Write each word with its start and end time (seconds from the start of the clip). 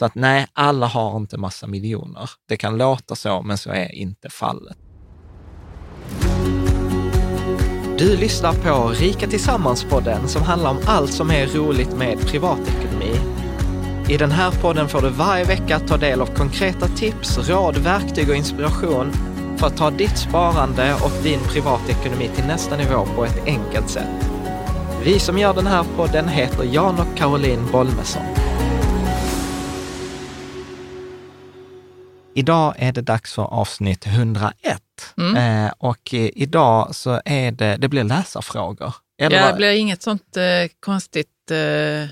Så 0.00 0.06
att 0.06 0.14
nej, 0.14 0.46
alla 0.52 0.86
har 0.86 1.16
inte 1.16 1.38
massa 1.38 1.66
miljoner. 1.66 2.30
Det 2.48 2.56
kan 2.56 2.78
låta 2.78 3.14
så, 3.14 3.42
men 3.42 3.58
så 3.58 3.70
är 3.70 3.94
inte 3.94 4.30
fallet. 4.30 4.76
Du 7.98 8.16
lyssnar 8.16 8.52
på 8.52 8.88
Rika 8.88 9.26
Tillsammans-podden 9.26 10.26
som 10.26 10.42
handlar 10.42 10.70
om 10.70 10.78
allt 10.86 11.12
som 11.12 11.30
är 11.30 11.46
roligt 11.46 11.96
med 11.96 12.20
privatekonomi. 12.20 13.20
I 14.08 14.16
den 14.16 14.30
här 14.30 14.50
podden 14.50 14.88
får 14.88 15.02
du 15.02 15.08
varje 15.08 15.44
vecka 15.44 15.78
ta 15.78 15.96
del 15.96 16.20
av 16.20 16.26
konkreta 16.26 16.88
tips, 16.88 17.48
råd, 17.48 17.76
verktyg 17.76 18.30
och 18.30 18.36
inspiration 18.36 19.12
för 19.56 19.66
att 19.66 19.76
ta 19.76 19.90
ditt 19.90 20.18
sparande 20.18 20.94
och 20.94 21.22
din 21.22 21.40
privatekonomi 21.40 22.30
till 22.34 22.44
nästa 22.44 22.76
nivå 22.76 23.06
på 23.16 23.24
ett 23.24 23.46
enkelt 23.46 23.90
sätt. 23.90 24.30
Vi 25.04 25.18
som 25.18 25.38
gör 25.38 25.54
den 25.54 25.66
här 25.66 25.84
podden 25.96 26.28
heter 26.28 26.64
Jan 26.64 26.98
och 26.98 27.16
Caroline 27.16 27.66
Bolmesson. 27.72 28.22
Idag 32.34 32.74
är 32.78 32.92
det 32.92 33.00
dags 33.02 33.32
för 33.34 33.42
avsnitt 33.42 34.06
101 34.06 34.54
Mm. 35.18 35.64
eh, 35.66 35.72
och 35.78 36.14
idag 36.14 36.94
så 36.94 37.20
är 37.24 37.52
det, 37.52 37.76
det 37.76 37.88
blir 37.88 38.04
läsarfrågor. 38.04 38.94
Eller 39.22 39.36
Ja, 39.36 39.46
det 39.50 39.56
blir 39.56 39.70
inget 39.72 40.02
sånt 40.02 40.36
eh, 40.36 40.42
konstigt 40.80 41.50
eh, 41.50 42.08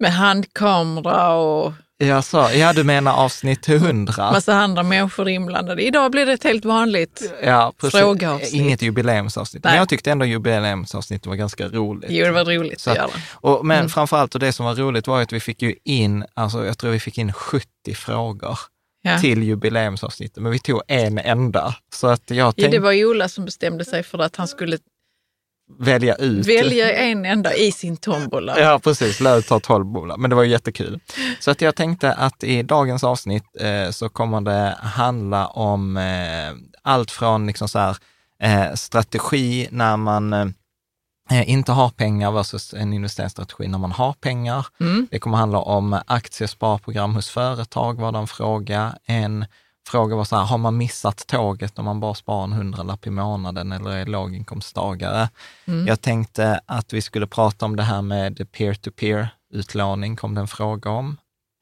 med 0.00 0.12
handkamera 0.12 1.32
och 1.34 1.72
jag 1.98 2.24
sa, 2.24 2.52
ja, 2.52 2.72
du 2.72 2.84
menar 2.84 3.12
avsnitt 3.14 3.68
100? 3.68 4.32
massa 4.32 4.54
andra 4.54 4.82
människor 4.82 5.28
inblandade. 5.28 5.82
Idag 5.82 6.10
blir 6.10 6.26
det 6.26 6.32
ett 6.32 6.44
helt 6.44 6.64
vanligt. 6.64 7.32
Ja, 7.42 7.72
precis. 7.80 8.00
Frågeavsnitt. 8.00 8.52
Inget 8.52 8.82
jubileumsavsnitt. 8.82 9.64
Men 9.64 9.70
Nej. 9.70 9.78
jag 9.78 9.88
tyckte 9.88 10.10
ändå 10.12 10.24
jubileumsavsnittet 10.26 11.26
var 11.26 11.34
ganska 11.34 11.68
roligt. 11.68 12.10
Jo, 12.10 12.24
det 12.26 12.32
var 12.32 12.44
roligt 12.44 12.80
Så 12.80 12.90
att 12.90 12.96
göra. 12.96 13.10
Och, 13.32 13.66
men 13.66 13.78
Mm. 13.78 13.88
framförallt, 13.90 14.34
och 14.34 14.40
det 14.40 14.52
som 14.52 14.66
var 14.66 14.74
roligt 14.74 15.06
var 15.06 15.22
att 15.22 15.32
vi 15.32 15.40
fick 15.40 15.62
ju 15.62 15.74
in, 15.84 16.24
alltså 16.34 16.66
jag 16.66 16.78
tror 16.78 16.90
vi 16.90 17.00
fick 17.00 17.18
in 17.18 17.32
70 17.32 17.66
frågor 17.94 18.58
Ja. 19.06 19.18
till 19.18 19.42
jubileumsavsnittet, 19.42 20.42
men 20.42 20.52
vi 20.52 20.58
tog 20.58 20.82
en 20.88 21.18
enda. 21.18 21.74
Så 21.94 22.06
att 22.06 22.22
jag 22.30 22.36
Ja, 22.38 22.52
tänkte 22.52 22.70
det 22.70 22.78
var 22.78 23.04
Ola 23.04 23.28
som 23.28 23.44
bestämde 23.44 23.84
sig 23.84 24.02
för 24.02 24.18
att 24.18 24.36
han 24.36 24.48
skulle 24.48 24.78
välja 25.78 26.14
ut. 26.14 26.46
välja 26.46 26.92
en 26.92 27.24
enda 27.24 27.54
i 27.54 27.72
sin 27.72 27.96
tombola. 27.96 28.60
Ja, 28.60 28.78
precis. 28.84 29.20
Lät 29.20 29.46
ta 29.48 29.60
12 29.60 29.84
bolag, 29.86 30.18
men 30.20 30.30
det 30.30 30.36
var 30.36 30.42
ju 30.42 30.50
jättekul. 30.50 31.00
Så 31.40 31.50
att 31.50 31.60
jag 31.60 31.74
tänkte 31.76 32.12
att 32.12 32.44
i 32.44 32.62
dagens 32.62 33.04
avsnitt 33.04 33.44
eh, 33.60 33.90
så 33.90 34.08
kommer 34.08 34.40
det 34.40 34.76
handla 34.82 35.46
om 35.46 35.96
eh, 35.96 36.52
allt 36.82 37.10
från 37.10 37.46
liksom 37.46 37.68
så 37.68 37.78
här, 37.78 37.96
eh, 38.42 38.74
strategi 38.74 39.68
när 39.70 39.96
man 39.96 40.32
eh, 40.32 40.46
inte 41.30 41.72
har 41.72 41.90
pengar 41.90 42.30
versus 42.30 42.74
en 42.74 42.92
investeringsstrategi 42.92 43.68
när 43.68 43.78
man 43.78 43.92
har 43.92 44.12
pengar. 44.12 44.66
Mm. 44.80 45.08
Det 45.10 45.18
kommer 45.18 45.36
handla 45.36 45.58
om 45.58 46.00
aktiesparprogram 46.06 47.14
hos 47.14 47.28
företag, 47.28 48.00
var 48.00 48.12
det 48.12 48.18
en 48.18 48.26
fråga. 48.26 48.98
En 49.04 49.46
fråga 49.88 50.16
var 50.16 50.24
så 50.24 50.36
här, 50.36 50.44
har 50.44 50.58
man 50.58 50.76
missat 50.76 51.26
tåget 51.26 51.78
om 51.78 51.84
man 51.84 52.00
bara 52.00 52.14
sparar 52.14 52.44
en 52.44 52.52
hundralapp 52.52 53.06
i 53.06 53.10
månaden 53.10 53.72
eller 53.72 53.90
är 53.90 54.06
låginkomsttagare? 54.06 55.28
Mm. 55.64 55.86
Jag 55.86 56.00
tänkte 56.00 56.60
att 56.66 56.92
vi 56.92 57.02
skulle 57.02 57.26
prata 57.26 57.66
om 57.66 57.76
det 57.76 57.82
här 57.82 58.02
med 58.02 58.52
peer-to-peer 58.52 59.28
utlåning, 59.52 60.16
kom 60.16 60.34
det 60.34 60.40
en 60.40 60.48
fråga 60.48 60.90
om. 60.90 61.16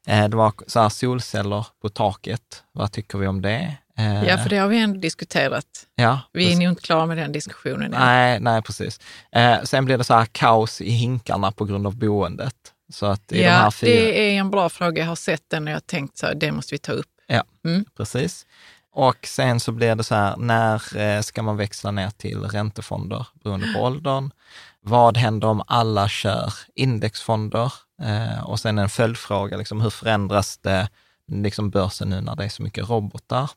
Eh, 0.07 0.29
Det 0.29 0.37
var 0.37 0.53
så 0.67 0.81
här, 0.81 0.89
solceller 0.89 1.67
på 1.83 1.89
taket, 1.89 2.63
vad 2.73 2.93
tycker 2.93 3.19
vi 3.19 3.27
om 3.27 3.43
det? 3.43 3.77
Eh, 4.03 4.25
Ja, 4.29 4.39
för 4.39 4.51
det 4.51 4.57
har 4.57 4.69
vi 4.69 4.79
ändå 4.79 5.01
diskuterat. 5.01 5.67
ja, 5.95 6.21
Vi 6.33 6.43
är 6.43 6.47
precis. 6.47 6.59
nog 6.61 6.69
inte 6.69 6.83
klara 6.83 7.07
med 7.07 7.17
den 7.17 7.33
diskussionen 7.33 7.83
än. 7.95 8.01
Nej, 8.01 8.41
nej, 8.41 8.63
precis. 8.63 9.01
Eh, 9.33 9.63
sen 9.63 9.85
blev 9.85 9.99
det 9.99 10.05
så 10.05 10.15
här 10.15 10.27
kaos 10.33 10.81
i 10.81 10.91
hinkarna 10.91 11.53
på 11.53 11.65
grund 11.65 11.87
av 11.87 11.97
boendet. 11.97 12.55
Så 12.93 13.07
att 13.07 13.33
i 13.33 13.39
de 13.39 13.45
här 13.49 13.65
Ja, 13.65 13.71
fyra... 13.71 13.91
det 13.91 14.35
är 14.35 14.39
en 14.41 14.51
bra 14.51 14.69
fråga. 14.69 15.03
Jag 15.03 15.09
har 15.09 15.17
sett 15.17 15.43
den 15.51 15.65
och 15.65 15.71
jag 15.71 15.77
har 15.77 15.81
tänkt 15.81 16.19
så 16.19 16.27
här, 16.27 16.35
det 16.35 16.53
måste 16.53 16.75
vi 16.75 16.79
ta 16.79 16.93
upp. 16.93 17.07
Ja, 17.27 17.45
Mm. 17.65 17.85
precis. 17.97 18.47
Och 18.95 19.17
sen 19.27 19.61
så 19.61 19.73
blir 19.73 19.95
det 19.95 20.05
så 20.05 20.15
här, 20.15 20.37
när 20.37 20.97
eh, 20.99 21.21
ska 21.23 21.43
man 21.43 21.57
växla 21.57 21.91
ner 21.91 22.11
till 22.11 22.39
räntefonder 22.43 23.27
beroende 23.45 23.73
på 23.75 23.81
åldern? 23.81 24.31
Vad 24.81 25.17
händer 25.17 25.49
om 25.49 25.63
alla 25.67 26.09
kör 26.09 26.53
indexfonder? 26.75 27.73
Eh, 28.03 28.43
och 28.45 28.61
sen 28.61 28.79
en 28.79 28.89
följdfråga, 28.89 29.57
liksom, 29.57 29.81
hur 29.81 29.91
förändras 29.91 30.59
det, 30.59 30.89
liksom 31.33 31.71
börsen 31.71 32.09
nu 32.11 32.21
när 32.21 32.37
det 32.37 32.45
är 32.45 32.49
så 32.49 32.63
mycket 32.63 32.89
robotar? 32.91 33.51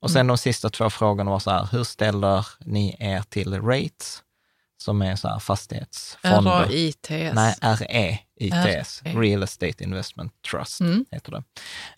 Och 0.00 0.10
sen 0.10 0.26
de 0.26 0.38
sista 0.38 0.70
två 0.70 0.90
frågorna 0.90 1.30
var 1.30 1.38
så 1.38 1.50
här, 1.50 1.68
hur 1.72 1.84
ställer 1.84 2.46
ni 2.60 2.96
er 3.00 3.22
till 3.28 3.54
rates, 3.62 4.22
som 4.82 5.02
är 5.02 5.16
så 5.16 5.28
här 5.28 5.38
fastighetsfonder? 5.38 6.50
RAITS. 6.50 7.08
Nej, 7.34 7.54
REITS, 8.50 9.02
RE. 9.04 9.20
Real 9.20 9.42
Estate 9.42 9.84
Investment 9.84 10.32
Trust 10.50 10.80
Mm. 10.80 11.04
heter 11.10 11.32
det. 11.32 11.42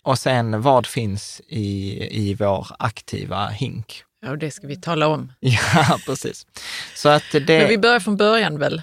Och 0.01 0.19
sen, 0.19 0.61
vad 0.61 0.85
finns 0.87 1.41
i, 1.47 1.97
i 2.29 2.33
vår 2.33 2.67
aktiva 2.79 3.47
hink? 3.47 4.03
Ja, 4.21 4.29
och 4.29 4.37
det 4.37 4.51
ska 4.51 4.67
vi 4.67 4.75
tala 4.75 5.07
om. 5.07 5.33
Ja, 5.39 5.99
precis. 6.05 6.45
Så 6.95 7.09
att 7.09 7.23
Men 7.33 7.45
det, 7.45 7.67
vi 7.67 7.77
börjar 7.77 7.99
från 7.99 8.17
början 8.17 8.59
väl? 8.59 8.81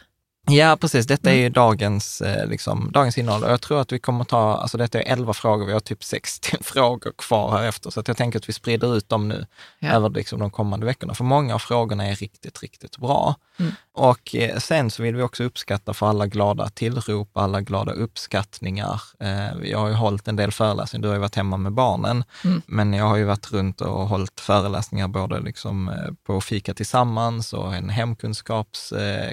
Ja, 0.49 0.77
precis. 0.81 1.07
Detta 1.07 1.31
är 1.31 1.35
Mm. 1.35 1.43
ju 1.43 1.49
dagens, 1.49 2.21
eh, 2.21 2.47
liksom, 2.49 2.91
dagens 2.93 3.19
innehåll. 3.19 3.45
Och 3.45 3.51
jag 3.51 3.61
tror 3.61 3.81
att 3.81 3.93
vi 3.93 3.99
kommer 3.99 4.25
ta, 4.25 4.57
alltså 4.57 4.79
detta 4.79 5.01
är 5.03 5.13
11 5.13 5.33
frågor, 5.35 5.67
vi 5.67 5.73
har 5.73 5.81
typ 5.81 6.05
60 6.05 6.57
frågor 6.61 7.13
kvar 7.19 7.51
här 7.59 7.65
efter. 7.69 7.91
Så 7.91 8.03
jag 8.07 8.17
tänker 8.17 8.39
att 8.39 8.49
vi 8.49 8.53
sprider 8.53 8.97
ut 8.97 9.09
dem 9.09 9.29
nu 9.29 9.47
Ja. 9.79 9.89
över 9.89 10.11
liksom, 10.11 10.39
de 10.41 10.51
kommande 10.51 10.87
veckorna. 10.87 11.15
För 11.15 11.25
många 11.25 11.55
av 11.55 11.59
frågorna 11.59 12.07
är 12.07 12.15
riktigt, 12.15 12.63
riktigt 12.63 12.97
bra. 12.99 13.35
Mm. 13.59 13.73
Och 13.95 14.35
eh, 14.35 14.59
sen 14.59 14.91
så 14.91 15.03
vill 15.03 15.17
vi 15.17 15.23
också 15.23 15.45
uppskatta 15.45 15.95
för 15.95 16.07
alla 16.07 16.27
glada 16.27 16.69
tillrop, 16.69 17.37
alla 17.37 17.61
glada 17.61 17.93
uppskattningar. 17.93 19.03
Eh, 19.21 19.49
jag 19.71 19.79
har 19.79 19.89
ju 19.89 19.95
hållit 19.95 20.29
en 20.29 20.37
del 20.37 20.53
föreläsningar, 20.53 21.03
du 21.03 21.09
har 21.09 21.15
ju 21.15 21.21
varit 21.21 21.35
hemma 21.35 21.57
med 21.57 21.73
barnen, 21.73 22.25
Mm. 22.45 22.63
men 22.67 22.93
jag 22.95 23.05
har 23.05 23.17
ju 23.17 23.25
varit 23.25 23.53
runt 23.53 23.81
och 23.81 24.09
hållit 24.09 24.41
föreläsningar 24.41 25.09
både 25.09 25.41
liksom 25.41 25.89
eh, 25.89 25.95
på 26.27 26.41
Fika 26.41 26.75
Tillsammans 26.75 27.53
och 27.53 27.75
en 27.75 27.89
hemkunskaps, 27.89 28.93
eh, 28.93 29.33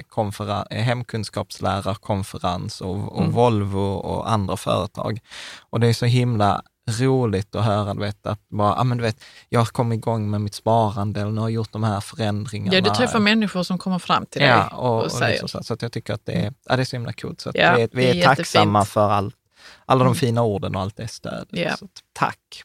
konferen- 1.06 1.82
hemkunskapslärarkonferens 1.82 2.80
och, 2.80 3.12
och 3.12 3.20
Mm. 3.20 3.32
Volvo 3.32 3.92
och 3.94 4.30
andra 4.30 4.56
företag. 4.56 5.20
Och 5.70 5.80
det 5.80 5.86
är 5.88 5.92
så 5.94 6.06
himla 6.06 6.62
roligt 6.90 7.54
att 7.54 7.64
höra, 7.64 7.94
du 7.94 8.00
vet, 8.00 8.26
att 8.26 8.48
bara, 8.48 8.74
ah, 8.74 8.84
men 8.84 8.98
du 8.98 9.02
vet, 9.04 9.16
jag 9.48 9.60
har 9.60 9.66
kommit 9.66 9.96
igång 9.96 10.30
med 10.30 10.40
mitt 10.40 10.54
sparande 10.54 11.20
eller 11.20 11.30
nu 11.30 11.40
har 11.40 11.48
jag 11.48 11.54
gjort 11.54 11.72
de 11.72 11.84
här 11.84 12.00
förändringarna. 12.00 12.74
Ja, 12.74 12.80
du 12.80 12.90
träffar 12.90 13.18
människor 13.18 13.62
som 13.62 13.78
kommer 13.78 13.98
fram 13.98 14.26
till 14.26 14.40
dig 14.40 14.50
Ja, 14.50 14.68
och, 14.76 14.96
och, 14.98 15.04
och 15.04 15.12
säger. 15.12 15.32
liksom 15.32 15.48
så, 15.48 15.62
så 15.64 15.76
jag 15.80 15.92
tycker 15.92 16.14
att 16.14 16.26
det 16.26 16.32
är, 16.32 16.52
ja, 16.68 16.76
det 16.76 16.82
är 16.82 16.84
så 16.84 16.96
himla 16.96 17.12
coolt. 17.12 17.40
Så 17.40 17.50
Ja, 17.54 17.74
vi 17.76 17.82
är, 17.82 17.88
vi 17.92 18.04
är, 18.06 18.14
är 18.14 18.22
tacksamma 18.36 18.84
för 18.84 19.10
all, 19.10 19.32
alla 19.86 20.04
de 20.04 20.06
Mm. 20.06 20.14
fina 20.14 20.42
orden 20.42 20.76
och 20.76 20.82
allt 20.82 20.96
det 20.96 21.08
stödet. 21.08 21.78
Så 21.78 21.84
att, 21.84 21.90
tack. 22.12 22.62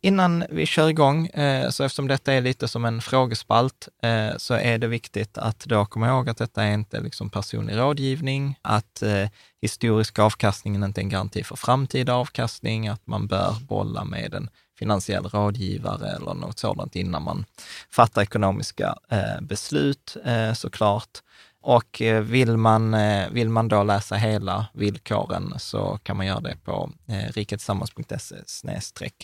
Innan 0.00 0.44
vi 0.50 0.66
kör 0.66 0.88
igång, 0.88 1.26
eh, 1.26 1.70
så 1.70 1.84
eftersom 1.84 2.08
detta 2.08 2.32
är 2.32 2.40
lite 2.40 2.68
som 2.68 2.84
en 2.84 3.02
frågespalt, 3.02 3.88
eh, 4.02 4.30
så 4.36 4.54
är 4.54 4.78
det 4.78 4.86
viktigt 4.86 5.38
att 5.38 5.58
då 5.58 5.84
komma 5.86 6.08
ihåg 6.08 6.28
att 6.28 6.36
detta 6.36 6.62
är 6.64 6.74
inte 6.74 7.00
liksom 7.00 7.30
personlig 7.30 7.76
rådgivning, 7.78 8.58
att 8.62 9.02
eh, 9.02 9.28
historisk 9.62 10.18
avkastning 10.18 10.76
är 10.76 10.86
inte 10.86 11.00
en 11.00 11.08
garanti 11.08 11.44
för 11.44 11.56
framtida 11.56 12.14
avkastning, 12.14 12.88
att 12.88 13.06
man 13.06 13.26
bör 13.26 13.54
bolla 13.68 14.04
med 14.04 14.34
en 14.34 14.48
finansiell 14.78 15.24
rådgivare 15.24 16.08
eller 16.16 16.34
något 16.34 16.58
sådant 16.58 16.96
innan 16.96 17.22
man 17.22 17.44
fattar 17.90 18.22
ekonomiska 18.22 18.94
beslut 19.40 20.16
såklart. 20.54 21.18
Och 21.62 22.02
eh, 22.02 22.22
vill 22.22 22.56
man, 22.56 22.94
eh, 22.94 23.30
vill 23.30 23.48
man 23.48 23.68
då 23.68 23.82
läsa 23.82 24.14
hela 24.14 24.66
villkoren 24.74 25.54
så 25.58 25.98
kan 26.02 26.16
man 26.16 26.26
göra 26.26 26.40
det 26.40 26.56
på 26.64 26.90
eh, 27.08 27.32
riketillsammans.se 27.32 28.36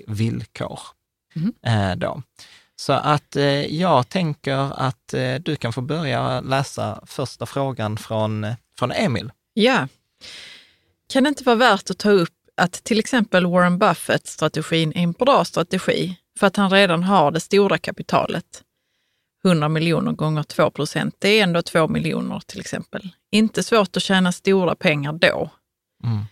villkor. 0.06 0.80
Eh, 1.66 1.96
då. 1.96 2.22
Så 2.76 2.92
att 2.92 3.36
jag 3.68 4.08
tänker 4.08 4.82
att 4.82 5.14
du 5.40 5.56
kan 5.56 5.72
få 5.72 5.80
börja 5.80 6.40
läsa 6.40 7.04
första 7.06 7.46
frågan 7.46 7.96
från, 7.96 8.46
från 8.78 8.92
Emil. 8.92 9.32
Ja. 9.54 9.88
Kan 11.12 11.22
det 11.22 11.28
inte 11.28 11.44
vara 11.44 11.56
värt 11.56 11.90
att 11.90 11.98
ta 11.98 12.10
upp 12.10 12.34
att 12.56 12.72
till 12.72 12.98
exempel 12.98 13.46
Warren 13.46 13.78
Buffett-strategin 13.78 14.92
är 14.92 15.02
en 15.02 15.12
bra 15.12 15.44
strategi 15.44 16.16
för 16.38 16.46
att 16.46 16.56
han 16.56 16.70
redan 16.70 17.02
har 17.02 17.30
det 17.30 17.40
stora 17.40 17.78
kapitalet? 17.78 18.62
100 19.46 19.69
miljoner 19.69 20.12
gånger 20.12 20.43
2 20.43 20.70
procent, 20.70 21.14
det 21.19 21.28
är 21.28 21.43
ändå 21.43 21.62
2 21.62 21.88
miljoner 21.88 22.40
till 22.46 22.60
exempel. 22.60 23.08
Inte 23.31 23.62
svårt 23.62 23.96
att 23.96 24.02
tjäna 24.02 24.32
stora 24.32 24.75
pengar 24.75 25.12
då. 25.12 25.50
Mm. 26.04 26.25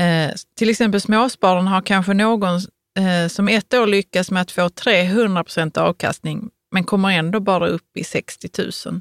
Eh, 0.00 0.34
till 0.56 0.70
exempel 0.70 1.00
småspararna 1.00 1.70
har 1.70 1.82
kanske 1.82 2.14
någon 2.14 2.54
eh, 2.98 3.28
som 3.28 3.48
ett 3.48 3.74
år 3.74 3.86
lyckas 3.86 4.30
med 4.30 4.42
att 4.42 4.50
få 4.50 4.68
300 4.68 5.44
procent 5.44 5.76
avkastning, 5.76 6.50
men 6.72 6.84
kommer 6.84 7.10
ändå 7.10 7.40
bara 7.40 7.66
upp 7.66 7.96
i 7.96 8.04
60 8.04 8.48
000. 8.86 9.00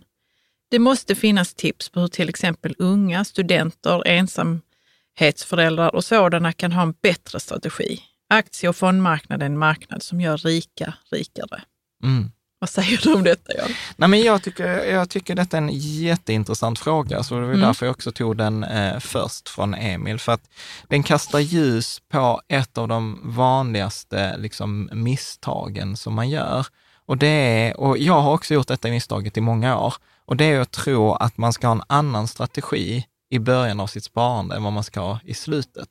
Det 0.72 0.80
måste 0.80 1.16
finnas 1.16 1.54
tips 1.54 1.90
på 1.90 2.00
hur 2.00 2.08
till 2.08 2.30
exempel 2.30 2.76
unga, 2.78 3.26
studenter, 3.26 4.08
ensamhetsföräldrar 4.08 5.96
och 5.96 6.06
sådana 6.06 6.54
kan 6.54 6.72
ha 6.72 6.82
en 6.82 6.94
bättre 7.02 7.40
strategi. 7.40 8.00
Aktie 8.30 8.70
och 8.70 8.76
fondmarknaden 8.76 9.42
är 9.42 9.46
en 9.46 9.58
marknad 9.58 10.04
som 10.04 10.22
gör 10.22 10.38
rika 10.38 10.94
rikare. 11.12 11.62
Mm. 12.04 12.32
Vad 12.60 12.70
säger 12.70 13.00
du 13.04 13.14
om 13.14 13.24
detta, 13.24 13.54
Jan? 13.58 13.70
Nej, 13.98 14.10
men 14.10 14.22
jag, 14.22 14.44
tycker, 14.44 14.68
jag 14.86 15.10
tycker 15.10 15.36
detta 15.36 15.58
är 15.58 15.62
en 15.62 15.70
jätteintressant 15.74 16.80
fråga, 16.80 17.24
så 17.24 17.36
det 17.36 17.42
var 17.42 17.48
Mm. 17.48 17.62
därför 17.62 17.86
jag 17.86 17.92
också 17.94 18.12
tog 18.12 18.38
den 18.38 18.64
eh, 18.64 19.00
först 19.00 19.50
från 19.50 19.74
Emil. 19.74 20.20
För 20.20 20.32
att 20.32 20.50
den 20.88 21.04
kastar 21.04 21.40
ljus 21.40 22.00
på 22.12 22.42
ett 22.48 22.78
av 22.78 22.88
de 22.88 23.20
vanligaste 23.24 24.38
liksom, 24.38 24.90
misstagen 24.94 25.98
som 25.98 26.14
man 26.14 26.30
gör. 26.30 26.66
Och, 27.06 27.18
det 27.18 27.28
är, 27.28 27.80
och 27.80 27.98
jag 27.98 28.22
har 28.22 28.34
också 28.34 28.54
gjort 28.54 28.68
detta 28.68 28.88
misstaget 28.88 29.38
i 29.38 29.42
många 29.42 29.80
år. 29.80 29.94
Och 30.26 30.38
det 30.38 30.46
är 30.46 30.60
att 30.60 30.72
tro 30.72 31.14
att 31.14 31.38
man 31.38 31.54
ska 31.54 31.68
ha 31.68 31.76
en 31.76 31.84
annan 31.88 32.28
strategi 32.28 33.06
i 33.30 33.40
början 33.40 33.80
av 33.80 33.88
sitt 33.88 34.04
sparande 34.04 34.56
än 34.56 34.64
vad 34.64 34.74
man 34.74 34.84
ska 34.84 35.00
ha 35.00 35.20
i 35.24 35.34
slutet. 35.34 35.90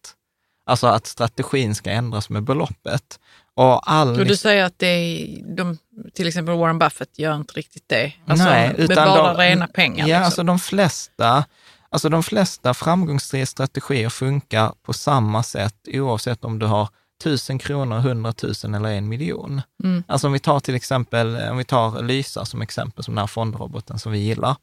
Alltså 0.66 0.86
att 0.86 1.06
strategin 1.06 1.74
ska 1.74 1.90
ändras 1.90 2.30
med 2.30 2.42
beloppet. 2.42 3.20
Och 3.54 3.90
all 3.92 4.20
Och 4.20 4.26
du 4.26 4.36
säger 4.36 4.64
att 4.64 4.78
det 4.78 4.86
är, 4.86 5.56
de, 5.56 5.78
till 6.14 6.28
exempel 6.28 6.54
Warren 6.54 6.78
Buffett 6.78 7.18
gör 7.18 7.36
inte 7.36 7.54
riktigt 7.54 7.84
det. 7.86 8.12
Alltså, 8.26 8.44
Nej, 8.44 8.74
utan 8.78 9.08
bara 9.08 9.32
de- 9.32 9.38
rena 9.38 9.66
pengar. 9.66 9.98
Ja, 9.98 10.06
liksom. 10.06 10.24
alltså 10.24 10.42
de 10.42 10.58
flesta, 10.58 11.44
alltså 11.90 12.08
de 12.08 12.22
flesta 12.22 12.74
framgångsrika 12.74 13.46
strategier 13.46 14.08
funkar 14.08 14.72
på 14.82 14.92
samma 14.92 15.42
sätt 15.42 15.74
oavsett 15.92 16.44
om 16.44 16.58
du 16.58 16.66
har 16.66 16.88
1000 17.22 17.58
kronor, 17.58 17.98
100 17.98 18.34
000 18.64 18.74
eller 18.74 18.88
en 18.88 19.08
miljon. 19.08 19.62
Mm. 19.84 20.04
Alltså 20.08 20.26
om 20.26 20.32
vi 20.32 20.38
tar 20.38 20.60
till 20.60 20.74
exempel, 20.74 21.36
om 21.50 21.56
vi 21.56 21.64
tar 21.64 22.02
Lysa 22.02 22.44
som 22.44 22.62
exempel, 22.62 23.04
som 23.04 23.14
den 23.14 23.22
här 23.22 23.26
fondroboten 23.26 23.98
som 23.98 24.12
vi 24.12 24.18
gillar. 24.18 24.56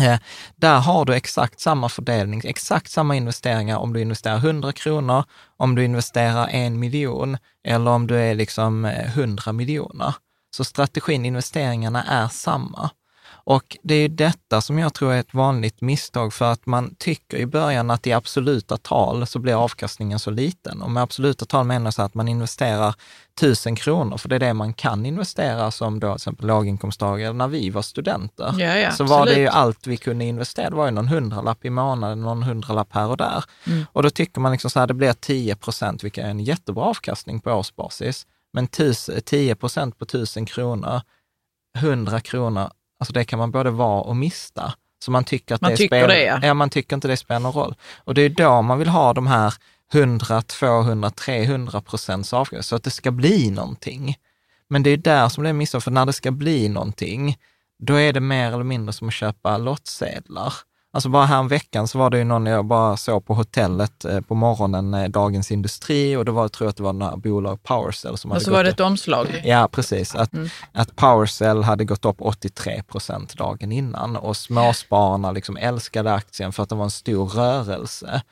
Eh, 0.00 0.18
där 0.56 0.78
har 0.78 1.04
du 1.04 1.14
exakt 1.14 1.60
samma 1.60 1.88
fördelning, 1.88 2.42
exakt 2.44 2.90
samma 2.90 3.16
investeringar 3.16 3.76
om 3.76 3.92
du 3.92 4.00
investerar 4.00 4.36
100 4.36 4.72
kronor, 4.72 5.24
om 5.56 5.74
du 5.74 5.84
investerar 5.84 6.48
en 6.48 6.78
miljon 6.78 7.36
eller 7.64 7.90
om 7.90 8.06
du 8.06 8.16
är 8.16 8.34
liksom 8.34 8.84
eh, 8.84 9.18
100 9.18 9.52
miljoner. 9.52 10.14
Så 10.50 10.64
strategin, 10.64 11.24
investeringarna 11.24 12.04
är 12.04 12.28
samma. 12.28 12.90
Och 13.48 13.76
det 13.82 13.94
är 13.94 14.00
ju 14.00 14.08
detta 14.08 14.60
som 14.60 14.78
jag 14.78 14.94
tror 14.94 15.12
är 15.12 15.20
ett 15.20 15.34
vanligt 15.34 15.80
misstag 15.80 16.32
för 16.32 16.52
att 16.52 16.66
man 16.66 16.94
tycker 16.98 17.36
i 17.36 17.46
början 17.46 17.90
att 17.90 18.06
i 18.06 18.12
absoluta 18.12 18.76
tal 18.76 19.26
så 19.26 19.38
blir 19.38 19.64
avkastningen 19.64 20.18
så 20.18 20.30
liten. 20.30 20.82
Och 20.82 20.90
med 20.90 21.02
absoluta 21.02 21.44
tal 21.44 21.66
menar 21.66 21.86
jag 21.86 21.94
så 21.94 22.02
att 22.02 22.14
man 22.14 22.28
investerar 22.28 22.94
tusen 23.40 23.76
kronor, 23.76 24.16
för 24.16 24.28
det 24.28 24.34
är 24.34 24.40
det 24.40 24.54
man 24.54 24.74
kan 24.74 25.06
investera 25.06 25.70
som 25.70 26.00
då 26.00 26.08
till 26.08 26.16
exempel 26.16 26.46
låginkomsttagare. 26.46 27.32
När 27.32 27.48
vi 27.48 27.70
var 27.70 27.82
studenter 27.82 28.54
Ja, 28.58 28.76
ja, 28.76 28.90
så 28.90 29.04
var 29.04 29.16
det 29.16 29.22
absolut. 29.22 29.38
ju 29.38 29.48
allt 29.48 29.86
vi 29.86 29.96
kunde 29.96 30.24
investera. 30.24 30.70
Det 30.70 30.76
var 30.76 30.86
ju 30.86 30.92
någon 30.92 31.08
hundralapp 31.08 31.64
i 31.64 31.70
månaden, 31.70 32.22
någon 32.22 32.42
hundralapp 32.42 32.88
här 32.90 33.08
och 33.08 33.16
där. 33.16 33.44
Mm. 33.66 33.86
Och 33.92 34.02
då 34.02 34.10
tycker 34.10 34.40
man 34.40 34.52
liksom 34.52 34.70
så 34.70 34.80
här, 34.80 34.86
det 34.86 34.94
blir 34.94 35.12
10 35.12 35.56
procent, 35.56 36.04
vilket 36.04 36.24
är 36.24 36.28
en 36.28 36.40
jättebra 36.40 36.84
avkastning 36.84 37.40
på 37.40 37.52
årsbasis. 37.52 38.26
Men 38.52 38.66
tus, 38.66 39.10
10 39.24 39.54
procent 39.54 39.98
på 39.98 40.04
tusen 40.04 40.46
kronor, 40.46 41.00
100 41.78 42.20
kronor, 42.20 42.70
alltså 43.00 43.12
det 43.12 43.24
kan 43.24 43.38
man 43.38 43.50
både 43.50 43.70
vara 43.70 44.00
och 44.00 44.16
mista. 44.16 44.74
Så 45.04 45.10
man 45.10 45.24
tycker 45.24 45.54
att 45.54 45.60
Man 45.60 45.70
det 45.70 45.76
tycker 45.76 45.96
spelar, 45.96 46.08
det, 46.08 46.24
ja. 46.24 46.40
ja. 46.42 46.54
man 46.54 46.70
tycker 46.70 46.96
inte 46.96 47.08
det 47.08 47.16
spelar 47.16 47.40
någon 47.40 47.52
roll. 47.52 47.74
Och 47.96 48.14
det 48.14 48.22
är 48.22 48.28
då 48.28 48.62
man 48.62 48.78
vill 48.78 48.88
ha 48.88 49.12
de 49.12 49.26
här 49.26 49.54
100, 49.92 50.42
200, 50.42 51.10
300 51.10 51.80
procents 51.80 52.32
avkastning, 52.32 52.62
så 52.62 52.76
att 52.76 52.84
det 52.84 52.90
ska 52.90 53.10
bli 53.10 53.50
någonting. 53.50 54.16
Men 54.68 54.82
det 54.82 54.90
är 54.90 54.96
där 54.96 55.28
som 55.28 55.44
det 55.44 55.50
är 55.50 55.54
missat, 55.54 55.84
för 55.84 55.90
när 55.90 56.06
det 56.06 56.12
ska 56.12 56.30
bli 56.30 56.68
någonting, 56.68 57.38
då 57.78 57.94
är 57.94 58.12
det 58.12 58.20
mer 58.20 58.52
eller 58.52 58.64
mindre 58.64 58.92
som 58.92 59.08
att 59.08 59.14
köpa 59.14 59.58
lottsedlar. 59.58 60.54
Alltså 60.92 61.08
bara 61.08 61.26
här 61.26 61.42
veckan 61.42 61.88
så 61.88 61.98
var 61.98 62.10
det 62.10 62.18
ju 62.18 62.24
någon 62.24 62.46
jag 62.46 62.64
bara 62.64 62.96
såg 62.96 63.26
på 63.26 63.34
hotellet 63.34 64.04
eh, 64.04 64.20
på 64.20 64.34
morgonen, 64.34 64.94
eh, 64.94 65.08
Dagens 65.08 65.50
Industri, 65.50 66.16
och 66.16 66.24
då 66.24 66.32
var, 66.32 66.48
tror 66.48 66.66
jag 66.66 66.70
att 66.70 66.76
det 66.76 66.82
var 66.82 66.92
några 66.92 67.16
bolag, 67.16 67.62
Powercell, 67.62 68.16
som 68.18 68.30
hade 68.30 68.38
Och 68.38 68.42
så 68.44 68.50
gått 68.50 68.56
var 68.56 68.64
det 68.64 68.70
ett 68.70 68.80
omslag. 68.80 69.42
Ja, 69.44 69.68
precis. 69.72 70.14
Att, 70.14 70.32
Mm. 70.32 70.48
att 70.72 70.96
Powercell 70.96 71.62
hade 71.62 71.84
gått 71.84 72.04
upp 72.04 72.16
83 72.18 72.82
procent 72.82 73.36
dagen 73.36 73.72
innan 73.72 74.16
och 74.16 74.36
småspararna 74.36 75.32
liksom 75.32 75.56
älskade 75.56 76.14
aktien 76.14 76.52
för 76.52 76.62
att 76.62 76.68
det 76.68 76.74
var 76.74 76.84
en 76.84 76.90
stor 76.90 77.26
rörelse. 77.28 78.22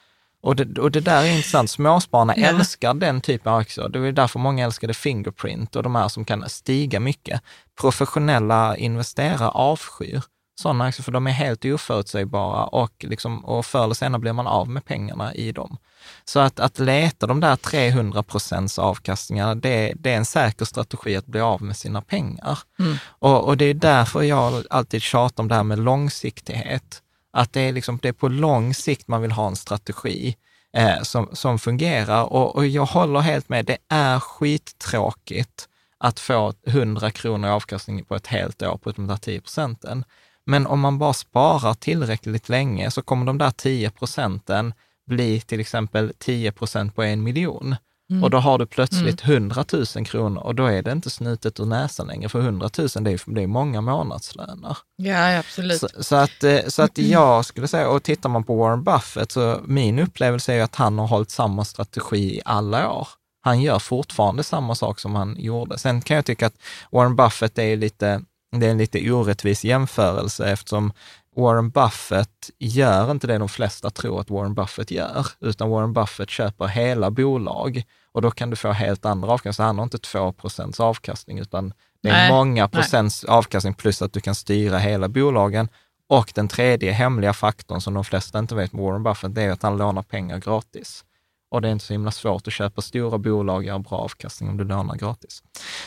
Och 0.43 0.57
det, 0.57 0.81
och 0.81 0.91
det 0.91 1.01
där 1.01 1.23
är 1.25 1.31
intressant. 1.37 1.71
Småspararna 1.71 2.35
Ja. 2.37 2.47
älskar 2.47 2.95
den 2.95 3.21
typen 3.21 3.53
av 3.53 3.59
aktier. 3.59 3.89
Det 3.89 3.99
är 3.99 4.13
därför 4.13 4.39
många 4.39 4.65
älskade 4.65 4.95
Fingerprint 4.95 5.77
och 5.77 5.83
de 5.83 5.95
här 5.95 6.09
som 6.09 6.25
kan 6.25 6.49
stiga 6.49 7.01
mycket. 7.01 7.41
Professionella 7.81 8.77
investerare 8.77 9.49
avskyr 9.49 10.23
sådana 10.59 10.85
aktier, 10.85 11.05
för 11.05 11.13
de 11.13 11.27
är 11.27 11.31
helt 11.31 11.65
oförutsägbara 11.65 12.65
och, 12.65 12.93
liksom, 13.09 13.45
och 13.45 13.67
förr 13.67 13.85
eller 13.85 13.95
senare 13.95 14.21
blir 14.21 14.33
man 14.33 14.47
av 14.47 14.69
med 14.69 14.85
pengarna 14.85 15.35
i 15.35 15.53
dem. 15.53 15.77
Så 16.25 16.41
att, 16.41 16.61
att 16.61 16.79
leta 16.79 17.27
de 17.27 17.41
där 17.41 17.57
300 17.57 18.23
procents 18.23 18.79
avkastningarna, 18.79 19.55
det, 19.55 19.93
det 19.97 20.13
är 20.13 20.17
en 20.17 20.25
säker 20.25 20.65
strategi 20.65 21.17
att 21.17 21.27
bli 21.27 21.41
av 21.41 21.63
med 21.63 21.77
sina 21.77 22.03
pengar. 22.03 22.59
Mm. 22.79 22.97
Och, 23.07 23.45
och 23.45 23.57
det 23.57 23.65
är 23.65 23.75
därför 23.75 24.23
jag 24.23 24.65
alltid 24.71 25.03
tjatar 25.03 25.43
om 25.43 25.49
det 25.49 25.55
här 25.55 25.63
med 25.63 25.79
långsiktighet. 25.79 27.03
Att 27.33 27.53
det 27.53 27.61
är, 27.61 27.73
liksom, 27.73 27.99
det 28.03 28.09
är 28.09 28.13
på 28.13 28.29
lång 28.29 28.75
sikt 28.75 29.09
man 29.09 29.23
vill 29.23 29.33
ha 29.33 29.47
en 29.47 29.57
strategi 29.57 30.37
eh, 30.73 31.03
som, 31.03 31.29
som 31.33 31.59
fungerar. 31.59 32.25
Och, 32.25 32.57
och 32.57 32.67
jag 32.67 32.87
håller 32.87 33.21
helt 33.21 33.49
med, 33.49 33.65
det 33.65 33.79
är 33.89 34.21
skittråkigt 34.21 35.69
att 35.99 36.21
få 36.21 36.55
100 36.67 37.11
kronor 37.11 37.49
i 37.49 37.53
avkastning 37.53 38.05
på 38.05 38.17
ett 38.17 38.27
helt 38.27 38.63
år 38.63 38.77
på 38.77 38.91
de 38.91 39.07
där 39.07 39.17
10 39.17 39.41
procenten. 39.41 40.05
Men 40.47 40.67
om 40.67 40.81
man 40.81 40.99
bara 40.99 41.13
sparar 41.13 41.75
tillräckligt 41.75 42.49
länge 42.49 42.91
så 42.91 43.03
kommer 43.03 43.27
de 43.27 43.39
där 43.39 43.51
10 43.51 43.91
procenten 43.91 44.75
bli 45.07 45.41
till 45.41 45.61
exempel 45.61 46.13
10 46.19 46.53
procent 46.53 46.95
på 46.95 47.03
en 47.03 47.23
miljon. 47.23 47.77
Mm. 48.11 48.25
Och 48.25 48.31
då 48.31 48.39
har 48.39 48.59
du 48.59 48.67
plötsligt 48.67 49.25
100 49.25 49.65
000 49.73 50.07
kronor 50.07 50.43
och 50.43 50.55
då 50.55 50.67
är 50.67 50.83
det 50.83 50.93
inte 50.93 51.11
snutet 51.11 51.61
ur 51.61 51.65
näsan 51.65 52.07
längre, 52.07 52.29
för 52.29 52.41
100 52.41 52.71
000 52.79 52.89
det 52.89 53.11
är, 53.11 53.35
det 53.35 53.43
är 53.43 53.47
många 53.47 53.81
månadslöner. 53.81 54.77
Ja, 54.97 55.39
absolut. 55.39 55.81
Så, 55.81 55.89
så, 56.01 56.17
att, 56.17 56.45
eh, 56.45 56.59
så 56.67 56.83
att 56.83 56.99
jag 56.99 57.45
skulle 57.45 57.69
säga, 57.69 57.89
och 57.89 58.03
tittar 58.03 58.29
man 58.29 58.45
på 58.45 58.57
Warren 58.57 58.85
Buffett, 58.85 59.33
så 59.33 59.61
min 59.65 59.99
upplevelse 59.99 60.55
är 60.55 60.63
att 60.63 60.75
han 60.75 60.99
har 60.99 61.07
hållit 61.07 61.31
samma 61.31 61.65
strategi 61.65 62.37
i 62.37 62.41
alla 62.45 62.93
år. 62.93 63.09
Han 63.41 63.63
gör 63.63 63.79
fortfarande 63.79 64.43
samma 64.43 64.75
sak 64.75 65.01
som 65.01 65.15
han 65.15 65.37
gjorde. 65.39 65.79
Sen 65.79 66.03
kan 66.03 66.17
jag 66.17 66.25
tycka 66.25 66.47
att 66.47 66.57
Warren 66.91 67.17
Buffett 67.17 67.59
är 67.59 67.77
lite, 67.77 68.23
det 68.61 68.67
är 68.67 68.71
en 68.71 68.79
lite 68.79 69.13
orättvis 69.13 69.65
jämförelse 69.65 70.51
eftersom 70.51 70.93
Warren 71.37 71.71
Buffett 71.71 72.51
gör 72.59 73.11
inte 73.11 73.27
det 73.27 73.39
de 73.39 73.49
flesta 73.49 73.91
tror 73.91 74.21
att 74.21 74.31
Warren 74.31 74.55
Buffett 74.55 74.91
gör, 74.91 75.27
utan 75.41 75.71
Warren 75.71 75.93
Buffett 75.93 76.31
köper 76.31 76.67
hela 76.67 77.11
bolag 77.11 77.83
och 78.13 78.23
då 78.23 78.31
kan 78.31 78.51
du 78.51 78.57
få 78.57 78.73
helt 78.73 79.05
andra 79.05 79.29
avkastningar. 79.29 79.67
Han 79.67 79.79
har 79.79 79.85
inte 79.85 79.99
2 79.99 80.33
procents 80.33 80.81
avkastning, 80.81 81.39
utan 81.39 81.73
det 82.03 82.09
är 82.09 82.13
Nej, 82.13 82.31
många 82.31 82.63
nej. 82.63 82.71
procents 82.71 83.25
avkastning 83.25 83.75
plus 83.75 84.03
att 84.03 84.13
du 84.13 84.21
kan 84.21 84.35
styra 84.35 84.79
hela 84.79 85.09
bolagen. 85.09 85.69
Och 86.09 86.33
den 86.35 86.49
tredje 86.49 86.93
hemliga 86.93 87.33
faktorn 87.33 87.81
som 87.81 87.95
de 87.95 88.05
flesta 88.05 88.39
inte 88.39 88.55
vet 88.55 88.73
med 88.73 88.85
Warren 88.85 89.03
Buffett, 89.03 89.35
det 89.35 89.43
är 89.43 89.51
att 89.51 89.63
han 89.63 89.77
lånar 89.77 90.03
pengar 90.03 90.39
gratis. 90.39 91.05
Och 91.49 91.63
det 91.63 91.69
är 91.69 91.73
inte 91.73 91.85
så 91.85 91.93
himla 91.93 92.11
svårt 92.11 92.47
att 92.47 92.53
köpa 92.53 92.83
stora 92.83 93.19
bolag 93.19 93.57
och 93.57 93.65
göra 93.65 93.79
bra 93.79 93.99
avkastning 93.99 94.49
om 94.49 94.57
du 94.57 94.65
lånar 94.65 94.97
gratis. 94.97 95.43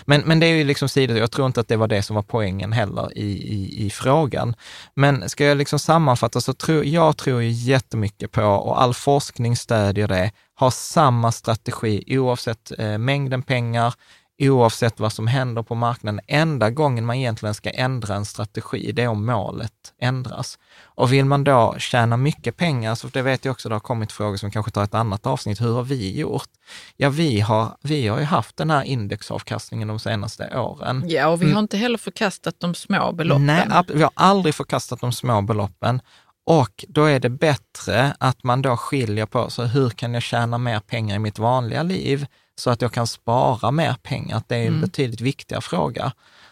Men, 0.06 0.22
men 0.22 0.40
det 0.40 0.46
är 0.46 0.56
ju 0.56 0.64
liksom 0.64 0.90
sidor, 0.90 1.18
jag 1.18 1.32
tror 1.32 1.48
inte 1.48 1.60
att 1.60 1.68
det 1.68 1.76
var 1.76 1.88
det 1.88 2.02
som 2.02 2.16
var 2.16 2.24
poängen 2.24 2.72
heller 2.72 3.18
i, 3.18 3.32
i, 3.32 3.86
i 3.86 3.90
frågan. 3.90 4.56
Men 4.94 5.30
ska 5.30 5.46
jag 5.46 5.58
liksom 5.58 5.80
sammanfatta 5.80 6.42
så 6.42 6.54
tror 6.54 6.86
jag 6.86 7.18
tror 7.18 7.42
ju 7.42 7.50
jättemycket 7.50 8.32
på, 8.32 8.44
och 8.44 8.82
all 8.82 8.94
forskning 8.94 9.56
stödjer 9.56 10.08
det, 10.08 10.32
ha 10.60 10.72
samma 10.72 11.32
strategi 11.32 12.04
oavsett 12.20 12.72
eh, 12.80 12.98
mängden 12.98 13.42
pengar, 13.42 13.94
oavsett 14.40 15.00
vad 15.00 15.14
som 15.14 15.28
händer 15.28 15.64
på 15.64 15.76
marknaden. 15.76 16.22
Enda 16.28 16.70
gången 16.70 17.06
man 17.06 17.16
egentligen 17.16 17.56
ska 17.56 17.70
ändra 17.70 18.16
en 18.16 18.26
strategi, 18.26 18.92
det 18.92 19.04
är 19.04 19.08
om 19.08 19.26
målet 19.26 19.74
ändras. 20.02 20.60
Och 20.84 21.14
vill 21.14 21.26
man 21.26 21.44
då 21.44 21.76
tjäna 21.78 22.18
mycket 22.18 22.58
pengar, 22.58 22.96
så 22.96 23.08
det 23.08 23.22
vet 23.22 23.46
jag 23.46 23.52
också, 23.52 23.70
det 23.70 23.76
har 23.76 23.80
kommit 23.80 24.12
frågor 24.12 24.38
som 24.38 24.52
kanske 24.52 24.72
tar 24.72 24.84
ett 24.84 24.94
annat 24.94 25.26
avsnitt, 25.26 25.62
hur 25.62 25.74
har 25.74 25.84
vi 25.84 26.20
gjort? 26.20 26.50
Ja, 26.98 27.10
vi 27.10 27.40
har, 27.40 27.78
vi 27.82 28.08
har 28.08 28.20
ju 28.20 28.26
haft 28.26 28.58
den 28.58 28.70
här 28.70 28.84
indexavkastningen 28.84 29.88
de 29.88 30.00
senaste 30.00 30.60
åren. 30.60 31.04
Ja, 31.08 31.28
och 31.28 31.42
vi 31.42 31.52
har 31.52 31.60
inte 31.60 31.78
heller 31.78 31.98
förkastat 31.98 32.60
de 32.60 32.76
små 32.76 33.12
beloppen. 33.12 33.46
Nej, 33.46 33.68
vi 33.88 34.02
har 34.02 34.12
aldrig 34.14 34.56
förkastat 34.56 35.02
de 35.02 35.12
små 35.12 35.42
beloppen. 35.42 36.02
Och 36.46 36.86
då 36.88 37.06
är 37.06 37.20
det 37.20 37.30
bättre 37.30 38.16
att 38.20 38.44
man 38.44 38.62
då 38.62 38.78
skiljer 38.78 39.26
på, 39.26 39.50
så 39.50 39.64
hur 39.64 39.90
kan 39.90 40.14
jag 40.14 40.24
tjäna 40.24 40.58
mer 40.58 40.80
pengar 40.80 41.16
i 41.16 41.20
mitt 41.20 41.40
vanliga 41.40 41.84
liv 41.84 42.26
så 42.60 42.70
att 42.70 42.82
jag 42.82 42.92
kan 42.92 43.08
spara 43.08 43.72
mer 43.72 43.96
pengar? 44.04 44.42
Det 44.48 44.56
är 44.56 44.68
en 44.68 44.82
betydligt 44.82 45.22
viktigare 45.22 45.62
fråga. 45.62 46.12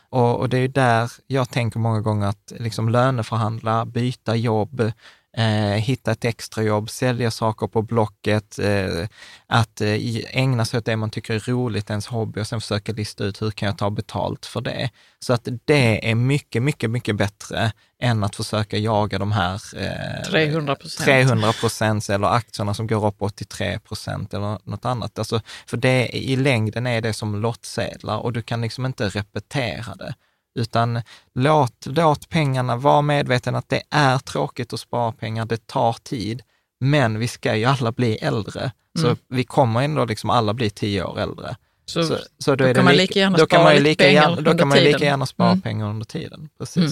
Och, 0.10 0.40
och 0.40 0.50
det 0.50 0.58
är 0.58 0.68
där 0.68 1.12
jag 1.28 1.50
tänker 1.50 1.80
många 1.80 2.02
gånger 2.02 2.28
att 2.28 2.54
liksom 2.60 2.90
löneförhandla, 2.90 3.86
byta 3.86 4.36
jobb, 4.36 4.92
hitta 5.78 6.12
ett 6.12 6.26
extrajobb, 6.26 6.90
sälja 6.90 7.32
saker 7.32 7.68
på 7.68 7.82
Blocket, 7.82 8.60
eh, 8.60 9.08
att 9.48 9.82
eh, 9.82 10.38
ägna 10.38 10.66
sig 10.66 10.78
åt 10.78 10.86
det 10.86 10.96
man 10.96 11.10
tycker 11.10 11.34
är 11.34 11.40
roligt, 11.40 11.90
ens 11.90 12.08
hobby 12.08 12.42
och 12.42 12.48
sen 12.48 12.62
försöka 12.62 12.92
lista 12.92 13.24
ut 13.24 13.42
hur 13.42 13.52
kan 13.52 13.68
jag 13.68 13.78
ta 13.78 13.90
betalt 13.90 14.46
för 14.46 14.62
det. 14.62 14.90
Så 15.20 15.34
att 15.34 15.48
det 15.66 16.10
är 16.10 16.16
mycket, 16.16 16.64
mycket, 16.64 16.90
mycket 16.90 17.16
bättre 17.16 17.72
än 18.00 18.24
att 18.24 18.36
försöka 18.36 18.78
jaga 18.78 19.20
de 19.20 19.32
här 19.32 19.62
eh, 19.76 20.30
300 20.30 20.76
procent. 20.76 21.06
300 21.06 21.54
procent 21.54 22.10
eller 22.10 22.28
aktierna 22.28 22.74
som 22.74 22.88
går 22.88 23.08
upp 23.08 23.22
83 23.22 23.80
procent 23.80 24.34
eller 24.34 24.60
något 24.64 24.86
annat. 24.86 25.20
Alltså, 25.20 25.42
för 25.66 25.78
det, 25.78 26.18
i 26.18 26.36
längden 26.36 26.88
är 26.88 27.02
det 27.02 27.14
som 27.14 27.42
lottsedlar 27.42 28.18
och 28.18 28.34
du 28.34 28.42
kan 28.42 28.62
liksom 28.62 28.86
inte 28.86 29.10
repetera 29.10 29.96
det. 29.96 30.14
Utan 30.58 31.02
låt, 31.36 31.86
låt 31.86 32.30
pengarna, 32.30 32.76
var 32.76 33.02
medveten 33.02 33.56
att 33.56 33.70
det 33.70 33.82
är 33.90 34.18
tråkigt 34.20 34.74
att 34.74 34.80
spara 34.80 35.12
pengar, 35.12 35.46
det 35.46 35.68
tar 35.68 35.94
tid, 35.94 36.42
men 36.80 37.20
vi 37.20 37.28
ska 37.28 37.56
ju 37.56 37.66
alla 37.66 37.92
bli 37.92 38.16
äldre. 38.16 38.72
Så 39.00 39.16
vi 39.30 39.44
kommer 39.44 39.82
ändå 39.82 40.06
liksom 40.06 40.30
alla 40.30 40.54
bli 40.54 40.70
tio 40.70 41.04
år 41.04 41.20
äldre. 41.20 41.56
Så, 41.86 42.04
Så, 42.04 42.18
så 42.38 42.56
då 42.56 42.66
det 42.66 42.74
kan 42.74 42.86
man 42.86 42.94
lika- 42.96 43.20
gärna 43.20 43.38
då 43.38 43.46
spara 43.46 43.64
man 43.64 43.76
lika 43.76 44.04
pengar 44.04 44.22
gärna, 44.22 44.36
Då 44.36 44.38
under 44.52 44.58
kan 44.58 44.68
man 44.68 44.78
lika 44.78 45.06
gärna 45.06 45.26
spara 45.26 45.50
Mm. 45.50 45.62
pengar 45.62 45.90
under 45.90 46.06
tiden. 46.06 46.50
Precis. 46.58 46.78
Mm. 46.84 46.92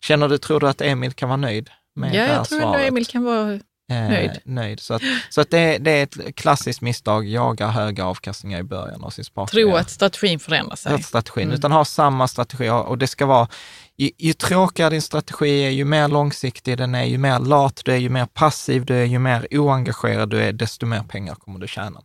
Känner 0.00 0.28
du, 0.28 0.38
tror 0.38 0.60
du 0.60 0.68
att 0.68 0.80
Emil 0.80 1.12
kan 1.12 1.28
vara 1.28 1.36
nöjd 1.36 1.70
med 1.94 2.14
ja, 2.14 2.20
det 2.20 2.26
här 2.26 2.34
jag 2.34 2.48
tror 2.48 2.58
ändå 2.60 2.72
svaret? 2.72 2.88
Emil 2.88 3.06
kan 3.06 3.24
vara... 3.24 3.60
eh, 3.90 3.96
Nöjd. 4.08 4.40
nöjd. 4.44 4.80
Så, 4.80 4.94
att, 4.94 5.02
så 5.30 5.40
att 5.40 5.50
det, 5.50 5.78
det 5.78 5.90
är 5.90 6.02
ett 6.02 6.36
klassiskt 6.36 6.80
misstag, 6.80 7.28
jaga 7.28 7.66
höga 7.68 8.04
avkastningar 8.04 8.58
i 8.58 8.62
början 8.62 9.04
av 9.04 9.10
sin 9.10 9.24
sparkarriär. 9.24 9.66
Tro 9.66 9.76
att 9.76 9.90
strategin 9.90 10.38
förändrar 10.38 10.76
sig. 10.76 10.94
Att 10.94 11.04
strategin, 11.04 11.44
Mm. 11.44 11.54
utan 11.54 11.72
ha 11.72 11.84
samma 11.84 12.28
strategi 12.28 12.68
och 12.70 12.98
det 12.98 13.06
ska 13.06 13.26
vara, 13.26 13.48
ju, 13.96 14.10
ju 14.18 14.32
tråkigare 14.32 14.90
din 14.90 15.02
strategi 15.02 15.64
är, 15.64 15.70
ju 15.70 15.84
mer 15.84 16.08
långsiktig 16.08 16.78
den 16.78 16.94
är, 16.94 17.04
ju 17.04 17.18
mer 17.18 17.38
lat 17.38 17.80
du 17.84 17.92
är, 17.92 17.96
ju 17.96 18.08
mer 18.08 18.26
passiv 18.26 18.84
du 18.84 18.94
är, 18.94 19.04
ju 19.04 19.18
mer 19.18 19.46
oengagerad 19.50 20.30
du 20.30 20.42
är, 20.42 20.52
desto 20.52 20.86
mer 20.86 21.02
pengar 21.02 21.34
kommer 21.34 21.58
du 21.58 21.68
tjäna. 21.68 22.00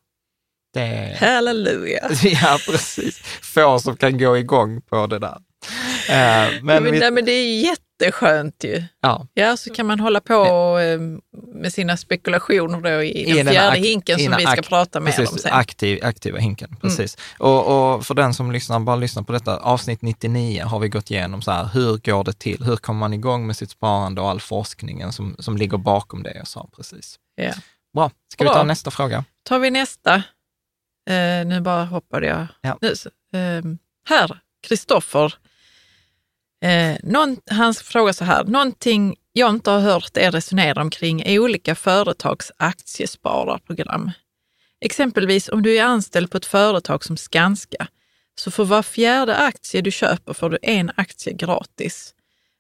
Det 0.74 1.18
Halleluja! 1.20 2.10
ja, 2.24 2.58
precis. 2.70 3.18
Få 3.42 3.80
som 3.80 3.98
kan 3.98 4.18
gå 4.18 4.38
igång 4.38 4.82
på 4.82 5.08
det 5.08 5.20
där. 5.20 5.38
Eh, 6.10 6.52
Men, 6.62 6.84
men 6.84 6.84
vi, 6.84 7.00
nej, 7.00 7.12
men 7.12 7.26
det 7.26 7.32
är 7.32 7.62
jätteskönt 8.00 8.64
ju. 8.64 8.84
ja, 9.02 9.28
Ja, 9.34 9.58
så 9.58 9.74
kan 9.74 9.86
man 9.86 10.00
hålla 10.00 10.22
på 10.22 10.34
eh, 10.80 11.00
med 11.54 11.74
sina 11.74 11.98
spekulationer 11.98 12.82
då 12.82 13.04
i, 13.04 13.22
I 13.22 13.26
den 13.26 13.46
den 13.46 13.54
fjärde 13.54 13.78
hinken 13.78 14.20
som 14.20 14.32
den 14.32 14.38
vi 14.38 14.46
ska 14.46 14.62
prata 14.62 15.00
mer 15.00 15.12
precis, 15.12 15.32
om 15.32 15.38
sen. 15.38 15.52
Mm. 15.52 15.60
Aktiv, 15.60 16.00
aktiva 16.04 16.40
hinken, 16.40 16.76
precis. 16.82 17.18
Och, 17.38 17.96
och 17.96 18.06
för 18.06 18.14
den 18.14 18.34
som 18.34 18.52
lyssnar, 18.52 18.80
bara 18.80 18.96
lyssnar 18.96 19.24
på 19.24 19.32
detta, 19.32 19.58
avsnitt 19.58 20.02
99 20.02 20.64
har 20.64 20.80
vi 20.80 20.90
gått 20.90 21.12
igenom 21.12 21.42
så 21.42 21.52
här, 21.52 21.70
hur 21.74 21.98
går 21.98 22.24
det 22.24 22.40
till? 22.40 22.64
Hur 22.64 22.78
kommer 22.78 23.00
man 23.00 23.14
igång 23.14 23.48
med 23.48 23.56
sitt 23.56 23.70
sparande 23.70 24.22
och 24.22 24.30
all 24.30 24.42
forskningen 24.42 25.14
som, 25.14 25.36
som 25.40 25.58
ligger 25.58 25.78
bakom 25.78 26.24
det 26.24 26.34
jag 26.36 26.48
sa 26.48 26.70
precis. 26.76 27.16
Ja. 27.36 27.54
Bra, 27.94 28.12
ska 28.34 28.44
vi 28.44 28.48
Bra. 28.48 28.54
ta 28.54 28.64
nästa 28.64 28.92
fråga? 28.92 29.24
tar 29.44 29.60
vi 29.60 29.72
nästa. 29.72 30.16
Eh, 31.10 31.46
nu 31.46 31.62
bara 31.62 31.86
hoppade 31.86 32.28
jag. 32.28 32.48
Ja. 32.62 32.78
Nu, 32.82 32.94
eh, 33.40 33.64
här, 34.10 34.40
Kristoffer. 34.68 35.34
Eh, 36.62 36.98
någon, 37.04 37.38
han 37.52 37.74
frågar 37.74 38.14
så 38.14 38.26
här, 38.26 38.44
någonting 38.44 39.16
jag 39.34 39.50
inte 39.50 39.72
har 39.72 39.80
hört 39.80 40.18
er 40.18 40.32
resonera 40.32 40.82
omkring 40.82 41.22
är 41.22 41.40
olika 41.40 41.76
företags 41.76 42.52
aktiespararprogram. 42.58 44.12
Exempelvis 44.82 45.50
om 45.50 45.62
du 45.62 45.78
är 45.78 45.84
anställd 45.84 46.32
på 46.32 46.38
ett 46.38 46.46
företag 46.46 47.04
som 47.06 47.18
Skanska, 47.18 47.88
så 48.36 48.52
för 48.52 48.66
var 48.66 48.84
fjärde 48.84 49.36
aktie 49.36 49.82
du 49.82 49.92
köper 49.92 50.34
får 50.34 50.50
du 50.50 50.58
en 50.62 50.92
aktie 50.96 51.34
gratis. 51.34 52.14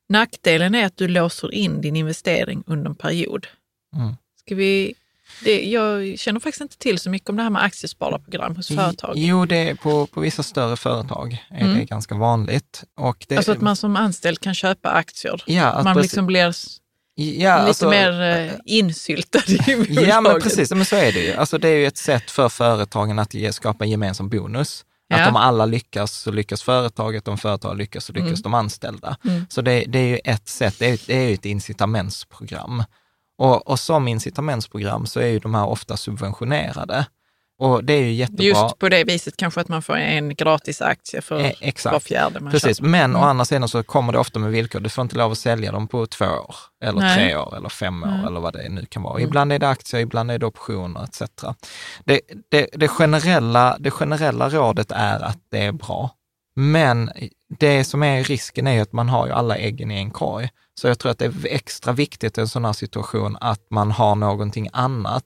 Nackdelen 0.09 0.75
är 0.75 0.85
att 0.85 0.97
du 0.97 1.07
låser 1.07 1.53
in 1.53 1.81
din 1.81 1.95
investering 1.95 2.63
under 2.67 2.89
en 2.89 2.95
period. 2.95 3.47
Mm. 3.95 4.15
Ska 4.39 4.55
vi, 4.55 4.93
det, 5.43 5.65
jag 5.65 6.19
känner 6.19 6.39
faktiskt 6.39 6.61
inte 6.61 6.77
till 6.77 6.99
så 6.99 7.09
mycket 7.09 7.29
om 7.29 7.35
det 7.35 7.43
här 7.43 7.49
med 7.49 7.63
aktiespararprogram 7.63 8.55
hos 8.55 8.67
företag. 8.67 9.13
Jo, 9.17 9.45
det 9.45 9.69
är 9.69 9.75
på, 9.75 10.07
på 10.07 10.19
vissa 10.19 10.43
större 10.43 10.77
företag 10.77 11.45
är 11.49 11.61
Mm. 11.65 11.77
det 11.77 11.85
ganska 11.85 12.15
vanligt. 12.15 12.83
Och 12.97 13.25
det, 13.29 13.37
Alltså 13.37 13.51
att 13.51 13.61
man 13.61 13.75
som 13.75 13.95
anställd 13.95 14.39
kan 14.39 14.53
köpa 14.55 14.89
aktier. 14.89 15.43
ja, 15.47 15.65
att 15.65 15.83
man 15.83 15.97
liksom 16.01 16.25
blir 16.25 16.53
ja, 17.15 17.57
lite 17.57 17.59
alltså- 17.67 17.89
mer 17.89 18.21
eh, 18.21 18.51
insyltad 18.65 19.41
i 19.47 19.57
bolaget. 19.75 20.07
Ja, 20.07 20.21
men 20.21 20.41
precis. 20.41 20.71
Men 20.71 20.85
så 20.85 20.95
är 20.95 21.11
det 21.11 21.19
ju. 21.19 21.33
Alltså, 21.33 21.57
det 21.57 21.67
är 21.69 21.75
ju 21.75 21.85
ett 21.87 21.97
sätt 21.97 22.31
för 22.31 22.49
företagen 22.49 23.19
att 23.19 23.33
ge, 23.33 23.53
skapa 23.53 23.83
en 23.85 23.89
gemensam 23.91 24.29
bonus. 24.29 24.85
Att 25.13 25.19
Ja. 25.19 25.29
om 25.29 25.35
alla 25.35 25.65
lyckas 25.65 26.11
så 26.13 26.31
lyckas 26.31 26.63
företaget, 26.63 27.27
om 27.27 27.37
företag 27.37 27.77
lyckas 27.77 28.05
så 28.05 28.13
lyckas 28.13 28.27
Mm. 28.29 28.41
de 28.41 28.53
anställda. 28.53 29.17
Mm. 29.25 29.45
Så 29.49 29.61
det, 29.61 29.83
det 29.87 29.99
är 29.99 30.07
ju 30.07 30.19
ett 30.23 30.47
sätt, 30.47 30.75
det 30.79 30.85
är, 30.89 30.99
det 31.07 31.13
är 31.17 31.27
ju 31.27 31.33
ett 31.33 31.45
incitamentsprogram. 31.45 32.83
Och, 33.39 33.67
och 33.67 33.79
som 33.79 34.07
incitamentsprogram 34.07 35.05
så 35.05 35.19
är 35.19 35.27
ju 35.27 35.39
de 35.39 35.55
här 35.55 35.65
ofta 35.67 35.97
subventionerade. 35.97 37.05
Och 37.61 37.83
det 37.83 37.93
är 37.93 38.01
ju 38.03 38.11
jättebra. 38.13 38.45
Just 38.45 38.79
på 38.79 38.89
det 38.89 39.03
viset 39.03 39.37
kanske 39.37 39.61
att 39.61 39.67
man 39.67 39.81
får 39.81 39.95
en 39.97 40.35
gratis 40.35 40.81
aktie 40.81 41.21
för 41.21 41.39
Eh, 41.39 41.51
exakt. 41.61 41.93
var 41.93 41.99
fjärde 41.99 42.39
man 42.39 42.51
Precis, 42.51 42.77
köper. 42.77 42.89
men 42.89 43.15
å 43.15 43.17
Mm. 43.19 43.29
andra 43.29 43.45
sidan 43.45 43.69
så 43.69 43.83
kommer 43.83 44.13
det 44.13 44.19
ofta 44.19 44.39
med 44.39 44.51
villkor. 44.51 44.79
Du 44.79 44.89
får 44.89 45.01
inte 45.01 45.15
lov 45.15 45.31
att 45.31 45.37
sälja 45.37 45.71
dem 45.71 45.87
på 45.87 46.05
två 46.05 46.25
år, 46.25 46.55
eller 46.83 46.99
Nej. 47.01 47.15
tre 47.17 47.35
år, 47.37 47.57
eller 47.57 47.69
fem 47.69 48.03
år, 48.03 48.07
Nej. 48.07 48.25
eller 48.27 48.39
vad 48.39 48.53
det 48.53 48.69
nu 48.69 48.85
kan 48.85 49.03
vara. 49.03 49.15
Mm. 49.15 49.27
Ibland 49.27 49.53
är 49.53 49.59
det 49.59 49.69
aktier, 49.69 50.01
ibland 50.01 50.31
är 50.31 50.39
det 50.39 50.45
optioner 50.45 51.03
etc. 51.03 51.21
Det, 52.05 52.21
det, 52.51 52.69
det, 52.73 52.87
generella, 52.87 53.77
det 53.79 53.91
generella 53.91 54.49
rådet 54.49 54.91
är 54.91 55.19
att 55.19 55.37
det 55.51 55.59
är 55.65 55.71
bra. 55.71 56.11
Men 56.61 57.11
det 57.59 57.83
som 57.83 58.03
är 58.03 58.23
risken 58.23 58.67
är 58.67 58.81
att 58.81 58.93
man 58.93 59.09
har 59.09 59.27
ju 59.27 59.33
alla 59.33 59.55
äggen 59.57 59.91
i 59.91 59.95
en 59.95 60.11
korg. 60.11 60.49
Så 60.75 60.87
jag 60.87 60.99
tror 60.99 61.11
att 61.11 61.19
det 61.19 61.25
är 61.25 61.33
extra 61.45 61.93
viktigt 61.93 62.37
i 62.37 62.41
en 62.41 62.47
sån 62.47 62.65
här 62.65 62.73
situation 62.73 63.37
att 63.41 63.61
man 63.69 63.91
har 63.91 64.15
någonting 64.15 64.69
annat 64.73 65.23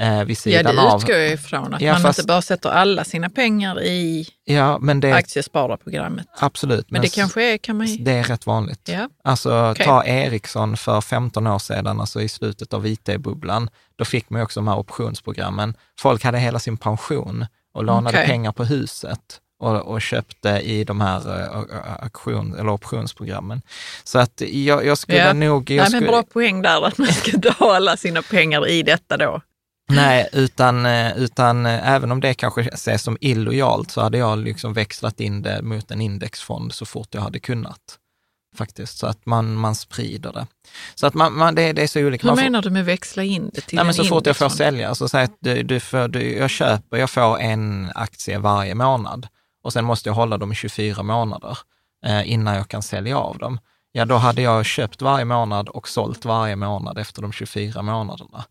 eh, 0.00 0.18
vid 0.24 0.30
Ja, 0.30 0.34
sidan 0.40 0.76
det 0.76 0.82
av. 0.82 0.98
utgår 1.00 1.16
jag 1.16 1.32
ifrån. 1.32 1.74
Att 1.74 1.80
Ja, 1.80 1.92
man 1.92 2.02
fast- 2.02 2.18
inte 2.18 2.26
bara 2.26 2.42
sätter 2.42 2.70
alla 2.70 3.04
sina 3.04 3.30
pengar 3.30 3.82
i 3.82 4.28
Ja, 4.44 4.78
men 4.78 5.00
det, 5.00 5.12
aktiespararprogrammet. 5.12 6.26
absolut. 6.38 6.90
Men 6.90 7.00
det 7.00 7.06
s- 7.06 7.14
kanske 7.14 7.42
är, 7.54 7.58
kan 7.58 7.76
man 7.76 7.86
ju... 7.86 8.04
det 8.04 8.12
är 8.12 8.24
rätt 8.24 8.46
vanligt. 8.46 8.80
Ja. 8.88 9.08
Alltså 9.24 9.70
Okej. 9.70 9.86
ta 9.86 10.04
Ericsson 10.04 10.76
för 10.76 11.00
15 11.00 11.46
år 11.46 11.58
sedan, 11.58 12.00
alltså 12.00 12.20
i 12.22 12.28
slutet 12.28 12.74
av 12.74 12.86
IT-bubblan, 12.86 13.70
då 13.96 14.04
fick 14.04 14.30
man 14.30 14.40
ju 14.40 14.44
också 14.44 14.60
de 14.60 14.68
här 14.68 14.78
optionsprogrammen. 14.78 15.74
Folk 16.00 16.24
hade 16.24 16.38
hela 16.38 16.58
sin 16.58 16.76
pension 16.76 17.46
och 17.74 17.84
lånade 17.84 18.16
Okej. 18.16 18.26
pengar 18.26 18.52
på 18.52 18.64
huset 18.64 19.20
och, 19.60 19.76
och 19.76 20.02
köpte 20.02 20.48
i 20.48 20.84
de 20.84 21.00
här 21.00 21.40
eh, 21.42 22.02
auktion, 22.02 22.54
eller 22.54 22.68
optionsprogrammen. 22.70 23.62
Så 24.04 24.18
att 24.18 24.40
jag, 24.46 24.86
jag 24.86 24.98
skulle 24.98 25.18
Ja. 25.18 25.32
nog... 25.32 25.70
Jag 25.70 25.76
Nej, 25.76 25.86
skulle, 25.86 26.00
men 26.00 26.10
bra 26.10 26.22
poäng 26.22 26.62
där 26.62 26.86
att 26.86 26.98
man 26.98 27.08
ska 27.08 27.38
ta 27.40 27.74
alla 27.76 27.96
sina 27.96 28.22
pengar 28.22 28.68
i 28.68 28.82
detta 28.82 29.16
då. 29.16 29.40
Nej, 29.90 30.28
utan, 30.32 30.86
eh, 30.86 31.16
utan 31.18 31.66
eh, 31.66 31.88
även 31.92 32.12
om 32.12 32.20
det 32.20 32.34
kanske 32.34 32.60
ses 32.60 33.02
som 33.02 33.16
illojalt 33.20 33.90
så 33.90 34.00
hade 34.00 34.18
jag 34.18 34.38
liksom 34.38 34.72
växlat 34.72 35.20
in 35.20 35.42
det 35.42 35.62
mot 35.62 35.90
en 35.90 36.00
indexfond 36.00 36.72
så 36.74 36.86
fort 36.86 37.08
jag 37.10 37.20
hade 37.22 37.38
kunnat. 37.38 37.80
Faktiskt, 38.56 38.98
så 38.98 39.06
att 39.06 39.26
man, 39.26 39.54
man 39.54 39.74
sprider 39.74 40.32
det. 40.32 40.46
Så 40.94 41.06
att 41.06 41.14
man, 41.14 41.32
man, 41.36 41.54
det, 41.54 41.72
det 41.72 41.82
är 41.82 41.86
så 41.86 42.00
olika. 42.00 42.22
Hur 42.22 42.28
Man 42.30 42.36
får- 42.36 42.42
menar 42.44 42.62
du 42.62 42.70
med 42.70 42.84
växla 42.84 43.22
in 43.22 43.50
det 43.54 43.60
till 43.60 43.76
Nej, 43.76 43.84
men 43.84 43.88
en 43.88 43.94
så 43.94 44.04
fort 44.04 44.26
jag 44.26 44.36
får 44.36 44.48
sälja, 44.48 44.94
så 44.94 45.08
säg 45.08 45.24
att 45.24 45.36
du, 45.40 45.62
du 45.62 45.80
får, 45.80 46.08
du, 46.08 46.36
jag 46.36 46.50
köper, 46.50 46.96
jag 46.96 47.10
får 47.10 47.38
en 47.40 47.90
aktie 47.94 48.38
varje 48.38 48.74
månad 48.74 49.26
och 49.68 49.72
sen 49.72 49.84
måste 49.84 50.08
jag 50.08 50.14
hålla 50.14 50.38
dem 50.38 50.52
i 50.52 50.54
24 50.54 51.02
månader 51.02 51.58
eh, 52.06 52.32
innan 52.32 52.54
jag 52.54 52.68
kan 52.68 52.82
sälja 52.82 53.18
av 53.18 53.38
dem. 53.38 53.58
Ja, 53.92 54.04
då 54.04 54.14
hade 54.14 54.42
jag 54.42 54.66
köpt 54.66 55.02
varje 55.02 55.24
månad 55.24 55.68
och 55.68 55.88
sålt 55.88 56.24
varje 56.24 56.56
månad 56.56 56.98
efter 56.98 57.22
de 57.22 57.32
24 57.32 57.82
månaderna. 57.82 58.44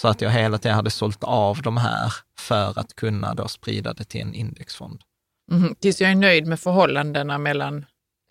Så 0.00 0.08
att 0.08 0.20
jag 0.20 0.30
hela 0.30 0.58
tiden 0.58 0.76
hade 0.76 0.90
sålt 0.90 1.24
av 1.24 1.62
de 1.62 1.76
här 1.76 2.12
för 2.38 2.78
att 2.78 2.94
kunna 2.94 3.34
då 3.34 3.48
sprida 3.48 3.92
det 3.92 4.04
till 4.04 4.20
en 4.20 4.34
indexfond. 4.34 5.00
Mhm, 5.50 5.74
Tills 5.74 6.00
jag 6.00 6.10
är 6.10 6.14
nöjd 6.14 6.46
med 6.46 6.60
förhållandena 6.60 7.38
mellan 7.38 7.84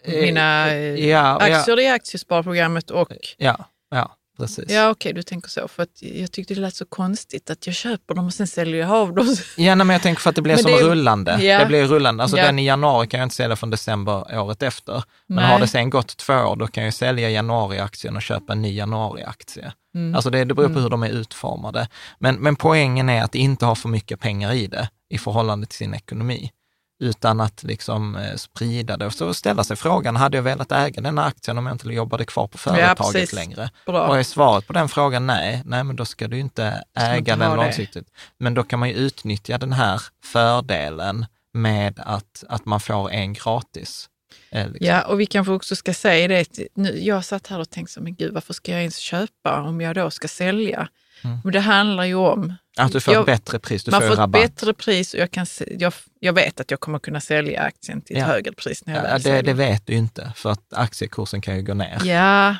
Eh, 0.04 0.22
mina 0.22 0.68
eh, 0.68 0.74
eh, 0.74 1.10
ja, 1.10 1.38
ja. 1.48 1.58
aktier 1.58 1.80
i 1.80 1.88
aktiesparprogrammet 1.88 2.90
och... 2.92 3.12
Ja, 3.38 3.66
ja. 3.90 4.17
Precis. 4.38 4.66
Ja, 4.70 4.90
okej, 4.90 5.14
du 5.14 5.24
tänker 5.24 5.50
så. 5.50 5.68
För 5.68 5.84
att 5.84 6.02
jag 6.02 6.32
tyckte 6.32 6.54
det 6.54 6.60
lät 6.62 6.76
så 6.76 6.86
konstigt 6.86 7.50
att 7.50 7.68
jag 7.68 7.76
köper 7.76 8.16
dem 8.16 8.26
och 8.26 8.34
sen 8.34 8.48
säljer 8.48 8.82
jag 8.82 8.92
av 8.92 9.14
dem. 9.14 9.28
Ja, 9.58 9.76
nej, 9.76 9.86
men 9.86 9.90
jag 9.90 10.02
tänker 10.02 10.22
för 10.22 10.30
att 10.30 10.36
det 10.36 10.42
blir 10.42 10.54
Men 10.54 10.64
som 10.64 10.72
det 10.72 10.78
rullande. 10.78 11.44
Ja. 11.44 11.60
Det 11.60 11.66
blir 11.66 11.86
rullande. 11.86 12.24
Alltså 12.24 12.38
Ja. 12.38 12.46
den 12.46 12.60
i 12.60 12.66
januari 12.66 13.08
kan 13.08 13.20
jag 13.20 13.26
inte 13.26 13.36
sälja 13.36 13.56
från 13.56 13.70
december 13.70 14.40
året 14.40 14.64
efter. 14.64 15.04
Men 15.28 15.36
Nej. 15.36 15.46
har 15.46 15.60
det 15.60 15.68
sen 15.68 15.90
gått 15.90 16.18
två 16.18 16.34
år, 16.34 16.56
då 16.56 16.68
kan 16.68 16.84
jag 16.84 16.94
sälja 16.94 17.30
januariaktien 17.30 18.16
och 18.16 18.22
köpa 18.22 18.54
en 18.54 18.62
ny 18.62 18.76
januariaktie. 18.76 19.72
Mm. 19.96 20.16
Alltså 20.16 20.30
det, 20.30 20.46
det 20.46 20.54
beror 20.54 20.70
på 20.70 20.80
hur 20.80 20.90
de 20.90 21.04
är 21.04 21.10
utformade. 21.10 21.88
Men, 22.20 22.36
men 22.36 22.56
poängen 22.56 23.10
är 23.10 23.24
att 23.24 23.36
inte 23.36 23.66
ha 23.66 23.76
för 23.76 23.90
mycket 23.90 24.20
pengar 24.20 24.54
i 24.54 24.68
det 24.68 24.90
i 25.10 25.18
förhållande 25.18 25.68
till 25.68 25.78
sin 25.78 25.94
ekonomi. 25.94 26.52
Utan 27.00 27.42
att 27.42 27.64
liksom 27.64 28.16
eh, 28.16 28.36
sprida 28.36 28.98
det 28.98 29.06
och 29.06 29.14
så 29.14 29.34
ställa 29.34 29.64
sig 29.64 29.78
frågan, 29.78 30.16
hade 30.16 30.38
jag 30.38 30.44
velat 30.44 30.72
äga 30.72 31.02
den 31.02 31.18
här 31.18 31.28
aktien 31.28 31.58
om 31.58 31.66
jag 31.66 31.76
inte 31.76 31.88
jobbade 31.90 32.26
kvar 32.26 32.48
på 32.48 32.58
företaget 32.58 32.98
precis. 32.98 33.34
längre? 33.34 33.70
Bra. 33.86 34.08
Och 34.08 34.18
är 34.18 34.24
svaret 34.24 34.68
på 34.68 34.74
den 34.74 34.90
frågan 34.90 35.28
nej, 35.28 35.62
nej 35.66 35.84
men 35.84 35.96
då 35.96 36.06
ska 36.06 36.28
du 36.28 36.40
inte 36.40 36.84
äga 36.94 37.18
inte 37.18 37.32
den 37.32 37.40
det. 37.40 37.56
långsiktigt. 37.56 38.08
Men 38.38 38.54
då 38.54 38.64
kan 38.64 38.80
man 38.80 38.90
ju 38.90 38.96
utnyttja 38.96 39.58
den 39.58 39.74
här 39.74 40.02
fördelen 40.24 41.26
med 41.54 42.00
att, 42.06 42.44
att 42.50 42.66
man 42.66 42.80
får 42.80 43.12
en 43.12 43.34
gratis. 43.34 44.10
eh, 44.50 44.70
liksom. 44.70 44.88
Ja, 44.88 45.02
och 45.02 45.20
vi 45.20 45.26
kanske 45.26 45.54
också 45.54 45.76
ska 45.76 45.94
säga 45.94 46.28
det. 46.28 46.60
Nu, 46.76 47.00
jag 47.00 47.26
satt 47.26 47.48
här 47.48 47.60
och 47.60 47.70
tänkte, 47.70 48.00
men 48.02 48.16
gud, 48.16 48.34
varför 48.34 48.54
ska 48.54 48.72
jag 48.72 48.82
ens 48.82 48.98
köpa 48.98 49.62
om 49.62 49.82
jag 49.82 49.96
då 49.96 50.12
ska 50.12 50.28
sälja? 50.28 50.90
Mm. 51.24 51.38
Men 51.44 51.54
det 51.54 51.60
handlar 51.60 52.04
ju 52.04 52.16
om... 52.16 52.54
Att 52.78 52.92
du 52.92 53.00
får 53.00 53.14
jag- 53.14 53.22
ett 53.22 53.26
bättre 53.26 53.60
pris, 53.60 53.84
du 53.84 53.92
man 53.92 54.02
får 54.02 54.08
får 54.08 54.10
ju 54.10 54.14
ett 54.14 54.20
rabatt. 54.20 54.42
bättre 54.42 54.74
pris 54.74 55.14
och 55.14 55.20
jag, 55.20 55.32
kan, 55.32 55.46
jag, 55.80 55.94
jag 56.20 56.34
vet 56.34 56.60
att 56.60 56.72
jag 56.72 56.80
kommer 56.80 57.00
kunna 57.00 57.22
sälja 57.22 57.62
aktien 57.62 58.02
till 58.02 58.16
ett 58.16 58.22
Ja. 58.22 58.28
högre 58.28 58.52
pris 58.52 58.86
när 58.86 58.96
jag 58.96 59.06
Ja, 59.14 59.18
det, 59.20 59.42
det 59.42 59.54
vet 59.54 59.88
du 59.88 59.94
inte, 59.94 60.34
för 60.36 60.50
att 60.52 60.74
aktiekursen 60.74 61.42
kan 61.42 61.56
ju 61.56 61.62
gå 61.62 61.74
ner. 61.74 62.02
Ja, 62.06 62.56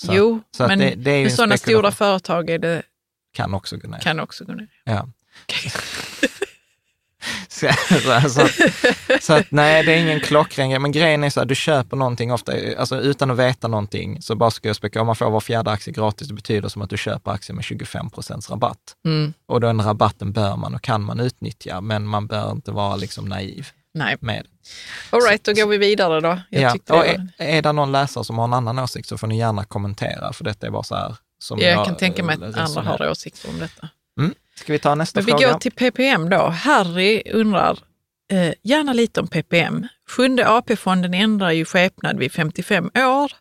Så, 0.00 0.12
jo, 0.14 0.40
så 0.56 0.66
men 0.68 0.78
det, 0.78 0.94
det 0.96 1.22
med 1.22 1.32
sådana 1.32 1.56
stora 1.58 1.90
företag 1.92 2.50
är 2.50 2.58
det, 2.58 2.82
kan 3.36 3.54
också 3.54 3.76
gå 3.76 3.88
ner. 3.88 3.98
kan 3.98 4.20
också 4.20 4.44
gå 4.44 4.52
ner. 4.52 4.68
Ja. 4.84 5.08
så, 7.48 7.68
så, 7.88 8.28
så, 8.28 8.42
att, 8.42 9.22
så 9.22 9.32
att 9.32 9.50
nej, 9.50 9.84
det 9.84 9.92
är 9.92 9.96
ingen 9.96 10.20
klockren 10.20 10.70
grej. 10.70 10.78
Men 10.78 10.92
grejen 10.92 11.24
är 11.24 11.30
så 11.30 11.40
här, 11.40 11.46
du 11.46 11.54
köper 11.54 11.96
någonting 11.96 12.32
ofta, 12.32 12.52
alltså 12.78 13.00
utan 13.00 13.30
att 13.30 13.38
veta 13.38 13.68
någonting, 13.68 14.22
så 14.22 14.34
bara 14.34 14.50
ska 14.50 14.68
jag 14.68 14.76
spekulera, 14.76 15.00
om 15.00 15.06
man 15.06 15.16
får 15.16 15.30
var 15.30 15.40
fjärde 15.40 15.70
aktie 15.70 15.92
gratis, 15.92 16.28
det 16.28 16.34
betyder 16.34 16.68
som 16.68 16.82
att 16.82 16.90
du 16.90 16.96
köper 16.96 17.30
aktier 17.30 17.54
med 17.54 17.64
25 17.64 18.10
procents 18.10 18.50
rabatt. 18.50 18.96
Mm. 19.06 19.32
Och 19.46 19.60
den 19.60 19.82
rabatten 19.82 20.32
bör 20.32 20.56
man 20.56 20.74
och 20.74 20.82
kan 20.82 21.02
man 21.02 21.20
utnyttja, 21.20 21.80
men 21.80 22.06
man 22.06 22.26
bör 22.26 22.50
inte 22.50 22.72
vara 22.72 22.96
liksom 22.96 23.24
naiv 23.24 23.68
Nej, 23.94 24.16
med. 24.20 24.46
all 25.10 25.20
right, 25.20 25.44
då 25.44 25.52
går 25.52 25.66
vi 25.66 25.78
vidare 25.78 26.20
då. 26.20 26.40
Jag 26.50 26.80
Ja. 26.86 26.96
Och 26.96 27.06
är, 27.06 27.28
är 27.38 27.62
det 27.62 27.72
någon 27.72 27.92
läsare 27.92 28.24
som 28.24 28.38
har 28.38 28.44
en 28.44 28.52
annan 28.52 28.78
åsikt 28.78 29.08
så 29.08 29.18
får 29.18 29.26
ni 29.26 29.38
gärna 29.38 29.64
kommentera, 29.64 30.32
för 30.32 30.44
detta 30.44 30.66
är 30.66 30.70
bara 30.70 30.82
så 30.82 30.94
här 30.94 31.16
som 31.38 31.58
jag 31.58 31.86
kan 31.86 31.96
tänka 31.96 32.22
mig 32.22 32.34
eh, 32.34 32.38
att 32.38 32.46
andra 32.46 32.62
resonerar. 32.62 32.98
har 32.98 33.10
åsikter 33.10 33.48
om 33.48 33.58
detta. 33.58 33.88
Mm. 34.20 34.34
Ska 34.54 34.72
vi 34.72 34.78
ta 34.78 34.94
nästa 34.94 35.20
Men 35.20 35.26
vi 35.26 35.32
fråga? 35.32 35.52
går 35.52 35.58
till 35.58 35.72
PPM 35.72 36.30
då. 36.30 36.48
Harry 36.48 37.22
undrar 37.32 37.78
eh, 38.32 38.54
gärna 38.62 38.92
lite 38.92 39.20
om 39.20 39.28
PPM. 39.28 39.86
Sjunde 40.08 40.48
AP-fonden 40.48 41.14
ändrar 41.14 41.50
ju 41.50 41.64
skepnad 41.64 42.18
vid 42.18 42.32
55 42.32 42.90
år 42.94 43.32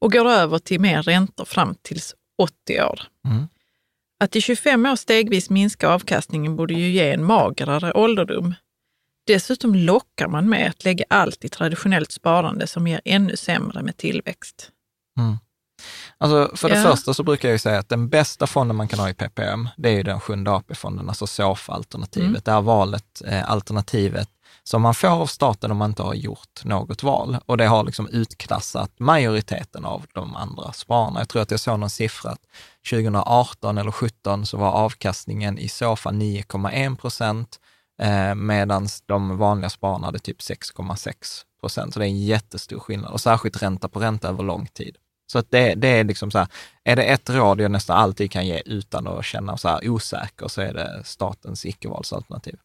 och 0.00 0.12
går 0.12 0.28
över 0.28 0.58
till 0.58 0.80
mer 0.80 1.02
räntor 1.02 1.44
fram 1.44 1.74
tills 1.82 2.14
80 2.38 2.82
år. 2.82 3.00
Mm. 3.28 3.48
Att 4.20 4.36
i 4.36 4.40
25 4.40 4.86
år 4.86 4.96
stegvis 4.96 5.50
minska 5.50 5.88
avkastningen 5.88 6.56
borde 6.56 6.74
ju 6.74 6.90
ge 6.90 7.10
en 7.10 7.24
magrare 7.24 7.92
ålderdom. 7.92 8.54
Dessutom 9.26 9.74
lockar 9.74 10.28
man 10.28 10.48
med 10.48 10.70
att 10.70 10.84
lägga 10.84 11.04
allt 11.08 11.44
i 11.44 11.48
traditionellt 11.48 12.12
sparande 12.12 12.66
som 12.66 12.86
ger 12.86 13.00
ännu 13.04 13.36
sämre 13.36 13.82
med 13.82 13.96
tillväxt. 13.96 14.70
Mm. 15.18 15.36
Alltså 16.18 16.56
för 16.56 16.68
det 16.68 16.76
Ja. 16.76 16.82
första 16.90 17.14
så 17.14 17.22
brukar 17.22 17.48
jag 17.48 17.60
säga 17.60 17.78
att 17.78 17.88
den 17.88 18.08
bästa 18.08 18.46
fonden 18.46 18.76
man 18.76 18.88
kan 18.88 18.98
ha 18.98 19.10
i 19.10 19.14
PPM, 19.14 19.68
det 19.76 19.88
är 19.88 19.92
ju 19.92 20.02
den 20.02 20.20
sjunde 20.20 20.50
AP-fonden, 20.50 21.08
alltså 21.08 21.26
SOFA-alternativet. 21.26 22.28
Mm. 22.28 22.40
Det 22.44 22.50
här 22.52 22.60
valet, 22.60 23.22
eh, 23.26 23.50
alternativet 23.50 24.28
som 24.66 24.82
man 24.82 24.94
får 24.94 25.08
av 25.08 25.26
staten 25.26 25.70
om 25.70 25.76
man 25.76 25.90
inte 25.90 26.02
har 26.02 26.14
gjort 26.14 26.64
något 26.64 27.02
val. 27.02 27.38
Och 27.46 27.56
det 27.56 27.66
har 27.66 27.84
liksom 27.84 28.08
utklassat 28.08 28.90
majoriteten 28.98 29.84
av 29.84 30.06
de 30.14 30.36
andra 30.36 30.72
spararna. 30.72 31.20
Jag 31.20 31.28
tror 31.28 31.42
att 31.42 31.50
jag 31.50 31.60
såg 31.60 31.78
någon 31.78 31.90
siffra 31.90 32.30
att 32.30 32.40
2018 32.90 33.78
eller 33.78 33.90
2017 33.90 34.46
så 34.46 34.56
var 34.56 34.70
avkastningen 34.72 35.58
i 35.58 35.68
SOFA 35.68 36.10
9,1 36.10 36.96
procent, 36.96 37.60
eh, 38.02 38.34
medan 38.34 38.88
de 39.06 39.36
vanliga 39.38 39.70
spararna 39.70 40.06
hade 40.06 40.18
typ 40.18 40.40
6,6 40.42 41.42
procent. 41.60 41.94
Så 41.94 42.00
det 42.00 42.06
är 42.06 42.08
en 42.08 42.24
jättestor 42.24 42.78
skillnad 42.80 43.12
och 43.12 43.20
särskilt 43.20 43.62
ränta 43.62 43.88
på 43.88 44.00
ränta 44.00 44.28
över 44.28 44.42
lång 44.44 44.66
tid. 44.66 44.96
Så 45.34 45.38
att 45.38 45.50
det, 45.50 45.74
det 45.74 45.88
är 45.88 46.04
liksom 46.04 46.30
så 46.30 46.38
här, 46.38 46.48
är 46.84 46.96
det 46.96 47.02
ett 47.02 47.30
råd 47.30 47.60
jag 47.60 47.70
nästan 47.70 47.96
alltid 47.96 48.30
kan 48.30 48.46
ge 48.46 48.62
utan 48.66 49.06
att 49.06 49.24
känna 49.24 49.56
så 49.56 49.68
här 49.68 49.88
osäker 49.88 50.48
så 50.48 50.60
är 50.60 50.74
det 50.74 51.02
statens 51.04 51.66
icke-valsalternativ. 51.66 52.56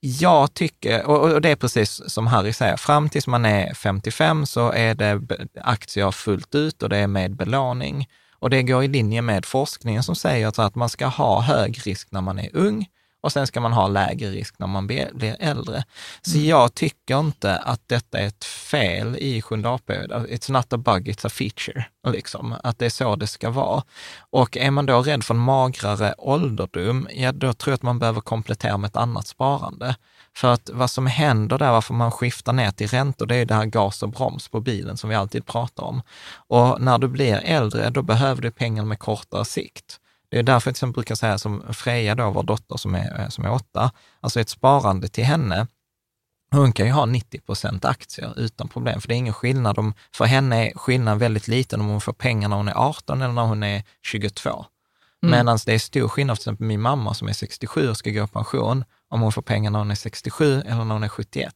Jag 0.00 0.54
tycker, 0.54 1.06
och 1.06 1.40
det 1.40 1.50
är 1.50 1.56
precis 1.56 2.02
som 2.06 2.26
Harry 2.26 2.52
säger, 2.52 2.76
fram 2.76 3.08
tills 3.08 3.26
man 3.26 3.44
är 3.44 3.74
55 3.74 4.46
så 4.46 4.72
är 4.72 4.94
det 4.94 5.20
aktier 5.60 6.10
fullt 6.10 6.54
ut 6.54 6.82
och 6.82 6.88
det 6.88 6.96
är 6.96 7.06
med 7.06 7.36
belåning. 7.36 8.08
Och 8.38 8.50
det 8.50 8.62
går 8.62 8.84
i 8.84 8.88
linje 8.88 9.22
med 9.22 9.44
forskningen 9.44 10.02
som 10.02 10.14
säger 10.14 10.60
att 10.60 10.74
man 10.74 10.88
ska 10.88 11.06
ha 11.06 11.40
hög 11.40 11.86
risk 11.86 12.08
när 12.10 12.20
man 12.20 12.38
är 12.38 12.56
ung 12.56 12.86
och 13.20 13.32
sen 13.32 13.46
ska 13.46 13.60
man 13.60 13.72
ha 13.72 13.88
lägre 13.88 14.30
risk 14.30 14.58
när 14.58 14.66
man 14.66 14.86
blir 14.86 15.36
äldre. 15.40 15.84
Så 16.22 16.38
jag 16.38 16.74
tycker 16.74 17.20
inte 17.20 17.56
att 17.56 17.80
detta 17.86 18.18
är 18.18 18.26
ett 18.26 18.44
fel 18.44 19.16
i 19.16 19.42
Sjunde 19.42 19.68
AP. 19.68 19.92
It's 19.92 20.52
not 20.52 20.72
a 20.72 20.76
bug, 20.76 21.08
it's 21.08 21.26
a 21.26 21.30
feature. 21.30 21.84
Liksom. 22.06 22.54
Att 22.62 22.78
det 22.78 22.86
är 22.86 22.90
så 22.90 23.16
det 23.16 23.26
ska 23.26 23.50
vara. 23.50 23.82
Och 24.30 24.56
är 24.56 24.70
man 24.70 24.86
då 24.86 25.02
rädd 25.02 25.24
för 25.24 25.34
en 25.34 25.40
magrare 25.40 26.14
ålderdom, 26.18 27.08
ja 27.12 27.32
då 27.32 27.52
tror 27.52 27.72
jag 27.72 27.74
att 27.74 27.82
man 27.82 27.98
behöver 27.98 28.20
komplettera 28.20 28.76
med 28.78 28.88
ett 28.88 28.96
annat 28.96 29.26
sparande. 29.26 29.96
För 30.36 30.52
att 30.52 30.70
vad 30.72 30.90
som 30.90 31.06
händer 31.06 31.58
där, 31.58 31.72
varför 31.72 31.94
man 31.94 32.10
skiftar 32.10 32.52
ner 32.52 32.70
till 32.70 32.88
räntor, 32.88 33.26
det 33.26 33.36
är 33.36 33.46
det 33.46 33.54
här 33.54 33.64
gas 33.64 34.02
och 34.02 34.08
broms 34.08 34.48
på 34.48 34.60
bilen 34.60 34.96
som 34.96 35.10
vi 35.10 35.16
alltid 35.16 35.46
pratar 35.46 35.84
om. 35.84 36.02
Och 36.48 36.80
när 36.80 36.98
du 36.98 37.08
blir 37.08 37.40
äldre, 37.44 37.90
då 37.90 38.02
behöver 38.02 38.42
du 38.42 38.50
pengar 38.50 38.84
med 38.84 38.98
kortare 38.98 39.44
sikt. 39.44 40.00
Det 40.30 40.38
är 40.38 40.42
därför 40.42 40.54
jag 40.54 40.62
till 40.62 40.70
exempel 40.70 40.94
brukar 40.94 41.14
säga 41.14 41.38
som 41.38 41.74
Freja, 41.74 42.14
då, 42.14 42.30
vår 42.30 42.42
dotter 42.42 42.76
som 42.76 42.94
är, 42.94 43.30
som 43.30 43.44
är 43.44 43.52
åtta, 43.52 43.90
alltså 44.20 44.40
ett 44.40 44.48
sparande 44.48 45.08
till 45.08 45.24
henne, 45.24 45.66
hon 46.50 46.72
kan 46.72 46.86
ju 46.86 46.92
ha 46.92 47.06
90 47.06 47.40
procent 47.40 47.84
aktier 47.84 48.34
utan 48.36 48.68
problem, 48.68 49.00
för 49.00 49.08
det 49.08 49.14
är 49.14 49.16
ingen 49.16 49.34
skillnad. 49.34 49.78
Om, 49.78 49.94
för 50.12 50.24
henne 50.24 50.68
är 50.68 50.78
skillnaden 50.78 51.18
väldigt 51.18 51.48
liten 51.48 51.80
om 51.80 51.86
hon 51.86 52.00
får 52.00 52.12
pengar 52.12 52.48
när 52.48 52.56
hon 52.56 52.68
är 52.68 52.88
18 52.88 53.22
eller 53.22 53.34
när 53.34 53.42
hon 53.42 53.62
är 53.62 53.82
22. 54.02 54.66
Mm. 55.22 55.30
Medan 55.30 55.58
det 55.66 55.74
är 55.74 55.78
stor 55.78 56.08
skillnad, 56.08 56.36
till 56.36 56.42
exempel 56.42 56.66
min 56.66 56.80
mamma 56.80 57.14
som 57.14 57.28
är 57.28 57.32
67 57.32 57.88
och 57.88 57.96
ska 57.96 58.10
gå 58.10 58.24
i 58.24 58.26
pension, 58.26 58.84
om 59.08 59.20
hon 59.20 59.32
får 59.32 59.42
pengar 59.42 59.70
när 59.70 59.78
hon 59.78 59.90
är 59.90 59.94
67 59.94 60.60
eller 60.60 60.84
när 60.84 60.94
hon 60.94 61.02
är 61.02 61.08
71. 61.08 61.54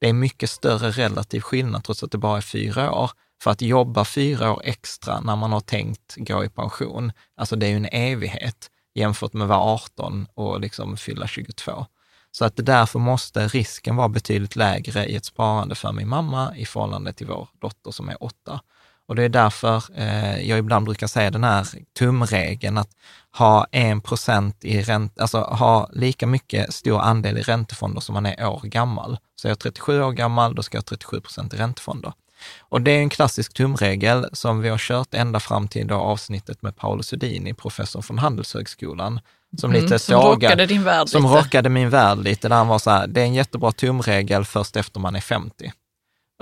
Det 0.00 0.08
är 0.08 0.12
mycket 0.12 0.50
större 0.50 0.90
relativ 0.90 1.40
skillnad 1.40 1.84
trots 1.84 2.02
att 2.02 2.10
det 2.10 2.18
bara 2.18 2.36
är 2.36 2.40
fyra 2.40 2.92
år. 2.92 3.10
För 3.42 3.50
att 3.50 3.62
jobba 3.62 4.04
fyra 4.04 4.52
år 4.52 4.60
extra 4.64 5.20
när 5.20 5.36
man 5.36 5.52
har 5.52 5.60
tänkt 5.60 6.14
gå 6.16 6.44
i 6.44 6.48
pension, 6.48 7.12
alltså 7.36 7.56
det 7.56 7.66
är 7.66 7.70
ju 7.70 7.76
en 7.76 7.88
evighet 7.92 8.70
jämfört 8.94 9.32
med 9.32 9.42
att 9.42 9.48
vara 9.48 9.74
18 9.74 10.26
och 10.34 10.60
liksom 10.60 10.96
fylla 10.96 11.26
22. 11.26 11.86
Så 12.30 12.44
att 12.44 12.52
därför 12.56 12.98
måste 12.98 13.48
risken 13.48 13.96
vara 13.96 14.08
betydligt 14.08 14.56
lägre 14.56 15.06
i 15.06 15.16
ett 15.16 15.24
sparande 15.24 15.74
för 15.74 15.92
min 15.92 16.08
mamma 16.08 16.56
i 16.56 16.66
förhållande 16.66 17.12
till 17.12 17.26
vår 17.26 17.48
dotter 17.60 17.90
som 17.90 18.08
är 18.08 18.22
åtta. 18.22 18.60
Och 19.06 19.16
det 19.16 19.22
är 19.22 19.28
därför 19.28 19.84
eh, 19.94 20.48
jag 20.48 20.58
ibland 20.58 20.84
brukar 20.84 21.06
säga 21.06 21.30
den 21.30 21.44
här 21.44 21.66
tumregeln 21.98 22.78
att 22.78 22.90
ha 23.38 23.66
en 23.72 24.00
procent 24.00 24.64
i 24.64 24.82
ränta, 24.82 25.22
alltså 25.22 25.40
ha 25.40 25.90
lika 25.92 26.26
mycket 26.26 26.74
stor 26.74 27.00
andel 27.00 27.38
i 27.38 27.42
räntefonder 27.42 28.00
som 28.00 28.14
man 28.14 28.26
är 28.26 28.46
år 28.46 28.60
gammal. 28.64 29.18
Så 29.36 29.48
är 29.48 29.50
jag 29.50 29.58
37 29.58 30.02
år 30.02 30.12
gammal, 30.12 30.54
då 30.54 30.62
ska 30.62 30.76
jag 30.76 30.82
ha 30.82 30.86
37 30.86 31.20
procent 31.20 31.54
i 31.54 31.56
räntefonder. 31.56 32.12
Och 32.60 32.80
det 32.80 32.90
är 32.90 32.98
en 32.98 33.08
klassisk 33.10 33.54
tumregel 33.54 34.26
som 34.32 34.60
vi 34.60 34.68
har 34.68 34.78
kört 34.78 35.14
ända 35.14 35.40
fram 35.40 35.68
till 35.68 35.86
då 35.86 35.94
avsnittet 35.94 36.62
med 36.62 36.76
Paolo 36.76 37.02
Sudini, 37.02 37.54
professor 37.54 38.02
från 38.02 38.18
Handelshögskolan, 38.18 39.20
som 39.60 39.72
lite 39.72 39.86
Mm, 39.86 39.98
som 39.98 40.12
sågar- 40.22 40.30
rockade 40.34 40.66
din 40.66 40.84
värld 40.84 41.08
som 41.08 41.22
lite. 41.22 41.34
rockade 41.34 41.68
min 41.68 41.90
värld 41.90 42.18
lite, 42.18 42.48
där 42.48 42.56
han 42.56 42.68
var 42.68 42.78
så 42.78 42.90
här, 42.90 43.06
det 43.06 43.20
är 43.20 43.24
en 43.24 43.34
jättebra 43.34 43.72
tumregel 43.72 44.44
först 44.44 44.76
efter 44.76 45.00
man 45.00 45.16
är 45.16 45.20
50. 45.20 45.72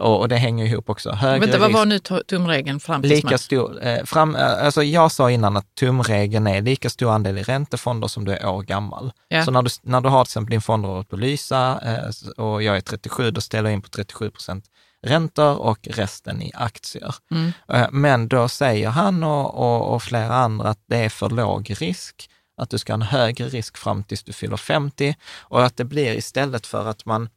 Och, 0.01 0.21
och 0.21 0.29
det 0.29 0.37
hänger 0.37 0.65
ihop 0.67 0.91
också. 0.91 1.11
Högre 1.11 1.41
Vänta, 1.47 1.59
vad 1.59 1.73
var 1.73 1.85
nu 1.87 1.99
tumregeln 2.29 2.81
fram 2.81 3.03
till 3.03 3.11
lika 3.11 3.39
stor, 3.39 3.87
eh, 3.87 4.05
fram, 4.05 4.37
eh, 4.37 4.65
alltså 4.65 4.83
jag 4.83 5.13
sa 5.13 5.31
innan 5.31 5.57
att 5.57 5.75
tumregeln 5.75 6.47
är 6.47 6.63
lika 6.63 6.91
stor 6.91 7.11
andel 7.13 7.39
i 7.39 7.43
räntefonder 7.43 8.09
som 8.09 8.25
du 8.25 8.33
är 8.33 8.47
år 8.47 8.63
gammal. 8.63 9.13
Ja. 9.29 9.45
Så 9.45 9.51
när 9.51 9.63
du, 9.63 9.71
när 9.83 10.01
du 10.01 10.09
har 10.09 10.25
till 10.25 10.29
exempel 10.29 10.51
din 10.51 10.61
fondråd 10.63 11.09
på 11.09 11.17
Lysa 11.17 11.81
eh, 11.85 12.45
och 12.45 12.63
jag 12.63 12.77
är 12.77 12.81
37, 12.81 13.31
då 13.31 13.41
ställer 13.41 13.69
jag 13.71 13.75
in 13.75 13.83
på 13.83 13.89
37 13.89 14.31
procent 14.31 14.65
räntor 15.07 15.57
och 15.57 15.89
resten 15.91 16.43
i 16.43 16.53
aktier. 16.55 17.15
Mm. 17.31 17.53
Eh, 17.69 17.89
Men 17.93 18.29
då 18.29 18.49
säger 18.49 18.89
han 18.89 19.25
och, 19.25 19.55
och, 19.55 19.95
och 19.95 20.03
flera 20.03 20.35
andra 20.35 20.69
att 20.69 20.83
det 20.87 20.97
är 20.97 21.09
för 21.09 21.31
låg 21.31 21.75
risk, 21.79 22.31
att 22.57 22.71
du 22.71 22.79
ska 22.79 22.93
ha 22.93 22.95
en 22.95 23.03
högre 23.03 23.49
risk 23.49 23.77
fram 23.77 24.05
tills 24.05 24.23
du 24.23 24.33
fyller 24.33 24.57
50 24.57 25.17
och 25.41 25.65
att 25.65 25.77
det 25.77 25.85
blir 25.85 26.15
istället 26.15 26.67
för 26.67 26.87
att 26.87 27.05
man 27.07 27.29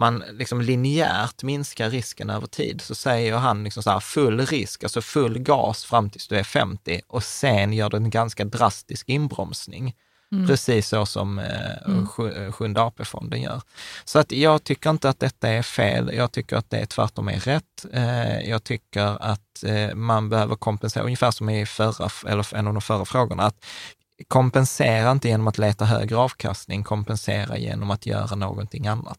man 0.00 0.24
liksom 0.32 0.60
linjärt 0.60 1.42
minskar 1.42 1.90
risken 1.90 2.30
över 2.30 2.46
tid, 2.46 2.80
så 2.80 2.94
säger 2.94 3.36
han 3.36 3.64
liksom 3.64 3.82
så 3.82 3.90
här, 3.90 4.00
full 4.00 4.46
risk, 4.46 4.82
alltså 4.82 5.00
full 5.02 5.38
gas 5.38 5.84
fram 5.84 6.10
tills 6.10 6.28
du 6.28 6.36
är 6.36 6.44
50 6.44 7.00
och 7.06 7.24
sen 7.24 7.72
gör 7.72 7.90
du 7.90 7.96
en 7.96 8.10
ganska 8.10 8.44
drastisk 8.44 9.08
inbromsning. 9.08 9.94
Mm. 10.32 10.46
Precis 10.46 10.88
så 10.88 11.06
som 11.06 11.38
eh, 11.38 12.06
sju- 12.06 12.32
eh, 12.46 12.52
Sjunde 12.52 12.82
AP-fonden 12.82 13.42
gör. 13.42 13.62
Så 14.04 14.18
att 14.18 14.32
jag 14.32 14.64
tycker 14.64 14.90
inte 14.90 15.08
att 15.08 15.20
detta 15.20 15.48
är 15.48 15.62
fel. 15.62 16.10
Jag 16.14 16.32
tycker 16.32 16.56
att 16.56 16.70
det 16.70 16.86
tvärtom 16.86 17.28
är 17.28 17.40
rätt. 17.40 17.86
Eh, 17.92 18.40
jag 18.40 18.64
tycker 18.64 19.22
att 19.22 19.64
eh, 19.66 19.94
man 19.94 20.28
behöver 20.28 20.56
kompensera, 20.56 21.04
ungefär 21.04 21.30
som 21.30 21.50
i 21.50 21.66
förra, 21.66 22.10
eller 22.28 22.56
en 22.56 22.66
av 22.66 22.74
de 22.74 22.80
förra 22.82 23.04
frågorna, 23.04 23.42
att 23.42 23.64
kompensera 24.28 25.10
inte 25.10 25.28
genom 25.28 25.48
att 25.48 25.58
leta 25.58 25.84
högre 25.84 26.16
avkastning, 26.16 26.84
kompensera 26.84 27.58
genom 27.58 27.90
att 27.90 28.06
göra 28.06 28.34
någonting 28.36 28.86
annat. 28.86 29.18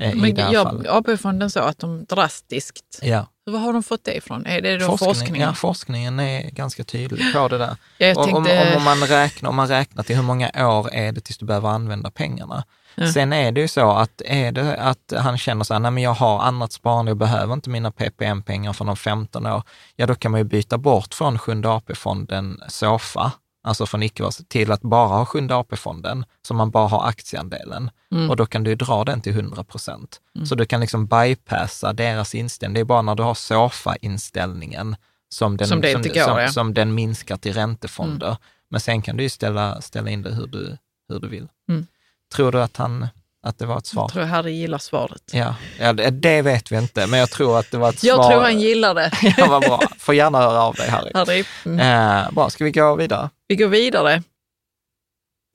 Eh, 0.00 0.14
Men 0.14 0.36
fallet. 0.64 0.88
AP-fonden 0.88 1.50
så 1.50 1.60
att 1.60 1.78
de 1.78 2.04
drastiskt... 2.04 2.98
Ja, 3.02 3.26
Var 3.44 3.58
har 3.58 3.72
de 3.72 3.82
fått 3.82 4.04
det 4.04 4.16
ifrån? 4.16 4.46
Är 4.46 4.60
det 4.60 4.78
då 4.78 4.86
forskning, 4.86 5.14
forskningen? 5.14 5.48
ja, 5.48 5.54
forskningen 5.54 6.20
är 6.20 6.50
ganska 6.50 6.84
tydlig 6.84 7.32
på 7.34 7.48
det 7.48 7.58
där. 7.58 7.76
Jag 7.98 8.18
Om, 8.18 8.34
om, 8.34 8.44
tänkte, 8.44 8.70
om, 8.70 8.76
om, 8.76 8.82
man 8.84 8.98
räknar, 9.08 9.50
om 9.50 9.56
man 9.56 9.68
räknar 9.68 10.02
till 10.02 10.16
hur 10.16 10.22
många 10.22 10.50
år 10.56 10.94
är 10.94 11.12
det 11.12 11.20
tills 11.20 11.38
du 11.38 11.46
behöver 11.46 11.68
använda 11.68 12.10
pengarna. 12.10 12.64
Ja. 12.94 13.12
Sen 13.12 13.32
är 13.32 13.52
det 13.52 13.60
ju 13.60 13.68
så 13.68 13.90
att 13.90 14.22
är 14.24 14.52
det 14.52 14.76
att 14.76 15.12
han 15.16 15.38
känner 15.38 15.64
så 15.64 15.74
här, 15.74 15.80
nej 15.80 15.90
men 15.90 16.02
jag 16.02 16.14
har 16.14 16.40
annat 16.40 16.72
sparande, 16.72 17.10
jag 17.10 17.16
behöver 17.16 17.54
inte 17.54 17.70
mina 17.70 17.90
PPM-pengar 17.90 18.72
från 18.72 18.86
de 18.86 18.96
15 18.96 19.46
år, 19.46 19.62
ja 19.96 20.06
då 20.06 20.14
kan 20.14 20.30
man 20.30 20.40
ju 20.40 20.44
byta 20.44 20.78
bort 20.78 21.14
från 21.14 21.38
Sjunde 21.38 21.68
AP-fonden 21.70 22.60
SOFA, 22.68 23.32
alltså 23.62 23.86
från 23.86 24.02
icke 24.02 24.30
till 24.48 24.72
att 24.72 24.82
bara 24.82 25.08
ha 25.08 25.26
Sjunde 25.26 25.54
AP-fonden, 25.56 26.24
så 26.42 26.54
man 26.54 26.70
bara 26.70 26.88
har 26.88 27.08
aktieandelen. 27.08 27.90
Mm. 28.12 28.30
Och 28.30 28.36
då 28.36 28.46
kan 28.46 28.64
du 28.64 28.74
dra 28.74 29.04
den 29.04 29.20
till 29.20 29.32
100 29.32 29.64
procent. 29.64 30.20
Så 30.44 30.54
du 30.54 30.66
kan 30.66 30.80
liksom 30.80 31.06
bypassa 31.06 31.92
deras 31.92 32.34
inställning. 32.34 32.74
Det 32.74 32.80
är 32.80 32.84
bara 32.84 33.02
när 33.02 33.14
du 33.14 33.22
har 33.22 33.34
SOFA-inställningen 33.34 34.96
som 35.28 35.56
den, 35.56 35.68
Som 35.68 35.84
inte 35.84 36.08
går, 36.08 36.24
som, 36.24 36.38
ja. 36.38 36.48
som 36.48 36.74
den 36.74 36.94
minskar 36.94 37.36
till 37.36 37.52
räntefonder. 37.52 38.36
Men 38.68 38.80
sen 38.80 39.02
kan 39.02 39.16
du 39.16 39.22
ju 39.22 39.28
ställa, 39.28 39.80
ställa 39.80 40.10
in 40.10 40.22
det 40.22 40.34
hur 40.34 40.46
du, 40.46 40.76
hur 41.08 41.20
du 41.20 41.28
vill. 41.28 41.48
Mm. 41.68 41.86
Tror 42.34 42.52
du 42.52 42.62
att, 42.62 42.76
han, 42.76 43.08
att 43.42 43.58
det 43.58 43.66
var 43.66 43.78
ett 43.78 43.86
svar? 43.86 44.02
jag 44.02 44.12
tror 44.12 44.22
Harry 44.24 44.52
gillar 44.52 44.78
svaret. 44.78 45.22
Ja, 45.32 45.54
ja 45.78 45.92
det, 45.92 46.10
det 46.10 46.42
vet 46.42 46.72
vi 46.72 46.76
inte, 46.78 47.06
men 47.06 47.20
jag 47.20 47.30
tror 47.30 47.58
att 47.58 47.70
det 47.70 47.78
var 47.78 47.88
ett 47.88 48.04
Jag 48.04 48.16
svar. 48.16 48.30
tror 48.30 48.40
han 48.42 48.60
gillar 48.60 48.94
det. 48.94 49.10
Ja, 49.38 49.46
vad 49.46 49.62
bra. 49.62 49.80
Får 49.98 50.14
gärna 50.14 50.38
höra 50.38 50.62
av 50.62 50.74
dig, 50.74 50.88
Harry. 50.90 51.10
Harry. 51.14 51.44
Mm. 51.64 51.80
Eh, 52.26 52.30
bra, 52.32 52.50
ska 52.50 52.64
vi 52.64 52.70
gå 52.70 52.96
vidare? 52.96 53.30
Vi 53.48 53.56
går 53.56 53.68
vidare. 53.68 54.22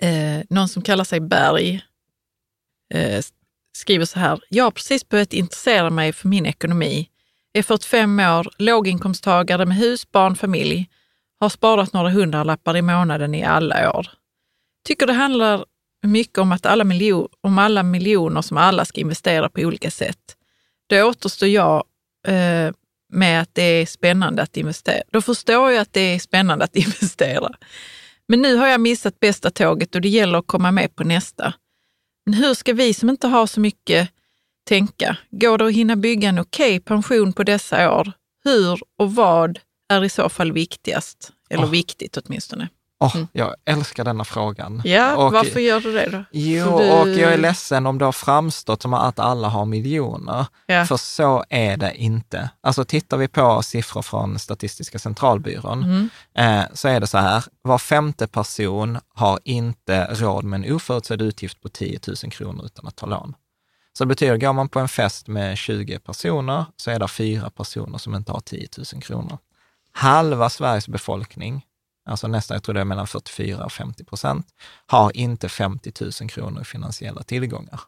Eh, 0.01 0.43
någon 0.49 0.67
som 0.69 0.81
kallar 0.81 1.03
sig 1.03 1.19
Berg 1.19 1.81
eh, 2.93 3.21
skriver 3.77 4.05
så 4.05 4.19
här. 4.19 4.39
Jag 4.49 4.63
har 4.63 4.71
precis 4.71 5.09
börjat 5.09 5.33
intressera 5.33 5.89
mig 5.89 6.13
för 6.13 6.27
min 6.27 6.45
ekonomi. 6.45 7.09
Är 7.53 7.63
45 7.63 8.19
år, 8.19 8.47
låginkomsttagare 8.57 9.65
med 9.65 9.77
hus, 9.77 10.11
barn, 10.11 10.35
familj. 10.35 10.89
Har 11.39 11.49
sparat 11.49 11.93
några 11.93 12.09
hundralappar 12.09 12.77
i 12.77 12.81
månaden 12.81 13.35
i 13.35 13.43
alla 13.43 13.91
år. 13.97 14.07
Tycker 14.87 15.07
det 15.07 15.13
handlar 15.13 15.65
mycket 16.07 16.37
om, 16.37 16.51
att 16.51 16.65
alla 16.65 16.83
miljo- 16.83 17.29
om 17.41 17.57
alla 17.57 17.83
miljoner 17.83 18.41
som 18.41 18.57
alla 18.57 18.85
ska 18.85 19.01
investera 19.01 19.49
på 19.49 19.61
olika 19.61 19.91
sätt. 19.91 20.35
Då 20.87 21.03
återstår 21.03 21.49
jag 21.49 21.83
eh, 22.27 22.71
med 23.13 23.41
att 23.41 23.49
det 23.53 23.61
är 23.61 23.85
spännande 23.85 24.41
att 24.41 24.57
investera. 24.57 25.03
Då 25.11 25.21
förstår 25.21 25.71
jag 25.71 25.81
att 25.81 25.93
det 25.93 26.01
är 26.01 26.19
spännande 26.19 26.65
att 26.65 26.75
investera. 26.85 27.49
Men 28.27 28.41
nu 28.41 28.55
har 28.55 28.67
jag 28.67 28.81
missat 28.81 29.19
bästa 29.19 29.51
tåget 29.51 29.95
och 29.95 30.01
det 30.01 30.09
gäller 30.09 30.39
att 30.39 30.47
komma 30.47 30.71
med 30.71 30.95
på 30.95 31.03
nästa. 31.03 31.53
Men 32.25 32.33
hur 32.33 32.53
ska 32.53 32.73
vi 32.73 32.93
som 32.93 33.09
inte 33.09 33.27
har 33.27 33.47
så 33.47 33.59
mycket 33.59 34.09
tänka? 34.67 35.17
Går 35.29 35.57
det 35.57 35.65
att 35.65 35.73
hinna 35.73 35.95
bygga 35.95 36.29
en 36.29 36.39
okej 36.39 36.79
pension 36.79 37.33
på 37.33 37.43
dessa 37.43 37.91
år? 37.99 38.11
Hur 38.43 38.79
och 38.97 39.15
vad 39.15 39.59
är 39.89 40.03
i 40.03 40.09
så 40.09 40.29
fall 40.29 40.51
viktigast? 40.51 41.31
Eller 41.49 41.63
Åh. 41.63 41.71
viktigt 41.71 42.17
åtminstone. 42.17 42.69
Åh, 43.05 43.23
Jag 43.31 43.55
älskar 43.65 44.03
denna 44.03 44.23
frågan. 44.23 44.73
Mm. 44.73 44.91
Ja, 44.91 45.15
Och- 45.15 45.33
varför 45.33 45.59
gör 45.59 45.79
du 45.81 45.93
det 45.93 46.09
då? 46.09 46.23
Jo, 46.31 46.79
du- 46.79 46.91
och 46.91 47.09
jag 47.09 47.33
är 47.33 47.37
ledsen 47.37 47.85
om 47.85 47.97
det 47.97 48.05
har 48.05 48.11
framstått 48.11 48.81
som 48.81 48.93
att 48.93 49.19
alla 49.19 49.47
har 49.49 49.65
miljoner. 49.65 50.45
Ja. 50.65 50.85
För 50.85 50.97
så 50.97 51.45
är 51.49 51.77
det 51.77 51.95
inte. 51.95 52.49
Alltså 52.61 52.85
tittar 52.85 53.17
vi 53.17 53.27
på 53.27 53.61
siffror 53.61 54.01
från 54.01 54.39
Statistiska 54.39 54.99
centralbyrån, 54.99 55.83
Mm. 55.83 56.09
eh, 56.61 56.65
så 56.73 56.87
är 56.87 56.99
det 56.99 57.07
så 57.07 57.17
här, 57.17 57.43
var 57.61 57.77
femte 57.77 58.27
person 58.27 58.99
har 59.15 59.39
inte 59.43 60.05
råd 60.15 60.43
med 60.43 60.65
en 60.65 60.73
oförutsedd 60.75 61.21
utgift 61.21 61.61
på 61.61 61.69
10 61.69 61.99
000 62.23 62.31
kronor 62.31 62.65
utan 62.65 62.87
att 62.87 62.95
ta 62.95 63.05
lån. 63.05 63.33
Så 63.97 64.03
det 64.03 64.07
betyder, 64.07 64.37
går 64.37 64.53
man 64.53 64.69
på 64.69 64.79
en 64.79 64.87
fest 64.87 65.27
med 65.27 65.57
20 65.57 65.99
personer, 65.99 66.65
så 66.77 66.91
är 66.91 66.99
det 66.99 67.07
fyra 67.07 67.49
personer 67.49 67.97
som 67.97 68.15
inte 68.15 68.31
har 68.31 68.39
10 68.39 68.67
000 68.93 69.01
kronor. 69.01 69.37
Halva 69.91 70.49
Sveriges 70.49 70.87
befolkning, 70.87 71.64
alltså 72.05 72.27
nästan, 72.27 72.55
jag 72.55 72.63
tror 72.63 72.73
det 72.73 72.81
är 72.81 72.85
mellan 72.85 73.07
44 73.07 73.65
och 73.65 73.71
50 73.71 74.03
procent, 74.03 74.47
har 74.87 75.17
inte 75.17 75.49
50 75.49 75.91
000 76.21 76.29
kronor 76.29 76.61
i 76.61 76.65
finansiella 76.65 77.23
tillgångar. 77.23 77.79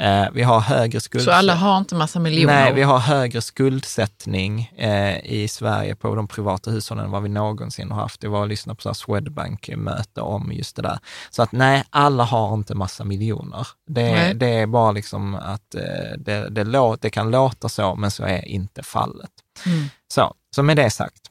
Eh, 0.00 0.26
vi 0.32 0.42
har 0.42 0.60
högre 0.60 1.00
skuld... 1.00 1.24
Så 1.24 1.30
alla 1.30 1.54
har 1.54 1.78
inte 1.78 1.94
massa 1.94 2.20
miljoner? 2.20 2.54
Nej, 2.54 2.72
vi 2.72 2.82
har 2.82 2.98
högre 2.98 3.40
skuldsättning 3.40 4.72
eh, 4.76 5.24
i 5.24 5.48
Sverige 5.48 5.94
på 5.94 6.14
de 6.14 6.28
privata 6.28 6.70
hushållen 6.70 7.04
än 7.04 7.10
vad 7.10 7.22
vi 7.22 7.28
någonsin 7.28 7.90
har 7.90 8.02
haft. 8.02 8.20
Det 8.20 8.28
var 8.28 8.42
att 8.42 8.48
lyssna 8.48 8.74
på 8.74 8.94
Swedbank-möte 8.94 10.20
om 10.20 10.52
just 10.52 10.76
det 10.76 10.82
där. 10.82 10.98
Så 11.30 11.42
att 11.42 11.52
nej, 11.52 11.84
alla 11.90 12.24
har 12.24 12.54
inte 12.54 12.74
massa 12.74 13.04
miljoner. 13.04 13.66
Det, 13.86 14.32
det 14.32 14.48
är 14.48 14.66
bara 14.66 14.92
liksom 14.92 15.34
att 15.34 15.74
eh, 15.74 16.18
det, 16.18 16.48
det, 16.48 16.64
lå, 16.64 16.96
det 17.00 17.10
kan 17.10 17.30
låta 17.30 17.68
så, 17.68 17.94
men 17.94 18.10
så 18.10 18.24
är 18.24 18.44
inte 18.44 18.82
fallet. 18.82 19.30
Mm. 19.66 19.88
Så, 20.08 20.34
så 20.54 20.62
med 20.62 20.76
det 20.76 20.90
sagt. 20.90 21.29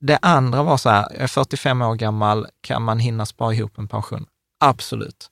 Det 0.00 0.18
andra 0.22 0.62
var 0.62 0.76
så 0.76 0.90
här, 0.90 1.06
jag 1.10 1.22
är 1.22 1.26
45 1.26 1.82
år 1.82 1.94
gammal, 1.94 2.46
kan 2.60 2.82
man 2.82 2.98
hinna 2.98 3.26
spara 3.26 3.54
ihop 3.54 3.78
en 3.78 3.88
pension? 3.88 4.26
Absolut. 4.60 5.28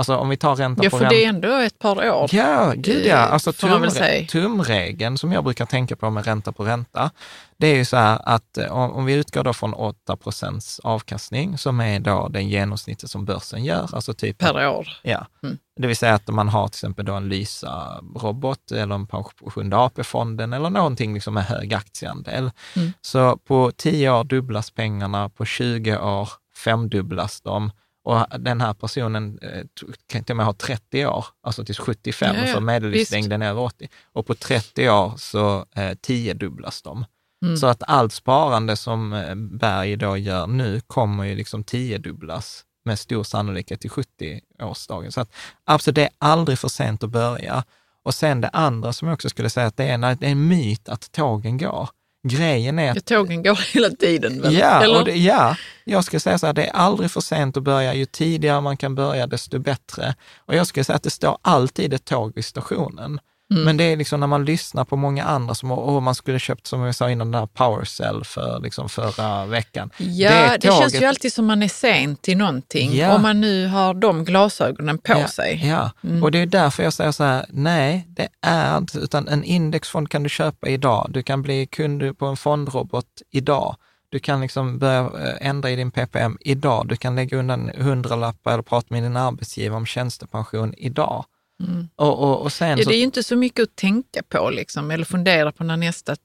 Alltså 0.00 0.16
om 0.16 0.28
vi 0.28 0.36
tar 0.36 0.56
ränta 0.56 0.84
Ja, 0.84 0.90
på 0.90 0.96
för 0.98 1.04
ränta. 1.04 1.14
det 1.16 1.24
är 1.24 1.28
ändå 1.28 1.48
ett 1.54 1.78
par 1.78 2.10
år. 2.10 2.28
Ja, 2.32 2.72
gud 2.76 3.06
ja. 3.06 3.16
Eh, 3.16 3.32
Alltså 3.32 3.50
tumre- 3.52 4.26
tumregeln 4.26 5.18
som 5.18 5.32
jag 5.32 5.44
brukar 5.44 5.66
tänka 5.66 5.96
på 5.96 6.10
med 6.10 6.26
ränta 6.26 6.52
på 6.52 6.64
ränta, 6.64 7.10
det 7.56 7.66
är 7.66 7.74
ju 7.76 7.84
så 7.84 7.96
här 7.96 8.18
att 8.24 8.58
eh, 8.58 8.72
om, 8.72 8.92
om 8.92 9.04
vi 9.04 9.12
utgår 9.12 9.44
då 9.44 9.52
från 9.52 9.74
8 9.74 10.16
procents 10.16 10.78
avkastning, 10.80 11.58
som 11.58 11.80
är 11.80 12.00
då 12.00 12.28
den 12.28 12.48
genomsnittet 12.48 13.10
som 13.10 13.24
börsen 13.24 13.64
gör, 13.64 13.88
alltså 13.94 14.14
typ 14.14 14.38
Per 14.38 14.68
år. 14.68 14.88
Ja, 15.02 15.26
Mm. 15.42 15.58
det 15.80 15.86
vill 15.86 15.96
säga 15.96 16.14
att 16.14 16.28
man 16.28 16.48
har 16.48 16.68
till 16.68 16.76
exempel 16.76 17.04
då 17.04 17.14
en 17.14 17.28
Lysa-robot 17.28 18.70
eller 18.72 18.94
en 18.94 19.06
pension 19.06 19.72
AP-fonden 19.72 20.52
eller 20.52 20.70
någonting 20.70 21.14
liksom 21.14 21.34
med 21.34 21.44
hög 21.44 21.74
aktieandel. 21.74 22.50
Mm. 22.76 22.92
Så 23.00 23.36
på 23.36 23.72
10 23.76 24.10
år 24.10 24.24
dubblas 24.24 24.70
pengarna, 24.70 25.28
på 25.28 25.44
20 25.44 25.98
år 25.98 26.28
femdubblas 26.64 27.40
de 27.40 27.70
och 28.10 28.40
den 28.40 28.60
här 28.60 28.74
personen 28.74 29.38
eh, 29.42 29.64
kan 30.06 30.24
till 30.24 30.32
och 30.32 30.36
med 30.36 30.46
ha 30.46 30.52
30 30.52 31.06
år, 31.06 31.26
alltså 31.42 31.64
till 31.64 31.74
75, 31.74 32.36
Ja, 32.36 32.46
ja, 32.46 32.54
för 32.54 32.60
medellivslängden 32.60 33.42
är 33.42 33.48
över 33.48 33.62
80. 33.62 33.88
Och 34.12 34.26
på 34.26 34.34
30 34.34 34.90
år 34.90 35.12
så 35.16 35.66
eh, 35.76 35.94
tiodubblas 36.00 36.82
de. 36.82 37.04
Mm. 37.44 37.56
Så 37.56 37.66
att 37.66 37.82
allt 37.86 38.12
sparande 38.12 38.76
som 38.76 39.12
eh, 39.12 39.34
Berg 39.34 39.96
då 39.96 40.16
gör 40.16 40.46
nu 40.46 40.80
kommer 40.80 41.24
ju 41.24 41.34
liksom 41.34 41.64
tiodubblas 41.64 42.64
med 42.84 42.98
stor 42.98 43.22
sannolikhet 43.22 43.80
till 43.80 43.90
70-årsdagen. 43.90 45.10
Så 45.10 45.20
att 45.20 45.32
absolut, 45.64 45.94
det 45.94 46.02
är 46.02 46.10
aldrig 46.18 46.58
för 46.58 46.68
sent 46.68 47.04
att 47.04 47.10
börja. 47.10 47.64
Och 48.02 48.14
sen 48.14 48.40
det 48.40 48.48
andra 48.48 48.92
som 48.92 49.08
jag 49.08 49.14
också 49.14 49.28
skulle 49.28 49.50
säga, 49.50 49.66
att 49.66 49.76
det 49.76 49.88
är 49.88 49.98
det 49.98 50.26
är 50.26 50.30
en 50.30 50.48
myt 50.48 50.88
att 50.88 51.12
tågen 51.12 51.58
går. 51.58 51.88
Grejen 52.22 52.78
är 52.78 52.90
att 52.90 53.06
tågen 53.06 53.42
går 53.42 53.72
hela 53.74 53.90
tiden 53.90 54.42
väl? 54.42 54.54
Ja, 54.54 55.02
det, 55.04 55.16
ja, 55.16 55.56
jag 55.84 56.04
skulle 56.04 56.20
säga 56.20 56.38
så 56.38 56.46
här, 56.46 56.52
det 56.52 56.66
är 56.66 56.72
aldrig 56.72 57.10
för 57.10 57.20
sent 57.20 57.56
att 57.56 57.62
börja. 57.62 57.94
Ju 57.94 58.04
tidigare 58.04 58.60
man 58.60 58.76
kan 58.76 58.94
börja, 58.94 59.26
desto 59.26 59.58
bättre. 59.58 60.14
Och 60.38 60.54
jag 60.54 60.66
skulle 60.66 60.84
säga 60.84 60.96
att 60.96 61.02
det 61.02 61.10
står 61.10 61.38
alltid 61.42 61.94
ett 61.94 62.04
tåg 62.04 62.34
vid 62.34 62.44
stationen. 62.44 63.20
Mm. 63.50 63.64
Men 63.64 63.76
det 63.76 63.84
är 63.84 63.96
liksom 63.96 64.20
när 64.20 64.26
man 64.26 64.44
lyssnar 64.44 64.84
på 64.84 64.96
många 64.96 65.24
andra 65.24 65.54
som, 65.54 65.72
åh, 65.72 66.00
man 66.00 66.14
skulle 66.14 66.38
köpt, 66.38 66.66
som 66.66 66.82
vi 66.84 66.92
sa 66.92 67.10
innan, 67.10 67.30
den 67.30 67.40
här 67.40 67.46
Powercell 67.46 68.24
för 68.24 68.60
liksom 68.60 68.88
förra 68.88 69.46
veckan. 69.46 69.90
Ja, 69.98 70.30
Det 70.30 70.56
det, 70.60 70.78
känns 70.78 70.94
ju 70.94 71.04
alltid 71.04 71.32
som 71.32 71.46
man 71.46 71.62
är 71.62 71.68
sen 71.68 72.16
till 72.16 72.36
någonting. 72.38 72.96
Ja. 72.96 73.14
Om 73.14 73.22
man 73.22 73.40
nu 73.40 73.66
har 73.66 73.94
de 73.94 74.24
glasögonen 74.24 74.98
på 74.98 75.12
ja, 75.12 75.28
sig. 75.28 75.68
Ja, 75.68 75.90
Mm. 76.04 76.22
och 76.22 76.30
det 76.32 76.38
är 76.38 76.46
därför 76.46 76.82
jag 76.82 76.92
säger 76.92 77.12
så 77.12 77.24
här, 77.24 77.46
nej, 77.48 78.06
det 78.08 78.28
är 78.40 78.78
inte, 78.78 78.98
utan 78.98 79.28
en 79.28 79.44
indexfond 79.44 80.10
kan 80.10 80.22
du 80.22 80.28
köpa 80.28 80.68
idag. 80.68 81.06
Du 81.10 81.22
kan 81.22 81.42
bli 81.42 81.66
kund 81.66 82.18
på 82.18 82.26
en 82.26 82.36
fondrobot 82.36 83.06
idag. 83.30 83.76
Du 84.08 84.18
kan 84.18 84.40
liksom 84.40 84.78
börja 84.78 85.00
eh, 85.00 85.46
ändra 85.48 85.70
i 85.70 85.76
din 85.76 85.90
PPM 85.90 86.38
idag. 86.40 86.88
Du 86.88 86.96
kan 86.96 87.14
lägga 87.16 87.36
undan 87.38 87.70
hundralappar 87.78 88.52
eller 88.52 88.62
prata 88.62 88.86
med 88.90 89.02
din 89.02 89.16
arbetsgivare 89.16 89.76
om 89.76 89.86
tjänstepension 89.86 90.74
idag. 90.76 91.24
Mm. 91.60 91.88
Och, 91.96 92.18
och, 92.18 92.40
och 92.42 92.52
sen 92.52 92.78
Ja, 92.78 92.84
så... 92.84 92.90
det 92.90 92.96
är 92.96 92.98
ju 92.98 93.04
inte 93.04 93.22
så 93.22 93.36
mycket 93.36 93.62
att 93.62 93.76
tänka 93.76 94.22
på 94.22 94.50
liksom, 94.50 94.90
eller 94.90 95.04
fundera 95.04 95.52
på 95.52 95.64
när 95.64 95.76
nästa 95.76 96.16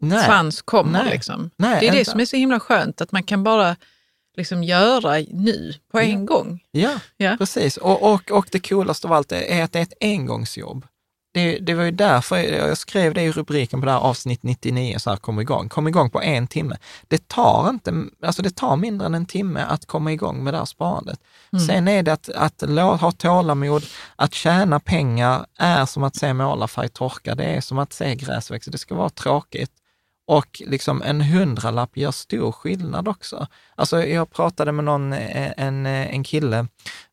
nej, 0.00 0.24
svans 0.24 0.62
kommer. 0.62 1.02
Nej. 1.02 1.12
Liksom. 1.12 1.50
Nej, 1.56 1.80
det 1.80 1.88
är 1.88 1.92
det 1.92 2.04
som 2.04 2.20
är 2.20 2.24
så 2.24 2.36
himla 2.36 2.60
skönt, 2.60 3.00
att 3.00 3.12
man 3.12 3.22
kan 3.22 3.44
bara 3.44 3.76
liksom 4.36 4.64
göra 4.64 5.24
nu 5.30 5.74
på 5.92 5.98
en 5.98 6.10
Ja. 6.10 6.34
gång. 6.34 6.60
Ja, 6.70 7.00
Ja. 7.16 7.36
precis. 7.38 7.76
Och, 7.76 8.12
och, 8.12 8.30
och 8.30 8.48
det 8.52 8.68
coolaste 8.68 9.06
av 9.06 9.12
allt 9.12 9.32
är 9.32 9.62
att 9.62 9.72
det 9.72 9.78
är 9.78 9.82
ett 9.82 9.94
engångsjobb. 10.00 10.86
Det, 11.32 11.58
det 11.58 11.74
var 11.74 11.84
ju 11.84 11.90
därför 11.90 12.36
jag 12.36 12.78
skrev 12.78 13.14
det 13.14 13.22
i 13.22 13.32
rubriken 13.32 13.80
på 13.80 13.86
det 13.86 13.92
här 13.92 13.98
avsnitt 13.98 14.42
99, 14.42 14.98
så 14.98 15.10
här, 15.10 15.16
kom 15.16 15.40
igång. 15.40 15.68
Kom 15.68 15.88
igång 15.88 16.10
på 16.10 16.22
en 16.22 16.46
timme. 16.46 16.76
Det 17.08 17.28
tar 17.28 17.70
inte, 17.70 18.04
alltså 18.22 18.42
det 18.42 18.56
tar 18.56 18.76
mindre 18.76 19.06
än 19.06 19.14
en 19.14 19.26
timme 19.26 19.60
att 19.68 19.86
komma 19.86 20.12
igång 20.12 20.44
med 20.44 20.54
det 20.54 20.58
här 20.58 20.64
sparandet. 20.64 21.20
Mm. 21.52 21.66
Sen 21.66 21.88
är 21.88 22.02
det 22.02 22.12
att, 22.12 22.28
att, 22.28 22.62
att 22.62 23.00
ha 23.00 23.12
tålamod, 23.12 23.84
att 24.16 24.34
tjäna 24.34 24.80
pengar 24.80 25.46
är 25.58 25.86
som 25.86 26.02
att 26.02 26.16
se 26.16 26.34
målarfärg 26.34 26.88
torka. 26.88 27.34
Det 27.34 27.44
är 27.44 27.60
som 27.60 27.78
att 27.78 27.92
se 27.92 28.14
gräs 28.14 28.50
växa. 28.50 28.70
Det 28.70 28.78
ska 28.78 28.94
vara 28.94 29.10
tråkigt. 29.10 29.72
Och 30.28 30.62
liksom 30.66 31.02
en 31.02 31.20
hundralapp 31.20 31.96
gör 31.96 32.10
stor 32.10 32.52
skillnad 32.52 33.08
också. 33.08 33.46
Alltså 33.74 34.02
jag 34.02 34.30
pratade 34.30 34.72
med 34.72 34.84
någon, 34.84 35.12
eh, 35.12 35.52
en, 35.56 35.86
eh, 35.86 36.14
en 36.14 36.24
kille 36.24 36.66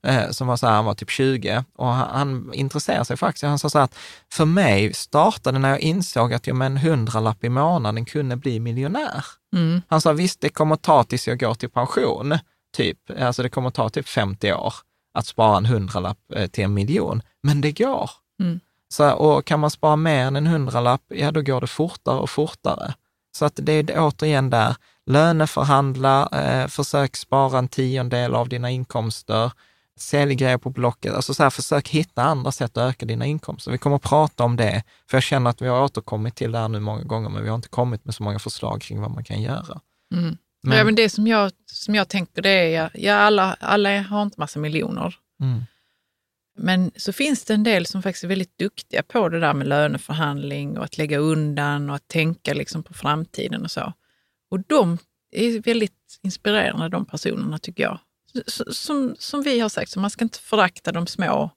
eh, 0.07 0.29
som 0.29 0.47
var 0.47 0.57
så 0.57 0.67
här, 0.67 0.73
han 0.73 0.85
var 0.85 0.93
typ 0.93 1.09
20 1.09 1.63
och 1.75 1.87
han, 1.87 2.09
han 2.09 2.53
intresserade 2.53 3.05
sig 3.05 3.17
faktiskt. 3.17 3.43
Han 3.43 3.59
sa 3.59 3.69
så 3.69 3.77
här 3.77 3.85
att 3.85 3.97
för 4.31 4.45
mig 4.45 4.93
startade 4.93 5.59
när 5.59 5.69
jag 5.69 5.79
insåg 5.79 6.33
att 6.33 6.47
jag 6.47 6.55
med 6.55 6.65
en 6.65 6.77
hundralapp 6.77 7.43
i 7.43 7.49
månaden 7.49 8.05
kunde 8.05 8.35
bli 8.35 8.59
miljonär. 8.59 9.25
Mm. 9.55 9.81
Han 9.87 10.01
sa 10.01 10.13
visst, 10.13 10.41
det 10.41 10.49
kommer 10.49 10.75
ta 10.75 11.03
tills 11.03 11.27
jag 11.27 11.39
går 11.39 11.53
till 11.53 11.69
pension, 11.69 12.37
typ. 12.77 12.99
Alltså 13.19 13.43
det 13.43 13.49
kommer 13.49 13.69
ta 13.69 13.89
typ 13.89 14.07
50 14.07 14.53
år 14.53 14.73
att 15.13 15.25
spara 15.25 15.57
en 15.57 15.65
hundralapp 15.65 16.19
till 16.51 16.63
en 16.63 16.73
miljon, 16.73 17.21
men 17.43 17.61
det 17.61 17.71
går. 17.71 18.09
Mm. 18.41 18.59
Så, 18.89 19.11
och 19.11 19.45
kan 19.45 19.59
man 19.59 19.71
spara 19.71 19.95
mer 19.95 20.25
än 20.25 20.35
en 20.35 20.47
hundralapp, 20.47 21.01
ja 21.07 21.31
då 21.31 21.41
går 21.41 21.61
det 21.61 21.67
fortare 21.67 22.19
och 22.19 22.29
fortare. 22.29 22.93
Så 23.35 23.45
att 23.45 23.59
det 23.63 23.73
är 23.73 23.99
återigen 23.99 24.49
där, 24.49 24.75
löneförhandla, 25.05 26.29
eh, 26.31 26.67
försök 26.67 27.15
spara 27.15 27.59
en 27.59 27.67
tiondel 27.67 28.35
av 28.35 28.49
dina 28.49 28.69
inkomster, 28.71 29.51
sälj 29.99 30.35
grejer 30.35 30.57
på 30.57 30.69
Blocket. 30.69 31.13
Alltså 31.13 31.33
så 31.33 31.43
här, 31.43 31.49
försök 31.49 31.89
hitta 31.89 32.23
andra 32.23 32.51
sätt 32.51 32.77
att 32.77 32.89
öka 32.89 33.05
dina 33.05 33.25
inkomster. 33.25 33.71
Vi 33.71 33.77
kommer 33.77 33.95
att 33.95 34.01
prata 34.01 34.43
om 34.43 34.55
det, 34.55 34.83
för 35.09 35.17
jag 35.17 35.23
känner 35.23 35.49
att 35.49 35.61
vi 35.61 35.67
har 35.67 35.83
återkommit 35.83 36.35
till 36.35 36.51
det 36.51 36.57
här 36.57 36.67
nu 36.67 36.79
många 36.79 37.03
gånger, 37.03 37.29
men 37.29 37.43
vi 37.43 37.49
har 37.49 37.55
inte 37.55 37.67
kommit 37.67 38.05
med 38.05 38.15
så 38.15 38.23
många 38.23 38.39
förslag 38.39 38.81
kring 38.81 39.01
vad 39.01 39.11
man 39.11 39.23
kan 39.23 39.41
göra. 39.41 39.81
Mm. 40.13 40.37
Men, 40.63 40.77
ja, 40.77 40.83
men 40.83 40.95
det 40.95 41.09
som 41.09 41.27
jag, 41.27 41.51
som 41.71 41.95
jag 41.95 42.09
tänker 42.09 42.41
det 42.41 42.75
är, 42.75 42.91
ja, 42.93 43.15
alla, 43.15 43.53
alla 43.53 44.01
har 44.01 44.23
inte 44.23 44.39
massa 44.39 44.59
miljoner. 44.59 45.15
Mm. 45.41 45.63
Men 46.57 46.91
så 46.95 47.13
finns 47.13 47.43
det 47.45 47.53
en 47.53 47.63
del 47.63 47.85
som 47.85 48.03
faktiskt 48.03 48.23
är 48.23 48.27
väldigt 48.27 48.57
duktiga 48.57 49.03
på 49.03 49.29
det 49.29 49.39
där 49.39 49.53
med 49.53 49.67
löneförhandling 49.67 50.77
och 50.77 50.83
att 50.83 50.97
lägga 50.97 51.17
undan 51.17 51.89
och 51.89 51.95
att 51.95 52.07
tänka 52.07 52.53
liksom 52.53 52.83
på 52.83 52.93
framtiden 52.93 53.63
och 53.63 53.71
så. 53.71 53.93
Och 54.51 54.59
de 54.59 54.97
är 55.31 55.59
väldigt 55.59 56.19
inspirerande, 56.21 56.89
de 56.89 57.05
personerna 57.05 57.59
tycker 57.59 57.83
jag. 57.83 57.99
Som, 58.71 59.15
som 59.19 59.41
vi 59.41 59.59
har 59.59 59.69
sagt, 59.69 59.91
så 59.91 59.99
man 59.99 60.09
ska 60.09 60.25
inte 60.25 60.39
förakta 60.39 60.91
de 60.91 61.07
små 61.07 61.51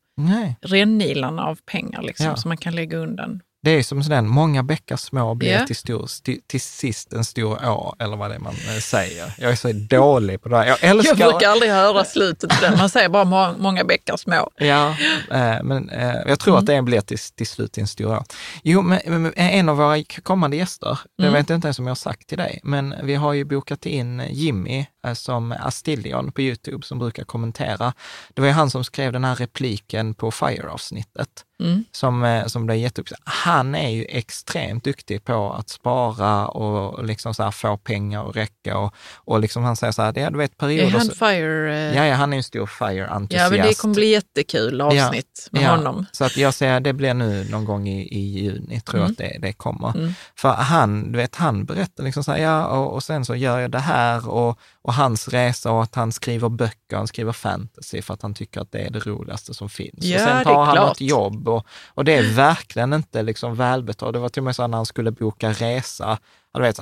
rännilarna 0.60 1.44
av 1.44 1.58
pengar 1.64 2.02
liksom, 2.02 2.26
ja. 2.26 2.36
som 2.36 2.48
man 2.48 2.56
kan 2.56 2.74
lägga 2.74 2.98
undan 2.98 3.42
det 3.62 3.70
är 3.70 3.82
som 3.82 4.02
sådär, 4.02 4.22
många 4.22 4.62
bäckar 4.62 4.96
små 4.96 5.34
blir 5.34 5.48
yeah. 5.48 5.66
till, 5.66 5.76
stor, 5.76 6.22
till, 6.22 6.40
till 6.46 6.60
sist 6.60 7.12
en 7.12 7.24
stor 7.24 7.66
å, 7.68 7.96
eller 7.98 8.16
vad 8.16 8.30
det 8.30 8.34
är 8.34 8.38
man 8.38 8.54
eh, 8.54 8.80
säger. 8.80 9.34
Jag 9.38 9.52
är 9.52 9.56
så 9.56 9.72
dålig 9.72 10.42
på 10.42 10.48
det 10.48 10.56
här. 10.56 10.66
Jag 10.66 10.84
älskar... 10.84 11.16
Jag 11.18 11.32
brukar 11.32 11.48
aldrig 11.48 11.70
höra 11.70 12.04
slutet 12.04 12.50
på 12.50 12.64
den. 12.64 12.78
Man 12.78 12.90
säger 12.90 13.08
bara 13.08 13.24
må, 13.24 13.54
många 13.58 13.84
bäckar 13.84 14.16
små. 14.16 14.50
Ja, 14.56 14.88
eh, 15.30 15.62
men 15.62 15.90
eh, 15.90 16.16
jag 16.26 16.40
tror 16.40 16.54
mm. 16.54 16.58
att 16.58 16.66
det 16.66 16.82
blir 16.82 17.00
till, 17.00 17.18
till 17.18 17.46
slut 17.46 17.78
en 17.78 17.86
stor 17.86 18.16
å. 18.16 18.24
Jo, 18.62 18.82
men, 18.82 19.00
men 19.06 19.32
en 19.36 19.68
av 19.68 19.76
våra 19.76 20.02
kommande 20.22 20.56
gäster, 20.56 20.98
det 21.18 21.24
mm. 21.24 21.34
vet 21.34 21.48
jag 21.48 21.56
inte 21.56 21.66
ens 21.66 21.78
om 21.78 21.86
jag 21.86 21.90
har 21.90 21.96
sagt 21.96 22.26
till 22.26 22.38
dig, 22.38 22.60
men 22.62 22.94
vi 23.02 23.14
har 23.14 23.32
ju 23.32 23.44
bokat 23.44 23.86
in 23.86 24.22
Jimmy 24.30 24.86
Eh, 25.08 25.14
som 25.14 25.52
Astillion 25.52 26.32
på 26.32 26.42
Youtube 26.42 26.86
som 26.86 26.98
brukar 26.98 27.24
kommentera. 27.24 27.92
Det 28.34 28.40
var 28.40 28.48
ju 28.48 28.54
han 28.54 28.70
som 28.70 28.84
skrev 28.84 29.12
den 29.12 29.24
här 29.24 29.34
repliken 29.34 30.14
på 30.14 30.30
Fire-avsnittet 30.30 31.44
mm. 31.60 31.84
som, 31.92 32.24
eh, 32.24 32.46
som 32.46 32.66
blev 32.66 32.78
jätteuppsatt. 32.78 33.20
Han 33.24 33.74
är 33.74 33.88
ju 33.88 34.04
extremt 34.04 34.84
duktig 34.84 35.24
på 35.24 35.52
att 35.52 35.68
spara 35.68 36.48
och 36.48 37.04
liksom 37.04 37.34
så 37.34 37.50
få 37.52 37.76
pengar 37.76 38.28
att 38.28 38.36
räcka 38.36 38.78
och, 38.78 38.94
och 39.14 39.40
liksom 39.40 39.64
han 39.64 39.76
säger 39.76 39.92
så 39.92 40.02
här, 40.02 40.18
ja, 40.18 40.30
du 40.30 40.38
vet 40.38 40.56
perioder... 40.56 40.86
Är 40.86 40.90
han 40.90 41.10
Fire? 41.10 41.88
Uh... 41.90 41.96
Ja, 41.96 42.06
ja, 42.06 42.14
han 42.14 42.32
är 42.32 42.36
en 42.36 42.42
stor 42.42 42.66
Fire-entusiast. 42.66 43.44
Ja, 43.44 43.58
men 43.58 43.68
det 43.68 43.78
kommer 43.78 43.94
bli 43.94 44.06
jättekul 44.06 44.80
avsnitt 44.80 45.48
ja, 45.50 45.60
med 45.60 45.62
ja, 45.62 45.76
honom. 45.76 46.06
Så 46.12 46.24
att 46.24 46.36
jag 46.36 46.54
säger, 46.54 46.80
det 46.80 46.92
blir 46.92 47.14
nu 47.14 47.46
någon 47.50 47.64
gång 47.64 47.88
i, 47.88 48.02
i 48.02 48.20
juni, 48.20 48.80
tror 48.80 49.00
jag 49.00 49.10
mm. 49.10 49.10
att 49.10 49.18
det, 49.18 49.38
det 49.46 49.52
kommer. 49.52 49.96
Mm. 49.96 50.12
För 50.36 50.48
han, 50.48 51.12
du 51.12 51.18
vet, 51.18 51.36
han 51.36 51.64
berättar 51.64 52.04
liksom 52.04 52.24
så 52.24 52.32
här, 52.32 52.38
ja, 52.38 52.66
och, 52.66 52.94
och 52.94 53.02
sen 53.02 53.24
så 53.24 53.34
gör 53.34 53.58
jag 53.58 53.70
det 53.70 53.78
här 53.78 54.28
och 54.28 54.58
och 54.88 54.94
hans 54.94 55.28
resa 55.28 55.72
och 55.72 55.82
att 55.82 55.94
han 55.94 56.12
skriver 56.12 56.48
böcker, 56.48 56.96
han 56.96 57.06
skriver 57.06 57.32
fantasy 57.32 58.02
för 58.02 58.14
att 58.14 58.22
han 58.22 58.34
tycker 58.34 58.60
att 58.60 58.72
det 58.72 58.78
är 58.78 58.90
det 58.90 59.06
roligaste 59.06 59.54
som 59.54 59.68
finns. 59.68 60.04
Ja, 60.04 60.16
och 60.16 60.20
sen 60.20 60.44
tar 60.44 60.64
han 60.64 60.74
klart. 60.74 60.92
ett 60.92 61.00
jobb 61.00 61.48
och, 61.48 61.66
och 61.88 62.04
det 62.04 62.16
är 62.16 62.34
verkligen 62.34 62.92
inte 62.92 63.22
liksom 63.22 63.54
välbetalt. 63.54 64.12
Det 64.12 64.18
var 64.18 64.28
till 64.28 64.40
och 64.40 64.44
med 64.44 64.56
så 64.56 64.66
när 64.66 64.76
han 64.76 64.86
skulle 64.86 65.10
boka 65.10 65.52
resa, 65.52 66.18
du 66.54 66.60
vet, 66.60 66.80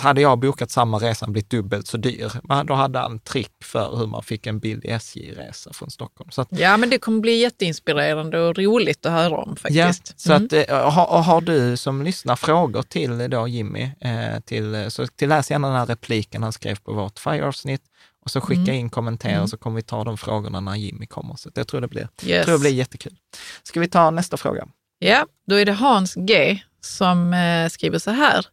hade 0.00 0.20
jag 0.20 0.38
bokat 0.38 0.70
samma 0.70 0.98
resa 0.98 1.26
blivit 1.26 1.50
dubbelt 1.50 1.86
så 1.86 1.96
dyr, 1.96 2.32
men 2.42 2.66
då 2.66 2.74
hade 2.74 2.98
han 2.98 3.18
trick 3.18 3.64
för 3.64 3.96
hur 3.96 4.06
man 4.06 4.22
fick 4.22 4.46
en 4.46 4.58
billig 4.58 4.90
SJ-resa 4.90 5.72
från 5.72 5.90
Stockholm. 5.90 6.30
Så 6.30 6.42
att, 6.42 6.48
ja, 6.50 6.76
men 6.76 6.90
det 6.90 6.98
kommer 6.98 7.20
bli 7.20 7.36
jätteinspirerande 7.36 8.40
och 8.40 8.58
roligt 8.58 9.06
att 9.06 9.12
höra 9.12 9.36
om 9.36 9.56
faktiskt. 9.56 9.76
Ja, 9.76 10.14
så 10.16 10.32
mm. 10.32 10.46
att, 10.46 10.52
eh, 10.52 10.90
har, 10.90 11.22
har, 11.22 11.40
du 11.40 11.76
som 11.76 12.02
lyssnar 12.02 12.36
frågor 12.36 12.82
till 12.82 13.30
då 13.30 13.48
Jimmy, 13.48 13.90
eh, 14.00 14.40
till, 14.44 14.86
så 14.90 15.06
till 15.06 15.28
läs 15.28 15.50
gärna 15.50 15.68
den 15.68 15.76
här 15.76 15.86
repliken 15.86 16.42
han 16.42 16.52
skrev 16.52 16.76
på 16.76 16.92
vårt 16.92 17.18
Fire-avsnitt 17.18 17.82
och 18.24 18.30
så 18.30 18.40
skicka 18.40 18.60
mm. 18.60 18.74
in 18.74 18.90
kommentarer 18.90 19.34
mm. 19.34 19.48
så 19.48 19.56
kommer 19.56 19.76
vi 19.76 19.82
ta 19.82 20.04
de 20.04 20.16
frågorna 20.16 20.60
när 20.60 20.76
Jimmy 20.76 21.06
kommer. 21.06 21.36
Så 21.36 21.50
jag 21.54 21.68
tror 21.68 21.80
det 21.80 21.88
blir, 21.88 22.08
yes. 22.24 22.44
tror 22.44 22.54
det 22.54 22.60
blir 22.60 22.74
jättekul. 22.74 23.16
Ska 23.62 23.80
vi 23.80 23.88
ta 23.88 24.10
nästa 24.10 24.36
fråga? 24.36 24.68
Ja, 24.98 25.26
då 25.46 25.54
är 25.54 25.64
det 25.64 25.72
Hans 25.72 26.14
G 26.14 26.60
som 26.80 27.34
eh, 27.34 27.68
skriver 27.68 27.98
så 27.98 28.10
här. 28.10 28.46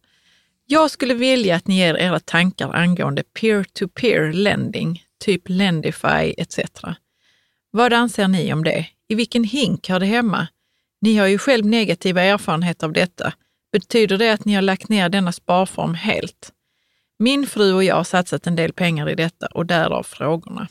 Jag 0.72 0.90
skulle 0.90 1.14
vilja 1.14 1.56
att 1.56 1.66
ni 1.66 1.78
ger 1.78 1.94
era 1.94 2.20
tankar 2.20 2.74
angående 2.74 3.22
peer-to-peer 3.22 4.32
lending, 4.32 5.02
typ 5.24 5.42
Lendify 5.46 6.34
etc. 6.38 6.58
Vad 7.70 7.92
anser 7.92 8.28
ni 8.28 8.52
om 8.52 8.64
det? 8.64 8.86
I 9.08 9.14
vilken 9.14 9.44
hink 9.44 9.88
hör 9.88 10.00
det 10.00 10.06
hemma? 10.06 10.46
Ni 11.00 11.16
har 11.16 11.26
ju 11.26 11.38
själv 11.38 11.66
negativa 11.66 12.22
erfarenheter 12.22 12.86
av 12.86 12.92
detta. 12.92 13.32
Betyder 13.72 14.18
det 14.18 14.32
att 14.32 14.44
ni 14.44 14.54
har 14.54 14.62
lagt 14.62 14.88
ner 14.88 15.08
denna 15.08 15.32
sparform 15.32 15.94
helt? 15.94 16.50
Min 17.18 17.46
fru 17.46 17.72
och 17.72 17.84
jag 17.84 17.94
har 17.94 18.04
satsat 18.04 18.46
en 18.46 18.56
del 18.56 18.72
pengar 18.72 19.10
i 19.10 19.14
detta 19.14 19.46
och 19.46 19.66
därav 19.66 20.02
frågorna. 20.02 20.68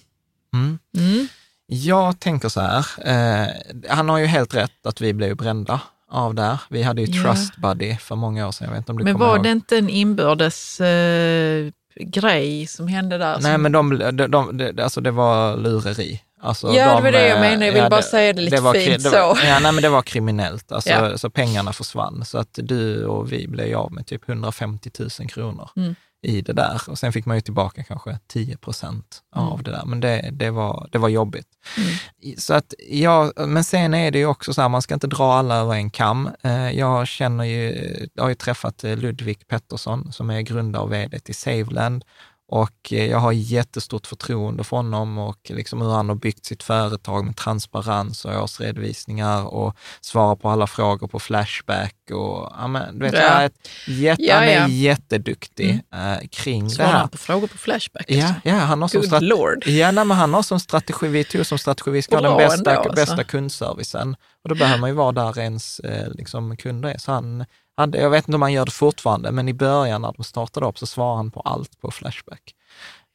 Mm. 0.53 0.79
Mm. 0.97 1.27
Jag 1.65 2.19
tänker 2.19 2.49
så 2.49 2.61
här, 2.61 2.85
eh, 3.05 3.47
han 3.89 4.09
har 4.09 4.17
ju 4.17 4.25
helt 4.25 4.55
rätt 4.55 4.85
att 4.85 5.01
vi 5.01 5.13
blev 5.13 5.37
brända 5.37 5.81
av 6.11 6.35
där. 6.35 6.61
Vi 6.69 6.83
hade 6.83 7.01
ju 7.01 7.07
yeah. 7.07 7.23
Trust 7.23 7.57
Buddy 7.57 7.97
för 7.97 8.15
många 8.15 8.47
år 8.47 8.51
sedan. 8.51 8.65
Jag 8.65 8.71
vet 8.71 8.77
inte 8.77 8.91
om 8.91 8.97
du 8.97 9.03
men 9.03 9.17
var 9.17 9.35
ihåg. 9.35 9.43
det 9.43 9.51
inte 9.51 9.77
en 9.77 9.89
inbördes 9.89 10.81
eh, 10.81 11.71
grej 11.95 12.67
som 12.67 12.87
hände 12.87 13.17
där? 13.17 13.39
Nej, 13.41 13.53
som... 13.53 13.61
men 13.61 13.71
de, 13.71 13.97
de, 13.97 14.27
de, 14.31 14.57
de, 14.57 14.83
alltså 14.83 15.01
det 15.01 15.11
var 15.11 15.57
lureri. 15.57 16.21
Alltså 16.43 16.67
ja, 16.67 16.89
de, 16.89 16.95
det 16.95 17.01
var 17.01 17.11
det 17.11 17.27
jag 17.27 17.39
menade. 17.39 17.65
Jag 17.65 17.73
vill 17.73 17.83
ja, 17.83 17.89
bara 17.89 18.01
det, 18.01 18.07
säga 18.07 18.33
det 18.33 18.41
lite 18.41 18.55
det 18.55 18.61
var, 18.61 18.73
fint 18.73 19.03
det 19.03 19.09
var, 19.09 19.35
så. 19.35 19.41
Ja, 19.45 19.59
nej, 19.59 19.71
men 19.71 19.81
det 19.81 19.89
var 19.89 20.01
kriminellt. 20.01 20.71
Alltså, 20.71 20.89
ja. 20.89 21.17
Så 21.17 21.29
pengarna 21.29 21.73
försvann. 21.73 22.25
Så 22.25 22.37
att 22.37 22.59
du 22.61 23.05
och 23.05 23.31
vi 23.31 23.47
blev 23.47 23.77
av 23.77 23.91
med 23.91 24.07
typ 24.07 24.29
150 24.29 24.91
000 24.99 25.09
kronor. 25.29 25.69
Mm 25.75 25.95
i 26.21 26.41
det 26.41 26.53
där. 26.53 26.81
Och 26.87 26.99
sen 26.99 27.13
fick 27.13 27.25
man 27.25 27.37
ju 27.37 27.41
tillbaka 27.41 27.83
kanske 27.83 28.19
10 28.27 28.57
procent 28.57 29.21
av 29.35 29.53
mm. 29.53 29.63
det 29.63 29.71
där, 29.71 29.85
men 29.85 29.99
det, 29.99 30.29
det, 30.31 30.49
var, 30.49 30.89
det 30.91 30.97
var 30.97 31.09
jobbigt. 31.09 31.47
Mm. 31.77 32.37
Så 32.37 32.53
att, 32.53 32.73
ja, 32.89 33.31
men 33.37 33.63
sen 33.63 33.93
är 33.93 34.11
det 34.11 34.19
ju 34.19 34.25
också 34.25 34.53
så 34.53 34.61
här, 34.61 34.69
man 34.69 34.81
ska 34.81 34.93
inte 34.93 35.07
dra 35.07 35.33
alla 35.33 35.55
över 35.55 35.73
en 35.73 35.89
kam. 35.89 36.29
Eh, 36.41 36.71
jag 36.71 37.07
känner 37.07 37.43
ju, 37.43 37.87
jag 38.13 38.23
har 38.23 38.29
ju 38.29 38.35
träffat 38.35 38.83
Ludvig 38.83 39.47
Pettersson 39.47 40.11
som 40.11 40.29
är 40.29 40.41
grundare 40.41 40.83
och 40.83 40.93
vd 40.93 41.19
till 41.19 41.35
Saveland 41.35 42.05
och 42.51 42.93
eh, 42.93 43.05
jag 43.05 43.17
har 43.17 43.31
jättestort 43.31 44.07
förtroende 44.07 44.63
för 44.63 44.77
honom 44.77 45.17
och 45.17 45.37
liksom 45.43 45.81
hur 45.81 45.89
han 45.89 46.09
har 46.09 46.15
byggt 46.15 46.45
sitt 46.45 46.63
företag 46.63 47.25
med 47.25 47.35
transparens 47.35 48.25
och 48.25 48.43
årsredovisningar 48.43 49.45
och 49.45 49.75
svarar 50.01 50.35
på 50.35 50.49
alla 50.49 50.67
frågor 50.67 51.07
på 51.07 51.19
Flashback. 51.19 51.95
Och, 52.11 52.51
ja, 52.57 52.67
men, 52.67 52.99
du 52.99 53.05
vet, 53.05 53.13
ja. 53.13 53.19
är 53.19 53.45
ett, 53.45 53.69
jätte, 53.87 54.23
ja, 54.23 54.35
han 54.35 54.43
är 54.43 54.67
jätteduktig 54.67 55.81
mm. 55.91 56.13
äh, 56.13 56.27
kring 56.27 56.69
svarar 56.69 56.87
det 56.87 56.93
här. 56.93 56.99
han 56.99 57.09
på 57.09 57.17
frågor 57.17 57.47
på 57.47 57.57
Flashback? 57.57 58.05
Ja, 58.07 58.27
alltså. 58.27 58.41
ja 58.43 58.55
han 58.55 58.81
har 58.81 58.87
som 58.89 59.01
Good 59.01 59.23
Lord. 59.23 59.67
Ja, 59.67 59.91
nej, 59.91 60.05
men 60.05 60.17
han 60.17 60.33
har 60.33 60.43
som 60.43 60.59
strategi, 60.59 61.07
vi 61.07 61.23
tog 61.23 61.45
som 61.45 61.57
strategi, 61.57 61.91
vi 61.91 62.01
ska 62.01 62.15
ha 62.15 62.21
den 62.21 62.37
bästa, 62.37 62.75
ändå, 62.75 62.93
bästa 62.93 63.13
alltså. 63.13 63.27
kundservicen. 63.27 64.15
Och 64.43 64.49
då 64.49 64.55
behöver 64.55 64.79
man 64.79 64.89
ju 64.89 64.95
vara 64.95 65.11
där 65.11 65.39
ens 65.39 65.79
eh, 65.79 66.13
liksom, 66.13 66.57
kunder 66.57 66.89
är. 66.89 66.97
Så 66.97 67.11
han 67.11 67.45
jag 67.93 68.09
vet 68.09 68.27
inte 68.27 68.35
om 68.35 68.41
han 68.41 68.53
gör 68.53 68.65
det 68.65 68.71
fortfarande, 68.71 69.31
men 69.31 69.47
i 69.47 69.53
början 69.53 70.01
när 70.01 70.13
de 70.17 70.23
startade 70.23 70.65
upp 70.65 70.79
så 70.79 70.85
svarade 70.85 71.17
han 71.17 71.31
på 71.31 71.41
allt 71.41 71.81
på 71.81 71.91
Flashback. 71.91 72.55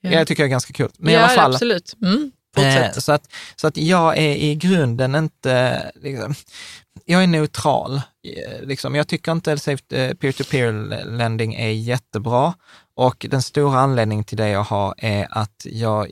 Ja. 0.00 0.10
Jag 0.10 0.26
tycker 0.26 0.42
det 0.42 0.46
är 0.46 0.50
ganska 0.50 0.72
kul. 0.72 0.90
Men 0.98 1.14
ja, 1.14 1.20
i 1.20 1.22
alla 1.22 1.34
fall, 1.34 1.52
absolut. 1.52 1.94
Mm, 2.02 2.32
eh, 2.56 2.92
så, 2.92 3.12
att, 3.12 3.32
så 3.56 3.66
att 3.66 3.76
jag 3.76 4.18
är 4.18 4.34
i 4.34 4.54
grunden 4.54 5.14
inte, 5.14 5.82
liksom, 5.94 6.34
jag 7.04 7.22
är 7.22 7.26
neutral. 7.26 7.94
Eh, 7.96 8.62
liksom, 8.62 8.94
jag 8.94 9.08
tycker 9.08 9.32
inte 9.32 9.52
att 9.52 9.64
peer-to-peer 10.18 11.04
lending 11.04 11.54
är 11.54 11.70
jättebra 11.70 12.54
Och 12.98 13.26
den 13.30 13.42
stora 13.42 13.78
anledningen 13.78 14.24
till 14.24 14.36
det 14.36 14.48
jag 14.48 14.62
har 14.62 14.94
är 14.98 15.28
att 15.30 15.66
jag... 15.70 16.10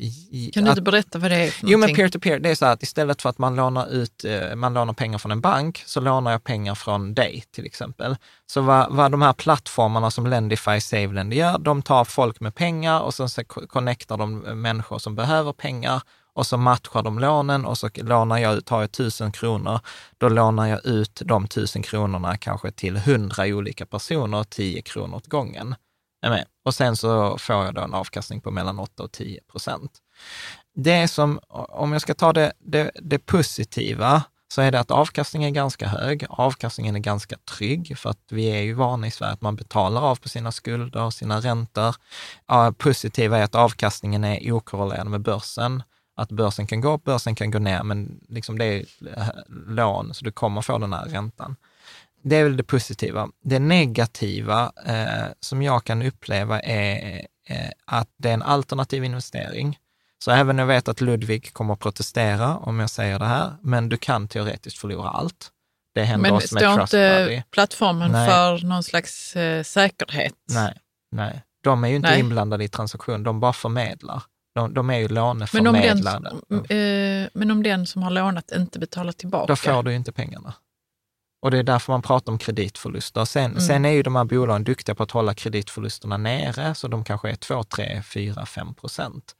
Kan 0.53 0.65
du 0.65 0.71
att, 0.71 0.79
inte 0.79 0.83
berätta 0.83 1.19
vad 1.19 1.31
det 1.31 1.37
är 1.37 1.51
för 1.51 1.67
Jo, 1.67 1.79
men 1.79 1.95
peer-to-peer, 1.95 2.39
det 2.39 2.51
är 2.51 2.55
så 2.55 2.65
här 2.65 2.73
att 2.73 2.83
istället 2.83 3.23
för 3.23 3.29
att 3.29 3.39
man 3.39 3.57
lånar 3.57 3.93
ut, 3.93 4.25
eh, 4.25 4.55
man 4.55 4.75
lånar 4.75 4.93
pengar 4.93 5.19
från 5.19 5.33
en 5.33 5.41
bank, 5.41 5.83
så 5.87 6.01
lånar 6.01 6.31
jag 6.31 6.45
pengar 6.45 6.75
från 6.75 7.15
dig 7.15 7.45
till 7.51 7.67
exempel. 7.67 8.17
Så 8.47 8.61
vad, 8.61 8.93
vad 8.93 9.11
de 9.11 9.23
här 9.23 9.33
plattformarna 9.33 10.11
som 10.11 10.27
Lendify, 10.27 10.81
SaveLend 10.81 11.35
gör, 11.35 11.59
de 11.59 11.83
tar 11.83 12.05
folk 12.05 12.41
med 12.41 12.55
pengar 12.55 13.01
och 13.01 13.15
sen 13.15 13.29
så 13.29 13.45
connectar 13.45 14.17
de 14.17 14.39
människor 14.39 14.99
som 14.99 15.15
behöver 15.15 15.53
pengar 15.53 16.03
och 16.35 16.47
så 16.47 16.57
matchar 16.57 17.03
de 17.03 17.19
lånen 17.19 17.65
och 17.65 17.79
så 17.79 17.89
lånar 17.95 18.39
jag 18.39 18.65
tar 18.65 18.81
jag 18.81 18.93
tusen 18.93 19.33
kronor, 19.33 19.81
då 20.19 20.29
lånar 20.29 20.67
jag 20.67 20.87
ut 20.87 21.23
de 21.25 21.49
tusen 21.49 21.83
kronorna 21.83 22.37
kanske 22.37 22.71
till 22.71 22.97
hundra 22.97 23.45
olika 23.45 23.87
personer, 23.87 24.45
10 24.45 24.83
kronor 24.83 25.17
åt 25.17 25.27
gången. 25.27 25.75
Och 26.65 26.75
sen 26.75 26.97
så 26.97 27.39
får 27.39 27.57
jag 27.57 27.75
då 27.75 27.81
en 27.81 27.95
avkastning 27.95 28.41
på 28.41 28.51
mellan 28.51 28.79
8 28.79 29.03
och 29.03 29.13
10 29.13 29.41
procent. 29.51 29.93
Det 30.75 31.09
som, 31.09 31.41
om 31.49 31.93
jag 31.93 32.03
ska 32.03 32.15
ta 32.15 32.33
det, 32.33 32.53
det, 32.59 32.91
det 32.95 33.19
positiva, 33.19 34.23
så 34.49 34.61
är 34.61 34.73
det 34.73 34.81
att 34.81 34.91
avkastningen 34.91 35.49
är 35.49 35.55
ganska 35.55 35.89
hög. 35.89 36.27
Avkastningen 36.29 36.97
är 36.97 37.01
ganska 37.01 37.37
trygg, 37.37 37.99
för 37.99 38.11
att 38.11 38.21
vi 38.31 38.47
är 38.47 38.63
ju 38.63 38.75
vana 38.75 39.07
i 39.07 39.11
Sverige 39.11 39.33
att 39.33 39.41
man 39.41 39.57
betalar 39.57 40.03
av 40.03 40.17
på 40.17 40.29
sina 40.29 40.53
skulder 40.53 41.03
och 41.03 41.15
sina 41.15 41.41
räntor. 41.41 41.95
Ja, 42.47 42.73
positiva 42.79 43.39
är 43.39 43.43
att 43.43 43.55
avkastningen 43.55 44.25
är 44.25 44.53
okorrelerad 44.53 45.07
med 45.07 45.21
börsen. 45.21 45.83
Att 46.17 46.29
börsen 46.33 46.67
kan 46.67 46.81
gå 46.81 46.93
upp, 46.93 47.05
börsen 47.05 47.35
kan 47.35 47.51
gå 47.51 47.59
ner, 47.59 47.83
men 47.83 48.21
liksom 48.29 48.59
det 48.59 48.65
är 48.65 48.85
lån, 49.69 50.15
så 50.15 50.25
du 50.25 50.33
kommer 50.33 50.63
få 50.63 50.79
den 50.79 50.93
här 50.93 51.05
räntan. 51.05 51.57
Det 52.25 52.37
är 52.37 52.45
väl 52.45 52.57
det 52.57 52.63
positiva. 52.63 53.29
Det 53.45 53.59
negativa 53.59 54.73
eh, 54.87 55.27
som 55.41 55.63
jag 55.63 55.85
kan 55.85 56.03
uppleva 56.03 56.61
är 56.61 57.27
eh, 57.49 57.71
att 57.85 58.09
det 58.19 58.29
är 58.31 58.35
en 58.35 58.43
alternativ 58.43 59.05
investering. 59.05 59.79
Så 60.25 60.31
även 60.31 60.59
jag 60.59 60.67
vet 60.67 60.89
att 60.89 61.01
Ludvig 61.01 61.53
kommer 61.53 61.75
att 61.75 61.81
protestera 61.81 62.57
om 62.57 62.81
jag 62.81 62.91
säger 62.91 63.19
det 63.19 63.25
här, 63.25 63.53
men 63.63 63.89
du 63.89 63.97
kan 63.97 64.29
teoretiskt 64.29 64.79
förlora 64.79 65.09
allt. 65.09 65.51
Det 65.95 66.05
händer 66.05 66.31
Men 66.31 66.37
oss 66.37 66.53
med 66.53 66.63
står 66.63 66.81
inte 66.81 67.45
plattformen 67.51 68.13
Nej. 68.13 68.29
för 68.29 68.67
någon 68.67 68.83
slags 68.83 69.37
eh, 69.37 69.63
säkerhet? 69.63 70.35
Nej, 70.51 70.75
nej. 71.11 71.43
De 71.63 71.85
är 71.85 71.89
ju 71.89 71.97
inte 71.97 72.11
Nej. 72.11 72.21
inblandade 72.21 72.65
i 72.65 72.69
transaktion, 72.69 73.23
de 73.23 73.41
bara 73.41 73.53
förmedlar. 73.53 74.23
De, 74.55 74.75
de 74.75 74.91
är 74.91 74.99
ju 74.99 75.09
Men 75.09 75.19
om, 75.19 75.39
den, 75.39 75.55
låneförmedlare. 75.55 76.31
eh, 77.25 77.29
men 77.35 77.51
om 77.51 77.63
den 77.63 77.87
som 77.87 78.03
har 78.03 78.11
lånat 78.11 78.53
inte 78.53 78.79
betalar 78.79 79.13
tillbaka? 79.13 79.47
Då 79.47 79.57
får 79.57 79.83
du 79.83 79.91
ju 79.91 79.97
inte 79.97 80.13
pengarna. 80.13 80.55
Och 81.45 81.51
det 81.51 81.59
är 81.59 81.63
därför 81.63 81.93
man 81.93 82.03
pratar 82.03 82.33
om 82.33 82.39
kreditförluster. 82.39 83.25
Sen, 83.25 83.45
Mm. 83.51 83.61
sen 83.61 83.85
är 83.85 83.91
ju 83.91 84.03
de 84.03 84.17
här 84.17 84.25
bolagen 84.25 84.65
duktiga 84.65 84.95
på 84.95 85.03
att 85.03 85.11
hålla 85.11 85.35
kreditförlusterna 85.35 86.17
nere, 86.17 86.75
så 86.75 86.89
de 86.89 87.05
kanske 87.05 87.31
är 87.31 87.35
2, 87.35 87.65
3, 87.65 88.03
4, 88.03 88.47
5 88.47 88.75
procent. 88.75 89.33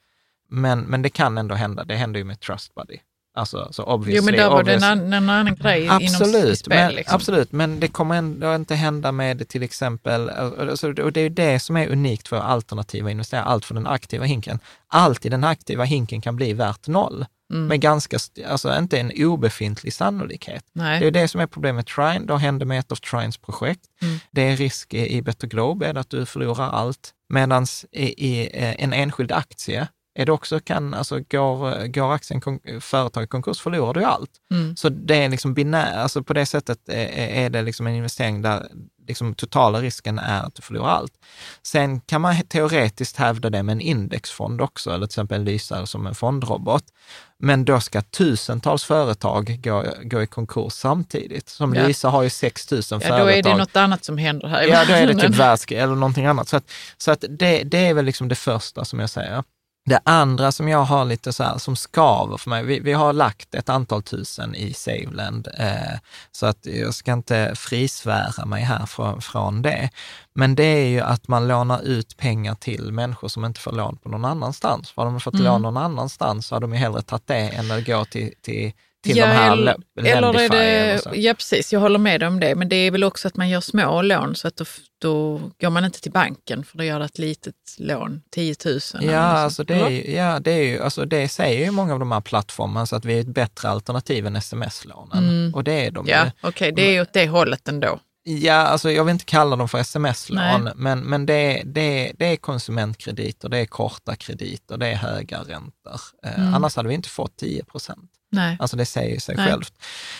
Men, 0.49 0.79
men 0.79 1.01
det 1.01 1.09
kan 1.09 1.37
ändå 1.37 1.55
hända. 1.55 1.83
Det 1.83 1.95
händer 1.95 2.17
ju 2.19 2.23
med 2.23 2.39
Trustbuddy. 2.39 2.97
Alltså, 3.37 3.67
så 3.71 3.83
obviously, 3.83 4.17
Jo, 4.17 4.23
men 4.23 4.33
där 4.33 4.49
var 4.49 4.63
det 4.63 4.73
en, 4.73 5.13
en 5.13 5.29
annan 5.29 5.55
grej 5.55 5.83
inom 5.83 5.95
Absolut, 5.97 6.59
spel. 6.59 6.69
men, 6.77 6.93
liksom. 6.93 7.15
absolut, 7.15 7.51
men 7.51 7.79
det 7.79 7.87
kommer 7.87 8.15
ändå 8.15 8.55
inte 8.55 8.75
hända 8.75 9.11
med 9.11 9.47
till 9.47 9.63
exempel, 9.63 10.29
alltså, 10.29 10.87
och 10.87 11.11
det 11.13 11.19
är 11.19 11.23
ju 11.23 11.29
det 11.29 11.59
som 11.59 11.77
är 11.77 11.87
unikt 11.87 12.27
för 12.27 12.37
alternativa 12.37 13.11
investerare, 13.11 13.45
allt 13.45 13.65
för 13.65 13.73
den 13.75 13.87
aktiva 13.87 14.25
hinken. 14.25 14.59
Allt 14.87 15.25
i 15.25 15.29
den 15.29 15.43
aktiva 15.43 15.83
hinken 15.83 16.21
kan 16.21 16.35
bli 16.35 16.53
värt 16.53 16.87
noll, 16.87 17.25
Mm. 17.53 17.67
med 17.67 17.81
ganska, 17.81 18.17
alltså 18.47 18.77
inte 18.77 18.99
en 18.99 19.11
obefintlig 19.17 19.93
sannolikhet. 19.93 20.63
Nej. 20.73 20.99
Det 20.99 21.07
är 21.07 21.11
det 21.11 21.27
som 21.27 21.41
är 21.41 21.47
problemet 21.47 21.75
med 21.75 21.85
Trine. 21.85 22.25
Det 22.27 22.37
hände 22.37 22.65
med 22.65 22.79
ett 22.79 22.91
av 22.91 22.95
Trines 22.95 23.37
projekt. 23.37 23.81
Mm. 24.01 24.17
Det 24.31 24.41
är 24.41 24.55
risk 24.55 24.93
i, 24.93 25.21
Better 25.21 25.47
Globe, 25.47 25.87
är 25.87 25.95
att 25.97 26.09
du 26.09 26.25
förlorar 26.25 26.69
allt. 26.69 27.11
Medan 27.29 27.65
i, 27.91 28.27
i 28.31 28.49
eh, 28.53 28.83
en 28.83 28.93
enskild 28.93 29.31
aktie 29.31 29.87
är 30.19 30.25
det 30.25 30.31
också 30.31 30.59
kan, 30.59 30.93
alltså 30.93 31.19
går, 31.19 31.87
går 31.87 32.13
aktien, 32.13 32.41
kon- 32.41 32.81
företag 32.81 33.23
i 33.23 33.27
konkurs 33.27 33.59
förlorar 33.61 33.93
du 33.93 34.03
allt. 34.03 34.31
Mm. 34.51 34.75
Så 34.75 34.89
det 34.89 35.15
är 35.15 35.29
liksom 35.29 35.53
binär, 35.53 35.97
alltså 35.97 36.23
på 36.23 36.33
det 36.33 36.45
sättet 36.45 36.89
är, 36.89 37.07
är 37.45 37.49
det 37.49 37.61
liksom 37.61 37.87
en 37.87 37.95
investering 37.95 38.41
där 38.41 38.67
liksom 39.07 39.33
totala 39.35 39.81
risken 39.81 40.19
är 40.19 40.43
att 40.43 40.55
du 40.55 40.61
förlorar 40.61 40.89
allt. 40.89 41.13
Sen 41.63 41.99
kan 42.01 42.21
man 42.21 42.35
teoretiskt 42.43 43.17
hävda 43.17 43.49
det 43.49 43.63
med 43.63 43.73
en 43.73 43.81
indexfond 43.81 44.61
också, 44.61 44.89
eller 44.89 45.07
till 45.07 45.11
exempel 45.11 45.43
Lysa 45.43 45.85
som 45.85 46.07
en 46.07 46.15
fondrobot. 46.15 46.83
Men 47.37 47.65
då 47.65 47.79
ska 47.79 48.01
tusentals 48.01 48.83
företag 48.83 49.59
gå, 49.63 49.85
gå 50.03 50.21
i 50.21 50.27
konkurs 50.27 50.73
samtidigt. 50.73 51.49
Som 51.49 51.75
Ja. 51.75 51.87
Lysa 51.87 52.09
har 52.09 52.23
ju 52.23 52.29
6 52.29 52.71
000 52.71 52.81
Ja, 52.91 52.99
företag. 52.99 53.19
då 53.19 53.29
är 53.29 53.43
det 53.43 53.57
något 53.57 53.75
annat 53.75 54.03
som 54.05 54.17
händer 54.17 54.47
här. 54.47 54.63
i 54.67 54.69
Ja, 54.69 54.85
då 54.87 54.93
är 54.93 55.07
det 55.07 55.13
typ 55.15 55.35
världsk 55.39 55.71
eller 55.71 55.95
någonting 55.95 56.25
annat. 56.25 56.47
Så, 56.47 56.57
att, 56.57 56.71
så 56.97 57.11
att 57.11 57.25
det, 57.29 57.63
det 57.63 57.77
är 57.87 57.93
väl 57.93 58.05
liksom 58.05 58.27
det 58.27 58.35
första 58.35 58.85
som 58.85 58.99
jag 58.99 59.09
säger. 59.09 59.43
Det 59.85 59.99
andra 60.03 60.51
som 60.51 60.67
jag 60.69 60.83
har 60.83 61.05
lite 61.05 61.33
så 61.33 61.43
här, 61.43 61.57
som 61.57 61.75
skaver 61.75 62.37
för 62.37 62.49
mig, 62.49 62.63
vi, 62.63 62.79
vi 62.79 62.93
har 62.93 63.13
lagt 63.13 63.55
ett 63.55 63.69
antal 63.69 64.03
tusen 64.03 64.55
i 64.55 64.73
Saveland, 64.73 65.47
eh, 65.59 65.99
så 66.31 66.45
att 66.45 66.65
jag 66.65 66.93
ska 66.93 67.13
inte 67.13 67.51
frisvära 67.55 68.45
mig 68.45 68.63
här 68.63 68.85
från, 68.85 69.21
från 69.21 69.61
det. 69.61 69.89
Men 70.33 70.55
det 70.55 70.63
är 70.63 70.87
ju 70.87 70.99
att 71.01 71.27
man 71.27 71.47
lånar 71.47 71.81
ut 71.81 72.17
pengar 72.17 72.55
till 72.55 72.91
människor 72.91 73.27
som 73.27 73.45
inte 73.45 73.59
får 73.59 73.71
lån 73.71 73.97
på 73.97 74.09
någon 74.09 74.25
annanstans. 74.25 74.91
För 74.91 75.01
hade 75.01 75.11
de 75.13 75.19
fått 75.19 75.33
Mm. 75.33 75.45
lån 75.45 75.61
någon 75.61 75.77
annanstans 75.77 76.47
så 76.47 76.55
hade 76.55 76.63
de 76.63 76.73
ju 76.73 76.79
hellre 76.79 77.01
tagit 77.01 77.27
det 77.27 77.35
än 77.35 77.71
att 77.71 77.85
gå 77.85 78.05
till, 78.05 78.33
till, 78.41 78.73
till 79.05 79.17
ja, 79.17 79.25
de 79.27 79.31
här 79.33 79.51
eller, 79.53 79.75
le- 80.01 80.09
eller 80.09 80.39
är 80.39 80.49
det, 80.49 81.01
Ja, 81.17 81.33
precis. 81.33 81.73
Jag 81.73 81.79
håller 81.79 81.99
med 81.99 82.23
om 82.23 82.39
det. 82.39 82.55
Men 82.55 82.69
det 82.69 82.75
är 82.75 82.91
väl 82.91 83.03
också 83.03 83.27
att 83.27 83.35
man 83.35 83.49
gör 83.49 83.61
små 83.61 84.01
lån 84.01 84.35
så 84.35 84.47
att 84.47 84.55
då, 84.55 84.65
då 85.01 85.41
går 85.61 85.69
man 85.69 85.85
inte 85.85 86.01
till 86.01 86.11
banken 86.11 86.63
för 86.63 86.77
då 86.77 86.83
gör 86.83 86.99
det 86.99 87.05
ett 87.05 87.17
litet 87.17 87.55
lån, 87.77 88.21
10 88.31 88.55
000. 88.65 88.79
eller 88.99 89.13
Ja, 89.13 89.19
alltså 89.19 89.63
det, 89.63 89.73
är, 89.75 89.89
ju- 89.89 90.15
ja 90.15 90.39
det, 90.39 90.51
är 90.51 90.63
ju, 90.63 90.81
alltså 90.83 91.05
det 91.05 91.27
säger 91.27 91.65
ju 91.65 91.71
många 91.71 91.93
av 91.93 91.99
de 91.99 92.11
här 92.11 92.21
plattformarna, 92.21 92.85
så 92.85 92.95
att 92.95 93.05
vi 93.05 93.15
är 93.17 93.21
ett 93.21 93.27
bättre 93.27 93.69
alternativ 93.69 94.27
än 94.27 94.35
sms-lånen. 94.35 95.29
Mm. 95.29 95.53
Och 95.55 95.63
det 95.63 95.85
är 95.85 95.91
de 95.91 96.05
Ja, 96.07 96.31
okej, 96.41 96.71
det 96.71 96.81
är 96.87 96.91
ju 96.91 97.01
åt 97.01 97.13
det 97.13 97.27
hållet 97.27 97.67
ändå. 97.67 97.99
Ja, 98.27 98.53
alltså 98.53 98.91
jag 98.91 99.03
vill 99.03 99.11
inte 99.13 99.25
kalla 99.25 99.55
dem 99.55 99.69
för 99.69 99.77
sms-lån, 99.77 100.69
men, 100.75 100.99
men 100.99 101.25
det, 101.25 101.61
det, 101.65 102.11
det 102.19 102.25
är 102.25 102.35
konsumentkrediter, 102.35 103.49
det 103.49 103.57
är 103.57 103.65
korta 103.65 104.15
krediter, 104.15 104.77
det 104.77 104.87
är 104.87 104.95
höga 104.95 105.39
räntor. 105.39 105.99
Eh, 106.25 106.39
Mm. 106.39 106.53
Annars 106.53 106.75
hade 106.75 106.89
vi 106.89 106.95
inte 106.95 107.09
fått 107.09 107.37
10 107.37 107.63
procent. 107.63 108.11
Nej. 108.35 108.57
Alltså 108.59 108.77
det 108.77 108.85
säger 108.85 109.19
sig 109.19 109.35
Nej. 109.35 109.47
självt. 109.49 109.73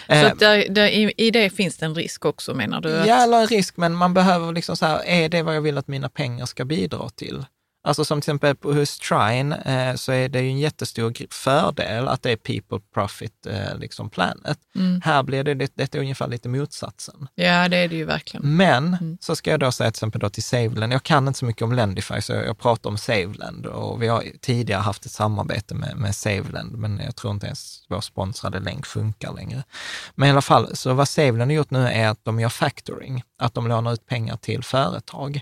Så 0.08 0.14
Eh, 0.14 0.32
att 0.32 0.40
där, 0.40 0.66
där, 0.70 0.88
i, 0.88 1.14
i 1.18 1.32
det 1.32 1.50
finns 1.50 1.78
det 1.78 1.86
en 1.86 1.96
risk 1.96 2.26
också 2.26 2.54
menar 2.54 2.82
du? 2.82 3.00
Att, 3.00 3.08
Ja, 3.08 3.24
eller 3.24 3.42
en 3.42 3.48
risk, 3.48 3.78
men 3.78 3.94
man 3.94 4.14
behöver 4.14 4.54
liksom 4.54 4.78
så 4.78 4.86
här, 4.86 5.02
är 5.06 5.30
det 5.30 5.42
vad 5.44 5.56
jag 5.56 5.62
vill 5.62 5.78
att 5.78 5.88
mina 5.88 6.10
pengar 6.10 6.46
ska 6.46 6.66
bidra 6.66 7.10
till? 7.10 7.46
Alltså 7.86 8.06
som 8.06 8.22
till 8.22 8.30
exempel 8.30 8.56
på 8.56 8.74
hos 8.74 9.00
Trine 9.00 9.56
eh, 9.56 9.96
så 9.96 10.12
är 10.12 10.30
det 10.30 10.42
ju 10.42 10.50
en 10.50 10.60
jättestor 10.60 11.14
fördel 11.34 12.08
att 12.08 12.24
det 12.24 12.32
är 12.32 12.36
people 12.36 12.80
profit 12.94 13.46
eh, 13.46 13.78
liksom 13.78 14.10
planet. 14.10 14.58
Mm. 14.76 15.02
Här 15.04 15.24
blir 15.24 15.44
det, 15.44 15.54
det, 15.54 15.72
det 15.76 15.96
är 15.96 16.00
ungefär 16.00 16.28
lite 16.28 16.50
motsatsen. 16.50 17.28
Ja, 17.36 17.68
det 17.70 17.78
är 17.78 17.88
det 17.88 17.96
ju 17.96 18.06
verkligen. 18.06 18.58
Men 18.58 18.86
Mm. 19.02 19.18
så 19.22 19.36
ska 19.36 19.52
jag 19.52 19.60
då 19.60 19.72
säga 19.72 19.92
till 19.92 19.98
exempel 19.98 20.22
då 20.22 20.30
till 20.30 20.44
Saveland, 20.44 20.94
jag 20.94 21.04
kan 21.04 21.28
inte 21.28 21.40
så 21.40 21.46
mycket 21.46 21.62
om 21.62 21.72
Lendify 21.74 22.22
så 22.22 22.34
jag, 22.34 22.46
jag 22.46 22.58
pratar 22.58 22.90
om 22.90 22.98
Saveland 22.98 23.66
och 23.66 24.02
vi 24.02 24.08
har 24.08 24.24
tidigare 24.42 24.82
haft 24.82 25.06
ett 25.06 25.12
samarbete 25.12 25.76
med, 25.76 25.98
med 25.98 26.16
Saveland 26.16 26.72
men 26.72 27.02
jag 27.06 27.16
tror 27.16 27.34
inte 27.34 27.46
ens 27.46 27.84
vår 27.90 28.02
sponsrade 28.02 28.60
länk 28.60 28.86
funkar 28.86 29.34
längre. 29.34 29.64
Men 30.16 30.28
i 30.28 30.32
alla 30.32 30.42
fall, 30.42 30.76
så 30.76 30.94
vad 30.94 31.08
Saveland 31.10 31.52
har 31.52 31.56
gjort 31.56 31.72
nu 31.72 31.88
är 31.88 32.08
att 32.08 32.26
de 32.26 32.40
gör 32.40 32.50
factoring, 32.50 33.24
att 33.40 33.54
de 33.54 33.68
lånar 33.68 33.94
ut 33.94 34.06
pengar 34.06 34.38
till 34.38 34.64
företag. 34.64 35.42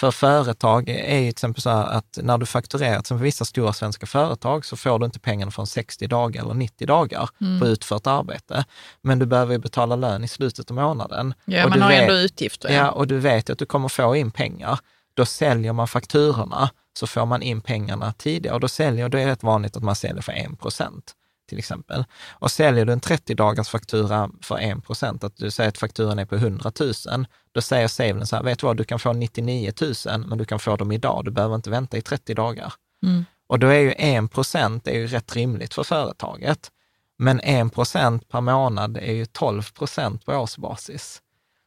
För 0.00 0.10
företag 0.10 0.88
är 0.88 1.16
ju 1.18 1.22
till 1.22 1.28
exempel 1.30 1.62
så 1.62 1.70
här 1.70 1.86
att 1.86 2.18
när 2.22 2.38
du 2.38 2.46
fakturerar, 2.46 3.02
som 3.04 3.18
för 3.18 3.24
vissa 3.24 3.44
stora 3.44 3.72
svenska 3.72 4.06
företag, 4.06 4.64
så 4.64 4.76
får 4.76 4.98
du 4.98 5.04
inte 5.06 5.18
pengarna 5.20 5.50
från 5.50 5.66
60 5.66 6.06
dagar 6.06 6.42
eller 6.42 6.54
90 6.54 6.86
dagar 6.86 7.28
Mm. 7.40 7.60
på 7.60 7.66
utfört 7.66 8.06
arbete. 8.06 8.64
Men 9.02 9.18
du 9.18 9.26
behöver 9.26 9.52
ju 9.52 9.58
betala 9.58 9.96
lön 9.96 10.24
i 10.24 10.28
slutet 10.28 10.70
av 10.70 10.74
månaden. 10.76 11.34
Ja, 11.44 11.64
Och 11.64 11.70
man 11.70 11.82
har 11.82 11.88
vet- 11.88 12.00
ändå 12.02 12.14
utgifter. 12.14 12.72
Ja, 12.74 12.90
och 12.90 13.06
du 13.06 13.18
vet 13.18 13.50
att 13.50 13.58
du 13.58 13.66
kommer 13.66 13.88
få 13.88 14.16
in 14.16 14.30
pengar. 14.30 14.78
Då 15.14 15.24
säljer 15.26 15.72
man 15.72 15.88
fakturorna, 15.88 16.70
så 16.98 17.06
får 17.06 17.26
man 17.26 17.42
in 17.42 17.60
pengarna 17.60 18.12
tidigare. 18.18 18.54
Och 18.54 18.60
då 18.60 18.68
säljer, 18.68 19.08
då 19.08 19.18
är 19.18 19.24
det 19.26 19.32
rätt 19.32 19.42
vanligt 19.42 19.76
att 19.76 19.82
man 19.82 19.96
säljer 19.96 20.22
för 20.22 20.32
1 20.32 20.60
procent 20.60 21.12
till 21.46 21.58
exempel. 21.58 22.04
Och 22.28 22.50
säljer 22.50 22.84
du 22.84 22.92
en 22.92 23.00
30 23.00 23.34
dagars 23.34 23.68
faktura 23.68 24.30
för 24.42 24.58
1 24.58 24.84
procent, 24.84 25.24
att 25.24 25.36
du 25.36 25.50
säger 25.50 25.68
att 25.68 25.78
fakturan 25.78 26.18
är 26.18 26.24
på 26.24 26.34
100 26.34 26.72
000, 26.80 27.26
då 27.52 27.60
säger 27.60 27.88
Saveland 27.88 28.28
så 28.28 28.36
här, 28.36 28.42
vet 28.42 28.58
du 28.58 28.66
vad, 28.66 28.76
du 28.76 28.84
kan 28.84 28.98
få 28.98 29.12
99 29.12 29.72
000, 30.06 30.26
men 30.26 30.38
du 30.38 30.44
kan 30.44 30.58
få 30.58 30.76
dem 30.76 30.92
idag, 30.92 31.24
du 31.24 31.30
behöver 31.30 31.54
inte 31.54 31.70
vänta 31.70 31.96
i 31.96 32.02
30 32.02 32.34
dagar. 32.34 32.72
Mm. 33.06 33.24
Och 33.46 33.58
då 33.58 33.66
är 33.66 33.80
ju 33.80 33.92
1 33.92 34.32
procent 34.32 34.88
är 34.88 34.98
ju 34.98 35.06
rätt 35.06 35.36
rimligt 35.36 35.74
för 35.74 35.82
företaget. 35.82 36.70
Men 37.18 37.40
1 37.40 37.74
procent 37.74 38.28
per 38.28 38.40
månad 38.40 38.96
är 38.96 39.12
ju 39.12 39.26
12 39.26 39.62
procent 39.72 40.24
på 40.24 40.32
årsbasis. 40.32 41.22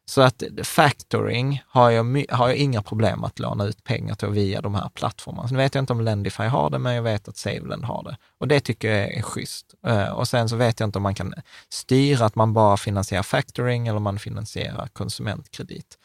Så 0.09 0.21
att 0.21 0.43
factoring 0.63 1.63
har 1.67 1.89
jag, 1.89 2.25
har 2.29 2.47
jag 2.47 2.57
inga 2.57 2.81
problem 2.81 3.23
att 3.23 3.39
låna 3.39 3.65
ut 3.65 3.83
pengar 3.83 4.15
till 4.15 4.27
via 4.27 4.61
de 4.61 4.75
här 4.75 4.89
plattformarna. 4.89 5.47
Sen 5.47 5.57
vet 5.57 5.75
jag 5.75 5.81
inte 5.81 5.93
om 5.93 6.01
Lendify 6.01 6.43
har 6.43 6.69
det, 6.69 6.79
men 6.79 6.95
jag 6.95 7.03
vet 7.03 7.27
att 7.27 7.37
SaveLend 7.37 7.85
har 7.85 8.03
det. 8.03 8.17
Och 8.37 8.47
det 8.47 8.59
tycker 8.59 8.91
jag 8.91 9.13
är 9.13 9.21
schysst. 9.21 9.65
Eh, 9.87 10.09
och 10.09 10.27
sen 10.27 10.49
så 10.49 10.55
vet 10.55 10.79
jag 10.79 10.87
inte 10.87 10.99
om 10.99 11.03
man 11.03 11.15
kan 11.15 11.33
styra 11.69 12.25
att 12.25 12.35
man 12.35 12.53
bara 12.53 12.77
finansierar 12.77 13.23
factoring 13.23 13.87
eller 13.87 13.99
man 13.99 14.19
finansierar 14.19 14.87
konsumentkredit. 14.87 15.97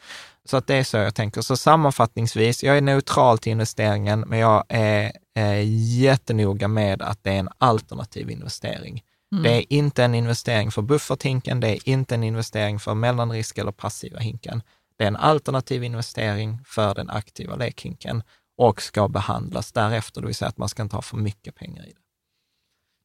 Så 0.45 0.57
att 0.57 0.67
det 0.67 0.75
är 0.75 0.85
så 0.85 0.97
jag 0.97 1.15
tänker. 1.15 1.41
Så 1.41 1.57
sammanfattningsvis, 1.57 2.65
jag 2.65 2.77
är 2.77 2.81
neutral 2.81 3.39
till 3.39 3.53
investeringen, 3.53 4.21
men 4.21 4.39
jag 4.39 4.65
är, 4.69 5.13
är 5.35 5.61
jättenoga 6.01 6.69
med 6.69 7.03
att 7.03 7.25
det 7.25 7.31
är 7.31 7.39
en 7.39 7.49
alternativ 7.59 8.31
investering. 8.31 9.03
Det 9.43 9.51
är 9.51 9.64
inte 9.72 10.05
en 10.05 10.14
investering 10.14 10.70
för 10.70 10.82
bufferthinken, 10.82 11.61
det 11.61 11.68
är 11.68 11.89
inte 11.89 12.14
en 12.14 12.24
investering 12.24 12.80
för 12.80 12.95
mellanrisk 12.95 13.59
eller 13.59 13.72
passiva 13.72 14.18
hinken. 14.18 14.62
Det 14.97 15.05
är 15.05 15.09
en 15.09 15.16
alternativ 15.16 15.85
investering 15.85 16.59
för 16.66 16.95
den 16.95 17.11
aktiva 17.11 17.57
lekhinken 17.57 18.22
och 18.59 18.82
ska 18.82 19.09
behandlas 19.09 19.72
därefter, 19.72 20.20
det 20.20 20.26
vill 20.26 20.35
säga 20.37 20.49
att 20.49 20.59
man 20.59 20.68
ska 20.68 20.82
inte 20.82 20.97
ha 20.97 21.03
för 21.03 21.16
mycket 21.16 21.55
pengar 21.55 21.82
i 21.87 21.89
det. 21.91 21.99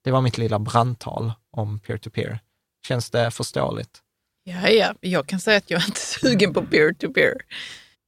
Det 0.03 0.11
var 0.11 0.21
mitt 0.21 0.37
lilla 0.37 0.59
brandtal 0.59 1.33
om 1.51 1.79
peer-to-peer. 1.79 2.39
Känns 2.87 3.09
det 3.09 3.31
förståeligt? 3.31 3.99
Ja, 4.43 4.69
ja, 4.69 4.93
jag 5.01 5.27
kan 5.27 5.39
säga 5.39 5.57
att 5.57 5.69
jag 5.71 5.81
inte 5.81 5.99
är 5.99 6.19
sugen 6.29 6.53
på 6.53 6.61
peer-to-peer. 6.65 7.33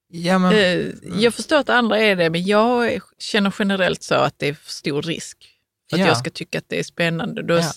Ja, 0.08 0.40
men, 0.40 0.54
Eh, 0.54 0.86
Jag 1.20 1.34
förstår 1.34 1.58
att 1.60 1.70
andra 1.70 1.98
är 2.00 2.16
det, 2.16 2.30
men 2.30 2.44
jag 2.44 3.00
känner 3.20 3.54
generellt 3.60 4.04
så 4.04 4.16
att 4.16 4.40
det 4.40 4.48
är 4.48 4.54
för 4.54 4.72
stor 4.72 5.02
risk 5.02 5.38
för 5.90 5.98
att 5.98 6.02
Ja. 6.02 6.08
jag 6.08 6.18
ska 6.18 6.30
tycka 6.30 6.58
att 6.58 6.70
det 6.70 6.80
är 6.80 6.84
spännande. 6.84 7.44
Då, 7.44 7.54
Ja. 7.54 7.72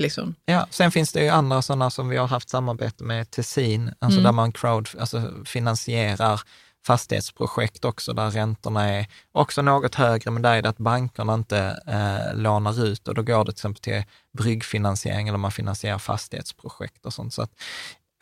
Liksom, 0.00 0.34
Ja, 0.44 0.66
sen 0.70 0.90
finns 0.90 1.12
det 1.12 1.22
ju 1.22 1.28
andra 1.28 1.62
sådana 1.62 1.90
som 1.90 2.08
vi 2.08 2.16
har 2.16 2.28
haft 2.28 2.48
samarbete 2.48 3.04
med, 3.04 3.30
Tessin, 3.30 3.94
alltså 3.98 4.20
Mm. 4.20 4.24
där 4.24 4.32
man 4.32 4.52
crowd, 4.52 4.88
alltså 5.00 5.30
finansierar 5.44 6.40
fastighetsprojekt 6.86 7.84
också, 7.84 8.12
där 8.12 8.30
räntorna 8.30 8.88
är 8.88 9.06
också 9.32 9.62
något 9.62 9.94
högre, 9.94 10.30
men 10.30 10.42
där 10.42 10.56
är 10.56 10.62
det 10.62 10.68
att 10.68 10.78
bankerna 10.78 11.34
inte 11.34 11.80
eh, 11.86 12.34
lånar 12.38 12.84
ut 12.84 13.08
och 13.08 13.14
då 13.14 13.22
går 13.22 13.38
det 13.38 13.44
till 13.44 13.52
exempel 13.52 13.82
till 13.82 14.02
bryggfinansiering 14.38 15.28
eller 15.28 15.38
man 15.38 15.50
finansierar 15.50 15.98
fastighetsprojekt 15.98 17.06
och 17.06 17.14
sånt. 17.14 17.34
Så 17.34 17.42
att, 17.42 17.50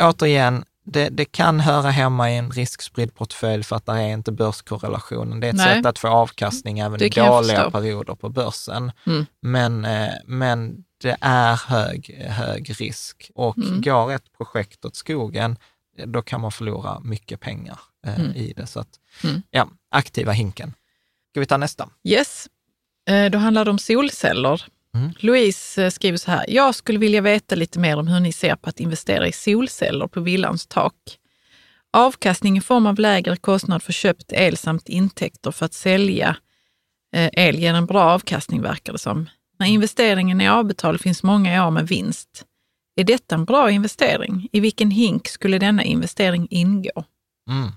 återigen, 0.03 0.65
det, 0.85 1.09
det 1.09 1.25
kan 1.25 1.61
höra 1.61 1.91
hemma 1.91 2.31
i 2.31 2.37
en 2.37 2.51
riskspridd 2.51 3.15
portfölj 3.15 3.65
för 3.65 3.77
att 3.77 3.87
det 3.87 3.93
är 3.93 4.09
inte 4.09 4.33
börskorrelationen. 4.33 5.41
Det 5.41 5.47
är 5.47 5.51
ett 5.51 5.57
Nej. 5.57 5.77
sätt 5.77 5.87
att 5.87 5.99
få 5.99 6.09
avkastning 6.09 6.79
även 6.79 7.03
i 7.03 7.09
dåliga 7.09 7.71
perioder 7.71 8.15
på 8.15 8.29
börsen. 8.29 8.93
Mm. 9.07 9.27
Men, 9.43 9.85
eh, 9.85 10.13
men 10.27 10.85
det 11.03 11.17
är 11.21 11.57
hög, 11.57 12.15
hög 12.29 12.81
risk 12.81 13.31
och 13.35 13.59
Mm. 13.59 13.81
går 13.81 14.13
ett 14.13 14.33
projekt 14.37 14.85
åt 14.85 14.97
skogen, 14.97 15.57
då 16.07 16.23
kan 16.23 16.41
man 16.41 16.53
förlora 16.53 17.01
mycket 17.01 17.41
pengar 17.41 17.79
eh, 18.07 18.21
Mm. 18.21 18.33
i 18.37 18.53
det. 18.57 18.67
Så 18.67 18.81
att, 18.81 18.89
Mm. 19.25 19.43
ja, 19.51 19.69
aktiva 19.91 20.33
hinken. 20.33 20.75
Ska 21.31 21.41
vi 21.41 21.47
ta 21.47 21.57
nästa? 21.57 21.89
Yes, 22.05 22.49
Eh, 23.11 23.31
då 23.31 23.39
handlar 23.39 23.65
det 23.65 23.71
om 23.71 23.79
solceller. 23.79 24.63
Mm. 24.95 25.11
Louise 25.19 25.85
eh, 25.85 25.91
skriver 25.91 26.19
så 26.19 26.31
här. 26.31 26.45
Jag 26.49 26.75
skulle 26.75 26.99
vilja 26.99 27.21
veta 27.21 27.55
lite 27.55 27.79
mer 27.79 27.97
om 27.97 28.09
hur 28.09 28.21
ni 28.21 28.33
ser 28.33 28.57
på 28.57 28.69
att 28.69 28.81
investera 28.81 29.29
i 29.29 29.33
solceller 29.33 30.07
på 30.07 30.21
villans 30.21 30.67
tak. 30.67 30.95
Avkastning 31.93 32.59
i 32.59 32.61
form 32.61 32.87
av 32.87 32.99
lägre 32.99 33.37
kostnad 33.37 33.83
för 33.83 33.93
köpt 33.93 34.33
el 34.33 34.57
samt 34.57 34.89
intäkter 34.89 35.51
för 35.51 35.67
att 35.67 35.75
sälja 35.75 36.37
eh, 37.15 37.31
el 37.33 37.59
ger 37.59 37.75
en 37.75 37.87
bra 37.87 38.03
avkastning 38.05 38.63
verkar 38.63 38.93
det 38.93 38.99
som. 38.99 39.29
När 39.59 39.67
investeringen 39.67 40.41
är 40.41 40.51
avbetald 40.51 41.01
finns 41.01 41.23
många 41.23 41.67
år 41.67 41.71
med 41.71 41.89
vinst. 41.89 42.45
Är 42.97 43.05
detta 43.05 43.35
en 43.35 43.45
bra 43.45 43.71
investering? 43.71 44.49
I 44.53 44.61
vilken 44.61 44.91
hink 44.91 45.29
skulle 45.29 45.59
denna 45.59 45.83
investering 45.85 46.47
ingå? 46.51 47.05
Mm. 47.51 47.71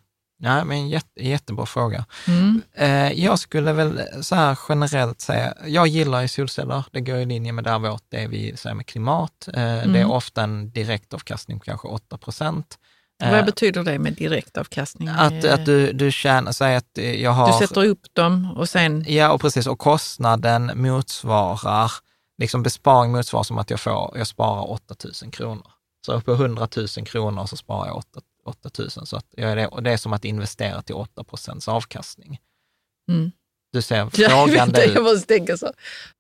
Ja, 0.43 0.63
men 0.65 0.89
jätte, 0.89 1.27
jättebra 1.27 1.65
fråga. 1.65 2.05
Mm. 2.27 2.61
Eh, 2.75 3.11
jag 3.23 3.39
skulle 3.39 3.73
väl 3.73 4.01
så 4.21 4.35
här 4.35 4.59
generellt 4.69 5.21
säga, 5.21 5.53
jag 5.65 5.87
gillar 5.87 6.21
ju 6.21 6.27
solceller, 6.27 6.85
det 6.91 7.01
går 7.01 7.17
i 7.17 7.25
linje 7.25 7.51
med 7.51 7.63
där 7.63 7.79
vårt, 7.79 8.03
det 8.09 8.27
vi 8.27 8.57
säger 8.57 8.75
med 8.75 8.85
klimat. 8.85 9.47
Eh, 9.47 9.53
Det 9.53 9.69
är 9.69 9.85
Mm. 9.85 10.11
ofta 10.11 10.43
en 10.43 10.71
direktavkastning 10.71 11.59
på 11.59 11.65
kanske 11.65 11.87
8 11.87 12.17
procent. 12.17 12.77
Vad 13.21 13.45
betyder 13.45 13.83
det 13.83 13.99
med 13.99 14.13
direktavkastning? 14.13 15.07
Att, 15.07 15.43
Eh, 15.43 15.53
att 15.53 15.65
du, 15.65 15.91
du 15.93 16.11
tjänar, 16.11 16.51
säg 16.51 16.75
att 16.75 16.97
eh, 16.97 17.21
jag 17.21 17.31
har... 17.31 17.47
Du 17.61 17.67
sätter 17.67 17.85
upp 17.85 18.01
dem 18.13 18.53
och 18.57 18.69
sen... 18.69 19.05
Ja, 19.07 19.31
och 19.31 19.41
precis. 19.41 19.67
Och 19.67 19.79
kostnaden 19.79 20.71
motsvarar, 20.75 21.91
liksom 22.37 22.63
besparing 22.63 23.11
motsvarar 23.11 23.43
som 23.43 23.57
att 23.57 23.69
jag, 23.69 23.79
får, 23.79 24.13
jag 24.17 24.27
sparar 24.27 24.71
8 24.71 24.95
000 25.23 25.31
kronor. 25.31 25.67
Så 26.05 26.21
på 26.21 26.31
100 26.33 26.67
000 26.77 26.87
kronor 26.87 27.45
så 27.45 27.57
sparar 27.57 27.87
jag 27.87 27.97
8, 27.97 28.07
8 28.45 28.69
000. 28.79 28.89
Så 28.89 29.15
att 29.17 29.25
jag 29.31 29.51
är 29.51 29.55
det, 29.55 29.67
och 29.67 29.83
det 29.83 29.91
är 29.91 29.97
som 29.97 30.13
att 30.13 30.25
investera 30.25 30.81
till 30.81 30.95
8 30.95 31.23
procents 31.23 31.67
avkastning. 31.67 32.39
Mm. 33.11 33.31
Du 33.73 33.81
ser 33.81 34.09
frågande 34.09 34.85
ut. 34.85 34.93
jag 34.95 35.03
måste 35.03 35.27
tänka 35.27 35.57
så. 35.57 35.71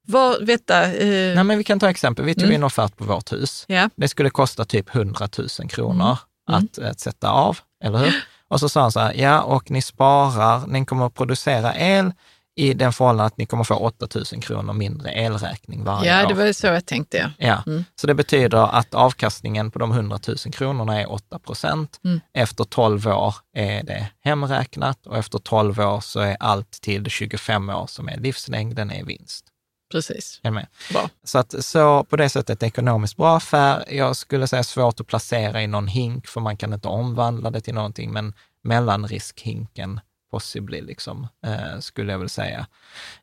Vad, 0.07 0.45
vänta, 0.45 0.83
eh, 0.93 1.35
Nej, 1.35 1.43
men 1.43 1.57
vi 1.57 1.63
kan 1.63 1.79
ta 1.79 1.89
exempel. 1.89 2.25
Vi 2.25 2.33
tog 2.35 2.43
Mm. 2.43 2.55
in 2.55 2.63
offert 2.63 2.97
på 2.97 3.03
vårt 3.03 3.31
hus. 3.33 3.65
ja. 3.67 3.89
Det 3.95 4.07
skulle 4.07 4.29
kosta 4.29 4.65
typ 4.65 4.95
100 4.95 5.29
000 5.59 5.69
kronor 5.69 6.03
Mm. 6.05 6.15
Att, 6.47 6.79
att 6.79 6.99
sätta 6.99 7.29
av, 7.29 7.59
eller 7.83 7.97
hur? 7.99 8.13
Och 8.47 8.59
så 8.59 8.69
sa 8.69 8.81
han 8.81 8.91
så 8.91 8.99
här, 8.99 9.13
ja, 9.13 9.41
och 9.41 9.71
ni 9.71 9.81
sparar, 9.81 10.67
ni 10.67 10.85
kommer 10.85 11.05
att 11.05 11.13
producera 11.13 11.75
el 11.75 12.11
i 12.55 12.73
den 12.73 12.93
förhållanden 12.93 13.25
att 13.25 13.37
ni 13.37 13.45
kommer 13.45 13.63
få 13.63 13.75
8 13.75 14.07
000 14.15 14.25
kronor 14.41 14.73
mindre 14.73 15.11
elräkning 15.11 15.83
varje 15.83 16.11
ja, 16.17 16.23
år. 16.25 16.27
det 16.29 16.33
var 16.33 16.45
ju 16.45 16.53
så 16.53 16.67
jag 16.67 16.85
tänkte. 16.85 17.17
Ja. 17.37 17.47
Ja, 17.47 17.63
Mm. 17.71 17.85
så 17.95 18.07
det 18.07 18.13
betyder 18.13 18.75
att 18.75 18.93
avkastningen 18.93 19.71
på 19.71 19.79
de 19.79 19.91
100 19.91 20.19
000 20.27 20.37
kronorna 20.37 21.01
är 21.01 21.11
8 21.11 21.39
procent. 21.39 21.99
Mm. 22.03 22.19
Efter 22.33 22.63
12 22.63 23.07
år 23.07 23.35
är 23.55 23.83
det 23.83 24.07
hemräknat 24.23 25.07
och 25.07 25.17
efter 25.17 25.39
12 25.39 25.79
år 25.79 25.99
så 25.99 26.19
är 26.19 26.37
allt 26.39 26.71
till 26.71 27.05
25 27.09 27.69
år 27.69 27.87
som 27.87 28.09
är 28.09 28.17
livslängden 28.17 28.91
är 28.91 29.03
vinst. 29.03 29.45
Precis. 29.91 30.39
Är 30.43 30.51
med? 30.51 30.67
Bra. 30.91 31.09
Så, 31.23 31.37
att, 31.37 31.65
så 31.65 32.03
på 32.03 32.15
det 32.15 32.29
sättet 32.29 32.63
ekonomiskt 32.63 33.17
bra 33.17 33.37
affär. 33.37 33.85
Jag 33.89 34.15
skulle 34.15 34.47
säga 34.47 34.63
svårt 34.63 34.99
att 34.99 35.07
placera 35.07 35.61
i 35.61 35.67
någon 35.67 35.87
hink, 35.87 36.27
för 36.27 36.41
man 36.41 36.57
kan 36.57 36.73
inte 36.73 36.87
omvandla 36.87 37.51
det 37.51 37.61
till 37.61 37.73
någonting, 37.73 38.11
men 38.11 38.33
mellanriskhinken 38.63 39.99
possibly, 40.31 40.81
liksom, 40.81 41.27
eh, 41.45 41.79
skulle 41.79 42.11
jag 42.11 42.19
väl 42.19 42.29
säga. 42.29 42.67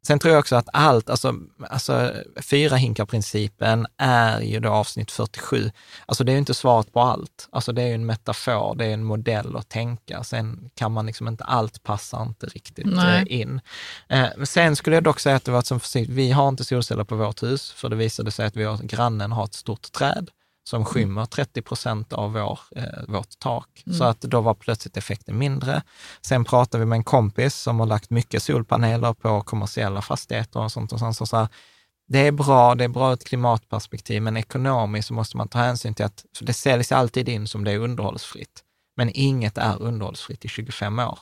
Sen 0.02 0.18
tror 0.18 0.32
jag 0.32 0.40
också 0.40 0.56
att 0.56 0.68
allt, 0.72 1.11
alltså, 1.11 1.34
alltså 1.70 2.12
fyra 2.42 2.76
hinkar-principen 2.76 3.86
är 3.96 4.40
ju 4.40 4.61
då 4.61 4.68
avsnitt 4.68 5.11
47. 5.11 5.70
Alltså 6.06 6.24
det 6.24 6.32
är 6.32 6.34
ju 6.34 6.38
inte 6.38 6.54
svaret 6.54 6.92
på 6.92 7.00
allt. 7.00 7.48
Alltså 7.52 7.72
det 7.72 7.82
är 7.82 7.86
ju 7.86 7.94
en 7.94 8.06
metafor, 8.06 8.74
det 8.74 8.86
är 8.86 8.94
en 8.94 9.04
modell 9.04 9.56
att 9.56 9.68
tänka. 9.68 10.24
Sen 10.24 10.70
kan 10.74 10.92
man 10.92 11.06
liksom 11.06 11.28
inte, 11.28 11.44
allt 11.44 11.82
passar 11.82 12.22
inte 12.22 12.46
riktigt 12.46 12.86
eh, 12.86 13.22
in. 13.26 13.61
Eh, 14.09 14.26
men 14.36 14.46
sen 14.46 14.76
skulle 14.76 14.96
jag 14.96 15.04
dock 15.04 15.20
säga 15.20 15.36
att 15.36 15.44
det 15.44 15.52
var 15.52 15.62
som 15.62 15.80
försiktigt, 15.80 16.14
vi 16.14 16.30
har 16.30 16.48
inte 16.48 16.64
solceller 16.64 17.04
på 17.04 17.16
vårt 17.16 17.42
hus, 17.42 17.72
för 17.72 17.88
det 17.88 17.96
visade 17.96 18.30
sig 18.30 18.46
att 18.46 18.56
vi 18.56 18.64
har, 18.64 18.76
grannen 18.76 19.32
har 19.32 19.44
ett 19.44 19.54
stort 19.54 19.92
träd 19.92 20.30
som 20.69 20.85
skymmer 20.85 21.27
30 21.27 21.62
procent 21.62 22.12
av 22.12 22.33
vår, 22.33 22.61
eh, 22.77 22.85
vårt 23.09 23.39
tak. 23.39 23.85
Så 23.99 24.05
att 24.05 24.21
då 24.21 24.41
var 24.41 24.55
plötsligt 24.55 24.97
effekten 24.97 25.39
mindre. 25.39 25.83
Sen 26.21 26.45
pratade 26.45 26.85
vi 26.85 26.87
med 26.87 26.97
en 26.97 27.05
kompis 27.05 27.55
som 27.55 27.81
har 27.81 27.87
lagt 27.87 28.11
mycket 28.11 28.43
solpaneler 28.43 29.12
på 29.12 29.41
kommersiella 29.41 30.03
fastigheter 30.03 30.61
och 30.61 30.73
sånt. 30.73 30.93
Och 30.93 30.99
sånt 30.99 31.16
så 31.16 31.27
så 31.27 31.37
här, 31.37 31.49
det 32.09 32.19
är 32.27 32.33
bra, 32.33 32.75
det 32.75 32.85
är 32.85 32.89
bra 32.89 33.09
ur 33.11 33.14
ett 33.14 33.25
klimatperspektiv, 33.25 34.23
men 34.23 34.37
ekonomiskt 34.37 35.09
så 35.09 35.14
måste 35.14 35.37
man 35.37 35.49
ta 35.49 35.59
hänsyn 35.59 35.95
till 35.95 36.05
att 36.05 36.25
det 36.41 36.53
säljs 36.53 36.93
alltid 36.93 37.29
in 37.29 37.47
som 37.47 37.64
det 37.64 37.73
är 37.73 37.79
underhållsfritt. 37.79 38.62
Men 38.97 39.11
inget 39.14 39.59
är 39.59 39.83
underhållsfritt 39.83 40.45
i 40.45 40.49
25 40.49 40.99
år. 40.99 41.19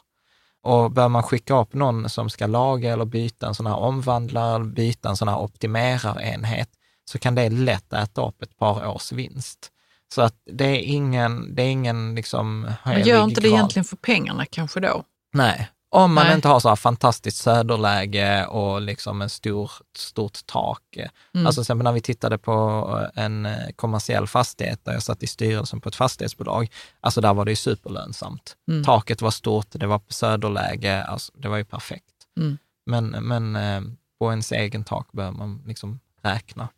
Och 0.62 0.90
bör 0.90 1.08
man 1.08 1.22
skicka 1.22 1.60
upp 1.60 1.74
någon 1.74 2.08
som 2.08 2.30
ska 2.30 2.46
laga 2.46 2.92
eller 2.92 3.04
byta 3.04 3.46
en 3.46 3.54
sån 3.54 3.66
här 3.66 3.76
omvandlare, 3.76 4.64
byta 4.64 5.08
en 5.08 5.16
sån 5.16 5.28
här 5.28 5.38
optimerarenhet, 5.38 6.68
så 7.10 7.18
kan 7.18 7.34
det 7.34 7.50
lätt 7.50 7.92
äta 7.92 8.28
upp 8.28 8.42
ett 8.42 8.58
par 8.58 8.86
års 8.88 9.12
vinst. 9.12 9.72
Så 10.14 10.22
att 10.22 10.34
det 10.44 10.64
är 10.64 10.82
ingen, 10.82 11.54
det 11.54 11.62
är 11.62 11.68
ingen 11.68 12.14
liksom 12.14 12.70
Men 12.84 13.02
gör 13.02 13.24
inte 13.24 13.40
det 13.40 13.48
graal. 13.48 13.58
egentligen 13.58 13.84
för 13.84 13.96
pengarna 13.96 14.46
kanske 14.46 14.80
då? 14.80 15.04
Nej, 15.32 15.70
om 15.88 16.14
man 16.14 16.26
Nej. 16.26 16.34
inte 16.34 16.48
har 16.48 16.60
så 16.60 16.68
här 16.68 16.76
fantastiskt 16.76 17.36
söderläge 17.36 18.46
och 18.46 18.80
liksom 18.80 19.22
en 19.22 19.30
stor, 19.30 19.70
stort 19.96 20.46
tak. 20.46 20.96
Mm. 21.34 21.46
Alltså 21.46 21.60
exempel 21.60 21.84
när 21.84 21.92
vi 21.92 22.00
tittade 22.00 22.38
på 22.38 23.08
en 23.14 23.46
eh, 23.46 23.70
kommersiell 23.76 24.26
fastighet 24.26 24.84
där 24.84 24.92
jag 24.92 25.02
satt 25.02 25.22
i 25.22 25.26
styrelsen 25.26 25.80
på 25.80 25.88
ett 25.88 25.96
fastighetsbolag, 25.96 26.70
alltså 27.00 27.20
där 27.20 27.34
var 27.34 27.44
det 27.44 27.50
ju 27.52 27.56
superlönsamt. 27.56 28.56
Mm. 28.68 28.84
Taket 28.84 29.22
var 29.22 29.30
stort, 29.30 29.66
det 29.70 29.86
var 29.86 29.98
på 29.98 30.12
söderläge, 30.12 31.04
alltså 31.04 31.32
det 31.36 31.48
var 31.48 31.56
ju 31.56 31.64
perfekt. 31.64 32.14
Mm. 32.36 32.58
Men, 32.86 33.06
men 33.06 33.56
eh, 33.56 33.80
på 34.18 34.30
ens 34.30 34.52
egen 34.52 34.84
tak 34.84 35.12
behöver 35.12 35.38
man 35.38 35.62
liksom 35.66 36.00
räkna. 36.22 36.68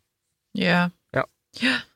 Ja. 0.51 0.89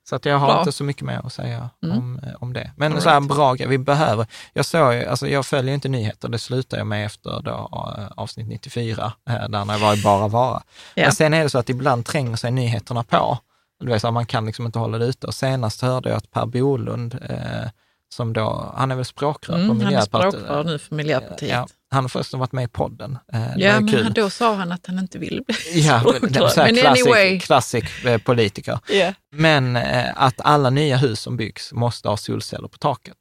Så 0.09 0.15
att 0.15 0.25
jag 0.25 0.37
har 0.37 0.47
Bra. 0.47 0.59
inte 0.59 0.71
så 0.71 0.83
mycket 0.83 1.01
mer 1.03 1.21
att 1.25 1.33
säga 1.33 1.69
Mm. 1.83 1.97
om, 1.97 2.19
eh, 2.19 2.33
om 2.39 2.53
det. 2.53 2.71
Men 2.77 2.93
All 2.93 3.01
så 3.01 3.09
här 3.09 3.19
right. 3.21 3.29
bra 3.35 3.53
vi 3.53 3.77
behöver, 3.77 4.25
jag 4.53 4.65
såg 4.65 4.95
alltså 5.03 5.27
jag 5.27 5.45
följer 5.45 5.73
inte 5.73 5.89
nyheter, 5.89 6.29
det 6.29 6.39
slutar 6.39 6.77
jag 6.77 6.87
med 6.87 7.05
efter 7.05 7.41
då, 7.41 7.93
eh, 7.97 8.07
avsnitt 8.17 8.47
94, 8.47 9.13
eh, 9.29 9.33
där 9.49 9.65
när 9.65 9.73
jag 9.73 9.79
var 9.79 9.97
i 9.97 10.01
Bara 10.01 10.27
Vara. 10.27 10.63
Ja. 10.95 11.03
Men 11.03 11.11
sen 11.11 11.33
är 11.33 11.43
det 11.43 11.49
så 11.49 11.57
att 11.57 11.69
ibland 11.69 12.05
tränger 12.05 12.35
sig 12.35 12.51
nyheterna 12.51 13.03
på. 13.03 13.37
Du 13.79 13.85
vet, 13.85 14.01
så 14.01 14.11
man 14.11 14.25
kan 14.25 14.45
liksom 14.45 14.65
inte 14.65 14.79
hålla 14.79 14.97
det 14.97 15.05
ute. 15.05 15.27
Och 15.27 15.33
senast 15.35 15.81
hörde 15.81 16.09
jag 16.09 16.17
att 16.17 16.31
Per 16.31 16.45
Bolund, 16.45 17.19
eh, 17.29 17.69
som 18.15 18.33
då, 18.33 18.73
han 18.77 18.91
är 18.91 18.95
väl 18.95 19.05
språkrör 19.05 19.55
Mm, 19.55 19.67
på 19.67 19.73
han 19.73 19.81
är 19.81 19.85
Miljöpartiet. 19.85 20.33
språkrör 20.33 20.63
nu 20.63 20.79
för 20.79 20.95
Miljöpartiet. 20.95 21.51
Ja, 21.51 21.67
han 21.93 22.03
har 22.03 22.09
förresten 22.09 22.39
varit 22.39 22.51
med 22.51 22.63
i 22.63 22.67
podden. 22.67 23.17
Eh, 23.33 23.41
Ja, 23.57 23.79
men 23.79 23.87
kul. 23.87 24.13
då 24.13 24.29
sa 24.29 24.55
han 24.55 24.71
att 24.71 24.87
han 24.87 24.99
inte 24.99 25.19
ville 25.19 25.41
bli 25.41 25.55
Ja, 25.73 25.99
språkrör. 25.99 26.19
Men 26.21 26.33
klassisk, 26.33 26.85
anyway. 26.85 27.39
klassisk 27.39 28.05
eh, 28.05 28.17
politiker. 28.17 28.79
Ja. 28.89 29.13
Men 29.35 29.75
eh, 29.75 30.05
att 30.15 30.41
alla 30.41 30.69
nya 30.69 30.97
hus 30.97 31.19
som 31.19 31.37
byggs 31.37 31.73
måste 31.73 32.09
ha 32.09 32.17
solceller 32.17 32.67
på 32.67 32.77
taket. 32.77 33.17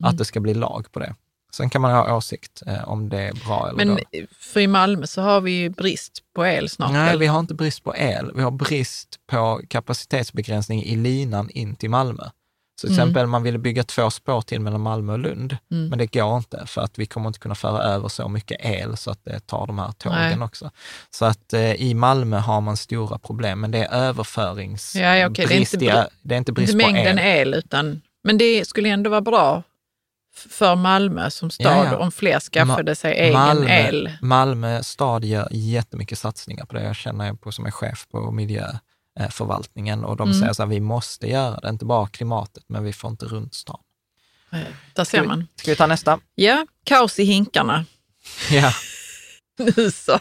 Mm. 0.00 0.10
Att 0.10 0.18
det 0.18 0.24
ska 0.24 0.40
bli 0.40 0.54
lag 0.54 0.86
på 0.92 0.98
det. 0.98 1.14
Sen 1.54 1.70
kan 1.70 1.80
man 1.82 1.90
ha 1.92 2.16
åsikt 2.16 2.62
om 2.84 3.08
det 3.08 3.20
är 3.20 3.32
bra 3.32 3.66
eller 3.68 3.76
Men 3.76 3.88
dåligt. 3.88 4.30
för 4.40 4.60
i 4.60 4.66
Malmö 4.66 5.06
så 5.06 5.22
har 5.22 5.40
vi 5.40 5.50
ju 5.52 5.68
brist 5.70 6.18
på 6.34 6.46
el 6.46 6.68
snart. 6.68 6.92
Nej, 6.92 7.06
väl? 7.10 7.18
vi 7.18 7.26
har 7.26 7.40
inte 7.40 7.54
brist 7.54 7.84
på 7.84 7.96
el. 7.96 8.32
Vi 8.34 8.42
har 8.42 8.50
brist 8.50 9.08
på 9.26 9.60
kapacitetsbegränsning 9.68 10.82
i 10.84 10.96
linan 10.96 11.50
in 11.50 11.76
till 11.76 11.90
Malmö. 11.90 12.22
Så 12.80 12.86
till 12.86 12.96
Mm. 12.96 13.02
exempel 13.08 13.26
man 13.26 13.42
ville 13.42 13.58
bygga 13.58 13.84
två 13.84 14.10
spår 14.10 14.40
till 14.42 14.60
mellan 14.60 14.80
Malmö 14.80 15.12
och 15.12 15.18
Lund, 15.18 15.56
Mm. 15.70 15.88
men 15.88 15.98
det 15.98 16.06
går 16.14 16.36
inte 16.36 16.66
för 16.66 16.80
att 16.82 16.98
vi 16.98 17.06
kommer 17.06 17.26
inte 17.28 17.38
kunna 17.38 17.54
föra 17.54 17.82
över 17.82 18.08
så 18.08 18.28
mycket 18.28 18.56
el 18.64 18.96
så 18.96 19.10
att 19.10 19.24
det 19.24 19.46
tar 19.46 19.66
de 19.66 19.78
här 19.78 19.92
tågen 19.92 20.18
Nej. 20.38 20.42
också. 20.46 20.70
Så 21.10 21.24
att 21.24 21.52
eh, 21.52 21.72
i 21.74 21.94
Malmö 21.94 22.36
har 22.38 22.60
man 22.60 22.76
stora 22.76 23.18
problem, 23.18 23.60
men 23.60 23.70
det 23.70 23.78
är 23.84 23.92
överförings... 23.94 24.94
Ja, 24.96 25.26
okej, 25.26 25.46
det 25.48 25.54
är 25.54 25.58
inte 25.58 25.68
brist 25.68 25.74
i- 25.74 25.88
br- 25.88 26.06
det 26.22 26.34
är 26.34 26.38
inte 26.38 26.52
brist 26.52 26.72
inte 26.72 26.84
på 26.84 26.92
mängden 26.92 27.18
el. 27.18 27.48
el, 27.48 27.54
utan, 27.54 28.02
men 28.24 28.38
det 28.38 28.64
skulle 28.68 28.88
ändå 28.88 29.10
vara 29.10 29.20
bra 29.20 29.62
för 30.48 30.76
Malmö 30.76 31.30
som 31.30 31.50
stad 31.50 31.66
Ja, 31.66 31.84
ja. 31.92 31.96
om 31.98 32.12
fler 32.12 32.40
skaffade 32.40 32.92
Ma- 32.92 32.94
sig 32.94 33.12
egen 33.14 33.32
Malmö, 33.32 33.66
el. 33.88 34.10
Malmö 34.20 34.82
stad 34.82 35.24
gör 35.24 35.48
jättemycket 35.50 36.18
satsningar 36.18 36.64
på 36.64 36.74
det. 36.74 36.82
Jag 36.84 36.96
känner 36.96 37.34
på 37.34 37.52
som 37.52 37.66
är 37.66 37.70
chef 37.70 38.06
på 38.12 38.30
miljöförvaltningen 39.16 40.04
och 40.04 40.16
de 40.16 40.28
Mm. 40.28 40.40
säger 40.40 40.52
så 40.52 40.62
här, 40.62 40.68
vi 40.70 40.80
måste 40.80 41.26
göra 41.26 41.60
det, 41.60 41.68
inte 41.68 41.84
bara 41.84 42.06
klimatet, 42.06 42.64
men 42.68 42.84
vi 42.84 42.92
får 42.92 43.10
inte 43.10 43.26
runt 43.26 43.54
stan. 43.54 43.80
Där 44.94 45.04
ser 45.04 45.24
man. 45.24 45.46
Ska 45.56 45.70
vi 45.70 45.76
ta 45.76 45.86
nästa? 45.86 46.18
Ja, 46.34 46.66
kaos 46.84 47.18
i 47.18 47.24
hinkarna. 47.24 47.84
Ja, 48.50 48.72
Nu 49.76 49.90
så. 49.90 50.18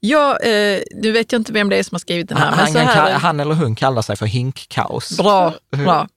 Ja, 0.00 0.38
eh, 0.38 0.80
nu 0.94 1.12
vet 1.12 1.32
jag 1.32 1.40
inte 1.40 1.52
vem 1.52 1.68
det 1.68 1.76
är 1.76 1.82
som 1.82 1.94
har 1.94 1.98
skrivit 2.00 2.28
den 2.28 2.38
här. 2.38 2.46
han, 2.50 2.56
men 2.72 2.72
så 2.72 2.78
här, 2.78 3.12
han 3.18 3.40
eller 3.40 3.54
hon 3.54 3.74
kallar 3.74 4.02
sig 4.02 4.16
för 4.16 4.26
hinkkaos. 4.26 5.16
Bra, 5.16 5.54
bra. 5.70 6.08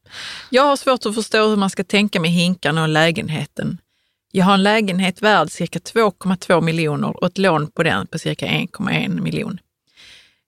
Jag 0.49 0.63
har 0.63 0.75
svårt 0.75 1.05
att 1.05 1.15
förstå 1.15 1.47
hur 1.47 1.55
man 1.55 1.69
ska 1.69 1.83
tänka 1.83 2.19
med 2.19 2.31
hinkarna 2.31 2.81
och 2.81 2.89
lägenheten. 2.89 3.77
Jag 4.31 4.45
har 4.45 4.53
en 4.53 4.63
lägenhet 4.63 5.21
värd 5.21 5.51
cirka 5.51 5.79
2,2 5.79 6.61
miljoner 6.61 7.17
och 7.23 7.27
ett 7.27 7.37
lån 7.37 7.71
på 7.71 7.83
den 7.83 8.07
på 8.07 8.19
cirka 8.19 8.45
1,1 8.47 9.21
miljon. 9.21 9.59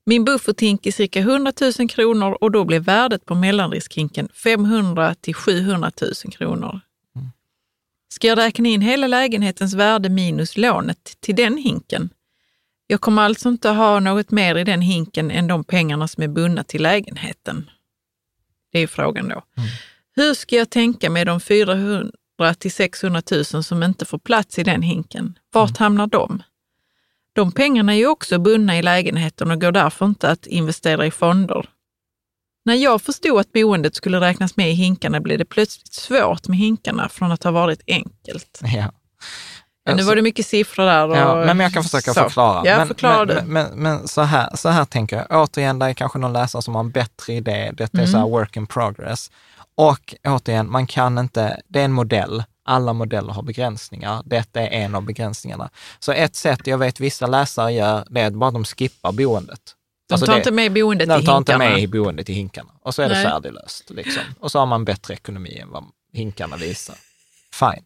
Min 0.07 0.25
bufferthink 0.25 0.85
är 0.85 0.91
cirka 0.91 1.19
100 1.19 1.53
000 1.79 1.89
kronor 1.89 2.37
och 2.41 2.51
då 2.51 2.63
blir 2.65 2.79
värdet 2.79 3.25
på 3.25 3.35
mellanriskhinken 3.35 4.29
500 4.33 5.15
till 5.15 5.33
700 5.33 5.91
000 6.01 6.13
kronor. 6.31 6.79
Ska 8.09 8.27
jag 8.27 8.37
räkna 8.37 8.69
in 8.69 8.81
hela 8.81 9.07
lägenhetens 9.07 9.73
värde 9.73 10.09
minus 10.09 10.57
lånet 10.57 11.17
till 11.19 11.35
den 11.35 11.57
hinken? 11.57 12.09
Jag 12.87 13.01
kommer 13.01 13.21
alltså 13.21 13.49
inte 13.49 13.69
ha 13.69 13.99
något 13.99 14.31
mer 14.31 14.55
i 14.55 14.63
den 14.63 14.81
hinken 14.81 15.31
än 15.31 15.47
de 15.47 15.63
pengarna 15.63 16.07
som 16.07 16.23
är 16.23 16.27
bundna 16.27 16.63
till 16.63 16.83
lägenheten. 16.83 17.69
Det 18.71 18.79
är 18.79 18.87
frågan 18.87 19.29
då. 19.29 19.43
Hur 20.15 20.33
ska 20.33 20.55
jag 20.55 20.69
tänka 20.69 21.09
med 21.09 21.27
de 21.27 21.39
400 21.41 22.11
till 22.57 22.71
600 22.71 23.21
000 23.31 23.63
som 23.63 23.83
inte 23.83 24.05
får 24.05 24.19
plats 24.19 24.59
i 24.59 24.63
den 24.63 24.81
hinken? 24.81 25.39
Vart 25.51 25.77
hamnar 25.77 26.07
de? 26.07 26.43
De 27.35 27.51
pengarna 27.51 27.93
är 27.93 27.97
ju 27.97 28.07
också 28.07 28.39
bundna 28.39 28.77
i 28.77 28.81
lägenheten 28.81 29.51
och 29.51 29.61
går 29.61 29.71
därför 29.71 30.05
inte 30.05 30.29
att 30.29 30.45
investera 30.45 31.05
i 31.05 31.11
fonder. 31.11 31.69
När 32.65 32.75
jag 32.75 33.01
förstod 33.01 33.39
att 33.39 33.51
boendet 33.51 33.95
skulle 33.95 34.19
räknas 34.19 34.57
med 34.57 34.69
i 34.71 34.73
hinkarna 34.73 35.19
blev 35.19 35.37
det 35.37 35.45
plötsligt 35.45 35.93
svårt 35.93 36.47
med 36.47 36.57
hinkarna 36.57 37.09
från 37.09 37.31
att 37.31 37.43
ha 37.43 37.51
varit 37.51 37.81
enkelt. 37.87 38.61
Ja. 38.63 38.91
nu 39.95 40.03
var 40.03 40.15
det 40.15 40.21
mycket 40.21 40.45
siffror 40.45 40.85
där. 40.85 41.07
Och 41.07 41.17
Ja, 41.17 41.35
men 41.45 41.59
jag 41.59 41.73
kan 41.73 41.83
försöka 41.83 42.13
så. 42.13 42.23
förklara. 42.23 42.61
Ja, 42.65 42.77
men, 42.77 42.87
förklara 42.87 43.25
men, 43.25 43.35
men, 43.35 43.47
men, 43.69 43.83
men 43.83 44.07
så, 44.07 44.21
här, 44.21 44.55
så 44.55 44.69
här 44.69 44.85
tänker 44.85 45.15
jag. 45.29 45.43
Återigen, 45.43 45.79
det 45.79 45.85
är 45.85 45.93
kanske 45.93 46.19
någon 46.19 46.33
läsare 46.33 46.61
som 46.61 46.75
har 46.75 46.83
en 46.83 46.91
bättre 46.91 47.33
idé. 47.33 47.71
Detta 47.73 48.01
är 48.01 48.05
så 48.05 48.17
Mm. 48.17 48.21
här 48.21 48.29
work 48.29 48.57
in 48.57 48.67
progress. 48.67 49.31
Och 49.75 50.15
återigen, 50.27 50.71
man 50.71 50.87
kan 50.87 51.17
inte, 51.17 51.61
det 51.67 51.79
är 51.81 51.85
en 51.85 51.91
modell. 51.91 52.43
Alla 52.67 52.93
modeller 52.93 53.33
har 53.33 53.43
begränsningar. 53.43 54.21
Detta 54.25 54.61
är 54.61 54.67
en 54.67 54.95
av 54.95 55.03
begränsningarna. 55.03 55.69
Så 55.99 56.11
ett 56.11 56.35
sätt 56.35 56.67
jag 56.67 56.77
vet 56.77 56.99
vissa 56.99 57.27
läsare 57.27 57.71
gör, 57.71 58.07
det 58.09 58.21
är 58.21 58.27
att 58.27 58.33
bara 58.33 58.51
de 58.51 58.65
skippar 58.65 59.11
boendet. 59.11 59.61
De 60.09 60.13
Alltså 60.13 60.25
tar 60.25 60.33
det- 60.33 60.39
inte 60.39 60.51
med 60.51 60.73
boendet 60.73 61.09
de 61.09 61.21
i 61.21 61.25
tar 61.25 61.37
inte 61.37 61.51
hinkarna. 61.51 61.71
med 61.71 61.83
i 61.83 61.87
boendet 61.87 62.29
i 62.29 62.33
hinkarna. 62.33 62.69
Och 62.81 62.95
så 62.95 63.01
är 63.01 63.09
det 63.09 63.15
Nej. 63.15 63.23
färdiglöst. 63.25 63.89
Liksom. 63.89 64.23
Och 64.39 64.51
så 64.51 64.59
har 64.59 64.65
man 64.65 64.85
bättre 64.85 65.13
ekonomi 65.13 65.57
än 65.59 65.71
vad 65.71 65.83
hinkarna 66.13 66.57
visar. 66.57 66.95
Fine. 67.53 67.85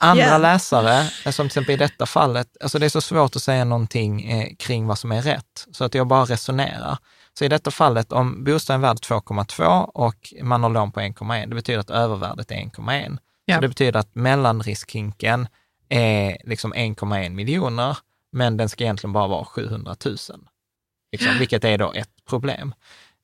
Andra 0.00 0.24
Ja. 0.24 0.38
läsare, 0.38 1.00
eh, 1.00 1.30
som 1.32 1.32
till 1.32 1.46
exempel 1.46 1.74
i 1.74 1.76
detta 1.76 2.06
fallet, 2.06 2.48
alltså 2.60 2.78
det 2.78 2.86
är 2.86 2.90
så 2.90 3.00
svårt 3.00 3.36
att 3.36 3.42
säga 3.42 3.64
någonting 3.64 4.30
eh, 4.30 4.48
kring 4.58 4.86
vad 4.86 4.98
som 4.98 5.12
är 5.12 5.22
rätt, 5.22 5.66
så 5.72 5.84
att 5.84 5.94
jag 5.94 6.06
bara 6.06 6.24
resonerar. 6.24 6.98
Så 7.38 7.44
i 7.44 7.48
detta 7.48 7.70
fallet, 7.70 8.12
om 8.12 8.44
bostaden 8.44 8.84
är 8.84 8.88
värd 8.88 8.96
2,2 8.96 9.90
och 9.94 10.32
man 10.42 10.62
har 10.62 10.70
lån 10.70 10.92
på 10.92 11.00
1,1, 11.00 11.48
det 11.48 11.54
betyder 11.54 11.80
att 11.80 11.90
övervärdet 11.90 12.50
är 12.50 12.54
1,1. 12.56 13.18
Ja. 13.48 13.60
Det 13.60 13.68
betyder 13.68 14.00
att 14.00 14.14
mellanriskhinken 14.14 15.48
är 15.88 16.38
liksom 16.44 16.74
1,1 16.74 17.30
miljoner, 17.30 17.98
men 18.32 18.56
den 18.56 18.68
ska 18.68 18.84
egentligen 18.84 19.12
bara 19.12 19.26
vara 19.26 19.44
700 19.44 19.96
000. 20.04 20.16
Liksom, 21.12 21.38
vilket 21.38 21.64
är 21.64 21.78
då 21.78 21.92
ett 21.92 22.24
problem. 22.28 22.74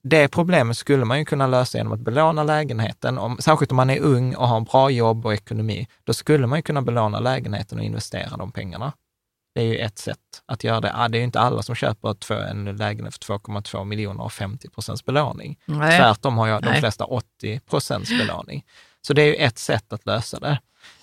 Det 0.02 0.28
problemet 0.28 0.76
skulle 0.76 1.04
man 1.04 1.18
ju 1.18 1.24
kunna 1.24 1.46
lösa 1.46 1.78
genom 1.78 1.92
att 1.92 2.00
belåna 2.00 2.44
lägenheten. 2.44 3.18
Om, 3.18 3.36
särskilt 3.40 3.70
om 3.70 3.76
man 3.76 3.90
är 3.90 4.00
ung 4.00 4.34
och 4.34 4.48
har 4.48 4.56
en 4.56 4.64
bra 4.64 4.90
jobb 4.90 5.26
och 5.26 5.34
ekonomi, 5.34 5.88
då 6.04 6.12
skulle 6.12 6.46
man 6.46 6.58
ju 6.58 6.62
kunna 6.62 6.82
belåna 6.82 7.20
lägenheten 7.20 7.78
och 7.78 7.84
investera 7.84 8.36
de 8.36 8.52
pengarna. 8.52 8.92
Det 9.54 9.60
är 9.60 9.64
ju 9.64 9.76
ett 9.78 9.98
sätt 9.98 10.18
att 10.46 10.64
göra 10.64 10.80
det. 10.80 11.08
Det 11.10 11.16
är 11.16 11.20
ju 11.20 11.24
inte 11.24 11.40
alla 11.40 11.62
som 11.62 11.74
köper 11.74 12.14
två, 12.14 12.34
en 12.34 12.76
lägenhet 12.76 13.24
för 13.24 13.34
2,2 13.38 13.84
miljoner 13.84 14.24
och 14.24 14.32
50 14.32 14.68
procents 14.68 15.04
belåning. 15.04 15.58
Nej. 15.64 15.98
Tvärtom 15.98 16.38
har 16.38 16.48
jag 16.48 16.62
de 16.62 16.74
flesta 16.74 17.04
80 17.04 17.60
procents 17.60 18.10
belåning. 18.10 18.64
Så 19.07 19.12
det 19.12 19.22
är 19.22 19.26
ju 19.26 19.34
ett 19.34 19.59
sätt 19.59 19.92
att 19.92 20.07
lösa 20.07 20.40
det. 20.40 20.59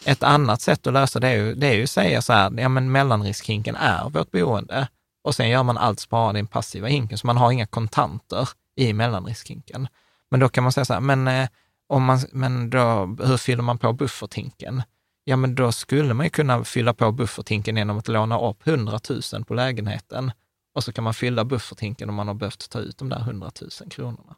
Ett 0.05 0.23
annat 0.23 0.61
sätt 0.61 0.87
att 0.87 0.93
lösa 0.93 1.19
det 1.19 1.27
är 1.27 1.35
ju, 1.35 1.55
det 1.55 1.67
är 1.67 1.73
ju 1.73 1.83
att 1.83 1.89
säga 1.89 2.21
så 2.21 2.33
här, 2.33 2.53
ja 2.57 2.69
men 2.69 2.91
mellanriskhinken 2.91 3.75
är 3.75 4.09
vårt 4.09 4.31
boende 4.31 4.87
och 5.23 5.35
sen 5.35 5.49
gör 5.49 5.63
man 5.63 5.77
allt 5.77 5.99
sparande 5.99 6.39
i 6.39 6.41
den 6.41 6.47
passiva 6.47 6.87
hinken, 6.87 7.17
så 7.17 7.27
man 7.27 7.37
har 7.37 7.51
inga 7.51 7.65
kontanter 7.65 8.49
i 8.75 8.93
mellanriskhinken. 8.93 9.87
Men 10.31 10.39
då 10.39 10.49
kan 10.49 10.63
man 10.63 10.71
säga 10.71 10.85
så 10.85 10.93
här, 10.93 10.99
men, 11.01 11.27
eh, 11.27 11.49
om 11.87 12.03
man, 12.03 12.19
men 12.31 12.69
då, 12.69 13.15
hur 13.23 13.37
fyller 13.37 13.63
man 13.63 13.77
på 13.77 13.93
bufferthinken? 13.93 14.83
Ja, 15.23 15.35
men 15.35 15.55
då 15.55 15.71
skulle 15.71 16.13
man 16.13 16.25
ju 16.25 16.29
kunna 16.29 16.63
fylla 16.63 16.93
på 16.93 17.11
bufferthinken 17.11 17.77
genom 17.77 17.97
att 17.97 18.07
låna 18.07 18.39
upp 18.39 18.67
100 18.67 18.99
000 19.33 19.45
på 19.45 19.53
lägenheten 19.53 20.31
och 20.79 20.83
så 20.83 20.91
kan 20.91 21.03
man 21.03 21.13
fylla 21.13 21.43
bufferthinken 21.45 22.09
om 22.09 22.15
man 22.15 22.27
har 22.27 22.33
behövt 22.35 22.69
ta 22.69 22.79
ut 22.79 22.97
de 22.97 23.09
där 23.09 23.19
100 23.19 23.51
000 23.61 23.69
kronorna. 23.89 24.35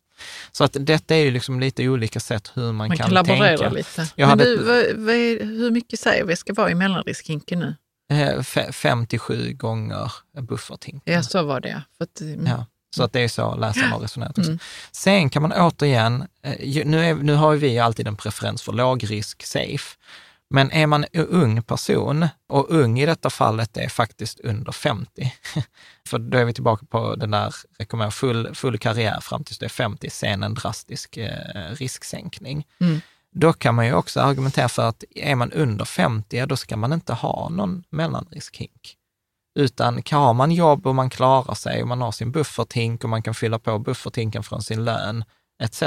Så 0.52 0.64
att 0.64 0.78
detta 0.80 1.16
är 1.16 1.20
ju 1.20 1.32
liksom 1.32 1.60
lite 1.60 1.88
olika 1.90 2.20
sätt 2.20 2.52
hur 2.54 2.64
man, 2.72 2.76
Man 2.76 2.98
kan, 2.98 3.26
tänka. 3.26 3.70
lite. 3.70 4.08
Jag 4.16 4.28
Men 4.30 4.38
du, 4.38 4.54
ett- 4.54 4.62
vad, 4.96 5.06
vad 5.06 5.16
är, 5.16 5.46
hur 5.46 5.72
mycket 5.72 6.00
säger 6.00 6.26
vi 6.26 6.36
ska 6.36 6.54
vara 6.54 6.72
i 6.72 6.76
mellanriskhinken 6.76 7.60
nu? 7.60 7.76
Eh, 8.12 8.38
fe- 8.40 8.72
Fem 8.72 9.08
till 9.08 9.20
sju 9.20 9.54
gånger 9.54 10.12
bufferthinken. 10.42 11.14
Ja, 11.14 11.24
så 11.24 11.44
var 11.44 11.60
det. 11.62 11.82
För 11.98 12.04
att, 12.04 12.22
mm. 12.22 12.46
Ja, 12.46 12.66
så 12.96 13.04
att 13.04 13.14
det 13.14 13.20
är 13.20 13.28
så 13.28 13.56
läsarna 13.56 13.88
har 13.88 14.00
resonerat 14.00 14.38
också. 14.38 14.50
Mm. 14.52 14.60
Sen 14.92 15.30
kan 15.30 15.42
man 15.42 15.52
återigen, 15.54 16.28
eh, 16.44 16.86
nu, 16.86 17.06
är, 17.06 17.16
nu 17.16 17.34
har 17.34 17.56
vi 17.56 17.80
alltid 17.80 18.08
en 18.08 18.16
preferens 18.16 18.62
för 18.62 18.74
lågrisk 18.74 19.44
safe, 19.46 19.98
men 20.54 20.72
är 20.72 20.88
man 20.88 21.06
en 21.14 21.28
ung 21.28 21.64
person, 21.64 22.28
och 22.48 22.70
ung 22.70 23.00
i 23.00 23.06
detta 23.06 23.30
fallet 23.30 23.78
är 23.78 23.90
faktiskt 23.90 24.40
under 24.40 24.72
50, 24.72 25.34
för 26.08 26.20
då 26.20 26.38
är 26.38 26.46
vi 26.46 26.54
tillbaka 26.54 26.86
på 26.86 27.16
den 27.16 27.32
där, 27.32 27.56
rekommendera 27.80 28.12
full, 28.12 28.56
full 28.56 28.78
karriär 28.78 29.20
fram 29.22 29.44
tills 29.44 29.60
du 29.60 29.66
är 29.66 29.70
50, 29.70 30.10
sen 30.10 30.44
en 30.44 30.54
drastisk 30.54 31.18
eh, 31.18 31.72
risksänkning. 31.72 32.68
Mm. 32.80 33.02
Då 33.32 33.54
kan 33.54 33.76
man 33.76 33.86
ju 33.86 33.94
också 33.94 34.22
argumentera 34.22 34.70
för 34.70 34.90
att 34.90 35.04
är 35.16 35.36
man 35.36 35.52
under 35.52 35.86
50, 35.86 36.38
ja, 36.38 36.46
då 36.46 36.58
ska 36.58 36.78
man 36.78 36.94
inte 36.94 37.14
ha 37.14 37.50
någon 37.50 37.84
mellanriskhink. 37.90 38.96
Utan 39.60 40.02
har 40.12 40.34
man 40.34 40.52
jobb 40.52 40.88
och 40.88 40.96
man 40.96 41.10
klarar 41.10 41.54
sig 41.54 41.82
och 41.82 41.88
man 41.88 42.02
har 42.02 42.12
sin 42.12 42.32
bufferthink 42.32 43.04
och 43.04 43.10
man 43.10 43.24
kan 43.24 43.34
fylla 43.34 43.60
på 43.60 43.80
bufferthinken 43.80 44.44
från 44.44 44.62
sin 44.62 44.86
lön 44.86 45.24
etc. 45.64 45.84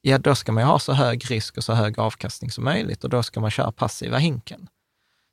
Ja, 0.00 0.18
då 0.18 0.34
ska 0.34 0.52
man 0.52 0.62
ju 0.62 0.66
ha 0.66 0.78
så 0.78 0.92
hög 0.92 1.30
risk 1.30 1.56
och 1.56 1.64
så 1.64 1.72
hög 1.72 1.98
avkastning 1.98 2.50
som 2.50 2.64
möjligt 2.64 3.04
och 3.04 3.10
då 3.10 3.22
ska 3.22 3.40
man 3.40 3.50
köra 3.50 3.72
passiva 3.72 4.18
hinken. 4.18 4.68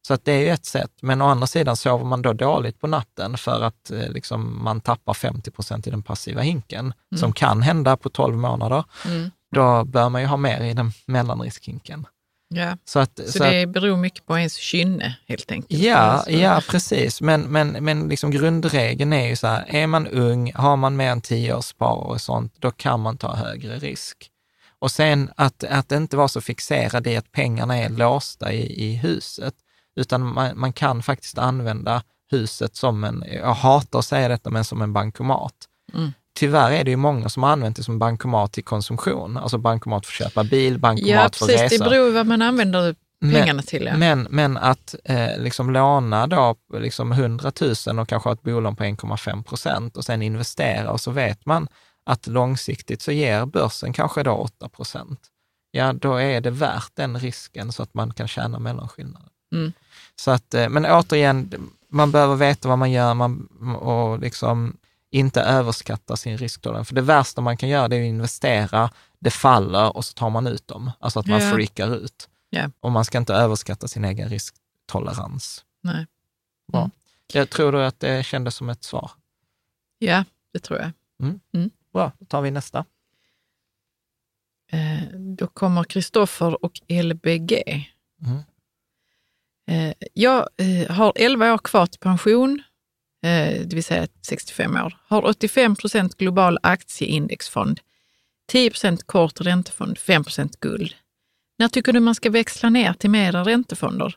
Så 0.07 0.13
att 0.13 0.25
det 0.25 0.31
är 0.31 0.39
ju 0.39 0.49
ett 0.49 0.65
sätt. 0.65 0.91
Men 1.01 1.21
å 1.21 1.25
andra 1.25 1.47
sidan 1.47 1.77
sover 1.77 2.05
man 2.05 2.21
då 2.21 2.33
dåligt 2.33 2.79
på 2.79 2.87
natten 2.87 3.37
för 3.37 3.61
att 3.61 3.91
eh, 3.91 4.09
liksom, 4.09 4.63
man 4.63 4.81
tappar 4.81 5.13
50 5.13 5.51
procent 5.51 5.87
i 5.87 5.89
den 5.89 6.03
passiva 6.03 6.41
hinken, 6.41 6.93
som 7.15 7.33
kan 7.33 7.61
hända 7.61 7.97
på 7.97 8.09
12 8.09 8.37
månader. 8.37 8.83
Mm. 9.05 9.31
Då 9.55 9.83
bör 9.83 10.09
man 10.09 10.21
ju 10.21 10.27
ha 10.27 10.37
mer 10.37 10.61
i 10.61 10.73
den 10.73 10.91
mellanriskhinken. 11.05 12.05
Ja. 12.49 12.77
Så 12.85 12.99
att, 12.99 13.19
Så, 13.27 13.43
det 13.43 13.67
beror 13.67 13.97
mycket 13.97 14.25
på 14.25 14.37
ens 14.37 14.55
kynne 14.55 15.17
helt 15.27 15.51
enkelt. 15.51 15.81
Ja, 15.81 15.97
Alltså, 15.97 16.31
ja 16.31 16.61
precis. 16.69 17.21
Men, 17.21 17.41
men, 17.41 17.67
men 17.67 18.09
liksom 18.09 18.31
grundregeln 18.31 19.13
är 19.13 19.27
ju 19.27 19.35
så 19.35 19.47
här, 19.47 19.65
är 19.67 19.87
man 19.87 20.07
ung, 20.07 20.51
har 20.55 20.75
man 20.75 20.95
mer 20.95 21.11
än 21.11 21.21
tio 21.21 21.55
års 21.55 21.65
sparare 21.65 22.07
och 22.07 22.21
sånt, 22.21 22.53
då 22.59 22.71
kan 22.71 22.99
man 22.99 23.17
ta 23.17 23.35
högre 23.35 23.79
risk. 23.79 24.31
Och 24.81 24.91
sen 24.91 25.29
att, 25.37 25.63
att 25.63 25.91
inte 25.91 26.17
vara 26.17 26.27
så 26.27 26.41
fixerad 26.41 27.07
i 27.07 27.17
att 27.17 27.31
pengarna 27.31 27.77
är 27.77 27.89
låsta 27.89 28.53
i, 28.53 28.83
i 28.85 28.95
huset, 28.95 29.53
utan 29.95 30.33
man, 30.33 30.59
man 30.59 30.73
kan 30.73 31.03
faktiskt 31.03 31.37
använda 31.37 32.03
huset 32.31 32.75
som 32.75 33.03
en, 33.03 33.23
jag 33.33 33.53
hatar 33.53 33.99
att 33.99 34.05
säga 34.05 34.27
detta, 34.27 34.49
men 34.49 34.63
som 34.63 34.81
en 34.81 34.93
bankomat. 34.93 35.53
Mm. 35.93 36.11
Tyvärr 36.39 36.71
är 36.71 36.83
det 36.83 36.91
ju 36.91 36.97
många 36.97 37.29
som 37.29 37.43
har 37.43 37.49
använt 37.49 37.75
det 37.77 37.83
som 37.83 37.99
bankomat 37.99 38.53
till 38.53 38.63
konsumtion, 38.63 39.37
alltså 39.37 39.57
bankomat 39.57 40.05
för 40.05 40.11
att 40.11 40.29
köpa 40.29 40.43
bil, 40.43 40.79
bankomat 40.79 41.09
Ja, 41.09 41.29
för 41.33 41.45
precis. 41.45 41.61
resa. 41.61 41.83
Det 41.83 41.89
beror 41.89 42.11
vad 42.11 42.27
man 42.27 42.41
använder 42.41 42.95
pengarna 43.21 43.53
Men- 43.53 43.63
till. 43.63 43.85
Ja. 43.85 43.97
Men, 43.97 44.27
men 44.29 44.57
att 44.57 44.95
eh, 45.03 45.37
liksom 45.37 45.69
låna 45.71 46.27
då 46.27 46.55
liksom 46.73 47.11
100 47.11 47.51
000 47.87 47.99
och 47.99 48.07
kanske 48.09 48.29
ha 48.29 48.33
ett 48.33 48.43
bolån 48.43 48.75
på 48.75 48.83
1,5 48.83 49.43
procent 49.43 49.97
och 49.97 50.05
sen 50.05 50.21
investera 50.21 50.91
och 50.91 51.01
så 51.01 51.11
vet 51.11 51.45
man 51.45 51.67
att 52.07 52.27
långsiktigt 52.27 53.01
så 53.01 53.11
ger 53.11 53.45
börsen 53.45 53.93
kanske 53.93 54.23
då 54.23 54.31
8 54.31 54.69
procent. 54.69 55.19
Ja, 55.71 55.93
då 55.93 56.15
är 56.15 56.41
det 56.41 56.49
värt 56.49 56.91
den 56.93 57.19
risken 57.19 57.71
så 57.71 57.83
att 57.83 57.93
man 57.93 58.13
kan 58.13 58.27
tjäna 58.27 58.59
mellanskillnaden. 58.59 59.29
Mm. 59.53 59.73
Så 60.15 60.31
att, 60.31 60.53
eh, 60.53 60.69
men 60.69 60.85
återigen, 60.85 61.69
man 61.89 62.11
behöver 62.11 62.35
veta 62.35 62.69
vad 62.69 62.77
man 62.77 62.91
gör 62.91 63.13
man, 63.13 63.47
och 63.81 64.19
liksom 64.19 64.77
inte 65.11 65.41
överskatta 65.41 66.17
sin 66.17 66.37
risktolerans. 66.37 66.87
För 66.87 66.95
det 66.95 67.01
värsta 67.01 67.41
man 67.41 67.57
kan 67.57 67.69
göra 67.69 67.87
det 67.87 67.95
är 67.95 68.01
att 68.01 68.07
investera, 68.07 68.89
det 69.19 69.31
faller 69.31 69.97
och 69.97 70.05
så 70.05 70.13
tar 70.13 70.29
man 70.29 70.47
ut 70.47 70.67
dem. 70.67 70.91
Alltså 70.99 71.19
att 71.19 71.27
man 71.27 71.41
Ja. 71.41 71.51
freakar 71.53 71.95
ut. 71.95 72.29
Ja. 72.49 72.69
Och 72.79 72.91
man 72.91 73.05
ska 73.05 73.17
inte 73.17 73.33
överskatta 73.33 73.87
sin 73.87 74.05
egen 74.05 74.29
risktolerans. 74.29 75.65
Nej. 75.83 76.07
Bra. 76.71 76.81
Mm. 76.81 76.91
Jag 77.33 77.49
tror 77.49 77.71
du 77.71 77.85
att 77.85 77.99
det 77.99 78.25
kändes 78.25 78.55
som 78.55 78.69
ett 78.69 78.83
svar? 78.83 79.11
ja, 79.99 80.23
det 80.53 80.59
tror 80.59 80.79
jag. 80.79 80.91
Bra, 81.97 82.11
då 82.19 82.25
tar 82.25 82.41
vi 82.41 82.51
nästa. 82.51 82.85
Eh, 84.71 85.19
då 85.37 85.47
kommer 85.47 85.83
Kristoffer 85.83 86.65
och 86.65 86.81
LBG. 86.87 87.53
Mm. 88.25 88.39
Eh, 89.67 89.93
jag 90.13 90.47
eh, 90.57 90.91
har 90.91 91.13
11 91.15 91.53
år 91.53 91.57
kvar 91.57 91.85
till 91.85 91.99
pension, 91.99 92.63
det 93.21 93.73
vill 93.73 93.83
säga 93.83 94.07
65 94.21 94.75
år. 94.75 94.97
Har 95.07 95.25
85 95.25 95.75
procent 95.75 96.17
global 96.17 96.59
aktieindexfond, 96.63 97.79
10 98.47 98.69
procent 98.69 99.07
kort 99.07 99.41
räntefond, 99.41 99.97
5 99.97 100.23
procent 100.23 100.59
guld. 100.59 100.95
När 101.57 101.67
tycker 101.67 101.93
du 101.93 101.99
man 101.99 102.15
ska 102.15 102.29
växla 102.29 102.69
ner 102.69 102.93
till 102.93 103.09
mera 103.09 103.43
räntefonder? 103.43 104.15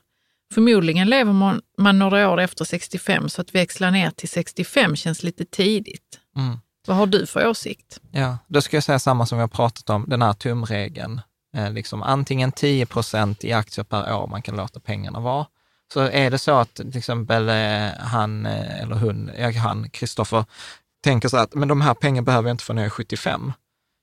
Förmodligen 0.54 1.08
lever 1.08 1.32
man, 1.32 1.62
man 1.78 1.98
några 1.98 2.30
år 2.30 2.40
efter 2.40 2.64
65, 2.64 3.28
så 3.28 3.40
att 3.40 3.54
växla 3.54 3.90
ner 3.90 4.10
till 4.10 4.28
65 4.28 4.96
känns 4.96 5.22
lite 5.22 5.44
tidigt. 5.44 6.20
Mm. 6.36 6.58
Vad 6.90 6.96
har 6.96 7.06
du 7.06 7.26
för 7.26 7.46
åsikt? 7.46 8.00
Ja, 8.10 8.38
då 8.46 8.60
ska 8.60 8.76
jag 8.76 8.84
säga 8.84 8.98
samma 8.98 9.26
som 9.26 9.38
vi 9.38 9.42
har 9.42 9.48
pratat 9.48 9.90
om, 9.90 10.04
den 10.08 10.22
här 10.22 10.32
tumregeln. 10.32 11.20
Eh, 11.56 11.72
liksom 11.72 12.02
antingen 12.02 12.52
10 12.52 12.86
procent 12.86 13.44
i 13.44 13.52
aktier 13.52 13.84
per 13.84 14.14
år 14.14 14.26
man 14.26 14.42
kan 14.42 14.56
låta 14.56 14.80
pengarna 14.80 15.20
vara. 15.20 15.46
Så 15.92 16.00
är 16.00 16.30
det 16.30 16.38
så 16.38 16.58
att 16.58 16.74
till 16.74 16.96
exempel 16.96 17.48
eh, 17.48 17.88
han 17.98 18.46
eh, 18.46 18.82
eller 18.82 18.96
hon, 18.96 19.30
han, 19.56 19.90
Kristoffer, 19.90 20.44
tänker 21.04 21.28
så 21.28 21.36
att 21.36 21.54
men 21.54 21.68
de 21.68 21.80
här 21.80 21.94
pengarna 21.94 22.24
behöver 22.24 22.48
jag 22.48 22.54
inte 22.54 22.64
få 22.64 22.72
när 22.72 22.82
jag 22.82 22.86
är 22.86 22.90
75. 22.90 23.52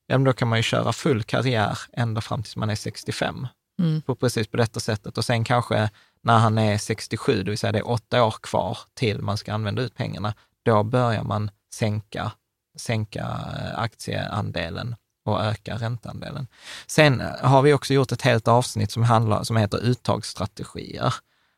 Ja, 0.07 0.17
men 0.17 0.23
då 0.23 0.33
kan 0.33 0.47
man 0.47 0.59
ju 0.59 0.63
köra 0.63 0.93
full 0.93 1.23
karriär 1.23 1.79
ända 1.93 2.21
fram 2.21 2.43
tills 2.43 2.55
man 2.55 2.69
är 2.69 2.75
65. 2.75 3.47
Mm. 3.81 4.01
På 4.01 4.15
precis 4.15 4.47
på 4.47 4.57
detta 4.57 4.79
sättet. 4.79 5.17
Och 5.17 5.25
sen 5.25 5.43
kanske 5.43 5.89
när 6.23 6.37
han 6.37 6.57
är 6.57 6.77
67, 6.77 7.43
det 7.43 7.51
vill 7.51 7.57
säga 7.57 7.71
det 7.71 7.79
är 7.79 7.89
åtta 7.89 8.23
år 8.23 8.35
kvar 8.41 8.77
till 8.93 9.21
man 9.21 9.37
ska 9.37 9.53
använda 9.53 9.81
ut 9.81 9.95
pengarna, 9.95 10.33
då 10.65 10.83
börjar 10.83 11.23
man 11.23 11.51
sänka, 11.73 12.31
sänka 12.77 13.19
eh, 13.21 13.79
aktieandelen 13.79 14.95
och 15.25 15.43
öka 15.43 15.75
ränteandelen. 15.75 16.47
Sen 16.87 17.23
har 17.41 17.61
vi 17.61 17.73
också 17.73 17.93
gjort 17.93 18.11
ett 18.11 18.21
helt 18.21 18.47
avsnitt 18.47 18.91
som, 18.91 19.03
handlar, 19.03 19.43
som 19.43 19.57
heter 19.57 19.77
uttagsstrategier. 19.83 21.13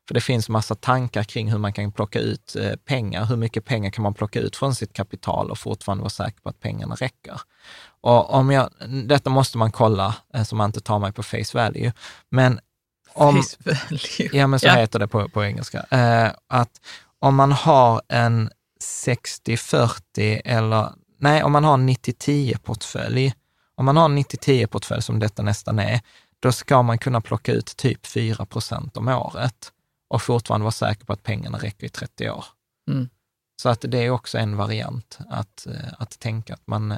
För 0.08 0.14
det 0.14 0.22
finns 0.22 0.50
massa 0.50 0.76
tankar 0.76 1.24
kring 1.24 1.52
hur 1.52 1.58
man 1.58 1.74
kan 1.74 1.92
plocka 1.92 2.20
ut 2.20 2.56
eh, 2.56 2.76
pengar. 2.76 3.26
Hur 3.26 3.36
mycket 3.36 3.66
pengar 3.66 3.90
kan 3.92 4.04
man 4.04 4.14
plocka 4.14 4.40
ut 4.40 4.56
från 4.56 4.76
sitt 4.76 4.94
kapital 4.94 5.52
och 5.52 5.58
fortfarande 5.58 6.02
vara 6.02 6.10
säker 6.10 6.42
på 6.42 6.50
att 6.50 6.60
pengarna 6.60 6.96
räcker? 6.96 7.42
Och 8.02 8.34
om 8.34 8.52
jag, 8.52 8.70
detta 9.06 9.30
måste 9.30 9.58
man 9.58 9.72
kolla, 9.72 10.16
eh, 10.34 10.44
så 10.44 10.56
man 10.56 10.66
inte 10.70 10.82
tar 10.82 11.00
mig 11.00 11.12
på 11.12 11.24
face 11.24 11.54
value. 11.54 11.94
Men 12.30 12.60
om, 13.14 13.44
Face 13.44 13.58
value. 13.90 14.30
Ja, 14.40 14.48
men 14.48 14.60
så 14.60 14.68
Ja. 14.68 14.74
heter 14.76 15.00
det 15.00 15.08
på, 15.08 15.30
på 15.30 15.44
engelska. 15.44 15.86
Eh, 15.92 16.32
att 16.48 16.82
om 17.20 17.36
man 17.36 17.52
har 17.52 18.02
en 18.10 18.50
60-40 18.84 20.42
eller, 20.46 20.90
nej, 21.20 21.44
om 21.44 21.52
man 21.52 21.64
har 21.64 21.74
en 21.74 21.90
90-10-portfölj, 21.90 23.34
om 23.76 23.86
man 23.86 23.98
har 23.98 24.06
en 24.06 24.18
90-10-portfölj 24.18 25.02
som 25.02 25.20
detta 25.20 25.44
nästan 25.44 25.80
är, 25.80 26.02
då 26.40 26.52
ska 26.52 26.82
man 26.82 26.98
kunna 26.98 27.22
plocka 27.22 27.54
ut 27.54 27.78
typ 27.78 28.08
4 28.08 28.46
procent 28.46 28.98
om 28.98 29.08
året 29.08 29.72
och 30.10 30.22
fortfarande 30.22 30.64
vara 30.64 30.72
säker 30.72 31.06
på 31.06 31.14
att 31.14 31.24
pengarna 31.24 31.58
räcker 31.58 31.86
i 31.86 31.90
30 31.90 32.30
år. 32.30 32.46
Mm. 32.90 33.10
Så 33.62 33.70
att 33.70 33.86
det 33.88 33.98
är 34.06 34.10
också 34.10 34.38
en 34.38 34.58
variant 34.58 35.20
att, 35.30 35.68
eh, 35.68 35.94
att 35.98 36.20
tänka 36.20 36.54
att 36.54 36.68
man 36.68 36.92
eh, 36.92 36.98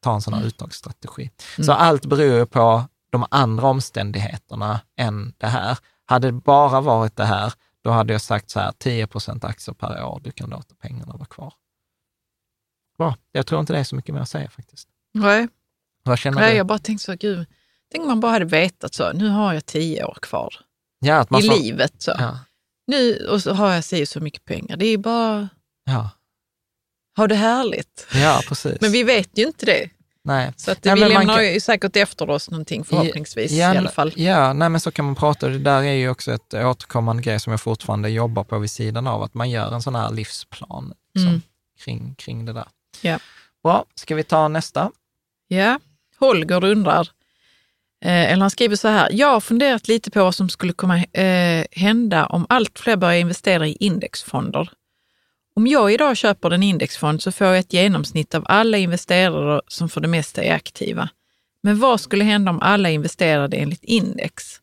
tar 0.00 0.14
en 0.14 0.22
sån 0.22 0.34
här 0.34 0.44
uttagsstrategi. 0.44 1.30
Så 1.64 1.72
allt 1.72 2.06
beror 2.06 2.44
på 2.44 2.84
de 3.10 3.26
andra 3.30 3.66
omständigheterna 3.66 4.80
än 4.96 5.34
det 5.38 5.46
här. 5.46 5.78
Hade 6.04 6.28
det 6.28 6.32
bara 6.32 6.80
varit 6.80 7.16
det 7.16 7.24
här, 7.24 7.52
då 7.82 7.90
hade 7.90 8.12
jag 8.12 8.22
sagt 8.22 8.50
så 8.50 8.60
här, 8.60 8.72
10 8.78 9.06
procent 9.06 9.44
aktier 9.44 9.74
per 9.74 10.04
år, 10.04 10.20
du 10.24 10.30
kan 10.30 10.50
låta 10.50 10.74
pengarna 10.74 11.12
vara 11.12 11.24
kvar. 11.24 11.54
Bra, 13.02 13.16
jag 13.32 13.46
tror 13.46 13.60
inte 13.60 13.72
det 13.72 13.78
är 13.78 13.84
så 13.84 13.96
mycket 13.96 14.14
mer 14.14 14.20
att 14.22 14.28
säga 14.28 14.50
faktiskt. 14.50 14.88
Nej, 15.14 15.48
Vad 16.04 16.18
känner 16.18 16.40
Nej 16.40 16.50
du? 16.50 16.56
jag 16.56 16.66
bara 16.66 16.78
tänkte 16.78 17.04
så, 17.04 17.14
gud, 17.14 17.46
tänk 17.92 18.02
om 18.02 18.08
man 18.08 18.20
bara 18.20 18.32
hade 18.32 18.44
vetat 18.44 18.94
så, 18.94 19.12
nu 19.12 19.28
har 19.28 19.52
jag 19.54 19.66
tio 19.66 20.04
år 20.04 20.18
kvar 20.22 20.54
Ja, 21.00 21.16
att 21.16 21.30
man 21.30 21.40
i 21.44 21.48
får, 21.48 21.54
livet. 21.56 21.92
Så. 21.98 22.14
Ja, 22.18 22.38
Nu, 22.86 23.26
och 23.26 23.42
så 23.42 23.52
har 23.54 23.72
jag 23.72 23.84
si 23.84 24.04
och 24.04 24.08
så 24.08 24.20
mycket 24.20 24.44
pengar. 24.44 24.76
Det 24.76 24.86
är 24.86 24.98
bara 24.98 25.48
ja, 25.84 26.10
ha 27.16 27.26
det 27.26 27.34
härligt. 27.34 28.06
ja, 28.14 28.40
precis. 28.48 28.80
Men 28.80 28.92
vi 28.92 29.02
vet 29.02 29.38
ju 29.38 29.46
inte 29.46 29.66
det. 29.66 29.90
Nej. 30.24 30.52
Så 30.56 30.70
att 30.72 30.84
Ja, 30.86 30.94
vi 30.94 31.00
lämnar 31.00 31.34
kan- 31.36 31.52
ju 31.54 31.60
säkert 31.60 31.96
efter 31.96 32.30
oss 32.30 32.50
någonting 32.50 32.84
förhoppningsvis 32.84 33.52
ja, 33.52 33.74
i 33.74 33.78
alla 33.78 33.90
fall. 33.90 34.12
Ja, 34.16 34.52
nej, 34.52 34.68
men 34.68 34.80
så 34.80 34.90
kan 34.90 35.04
man 35.04 35.14
prata. 35.14 35.48
Det 35.48 35.58
där 35.58 35.82
är 35.82 35.92
ju 35.92 36.08
också 36.08 36.32
ett 36.32 36.54
återkommande 36.54 37.22
grej 37.22 37.40
som 37.40 37.50
jag 37.50 37.60
fortfarande 37.60 38.08
jobbar 38.10 38.44
på 38.44 38.58
vid 38.58 38.70
sidan 38.70 39.06
av, 39.06 39.22
att 39.22 39.34
man 39.34 39.50
gör 39.50 39.74
en 39.74 39.82
sån 39.82 39.94
här 39.94 40.10
livsplan 40.10 40.94
liksom, 41.14 41.28
Mm. 41.28 41.42
kring, 41.84 42.14
kring 42.14 42.44
det 42.44 42.52
där. 42.52 42.68
Ja. 43.02 43.18
Bra, 43.62 43.84
ska 43.94 44.14
vi 44.14 44.24
ta 44.24 44.48
nästa? 44.48 44.90
Ja, 45.48 45.80
Holger 46.18 46.64
undrar, 46.64 47.08
eh, 48.04 48.32
eller 48.32 48.40
han 48.40 48.50
skriver 48.50 48.76
så 48.76 48.88
här, 48.88 49.08
jag 49.12 49.28
har 49.28 49.40
funderat 49.40 49.88
lite 49.88 50.10
på 50.10 50.24
vad 50.24 50.34
som 50.34 50.48
skulle 50.48 50.72
komma 50.72 51.04
eh, 51.04 51.64
hända 51.70 52.26
om 52.26 52.46
allt 52.48 52.78
fler 52.78 52.96
börjar 52.96 53.18
investera 53.18 53.66
i 53.66 53.76
indexfonder. 53.80 54.70
Om 55.54 55.66
jag 55.66 55.92
idag 55.92 56.16
köper 56.16 56.50
en 56.50 56.62
indexfond 56.62 57.22
så 57.22 57.32
får 57.32 57.46
jag 57.46 57.58
ett 57.58 57.72
genomsnitt 57.72 58.34
av 58.34 58.44
alla 58.46 58.78
investerare 58.78 59.60
som 59.68 59.88
för 59.88 60.00
det 60.00 60.08
mesta 60.08 60.42
är 60.42 60.54
aktiva. 60.54 61.08
Men 61.62 61.78
vad 61.78 62.00
skulle 62.00 62.24
hända 62.24 62.50
om 62.50 62.60
alla 62.62 62.90
investerade 62.90 63.56
enligt 63.56 63.84
index? 63.84 64.60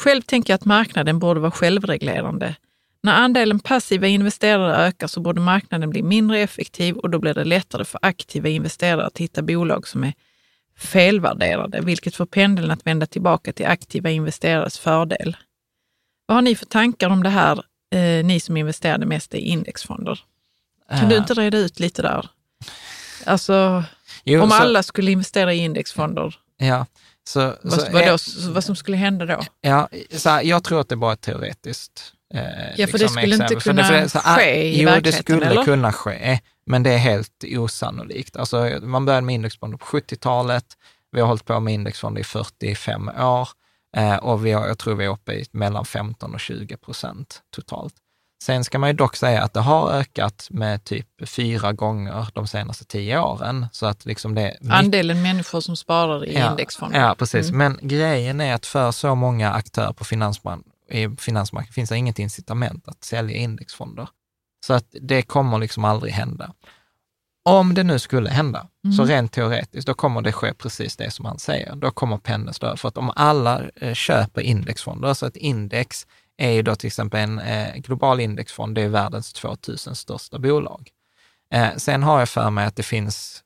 Själv 0.00 0.22
tänker 0.22 0.52
jag 0.52 0.58
att 0.58 0.64
marknaden 0.64 1.18
borde 1.18 1.40
vara 1.40 1.50
självreglerande. 1.50 2.54
När 3.02 3.12
andelen 3.12 3.60
passiva 3.60 4.06
investerare 4.06 4.76
ökar 4.86 5.06
så 5.06 5.20
borde 5.20 5.40
marknaden 5.40 5.90
bli 5.90 6.02
mindre 6.02 6.38
effektiv 6.40 6.96
och 6.96 7.10
då 7.10 7.18
blir 7.18 7.34
det 7.34 7.44
lättare 7.44 7.84
för 7.84 7.98
aktiva 8.02 8.48
investerare 8.48 9.06
att 9.06 9.18
hitta 9.18 9.42
bolag 9.42 9.88
som 9.88 10.04
är 10.04 10.12
felvärderade, 10.78 11.80
vilket 11.80 12.16
får 12.16 12.26
pendeln 12.26 12.70
att 12.70 12.86
vända 12.86 13.06
tillbaka 13.06 13.52
till 13.52 13.66
aktiva 13.66 14.10
investerares 14.10 14.78
fördel. 14.78 15.36
Vad 16.26 16.36
har 16.36 16.42
ni 16.42 16.56
för 16.56 16.66
tankar 16.66 17.08
om 17.10 17.22
det 17.22 17.28
här, 17.28 17.62
eh, 17.94 18.24
ni 18.24 18.40
som 18.40 18.56
investerade 18.56 19.06
mest 19.06 19.34
i 19.34 19.38
indexfonder? 19.38 20.20
Kan 20.90 21.08
du 21.08 21.14
Eh, 21.14 21.20
inte 21.20 21.34
reda 21.34 21.58
ut 21.58 21.80
lite 21.80 22.02
där? 22.02 22.30
Alltså, 23.26 23.84
jo, 24.24 24.42
om 24.42 24.50
så- 24.50 24.54
alla 24.56 24.82
skulle 24.82 25.10
investera 25.10 25.54
i 25.54 25.58
indexfonder, 25.58 26.34
Ja, 26.60 26.86
så, 27.28 27.54
vad, 27.62 27.80
så, 27.80 27.92
vad, 27.92 28.06
då, 28.06 28.18
så, 28.18 28.50
vad 28.52 28.64
som 28.64 28.76
skulle 28.76 28.96
hända 28.96 29.26
då? 29.26 29.40
Ja, 29.60 29.88
så 30.10 30.30
här, 30.30 30.42
jag 30.42 30.64
tror 30.64 30.80
att 30.80 30.88
det 30.88 30.96
bara 30.96 31.12
är 31.12 31.16
teoretiskt. 31.16 32.12
Eh, 32.34 32.40
Ja, 32.76 32.86
för 32.86 32.98
det 32.98 33.08
skulle 33.08 33.34
inte 33.34 33.44
exempel. 33.44 33.60
För 33.60 33.70
kunna 33.70 33.84
för 33.84 33.92
det- 33.94 34.08
så, 34.08 34.18
ah, 34.24 34.36
ske 34.36 34.62
i 34.68 34.82
Jo, 34.82 34.90
det 35.02 35.12
skulle 35.12 35.46
eller? 35.46 35.64
kunna 35.64 35.92
ske, 35.92 36.40
men 36.66 36.82
det 36.82 36.90
är 36.92 36.98
helt 36.98 37.44
osannolikt. 37.56 38.36
Alltså, 38.36 38.78
man 38.82 39.04
började 39.04 39.26
med 39.26 39.34
indexfonder 39.34 39.78
på 39.78 39.84
70-talet, 39.86 40.64
vi 41.12 41.20
har 41.20 41.28
hållit 41.28 41.44
på 41.44 41.60
med 41.60 41.74
indexfonder 41.74 42.20
i 42.20 42.24
45 42.24 43.08
år 43.08 43.48
eh, 43.96 44.16
och 44.16 44.46
vi 44.46 44.52
har, 44.52 44.66
jag 44.66 44.78
tror 44.78 44.94
vi 44.94 45.04
är 45.04 45.08
uppe 45.08 45.32
i 45.32 45.44
mellan 45.52 45.84
15 45.84 46.34
och 46.34 46.40
20 46.40 46.76
procent 46.76 47.40
totalt. 47.56 47.94
Sen 48.42 48.64
ska 48.64 48.78
man 48.78 48.88
ju 48.90 48.96
dock 48.96 49.16
säga 49.16 49.42
att 49.42 49.52
det 49.54 49.60
har 49.60 49.90
ökat 49.92 50.48
med 50.50 50.84
typ 50.84 51.06
fyra 51.28 51.72
gånger 51.72 52.28
de 52.34 52.46
senaste 52.46 52.84
tio 52.84 53.20
åren. 53.20 53.66
Så 53.72 53.86
att 53.86 54.06
liksom 54.06 54.34
det 54.34 54.56
Andelen 54.70 55.22
människor 55.22 55.60
som 55.60 55.76
sparar 55.76 56.24
i 56.24 56.34
Ja, 56.38 56.50
indexfonder. 56.50 57.00
Ja, 57.00 57.14
precis. 57.18 57.48
Mm. 57.50 57.58
Men 57.58 57.88
grejen 57.88 58.40
är 58.40 58.54
att 58.54 58.66
för 58.66 58.90
så 58.90 59.14
många 59.14 59.52
aktörer 59.52 59.92
på 59.92 60.04
finansmarknaden 60.04 61.72
finns 61.72 61.90
det 61.90 61.96
inget 61.96 62.18
incitament 62.18 62.88
att 62.88 63.04
sälja 63.04 63.36
indexfonder. 63.36 64.08
Så 64.66 64.72
att 64.74 64.84
det 65.00 65.22
kommer 65.22 65.58
liksom 65.58 65.84
aldrig 65.84 66.12
hända. 66.12 66.52
Om 67.44 67.74
det 67.74 67.84
nu 67.84 67.98
skulle 67.98 68.30
hända, 68.30 68.68
så 68.96 69.02
Mm. 69.02 69.14
rent 69.14 69.32
teoretiskt, 69.32 69.86
då 69.86 69.94
kommer 69.94 70.22
det 70.22 70.32
ske 70.32 70.54
precis 70.54 70.96
det 70.96 71.10
som 71.10 71.24
han 71.24 71.38
säger. 71.38 71.76
Då 71.76 71.90
kommer 71.90 72.18
pendeln 72.18 72.54
över. 72.62 72.76
För 72.76 72.88
att 72.88 72.96
om 72.98 73.12
alla 73.16 73.62
eh, 73.76 73.94
köper 73.94 74.40
indexfonder, 74.40 75.14
så 75.14 75.26
ett 75.26 75.36
index 75.36 76.06
är 76.38 76.50
ju 76.50 76.62
då 76.62 76.74
till 76.74 76.86
exempel 76.86 77.20
en 77.20 77.38
eh, 77.38 77.76
global 77.76 78.20
indexfond, 78.20 78.74
det 78.74 78.82
är 78.82 78.88
världens 78.88 79.32
2000 79.32 79.94
största 79.94 80.38
bolag. 80.38 80.90
Eh, 81.54 81.76
sen 81.76 82.02
har 82.02 82.18
jag 82.18 82.28
för 82.28 82.50
mig 82.50 82.66
att 82.66 82.76
det 82.76 82.82
finns 82.82 83.42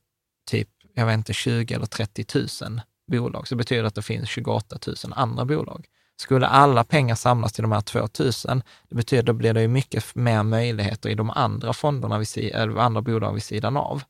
typ, 0.51 0.69
jag 0.95 1.07
vet 1.07 1.15
inte, 1.15 1.33
20 1.33 1.75
eller 1.75 1.87
30 1.87 2.27
000 2.63 2.81
bolag, 3.11 3.49
så 3.49 3.55
det 3.55 3.59
betyder 3.59 3.85
att 3.85 3.95
det 3.95 4.03
finns 4.03 4.29
28 4.29 4.79
000 4.87 4.97
andra 5.13 5.45
bolag. 5.45 5.87
Skulle 6.17 6.47
alla 6.47 6.85
pengar 6.85 7.15
samlas 7.15 7.53
till 7.53 7.63
de 7.63 7.73
här 7.73 7.81
2000, 7.81 8.63
det 8.89 8.95
betyder 8.95 9.23
då 9.23 9.33
blir 9.33 9.55
det 9.55 9.63
ju 9.63 9.69
mycket 9.69 10.15
mer 10.15 10.43
möjligheter 10.43 11.11
i 11.11 11.15
de 11.15 11.31
andra 11.31 11.73
fonderna, 11.73 12.19
vid, 12.19 12.37
eller 12.37 12.79
andra 12.79 13.03
bolag 13.03 13.35
vid 13.35 13.43
sidan 13.43 13.77
av. 13.77 14.03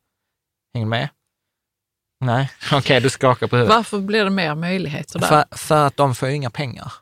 Hänger 0.74 0.86
du 0.86 0.90
med? 0.90 1.08
Nej, 2.20 2.50
okej, 2.72 3.00
du 3.00 3.10
skakar 3.10 3.46
på 3.46 3.56
huvudet. 3.56 3.76
Varför 3.76 4.00
blir 4.00 4.24
det 4.24 4.30
mer 4.30 4.54
möjligheter 4.54 5.18
där? 5.18 5.26
För, 5.26 5.56
för 5.56 5.86
att 5.86 5.96
de 5.96 6.14
får 6.14 6.28
ju 6.28 6.34
inga 6.34 6.50
pengar. 6.50 6.92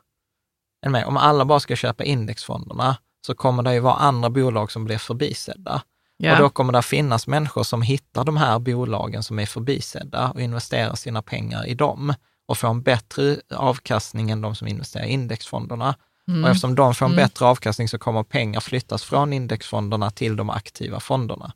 Du 0.81 0.89
med? 0.89 1.05
Om 1.05 1.17
alla 1.17 1.45
bara 1.45 1.59
ska 1.59 1.75
köpa 1.75 2.03
indexfonderna 2.03 2.97
så 3.27 3.35
kommer 3.35 3.63
det 3.63 3.73
ju 3.73 3.79
vara 3.79 3.95
andra 3.95 4.29
bolag 4.29 4.71
som 4.71 4.85
blir 4.85 4.97
förbisedda. 4.97 5.81
ja. 6.17 6.33
Och 6.33 6.39
då 6.39 6.49
kommer 6.49 6.73
det 6.73 6.81
finnas 6.81 7.27
människor 7.27 7.63
som 7.63 7.81
hittar 7.81 8.23
de 8.23 8.37
här 8.37 8.59
bolagen 8.59 9.23
som 9.23 9.39
är 9.39 9.45
förbisedda 9.45 10.31
och 10.31 10.41
investerar 10.41 10.95
sina 10.95 11.21
pengar 11.21 11.67
i 11.67 11.73
dem 11.73 12.13
och 12.47 12.57
får 12.57 12.67
en 12.67 12.81
bättre 12.81 13.37
avkastning 13.55 14.31
än 14.31 14.41
de 14.41 14.55
som 14.55 14.67
investerar 14.67 15.05
i 15.05 15.09
indexfonderna. 15.09 15.95
Mm. 16.27 16.43
Och 16.43 16.49
eftersom 16.49 16.75
de 16.75 16.93
får 16.95 17.05
en 17.05 17.11
Mm. 17.11 17.23
bättre 17.25 17.45
avkastning 17.45 17.87
så 17.89 17.97
kommer 17.99 18.23
pengar 18.23 18.59
flyttas 18.59 19.03
från 19.03 19.33
indexfonderna 19.33 20.09
till 20.11 20.35
de 20.35 20.49
aktiva 20.49 20.99
fonderna. 20.99 21.53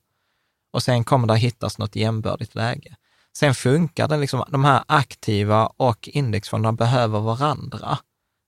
Och 0.73 0.83
sen 0.83 1.03
kommer 1.03 1.27
det 1.27 1.35
hittas 1.37 1.77
något 1.77 1.95
jämbördigt 1.95 2.55
läge. 2.55 2.95
Sen 3.37 3.55
funkar 3.55 4.07
det 4.07 4.17
liksom, 4.17 4.43
de 4.47 4.65
här 4.65 4.83
aktiva 4.87 5.65
och 5.77 6.09
indexfonderna 6.13 6.73
behöver 6.73 7.19
varandra. 7.19 7.97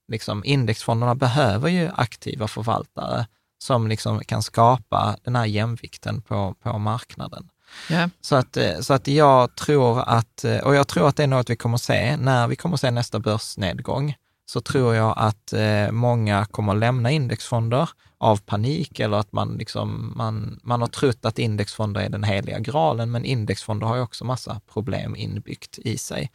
Liksom, 0.07 0.45
indexfonderna 0.45 1.15
behöver 1.15 1.69
ju 1.69 1.89
aktiva 1.95 2.47
förvaltare 2.47 3.27
som 3.59 3.87
liksom 3.87 4.19
kan 4.19 4.43
skapa 4.43 5.17
den 5.23 5.35
här 5.35 5.45
jämvikten 5.45 6.21
på, 6.21 6.55
på 6.61 6.77
marknaden. 6.77 7.49
ja. 7.89 8.09
Så 8.21 8.35
att, 8.35 8.57
eh, 8.57 8.79
så 8.79 8.93
att 8.93 9.07
jag 9.07 9.55
tror 9.55 10.01
att, 10.01 10.43
eh, 10.43 10.57
och 10.57 10.75
jag 10.75 10.87
tror 10.87 11.07
att 11.07 11.15
det 11.15 11.23
är 11.23 11.27
något 11.27 11.49
vi 11.49 11.55
kommer 11.55 11.77
se, 11.77 12.17
när 12.17 12.47
vi 12.47 12.55
kommer 12.55 12.77
se 12.77 12.91
nästa 12.91 13.19
börsnedgång, 13.19 14.15
så 14.49 14.61
tror 14.61 14.95
jag 14.95 15.13
att 15.17 15.53
eh, 15.53 15.91
många 15.91 16.45
kommer 16.45 16.75
lämna 16.75 17.11
indexfonder 17.11 17.89
av 18.17 18.37
panik 18.37 18.99
eller 18.99 19.17
att 19.17 19.31
man, 19.31 19.55
liksom, 19.57 20.13
man, 20.15 20.59
man 20.63 20.81
har 20.81 20.87
trott 20.87 21.25
att 21.25 21.39
indexfonder 21.39 22.01
är 22.01 22.09
den 22.09 22.23
heliga 22.23 22.59
graalen, 22.59 23.11
men 23.11 23.25
indexfonder 23.25 23.87
har 23.87 23.95
ju 23.95 24.01
också 24.01 24.25
massa 24.25 24.61
problem 24.73 25.15
inbyggt 25.15 25.79
i 25.79 25.97
sig. 25.97 26.31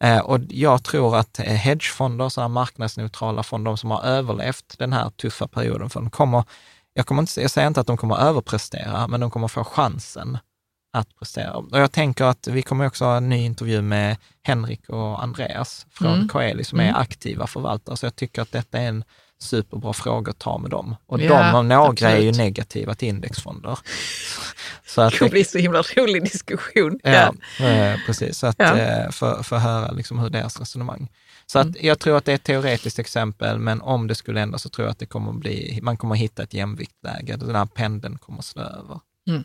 Eh, 0.00 0.18
och 0.18 0.40
jag 0.48 0.84
tror 0.84 1.16
att 1.16 1.38
eh, 1.38 1.44
hedgefonder, 1.44 2.28
sådana 2.28 2.48
marknadsneutrala 2.48 3.42
fonder, 3.42 3.70
de 3.70 3.78
som 3.78 3.90
har 3.90 4.02
överlevt 4.02 4.78
den 4.78 4.92
här 4.92 5.10
tuffa 5.10 5.48
perioden, 5.48 5.90
för 5.90 6.00
de 6.00 6.10
kommer, 6.10 6.44
jag, 6.94 7.06
kommer 7.06 7.22
inte, 7.22 7.40
jag 7.40 7.50
säger 7.50 7.68
inte 7.68 7.80
att 7.80 7.86
de 7.86 7.96
kommer 7.96 8.16
överprestera, 8.16 9.08
men 9.08 9.20
de 9.20 9.30
kommer 9.30 9.48
få 9.48 9.64
chansen 9.64 10.38
att 10.92 11.18
prestera. 11.18 11.52
Och 11.56 11.68
jag 11.78 11.92
tänker 11.92 12.24
att 12.24 12.46
vi 12.46 12.62
kommer 12.62 12.86
också 12.86 13.04
ha 13.04 13.16
en 13.16 13.28
ny 13.28 13.44
intervju 13.44 13.82
med 13.82 14.16
Henrik 14.42 14.88
och 14.88 15.22
Andreas 15.22 15.86
från 15.90 16.14
Mm. 16.14 16.28
Coeli 16.28 16.64
som 16.64 16.80
är 16.80 16.94
aktiva 17.00 17.46
förvaltare, 17.46 17.96
så 17.96 18.06
jag 18.06 18.16
tycker 18.16 18.42
att 18.42 18.52
detta 18.52 18.78
är 18.78 18.88
en 18.88 19.04
superbra 19.40 19.92
fråga 19.92 20.30
att 20.30 20.38
ta 20.38 20.58
med 20.58 20.70
dem. 20.70 20.96
Och 21.06 21.20
Ja, 21.20 21.28
de 21.50 21.54
om 21.58 21.68
några 21.68 22.10
är 22.10 22.16
ju 22.18 22.28
absolut. 22.28 22.36
negativa 22.36 22.94
till 22.94 23.08
indexfonder. 23.08 23.78
Så 24.86 25.00
att 25.00 25.12
Det 25.12 25.18
kommer 25.18 25.30
bli 25.30 25.44
så 25.44 25.58
himla 25.58 25.82
rolig 25.96 26.22
diskussion. 26.24 26.98
Ja, 27.02 27.34
eh, 27.66 27.96
precis. 28.06 28.38
Så 28.38 28.46
att 28.46 28.56
Ja. 28.58 28.78
eh, 28.78 29.10
för, 29.10 29.42
för 29.42 29.56
att 29.56 29.62
höra 29.62 29.90
liksom 29.92 30.18
hur 30.18 30.30
deras 30.30 30.60
resonemang. 30.60 31.08
Så 31.46 31.58
att 31.58 31.66
Mm. 31.66 31.76
jag 31.80 31.98
tror 31.98 32.16
att 32.16 32.24
det 32.24 32.32
är 32.32 32.36
ett 32.36 32.42
teoretiskt 32.44 32.98
exempel, 32.98 33.58
men 33.58 33.80
om 33.82 34.06
det 34.06 34.14
skulle 34.14 34.40
ändra 34.40 34.58
så 34.58 34.68
tror 34.68 34.86
jag 34.86 34.92
att 34.92 34.98
det 34.98 35.06
kommer 35.06 35.32
bli, 35.32 35.78
man 35.82 35.96
kommer 35.96 36.14
hitta 36.14 36.42
ett 36.42 36.54
jämviktläge, 36.54 37.36
den 37.36 37.54
här 37.56 37.66
pendeln 37.66 38.18
kommer 38.18 38.42
slå 38.42 38.62
över. 38.62 39.00
Mm. 39.28 39.44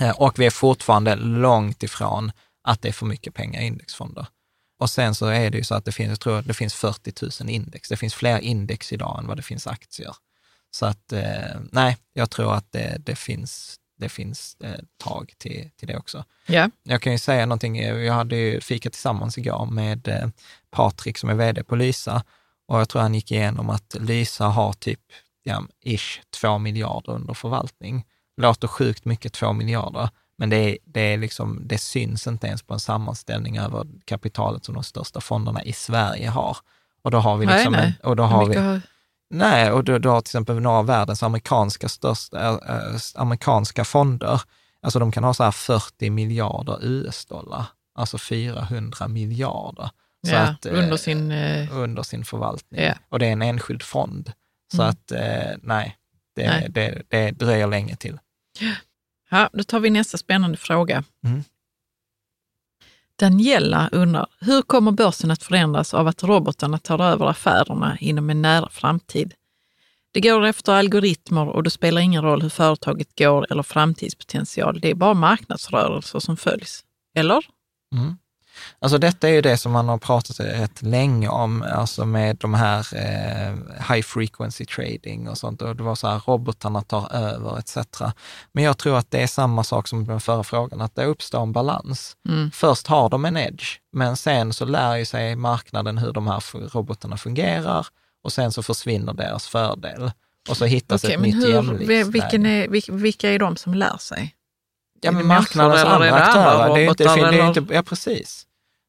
Eh, 0.00 0.10
Och 0.10 0.38
vi 0.38 0.46
är 0.46 0.50
fortfarande 0.50 1.14
långt 1.16 1.82
ifrån 1.82 2.32
att 2.62 2.82
det 2.82 2.88
är 2.88 2.92
för 2.92 3.06
mycket 3.06 3.34
pengar 3.34 3.60
i 3.62 3.66
indexfonder. 3.66 4.26
Och 4.78 4.90
sen 4.90 5.14
så 5.14 5.26
är 5.26 5.50
det 5.50 5.58
ju 5.58 5.64
så 5.64 5.74
att 5.74 5.84
det 5.84 5.92
finns, 5.92 6.08
jag 6.10 6.20
tror 6.20 6.42
det 6.42 6.54
finns 6.54 6.74
40 6.74 7.42
000 7.44 7.50
index. 7.50 7.88
Det 7.88 7.96
finns 7.96 8.14
fler 8.14 8.38
index 8.38 8.92
idag 8.92 9.18
än 9.18 9.26
vad 9.26 9.36
det 9.36 9.42
finns 9.42 9.66
aktier. 9.66 10.14
Så 10.70 10.86
att 10.86 11.12
eh, 11.12 11.60
nej, 11.72 11.96
jag 12.12 12.30
tror 12.30 12.54
att 12.54 12.72
det, 12.72 12.96
det 12.98 13.16
finns, 13.16 13.76
det 13.98 14.08
finns 14.08 14.56
eh, 14.60 14.80
tag 15.04 15.32
till, 15.38 15.70
till 15.76 15.88
det 15.88 15.96
också. 15.96 16.24
Ja. 16.46 16.70
Jag 16.82 17.02
kan 17.02 17.12
ju 17.12 17.18
säga 17.18 17.46
någonting, 17.46 17.82
jag 17.82 18.14
hade 18.14 18.36
ju 18.36 18.60
fika 18.60 18.90
tillsammans 18.90 19.38
igår 19.38 19.66
med 19.66 20.32
Patrik 20.70 21.18
som 21.18 21.30
är 21.30 21.34
vd 21.34 21.64
på 21.64 21.76
Lysa 21.76 22.24
och 22.68 22.80
jag 22.80 22.88
tror 22.88 23.02
han 23.02 23.14
gick 23.14 23.32
igenom 23.32 23.70
att 23.70 23.96
Lysa 24.00 24.44
har 24.44 24.72
typ, 24.72 25.00
ja, 25.42 25.64
ish, 25.84 26.20
två 26.40 26.58
miljarder 26.58 27.12
under 27.12 27.34
förvaltning. 27.34 28.04
Låter 28.40 28.68
sjukt 28.68 29.04
mycket, 29.04 29.32
två 29.32 29.52
miljarder, 29.52 30.08
men 30.38 30.50
det, 30.50 30.56
är, 30.56 30.78
det, 30.84 31.00
är 31.00 31.18
liksom, 31.18 31.60
det 31.64 31.78
syns 31.78 32.26
inte 32.26 32.46
ens 32.46 32.62
på 32.62 32.74
en 32.74 32.80
sammanställning 32.80 33.58
över 33.58 33.86
kapitalet 34.04 34.64
som 34.64 34.74
de 34.74 34.84
största 34.84 35.20
fonderna 35.20 35.62
i 35.64 35.72
Sverige 35.72 36.28
har. 36.28 36.56
Och 37.02 37.10
då 37.10 37.18
har 37.18 37.36
vi 37.36 37.46
Nej, 37.46 37.54
liksom, 37.54 37.72
nej. 37.72 37.94
En, 38.02 38.08
och 38.10 38.16
då 38.16 38.22
har 38.22 38.42
vi, 38.42 38.48
mycket 38.48 38.62
har- 38.62 38.80
Nej, 39.30 39.70
och 39.70 39.84
du, 39.84 39.98
du 39.98 40.08
har 40.08 40.20
till 40.20 40.28
exempel 40.28 40.60
några 40.60 40.78
av 40.78 40.86
världens 40.86 41.22
amerikanska, 41.22 41.88
största, 41.88 42.40
äh, 42.48 42.54
äh, 42.54 42.96
amerikanska 43.14 43.84
fonder. 43.84 44.40
Alltså 44.82 44.98
de 44.98 45.12
kan 45.12 45.24
ha 45.24 45.34
så 45.34 45.44
här 45.44 45.50
40 45.50 46.10
miljarder 46.10 46.78
US-dollar, 46.84 47.64
alltså 47.94 48.18
400 48.18 49.08
miljarder. 49.08 49.90
Så 50.26 50.32
ja, 50.34 50.38
att, 50.40 50.66
eh, 50.66 50.78
under 50.78 50.96
sin... 50.96 51.30
eh, 51.32 51.76
under 51.76 52.02
sin 52.02 52.24
förvaltning. 52.24 52.80
Ja. 52.82 52.94
Och 53.08 53.18
det 53.18 53.26
är 53.26 53.32
en 53.32 53.42
enskild 53.42 53.82
fond. 53.82 54.32
Så 54.74 54.82
Mm. 54.82 54.90
att 54.90 55.12
eh, 55.12 55.56
nej, 55.62 55.96
det, 56.36 56.46
Nej. 56.46 56.66
Det, 56.70 57.02
det 57.08 57.30
dröjer 57.30 57.66
länge 57.66 57.96
till. 57.96 58.18
Ja, 59.30 59.50
då 59.52 59.64
tar 59.64 59.80
vi 59.80 59.90
nästa 59.90 60.18
spännande 60.18 60.56
fråga. 60.56 61.04
Mm. 61.24 61.44
Daniela 63.16 63.88
undrar, 63.92 64.26
hur 64.40 64.62
kommer 64.62 64.92
börsen 64.92 65.30
att 65.30 65.42
förändras 65.42 65.94
av 65.94 66.06
att 66.06 66.22
robotarna 66.22 66.78
tar 66.78 66.98
över 67.02 67.26
affärerna 67.26 67.98
inom 68.00 68.30
en 68.30 68.42
nära 68.42 68.68
framtid? 68.68 69.34
Det 70.12 70.20
går 70.20 70.44
efter 70.44 70.72
algoritmer 70.72 71.48
och 71.48 71.62
det 71.62 71.70
spelar 71.70 72.00
ingen 72.00 72.22
roll 72.22 72.42
hur 72.42 72.48
företaget 72.48 73.18
går 73.18 73.46
eller 73.50 73.62
framtidspotential. 73.62 74.80
Det 74.80 74.90
är 74.90 74.94
bara 74.94 75.14
marknadsrörelser 75.14 76.18
som 76.18 76.36
följs. 76.36 76.84
Eller? 77.14 77.44
Mm. 77.94 78.16
Alltså 78.78 78.98
detta 78.98 79.28
är 79.28 79.32
ju 79.32 79.40
det 79.40 79.56
som 79.56 79.72
man 79.72 79.88
har 79.88 79.98
pratat 79.98 80.40
rätt 80.40 80.82
länge 80.82 81.28
om, 81.28 81.62
alltså 81.62 82.06
med 82.06 82.36
de 82.36 82.54
här 82.54 82.86
eh, 82.94 83.54
high 83.94 84.02
frequency 84.02 84.64
trading 84.64 85.28
och 85.28 85.38
sånt. 85.38 85.62
Och 85.62 85.76
det 85.76 85.82
var 85.82 85.94
så 85.94 86.08
här, 86.08 86.22
robotarna 86.26 86.82
tar 86.82 87.12
över 87.12 87.58
etc. 87.58 87.76
Men 88.52 88.64
jag 88.64 88.78
tror 88.78 88.98
att 88.98 89.10
det 89.10 89.22
är 89.22 89.26
samma 89.26 89.64
sak 89.64 89.88
som 89.88 90.06
den 90.06 90.20
förra 90.20 90.44
frågan, 90.44 90.80
att 90.80 90.94
det 90.94 91.04
uppstår 91.04 91.42
en 91.42 91.52
balans. 91.52 92.16
Mm. 92.28 92.50
Först 92.50 92.86
har 92.86 93.08
de 93.08 93.24
en 93.24 93.36
edge, 93.36 93.64
men 93.92 94.16
sen 94.16 94.52
så 94.52 94.64
lär 94.64 94.96
ju 94.96 95.04
sig 95.04 95.36
marknaden 95.36 95.98
hur 95.98 96.12
de 96.12 96.26
här 96.26 96.68
robotarna 96.68 97.16
fungerar 97.16 97.86
och 98.24 98.32
sen 98.32 98.52
så 98.52 98.62
försvinner 98.62 99.12
deras 99.12 99.46
fördel. 99.46 100.10
Och 100.48 100.56
så 100.56 100.64
hittas 100.64 101.04
Okej, 101.04 101.14
ett 101.14 101.20
nytt 101.20 101.34
hur, 101.34 102.04
vilken 102.04 102.46
är, 102.46 102.68
vil- 102.68 102.92
vilka 102.92 103.30
är 103.30 103.38
de 103.38 103.56
som 103.56 103.74
lär 103.74 103.96
sig? 103.98 104.34
Ja, 105.00 105.10
men 105.12 105.26
marknadens 105.26 105.80
andra 105.94 106.08
aktörer. 106.26 106.74
Det 106.74 106.80
är 106.80 106.88
inte, 106.90 107.04
det 107.30 107.36
är 107.42 107.48
inte, 107.60 107.74
ja, 107.74 107.82
precis. 107.82 108.46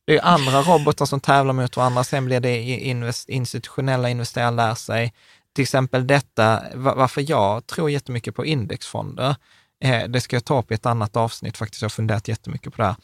Det 0.07 0.17
är 0.17 0.25
andra 0.25 0.61
robotar 0.61 1.05
som 1.05 1.19
tävlar 1.19 1.53
mot 1.53 1.77
varandra. 1.77 2.03
Sen 2.03 2.25
blir 2.25 2.39
det 2.39 2.61
invest, 2.61 3.29
institutionella 3.29 4.09
investerare 4.09 4.51
lär 4.51 4.75
sig. 4.75 5.13
Till 5.55 5.61
exempel 5.61 6.07
detta, 6.07 6.61
va- 6.75 6.93
varför 6.95 7.25
jag 7.29 7.67
tror 7.67 7.89
jättemycket 7.89 8.35
på 8.35 8.45
indexfonder, 8.45 9.35
eh, 9.83 10.03
det 10.07 10.21
ska 10.21 10.35
jag 10.35 10.45
ta 10.45 10.59
upp 10.59 10.71
i 10.71 10.73
ett 10.73 10.85
annat 10.85 11.15
avsnitt 11.17 11.57
faktiskt, 11.57 11.81
jag 11.81 11.85
har 11.85 11.91
funderat 11.91 12.27
jättemycket 12.27 12.73
på 12.75 12.81
det 12.81 12.87
här, 12.87 12.95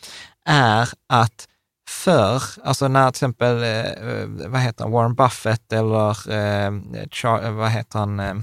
är 0.49 0.89
att 1.13 1.47
förr, 1.89 2.43
alltså 2.63 2.87
när 2.87 3.05
till 3.11 3.15
exempel, 3.17 3.63
eh, 3.63 4.49
vad 4.49 4.61
heter 4.61 4.83
han, 4.83 4.91
Warren 4.91 5.15
Buffett 5.15 5.73
eller, 5.73 6.31
eh, 6.31 7.51
vad 7.51 7.69
heter 7.69 7.99
han, 7.99 8.19
eh, 8.19 8.35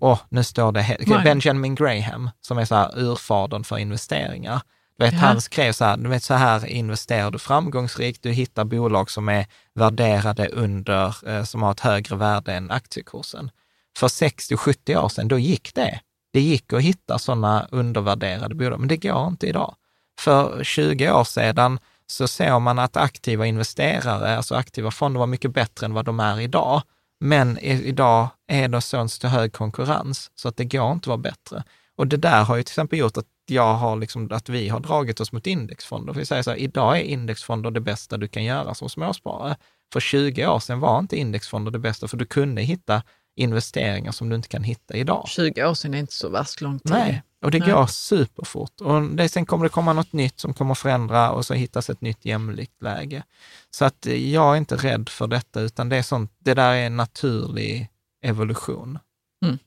Åh, 0.00 0.18
nu 0.28 0.44
står 0.44 0.72
det, 0.72 0.96
Nej. 1.06 1.24
Benjamin 1.24 1.74
Graham, 1.74 2.30
som 2.40 2.58
är 2.58 2.64
så 2.64 2.74
här 2.74 2.98
urfadern 2.98 3.64
för 3.64 3.78
investeringar. 3.78 4.60
Du 4.98 5.04
vet, 5.04 5.14
Ja. 5.14 5.18
han 5.20 5.40
skrev 5.40 5.72
så 5.72 5.84
här, 5.84 5.96
du 5.96 6.08
vet 6.08 6.22
så 6.22 6.34
här 6.34 6.66
investerar 6.66 7.30
du 7.30 7.38
framgångsrikt, 7.38 8.22
du 8.22 8.30
hittar 8.30 8.64
bolag 8.64 9.10
som 9.10 9.28
är 9.28 9.46
värderade 9.74 10.48
under, 10.48 11.28
eh, 11.28 11.44
som 11.44 11.62
har 11.62 11.70
ett 11.72 11.80
högre 11.80 12.16
värde 12.16 12.52
än 12.52 12.70
aktiekursen. 12.70 13.50
För 13.98 14.08
60-70 14.08 14.96
år 14.96 15.08
sedan, 15.08 15.28
då 15.28 15.38
gick 15.38 15.74
det. 15.74 16.00
Det 16.32 16.40
gick 16.40 16.72
att 16.72 16.82
hitta 16.82 17.18
sådana 17.18 17.66
undervärderade 17.70 18.54
bolag, 18.54 18.78
men 18.80 18.88
det 18.88 18.96
går 18.96 19.26
inte 19.26 19.46
idag. 19.46 19.74
För 20.20 20.64
20 20.64 21.10
år 21.10 21.24
sedan 21.24 21.78
så 22.06 22.28
såg 22.28 22.62
man 22.62 22.78
att 22.78 22.96
aktiva 22.96 23.46
investerare, 23.46 24.36
alltså 24.36 24.54
aktiva 24.54 24.90
fonder 24.90 25.18
var 25.20 25.26
mycket 25.26 25.52
bättre 25.54 25.86
än 25.86 25.94
vad 25.94 26.04
de 26.04 26.20
är 26.20 26.40
idag. 26.40 26.82
Men 27.20 27.58
idag 27.58 28.28
är 28.46 28.68
det 28.68 28.80
sån 28.80 29.08
så 29.08 29.28
hög 29.28 29.52
konkurrens 29.52 30.30
så 30.34 30.48
att 30.48 30.56
det 30.56 30.64
går 30.64 30.92
inte 30.92 31.04
att 31.04 31.06
vara 31.06 31.18
bättre. 31.18 31.64
Och 31.96 32.06
det 32.06 32.16
där 32.16 32.44
har 32.44 32.56
ju 32.56 32.62
till 32.62 32.72
exempel 32.72 32.98
gjort 32.98 33.16
att 33.16 33.26
jag 33.46 33.74
har 33.74 33.96
liksom, 33.96 34.32
att 34.32 34.48
vi 34.48 34.68
har 34.68 34.80
dragit 34.80 35.20
oss 35.20 35.32
mot 35.32 35.46
indexfonder. 35.46 36.12
För 36.12 36.20
vi 36.20 36.26
säger 36.26 36.42
så 36.42 36.50
här, 36.50 36.58
idag 36.58 36.98
är 36.98 37.02
indexfonder 37.02 37.70
det 37.70 37.80
bästa 37.80 38.16
du 38.16 38.28
kan 38.28 38.44
göra 38.44 38.74
som 38.74 38.88
småsparare. 38.88 39.56
För 39.92 40.00
20 40.00 40.46
år 40.46 40.58
sedan 40.58 40.80
var 40.80 40.98
inte 40.98 41.16
indexfonder 41.16 41.70
det 41.70 41.78
bästa, 41.78 42.08
för 42.08 42.16
du 42.16 42.26
kunde 42.26 42.62
hitta 42.62 43.02
investeringar 43.36 44.12
som 44.12 44.28
du 44.28 44.36
inte 44.36 44.48
kan 44.48 44.62
hitta 44.62 44.94
idag. 44.94 45.24
20 45.28 45.64
år 45.64 45.74
sedan 45.74 45.94
är 45.94 45.98
inte 45.98 46.12
så 46.12 46.28
värst 46.28 46.60
lång 46.60 46.78
tid. 46.78 46.92
Nej, 46.92 47.22
och 47.44 47.50
det 47.50 47.58
Nej. 47.58 47.70
går 47.70 47.86
superfort. 47.86 48.80
Och 48.80 49.02
det, 49.02 49.28
sen 49.28 49.46
kommer 49.46 49.64
det 49.64 49.68
komma 49.68 49.92
något 49.92 50.12
nytt 50.12 50.40
som 50.40 50.54
kommer 50.54 50.74
förändra 50.74 51.30
och 51.30 51.46
så 51.46 51.54
hittas 51.54 51.90
ett 51.90 52.00
nytt 52.00 52.24
jämlikt 52.24 52.82
läge. 52.82 53.22
Så 53.70 53.84
att 53.84 54.06
jag 54.06 54.52
är 54.52 54.56
inte 54.56 54.76
rädd 54.76 55.08
för 55.08 55.26
detta, 55.26 55.60
utan 55.60 55.88
det, 55.88 55.96
är 55.96 56.02
sånt, 56.02 56.32
det 56.38 56.54
där 56.54 56.72
är 56.72 56.86
en 56.86 56.96
naturlig 56.96 57.88
evolution. 58.26 58.98
Mm. 59.44 59.58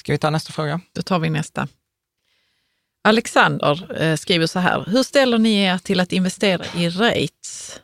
Ska 0.00 0.12
vi 0.12 0.18
ta 0.18 0.30
nästa 0.30 0.52
fråga? 0.52 0.80
Då 0.92 1.02
tar 1.02 1.18
vi 1.18 1.30
nästa. 1.30 1.68
Alexander 3.04 4.02
eh, 4.02 4.16
skriver 4.16 4.46
så 4.46 4.58
här. 4.58 4.84
Hur 4.86 5.02
ställer 5.02 5.38
ni 5.38 5.62
er 5.62 5.78
till 5.78 6.00
att 6.00 6.12
investera 6.12 6.64
i 6.76 6.88
REITs? 6.88 7.80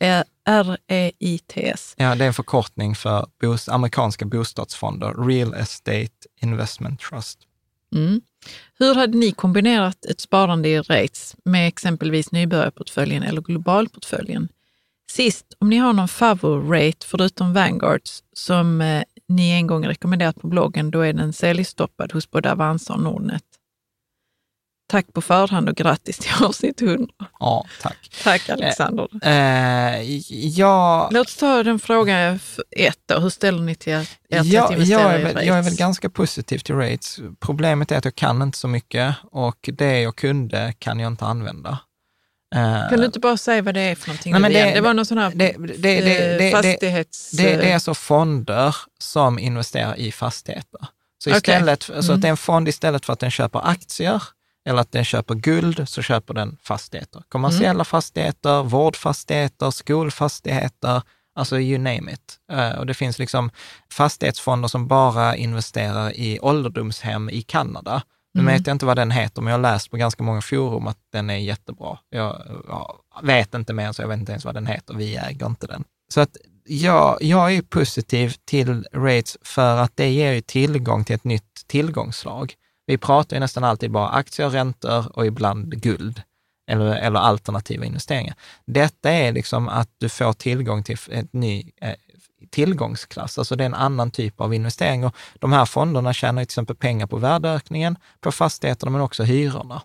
Eh, 0.00 0.22
R-E-I-T-S. 0.44 1.94
Ja, 1.96 2.14
det 2.14 2.24
är 2.24 2.28
en 2.28 2.34
förkortning 2.34 2.94
för 2.94 3.26
bos, 3.40 3.68
amerikanska 3.68 4.24
bostadsfonder, 4.24 5.26
Real 5.26 5.54
Estate 5.54 6.12
Investment 6.40 7.00
Trust. 7.00 7.38
Mm. 7.94 8.20
Hur 8.78 8.94
hade 8.94 9.18
ni 9.18 9.32
kombinerat 9.32 10.04
ett 10.04 10.20
sparande 10.20 10.68
i 10.68 10.80
REITs 10.80 11.36
med 11.44 11.68
exempelvis 11.68 12.32
nybörjarportföljen 12.32 13.22
eller 13.22 13.40
globalportföljen? 13.40 14.48
Sist, 15.10 15.46
om 15.58 15.70
ni 15.70 15.76
har 15.76 15.92
någon 15.92 16.08
favorit 16.08 17.04
förutom 17.04 17.52
Vanguards 17.52 18.22
som 18.32 18.80
eh, 18.80 19.02
ni 19.28 19.50
en 19.50 19.66
gång 19.66 19.86
rekommenderat 19.86 20.40
på 20.40 20.46
bloggen, 20.46 20.90
då 20.90 21.00
är 21.00 21.12
den 21.12 21.32
säljstoppad 21.32 22.12
hos 22.12 22.30
både 22.30 22.52
Avanza 22.52 22.92
och 22.92 23.02
Nordnet. 23.02 23.42
Tack 24.90 25.12
på 25.12 25.20
förhand 25.20 25.68
och 25.68 25.76
grattis 25.76 26.18
till 26.18 26.30
avsnitt 26.44 26.82
100. 26.82 27.06
Ja, 27.40 27.64
tack. 27.82 28.10
Tack 28.24 28.48
Alexander. 28.50 29.08
Eh, 29.22 30.02
ja, 30.48 31.08
Låt 31.12 31.26
oss 31.26 31.36
ta 31.36 31.62
den 31.62 31.78
frågan 31.78 32.40
ett 32.76 32.98
då. 33.06 33.18
Hur 33.18 33.30
ställer 33.30 33.62
ni 33.62 33.74
till 33.74 33.94
att 33.96 34.18
Ja, 34.28 34.38
investera 34.72 35.00
jag, 35.00 35.14
är 35.14 35.18
i 35.18 35.22
väl, 35.22 35.34
REITs? 35.34 35.46
jag 35.48 35.58
är 35.58 35.62
väl 35.62 35.76
ganska 35.76 36.10
positiv 36.10 36.58
till 36.58 36.74
rates. 36.74 37.20
Problemet 37.40 37.92
är 37.92 37.98
att 37.98 38.04
jag 38.04 38.14
kan 38.14 38.42
inte 38.42 38.58
så 38.58 38.68
mycket 38.68 39.14
och 39.32 39.70
det 39.72 40.00
jag 40.00 40.16
kunde 40.16 40.74
kan 40.78 41.00
jag 41.00 41.12
inte 41.12 41.24
använda. 41.24 41.78
Eh, 42.54 42.88
Kan 42.90 42.98
du 43.00 43.06
inte 43.06 43.20
bara 43.20 43.36
säga 43.36 43.62
vad 43.62 43.74
det 43.74 43.80
är 43.80 43.94
för 43.94 44.08
någonting? 44.08 44.32
Nej, 44.32 44.40
men 44.40 44.52
det- 44.52 44.74
det 44.74 44.80
var 44.80 44.94
någon 44.94 45.06
sån 45.06 45.18
här 45.18 45.32
det, 45.34 45.56
det, 45.58 46.00
det, 46.00 46.46
eh, 46.48 46.52
fastighets... 46.52 47.30
det, 47.30 47.52
är 47.70 47.74
alltså 47.74 47.94
fonder 47.94 48.76
som 48.98 49.38
investerar 49.38 49.98
i 49.98 50.12
fastigheter. 50.12 50.80
Så, 51.24 51.30
istället, 51.30 51.82
så 51.82 51.92
Mm. 51.92 52.10
att 52.14 52.20
det 52.22 52.28
är 52.28 52.30
en 52.30 52.36
fond 52.36 52.68
istället 52.68 53.06
för 53.06 53.12
att 53.12 53.18
den 53.20 53.30
köper 53.30 53.68
aktier 53.68 54.22
eller 54.68 54.80
att 54.80 54.92
den 54.92 55.04
köper 55.04 55.34
guld, 55.34 55.88
så 55.88 56.02
köper 56.02 56.34
den 56.34 56.56
fastigheter. 56.62 57.22
Kommersiella 57.28 57.70
Mm. 57.70 57.84
fastigheter, 57.84 58.62
vårdfastigheter, 58.62 59.70
skolfastigheter, 59.70 61.02
alltså 61.34 61.58
you 61.60 61.78
name 61.78 62.12
it. 62.12 62.36
Eh, 62.52 62.70
och 62.78 62.86
det 62.86 62.94
finns 62.94 63.18
liksom 63.18 63.50
fastighetsfonder 63.92 64.68
som 64.68 64.86
bara 64.88 65.36
investerar 65.36 66.16
i 66.16 66.38
ålderdomshem 66.42 67.30
i 67.30 67.42
Kanada. 67.42 68.02
Nu 68.34 68.40
Mm. 68.40 68.54
vet 68.54 68.66
jag 68.66 68.74
inte 68.74 68.86
vad 68.86 68.96
den 68.96 69.10
heter, 69.10 69.42
men 69.42 69.50
jag 69.50 69.58
har 69.58 69.62
läst 69.72 69.90
på 69.90 69.96
ganska 69.96 70.22
många 70.22 70.40
forum 70.40 70.86
att 70.86 70.98
den 71.12 71.30
är 71.30 71.36
jättebra. 71.36 71.98
Jag, 72.10 72.42
jag 72.68 73.26
vet 73.26 73.54
inte 73.54 73.72
mer, 73.72 73.92
så 73.92 74.02
jag 74.02 74.08
vet 74.08 74.18
inte 74.18 74.32
ens 74.32 74.44
vad 74.44 74.54
den 74.54 74.66
heter. 74.66 74.94
Vi 74.94 75.16
äger 75.16 75.46
inte 75.46 75.66
den. 75.66 75.84
Så 76.14 76.20
att 76.20 76.36
jag, 76.64 77.18
jag 77.22 77.54
är 77.54 77.62
positiv 77.62 78.34
till 78.44 78.86
rates 78.92 79.36
för 79.42 79.76
att 79.76 79.92
det 79.96 80.10
ger 80.10 80.32
ju 80.32 80.40
tillgång 80.40 81.04
till 81.04 81.14
ett 81.14 81.24
nytt 81.24 81.64
tillgångsslag. 81.66 82.54
Vi 82.86 82.98
pratar 82.98 83.36
ju 83.36 83.40
nästan 83.40 83.64
alltid 83.64 83.90
bara 83.90 84.08
aktier, 84.08 84.50
räntor 84.50 85.18
och 85.18 85.26
ibland 85.26 85.82
guld 85.82 86.22
eller, 86.70 86.96
eller 86.96 87.20
alternativa 87.20 87.84
investeringar. 87.84 88.34
Detta 88.66 89.10
är 89.10 89.32
liksom 89.32 89.68
att 89.68 89.88
du 89.98 90.08
får 90.08 90.32
tillgång 90.32 90.82
till 90.82 90.98
ett 91.10 91.32
ny 91.32 91.70
eh, 91.80 91.94
tillgångsklass, 92.50 93.38
alltså 93.38 93.56
det 93.56 93.64
är 93.64 93.66
en 93.66 93.74
annan 93.74 94.10
typ 94.10 94.40
av 94.40 94.54
investering. 94.54 95.04
Och 95.04 95.16
de 95.38 95.52
här 95.52 95.64
fonderna 95.64 96.12
tjänar 96.12 96.42
till 96.42 96.46
exempel 96.48 96.76
pengar 96.76 97.06
på 97.06 97.16
värdeökningen, 97.16 97.96
på 98.20 98.32
fastigheterna, 98.32 98.92
men 98.92 99.00
också 99.00 99.22
hyrorna. 99.22 99.82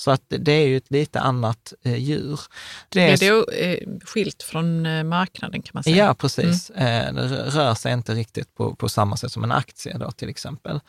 Så 0.00 0.10
att 0.10 0.22
det 0.28 0.52
är 0.52 0.66
ju 0.66 0.76
ett 0.76 0.90
lite 0.90 1.20
annat 1.20 1.72
eh, 1.82 1.96
djur. 1.96 2.40
Det 2.88 3.00
Är 3.00 3.16
det 3.16 3.72
eh, 3.72 3.88
skilt 4.04 4.42
från 4.42 4.86
eh, 4.86 5.04
marknaden 5.04 5.62
kan 5.62 5.70
man 5.74 5.82
säga? 5.82 5.96
Ja, 5.96 6.14
precis. 6.14 6.70
Eh, 6.70 7.14
Det 7.14 7.28
rör 7.28 7.74
sig 7.74 7.92
inte 7.92 8.14
riktigt 8.14 8.54
på, 8.54 8.74
på 8.74 8.88
samma 8.88 9.16
sätt 9.16 9.32
som 9.32 9.44
en 9.44 9.52
aktie 9.52 9.98
då 9.98 10.10
till 10.10 10.28
exempel. 10.28 10.80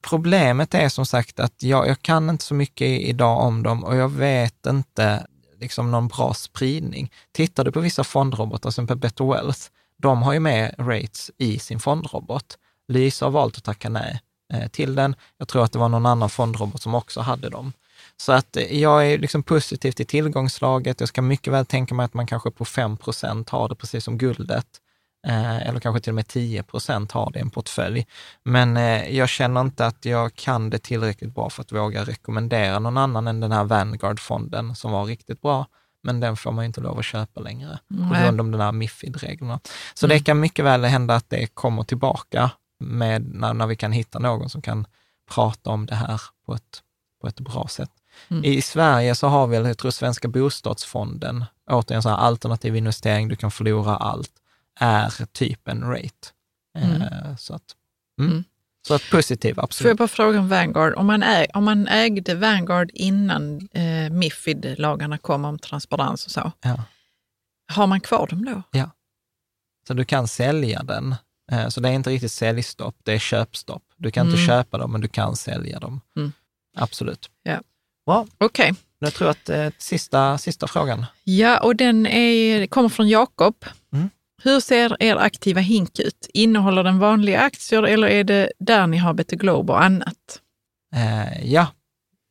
Problemet 0.00 0.74
är 0.74 0.88
som 0.88 1.06
sagt 1.06 1.40
att 1.40 1.62
jag, 1.62 1.88
jag 1.88 2.02
kan 2.02 2.30
inte 2.30 2.44
så 2.44 2.54
mycket 2.54 2.88
idag 3.00 3.40
om 3.40 3.62
dem 3.62 3.84
och 3.84 3.96
jag 3.96 4.08
vet 4.08 4.66
inte 4.66 5.26
liksom 5.60 5.90
någon 5.90 6.08
bra 6.08 6.34
spridning. 6.34 7.12
Tittar 7.32 7.64
du 7.64 7.72
på 7.72 7.80
vissa 7.80 8.04
fondrobotar, 8.04 8.70
som 8.70 8.86
på 8.86 8.94
Better 8.94 9.24
Wealth, 9.24 9.60
de 10.02 10.22
har 10.22 10.32
ju 10.32 10.40
med 10.40 10.74
rates 10.78 11.30
i 11.38 11.58
sin 11.58 11.80
fondrobot. 11.80 12.58
Lysa 12.88 13.26
har 13.26 13.30
valt 13.30 13.56
att 13.56 13.64
tacka 13.64 13.88
nej 13.88 14.20
eh, 14.52 14.68
till 14.68 14.94
den. 14.94 15.16
Jag 15.38 15.48
tror 15.48 15.64
att 15.64 15.72
det 15.72 15.78
var 15.78 15.88
någon 15.88 16.06
annan 16.06 16.30
fondrobot 16.30 16.82
som 16.82 16.94
också 16.94 17.20
hade 17.20 17.48
dem. 17.48 17.72
Så 18.16 18.32
att 18.32 18.56
eh, 18.56 18.80
jag 18.80 19.12
är 19.12 19.18
liksom 19.18 19.42
positiv 19.42 19.92
till 19.92 20.06
tillgångslaget. 20.06 21.00
Jag 21.00 21.08
ska 21.08 21.22
mycket 21.22 21.52
väl 21.52 21.66
tänka 21.66 21.94
mig 21.94 22.04
att 22.04 22.14
man 22.14 22.26
kanske 22.26 22.50
på 22.50 22.64
5% 22.64 23.50
har 23.50 23.68
det 23.68 23.74
precis 23.74 24.04
som 24.04 24.18
guldet. 24.18 24.66
Eh, 25.26 25.68
eller 25.68 25.80
kanske 25.80 26.00
till 26.00 26.10
och 26.10 26.14
med 26.14 26.24
10% 26.24 27.12
har 27.12 27.30
det 27.30 27.38
i 27.38 27.42
en 27.42 27.50
portfölj. 27.50 28.06
Men 28.42 28.76
jag 29.16 29.28
känner 29.28 29.60
inte 29.60 29.86
att 29.86 30.04
jag 30.04 30.34
kan 30.34 30.70
det 30.70 30.78
tillräckligt 30.78 31.34
bra 31.34 31.50
för 31.50 31.62
att 31.62 31.72
våga 31.72 32.04
rekommendera 32.04 32.78
någon 32.78 32.98
annan 32.98 33.28
än 33.28 33.40
den 33.40 33.52
här 33.52 33.64
Vanguard-fonden 33.64 34.74
som 34.74 34.92
var 34.92 35.04
riktigt 35.04 35.42
bra. 35.42 35.66
Men 36.06 36.20
den 36.20 36.36
får 36.36 36.52
man 36.52 36.64
ju 36.64 36.66
inte 36.66 36.80
lov 36.80 36.98
att 36.98 37.04
köpa 37.04 37.40
längre 37.40 37.78
på 37.88 37.94
Nej. 37.94 38.22
grund 38.22 38.40
av 38.40 38.50
de 38.50 38.58
där 38.58 38.72
Mifid-reglerna. 38.72 39.60
Så 39.94 40.06
Mm. 40.06 40.18
det 40.18 40.24
kan 40.24 40.40
mycket 40.40 40.64
väl 40.64 40.84
hända 40.84 41.14
att 41.14 41.30
det 41.30 41.46
kommer 41.46 41.82
tillbaka 41.82 42.50
med, 42.80 43.22
när, 43.34 43.54
när 43.54 43.66
vi 43.66 43.76
kan 43.76 43.92
hitta 43.92 44.18
någon 44.18 44.48
som 44.50 44.62
kan 44.62 44.86
prata 45.30 45.70
om 45.70 45.86
det 45.86 45.94
här 45.94 46.20
på 46.46 46.54
ett, 46.54 46.82
på 47.20 47.28
ett 47.28 47.40
bra 47.40 47.66
sätt. 47.68 47.90
Mm. 48.28 48.44
I 48.44 48.62
Sverige 48.62 49.14
så 49.14 49.26
har 49.28 49.46
vi, 49.46 49.56
jag 49.56 49.78
tror 49.78 49.90
Svenska 49.90 50.28
bostadsfonden, 50.28 51.44
återigen 51.70 52.02
så 52.02 52.08
här 52.08 52.16
alternativ 52.16 52.76
investering, 52.76 53.28
du 53.28 53.36
kan 53.36 53.50
förlora 53.50 53.96
allt, 53.96 54.32
är 54.80 55.26
typ 55.32 55.68
en 55.68 55.82
rate. 55.90 56.28
Mm. 56.78 57.02
Eh, 57.02 57.36
Så, 57.38 57.54
att, 57.54 57.62
mm. 58.20 58.44
Så 58.86 58.94
att 58.94 59.10
positiv, 59.10 59.54
Får 59.54 59.60
jag 59.60 59.64
absolut. 59.64 59.96
bara 59.98 60.08
fråga 60.08 60.38
om 60.38 60.48
Vanguard? 60.48 60.94
Om 60.94 61.06
man, 61.06 61.22
äg, 61.22 61.46
om 61.54 61.64
man 61.64 61.88
ägde 61.88 62.34
Vanguard 62.34 62.90
innan 62.94 63.68
eh, 63.72 64.10
Mifid-lagarna 64.10 65.18
kom 65.18 65.44
om 65.44 65.58
transparens 65.58 66.26
och 66.26 66.30
så, 66.32 66.52
Ja. 66.62 66.82
har 67.72 67.86
man 67.86 68.00
kvar 68.00 68.26
dem 68.26 68.44
då? 68.44 68.62
Så 69.88 69.94
du 69.94 70.04
kan 70.04 70.28
sälja 70.28 70.82
den. 70.82 71.14
Eh, 71.52 71.68
Så 71.68 71.80
det 71.80 71.88
är 71.88 71.92
inte 71.92 72.10
riktigt 72.10 72.32
säljstopp, 72.32 72.96
det 73.02 73.12
är 73.12 73.18
köpstopp. 73.18 73.82
Du 73.96 74.10
kan 74.10 74.26
inte 74.26 74.38
Mm. 74.38 74.46
köpa 74.46 74.78
dem, 74.78 74.92
men 74.92 75.00
du 75.00 75.08
kan 75.08 75.36
sälja 75.36 75.78
dem. 75.80 76.00
Mm. 76.16 76.32
Absolut. 76.76 77.30
Ja. 77.42 77.60
Bra, 78.06 78.26
Okej. 78.38 78.74
jag 78.98 79.14
tror 79.14 79.30
att 79.30 79.48
eh, 79.48 79.68
sista, 79.78 80.38
sista 80.38 80.66
frågan. 80.68 81.06
Ja, 81.24 81.60
och 81.60 81.76
den 81.76 82.06
är, 82.06 82.66
kommer 82.66 82.88
från 82.88 83.08
Jakob. 83.08 83.64
Hur 84.42 84.60
ser 84.60 84.96
er 85.02 85.16
aktiva 85.16 85.60
hink 85.60 85.98
ut? 85.98 86.26
Innehåller 86.34 86.82
den 86.84 86.98
vanliga 86.98 87.40
aktier 87.40 87.82
eller 87.82 88.08
är 88.08 88.24
det 88.24 88.52
där 88.58 88.86
ni 88.86 88.96
har 88.96 89.14
Better 89.14 89.36
Globe 89.36 89.72
och 89.72 89.82
annat? 89.84 90.40
Eh, 90.94 91.52
ja, 91.52 91.66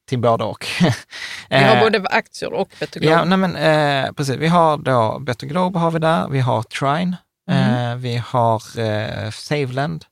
till 0.10 0.20
både 0.20 0.44
och. 0.44 0.66
Vi 1.50 1.56
har 1.56 1.76
Eh, 1.76 1.84
både 1.84 2.02
aktier 2.10 2.54
och 2.54 2.70
Better 2.80 3.00
Globe. 3.00 3.14
Ja, 3.16 3.26
nej 3.26 3.38
men, 3.38 3.56
eh, 3.56 4.12
precis. 4.12 4.36
Vi 4.36 4.48
har 4.48 4.78
då 4.78 5.20
Better 5.20 5.48
Globe 5.48 5.80
har 5.80 5.92
vi 5.92 6.00
där, 6.00 6.30
vi 6.30 6.40
har 6.40 6.64
Trine, 6.64 7.18
Mm. 7.52 7.92
eh, 7.92 7.96
vi 7.96 8.16
har 8.26 8.80
eh, 8.80 9.30
Saveland, 9.32 10.06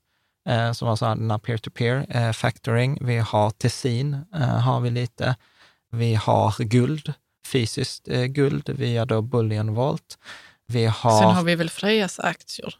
eh, 0.48 0.72
som 0.72 0.96
sådana 0.96 1.16
den 1.16 1.30
här 1.30 1.38
peer-to-peer 1.38 2.06
eh, 2.08 2.32
factoring. 2.32 2.98
Vi 3.00 3.16
har 3.18 3.50
Tessin, 3.50 4.16
eh, 4.34 4.40
har 4.40 4.80
vi 4.80 4.90
lite. 4.90 5.36
Vi 5.92 6.14
har 6.14 6.54
guld, 6.64 7.12
fysiskt 7.46 8.08
eh, 8.08 8.24
guld 8.24 8.68
via 8.68 9.04
då 9.04 9.22
Bullion 9.22 9.74
Vault. 9.74 10.18
Vi 10.66 10.84
har... 10.86 11.20
Sen 11.22 11.30
har 11.30 11.42
vi 11.42 11.54
väl 11.54 11.70
Frejas 11.70 12.18
aktier. 12.20 12.74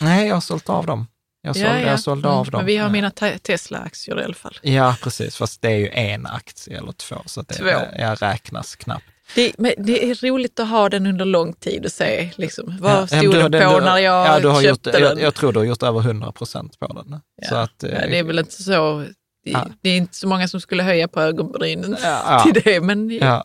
Nej, 0.00 0.28
jag 0.28 0.36
har 0.36 0.40
sålt 0.40 0.68
av 0.68 0.86
dem. 0.86 1.06
Jag 1.42 1.56
sålde, 1.56 1.80
jag 1.82 2.00
sålde 2.00 2.28
Mm, 2.28 2.38
av 2.38 2.50
dem. 2.50 2.58
Men 2.58 2.66
vi 2.66 2.76
har 2.76 2.86
Eh, 2.86 2.92
mina 2.92 3.10
te- 3.10 3.38
Tesla-aktier 3.38 4.20
i 4.20 4.24
alla 4.24 4.34
fall. 4.34 4.58
Ja, 4.62 4.96
precis, 5.02 5.36
fast 5.36 5.62
det 5.62 5.68
är 5.68 5.76
ju 5.76 5.88
en 5.88 6.26
aktie 6.26 6.78
eller 6.78 6.92
två, 6.92 7.16
så 7.26 7.42
det 7.42 7.54
Två. 7.54 7.68
jag 7.98 8.22
räknas 8.22 8.76
knappt. 8.76 9.04
Det, 9.34 9.52
det 9.78 10.10
är 10.10 10.28
roligt 10.28 10.60
att 10.60 10.68
ha 10.68 10.88
den 10.88 11.06
under 11.06 11.24
lång 11.24 11.52
tid 11.52 11.84
och 11.84 11.92
se 11.92 12.30
liksom, 12.36 12.78
vad 12.80 12.92
Ja, 12.92 13.06
stod 13.06 13.20
du- 13.34 13.42
på 13.42 13.48
du- 13.48 13.58
när 13.58 13.98
jag 13.98 14.26
ja, 14.28 14.40
du 14.40 14.48
har 14.48 14.62
köpte 14.62 14.68
gjort, 14.90 14.94
den. 14.94 15.02
jag, 15.02 15.20
jag 15.20 15.34
tror 15.34 15.52
du 15.52 15.58
har 15.58 15.64
gjort 15.66 15.82
över 15.82 16.00
100 16.00 16.32
procent 16.32 16.78
på 16.78 16.86
den. 16.92 17.20
Ja. 17.50 17.58
Att, 17.58 17.82
eh, 17.84 17.90
ja, 17.90 17.98
det 18.06 18.18
är 18.18 18.22
väl 18.22 18.38
inte 18.38 18.62
så... 18.62 19.04
Det, 19.52 19.58
Ja. 19.58 19.66
det 19.80 19.90
är 19.90 19.96
inte 19.96 20.14
så 20.16 20.28
många 20.28 20.48
som 20.48 20.60
skulle 20.60 20.82
höja 20.82 21.08
på 21.08 21.20
ögonbrynen 21.20 21.96
Ja. 22.02 22.42
till 22.52 22.62
det. 22.64 22.80
Men, 22.80 23.10
ja. 23.10 23.44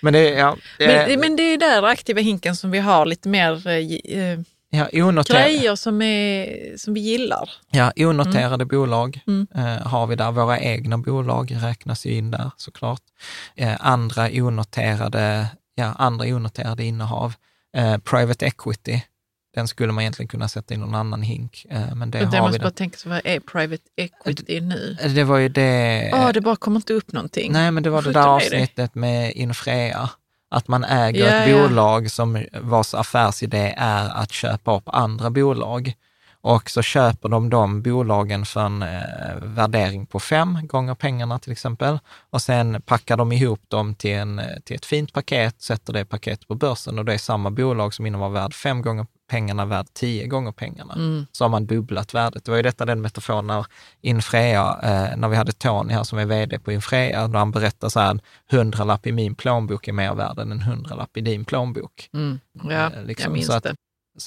Men 0.00 0.12
det, 0.12 0.56
men, 0.78 1.20
men 1.20 1.36
det 1.36 1.42
är 1.42 1.58
där 1.58 1.82
aktiva 1.82 2.20
hinken 2.20 2.56
som 2.56 2.70
vi 2.70 2.78
har 2.78 3.06
lite 3.06 3.28
mer... 3.28 3.66
eh, 3.68 4.18
eh, 4.18 4.38
Ja, 4.70 4.88
Grejer 5.28 5.76
som, 5.76 6.02
är, 6.02 6.76
som 6.78 6.94
vi 6.94 7.00
gillar. 7.00 7.50
ja, 7.70 7.92
onoterade 7.96 8.64
bolag 8.64 9.20
Mm. 9.26 9.46
eh, 9.54 9.86
har 9.86 10.06
vi 10.06 10.16
där. 10.16 10.32
Våra 10.32 10.58
egna 10.60 10.98
bolag 10.98 11.56
räknas 11.62 12.06
ju 12.06 12.10
in 12.14 12.30
där 12.30 12.50
såklart. 12.56 13.00
Eh, 13.56 13.74
andra 13.80 14.28
onoterade, 14.32 15.46
ja, 15.74 15.94
andra 15.98 16.26
onoterade 16.26 16.84
innehav. 16.84 17.34
Eh, 17.76 17.98
private 17.98 18.46
equity, 18.46 19.02
den 19.54 19.68
skulle 19.68 19.92
man 19.92 20.02
egentligen 20.02 20.28
kunna 20.28 20.48
sätta 20.48 20.74
i 20.74 20.76
någon 20.76 20.94
annan 20.94 21.22
hink. 21.22 21.66
Eh, 21.70 21.94
men 21.94 22.10
det 22.10 22.18
jag 22.18 22.26
har 22.26 22.32
vi 22.32 22.40
måste 22.40 22.58
där. 22.58 22.62
bara 22.64 22.70
tänka, 22.70 22.96
så 22.98 23.08
vad 23.08 23.20
är 23.24 23.40
private 23.40 23.82
equity 23.96 24.60
nu? 24.60 24.96
Eh, 25.02 25.10
Det 25.12 25.24
var 25.24 25.38
ju 25.38 25.48
det... 25.48 26.10
Åh, 26.14 26.30
det 26.32 26.40
bara 26.40 26.56
kommer 26.56 26.76
inte 26.76 26.92
upp 26.94 27.12
någonting. 27.12 27.52
Nej, 27.52 27.70
men 27.70 27.82
det 27.82 27.90
var 27.90 28.02
det 28.02 28.12
där 28.12 28.20
är 28.20 28.24
det. 28.24 28.30
avsnittet 28.30 28.94
med 28.94 29.32
Infrea. 29.32 30.10
Att 30.50 30.68
man 30.68 30.84
äger 30.84 31.26
Ja, 31.26 31.32
ett 31.32 31.50
ja. 31.50 31.62
bolag 31.68 32.10
som 32.10 32.44
vars 32.60 32.94
affärsidé 32.94 33.74
är 33.76 34.08
att 34.22 34.32
köpa 34.32 34.76
upp 34.76 34.88
andra 34.88 35.30
bolag. 35.30 35.92
Och 36.46 36.70
så 36.70 36.82
köper 36.82 37.28
de 37.28 37.50
de 37.50 37.82
bolagen 37.82 38.44
för 38.44 38.60
en 38.60 38.82
eh, 38.82 39.36
värdering 39.42 40.06
på 40.06 40.20
fem 40.20 40.66
gånger 40.66 40.94
pengarna 40.94 41.38
till 41.38 41.52
exempel. 41.52 41.98
Och 42.30 42.42
sen 42.42 42.82
packar 42.82 43.16
de 43.16 43.32
ihop 43.32 43.60
dem 43.68 43.94
till, 43.94 44.10
en, 44.10 44.38
eh, 44.38 44.46
till 44.64 44.76
ett 44.76 44.84
fint 44.86 45.12
paket, 45.12 45.62
sätter 45.62 45.92
det 45.92 46.04
paketet 46.04 46.48
på 46.48 46.54
börsen 46.54 46.98
och 46.98 47.04
det 47.04 47.14
är 47.14 47.18
samma 47.18 47.50
bolag 47.50 47.94
som 47.94 48.06
innan 48.06 48.20
var 48.20 48.28
värd 48.28 48.54
fem 48.54 48.82
gånger 48.82 49.06
pengarna, 49.30 49.64
värd 49.66 49.86
tio 49.92 50.26
gånger 50.26 50.52
pengarna. 50.52 50.94
Mm. 50.94 51.26
Så 51.32 51.44
har 51.44 51.48
man 51.48 51.66
dubblat 51.66 52.14
värdet. 52.14 52.44
Det 52.44 52.50
var 52.50 52.56
ju 52.56 52.62
detta 52.62 52.84
den 52.84 53.00
metaforen 53.00 53.46
när 53.46 53.66
Infrea, 54.00 54.78
eh, 54.82 55.16
när 55.16 55.28
vi 55.28 55.36
hade 55.36 55.52
Tony 55.52 55.92
här 55.94 56.02
som 56.04 56.18
är 56.18 56.26
vd 56.26 56.58
på 56.58 56.72
Infrea, 56.72 57.28
då 57.28 57.38
han 57.38 57.50
berättar 57.50 57.88
så 57.88 58.00
här, 58.00 58.10
en 58.10 58.20
hundralapp 58.50 59.06
i 59.06 59.12
min 59.12 59.34
plånbok 59.34 59.88
är 59.88 59.92
mer 59.92 60.14
värd 60.14 60.38
än 60.38 60.52
en 60.52 60.60
hundralapp 60.62 61.16
i 61.16 61.20
din 61.20 61.44
plånbok. 61.44 62.08
Mm. 62.14 62.40
Ja, 62.52 62.70
Eh, 62.70 63.04
liksom, 63.04 63.24
jag 63.24 63.32
minns 63.32 63.50
att- 63.50 63.62
det. 63.64 63.74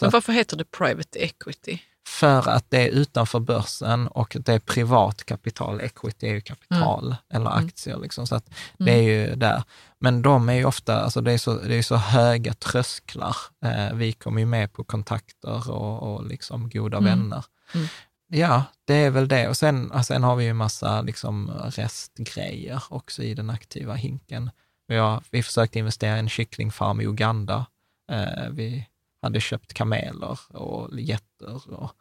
Men 0.01 0.09
varför 0.11 0.33
heter 0.33 0.57
det 0.57 0.71
private 0.71 1.19
equity? 1.19 1.79
För 2.07 2.49
att 2.49 2.65
det 2.69 2.87
är 2.87 2.89
utanför 2.89 3.39
börsen 3.39 4.07
och 4.07 4.37
det 4.39 4.53
är 4.53 4.59
privat 4.59 5.23
kapital, 5.23 5.81
equity 5.81 6.27
är 6.27 6.33
ju 6.33 6.41
kapital 6.41 7.15
eller 7.33 7.57
aktier. 7.57 7.97
Liksom, 7.97 8.27
så 8.27 8.35
att 8.35 8.49
det 8.77 8.91
är 8.91 9.01
ju 9.01 9.35
där. 9.35 9.63
Men 9.99 10.21
de 10.21 10.49
är 10.49 10.53
ju 10.53 10.65
ofta, 10.65 11.01
alltså 11.01 11.21
det 11.21 11.31
är 11.31 11.37
så, 11.37 11.53
det 11.53 11.75
är 11.75 11.81
så 11.81 11.95
höga 11.95 12.53
trösklar. 12.53 13.35
Eh, 13.65 13.93
vi 13.93 14.13
kommer 14.13 14.39
ju 14.39 14.45
med 14.45 14.73
på 14.73 14.83
kontakter 14.83 15.71
och, 15.71 16.03
och 16.03 16.25
liksom 16.25 16.69
goda 16.69 16.99
vänner. 16.99 17.45
Mm. 17.73 17.87
Ja, 18.27 18.63
det 18.85 18.93
är 18.93 19.09
väl 19.09 19.27
det. 19.27 19.47
Och 19.47 19.57
sen, 19.57 19.91
och 19.91 20.05
sen 20.05 20.23
har 20.23 20.35
vi 20.35 20.45
ju 20.45 20.53
massa 20.53 21.01
liksom 21.01 21.51
restgrejer 21.65 22.83
också 22.89 23.23
i 23.23 23.33
den 23.33 23.49
aktiva 23.49 23.93
hinken. 23.93 24.51
Vi, 24.87 24.97
har, 24.97 25.23
vi 25.31 25.43
försökte 25.43 25.79
investera 25.79 26.15
i 26.15 26.19
en 26.19 26.29
kycklingfarm 26.29 27.01
i 27.01 27.05
Uganda. 27.05 27.65
Eh, 28.11 28.49
vi 28.51 28.87
hade 29.21 29.39
köpt 29.41 29.73
kameler 29.73 30.39
och 30.49 30.99
getter 30.99 31.73
och 31.73 31.91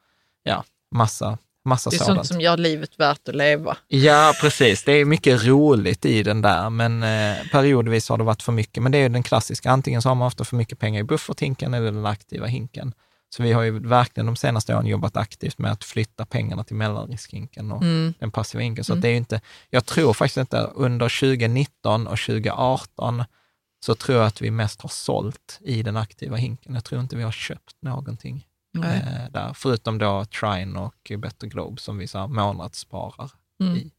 ja, 0.42 0.64
massa, 0.94 1.38
massa 1.64 1.90
Det 1.90 1.96
är 1.96 1.98
sådant. 1.98 2.16
sånt 2.16 2.26
som 2.26 2.40
gör 2.40 2.56
livet 2.56 2.98
värt 3.00 3.28
att 3.28 3.34
leva. 3.34 3.76
Ja, 3.88 4.32
precis. 4.40 4.84
Det 4.84 4.92
är 4.92 5.04
mycket 5.04 5.44
roligt 5.44 6.04
i 6.04 6.22
den 6.22 6.42
där, 6.42 6.70
men 6.70 7.02
eh, 7.02 7.36
periodvis 7.52 8.08
har 8.08 8.18
det 8.18 8.24
varit 8.24 8.42
för 8.42 8.52
mycket. 8.52 8.82
Men 8.82 8.92
det 8.92 8.98
är 8.98 9.02
ju 9.02 9.08
den 9.08 9.22
klassiska, 9.22 9.70
antingen 9.70 10.02
så 10.02 10.08
har 10.08 10.14
man 10.14 10.26
ofta 10.26 10.44
för 10.44 10.56
mycket 10.56 10.78
pengar 10.78 11.00
i 11.00 11.04
bufferthinken 11.04 11.74
eller 11.74 11.92
den 11.92 12.06
aktiva 12.06 12.46
hinken. 12.46 12.92
Så 13.28 13.42
vi 13.42 13.52
har 13.52 13.62
ju 13.62 13.78
verkligen 13.78 14.26
de 14.26 14.36
senaste 14.36 14.74
åren 14.74 14.86
jobbat 14.86 15.16
aktivt 15.16 15.58
med 15.58 15.72
att 15.72 15.84
flytta 15.84 16.26
pengarna 16.26 16.64
till 16.64 16.76
mellanriskhinken 16.76 17.72
och 17.72 17.82
Mm. 17.82 18.14
den 18.18 18.30
passiva 18.30 18.62
hinken. 18.62 18.84
Så 18.84 18.92
att 18.92 19.02
det 19.02 19.08
är 19.08 19.14
inte, 19.16 19.40
jag 19.70 19.86
tror 19.86 20.12
faktiskt 20.12 20.36
inte 20.36 20.58
under 20.74 21.08
2019 21.08 22.06
och 22.06 22.18
2018 22.18 23.24
så 23.84 23.94
tror 23.94 24.18
jag 24.18 24.26
att 24.26 24.40
vi 24.42 24.50
mest 24.50 24.80
har 24.82 24.88
sålt 24.88 25.58
i 25.64 25.82
den 25.82 25.96
aktiva 25.96 26.36
hinken. 26.36 26.74
Jag 26.74 26.84
tror 26.84 27.00
inte 27.00 27.16
vi 27.16 27.22
har 27.22 27.32
köpt 27.32 27.76
någonting 27.82 28.46
eh, 28.84 29.30
där, 29.30 29.52
förutom 29.54 29.98
då 29.98 30.24
Trine 30.24 30.78
och 30.80 31.12
Better 31.18 31.46
Globe 31.46 31.80
som 31.80 31.98
vi 31.98 32.06
så 32.06 32.18
här 32.18 32.26
månadssparar 32.26 33.30
Mm. 33.60 33.76
i. 33.76 33.90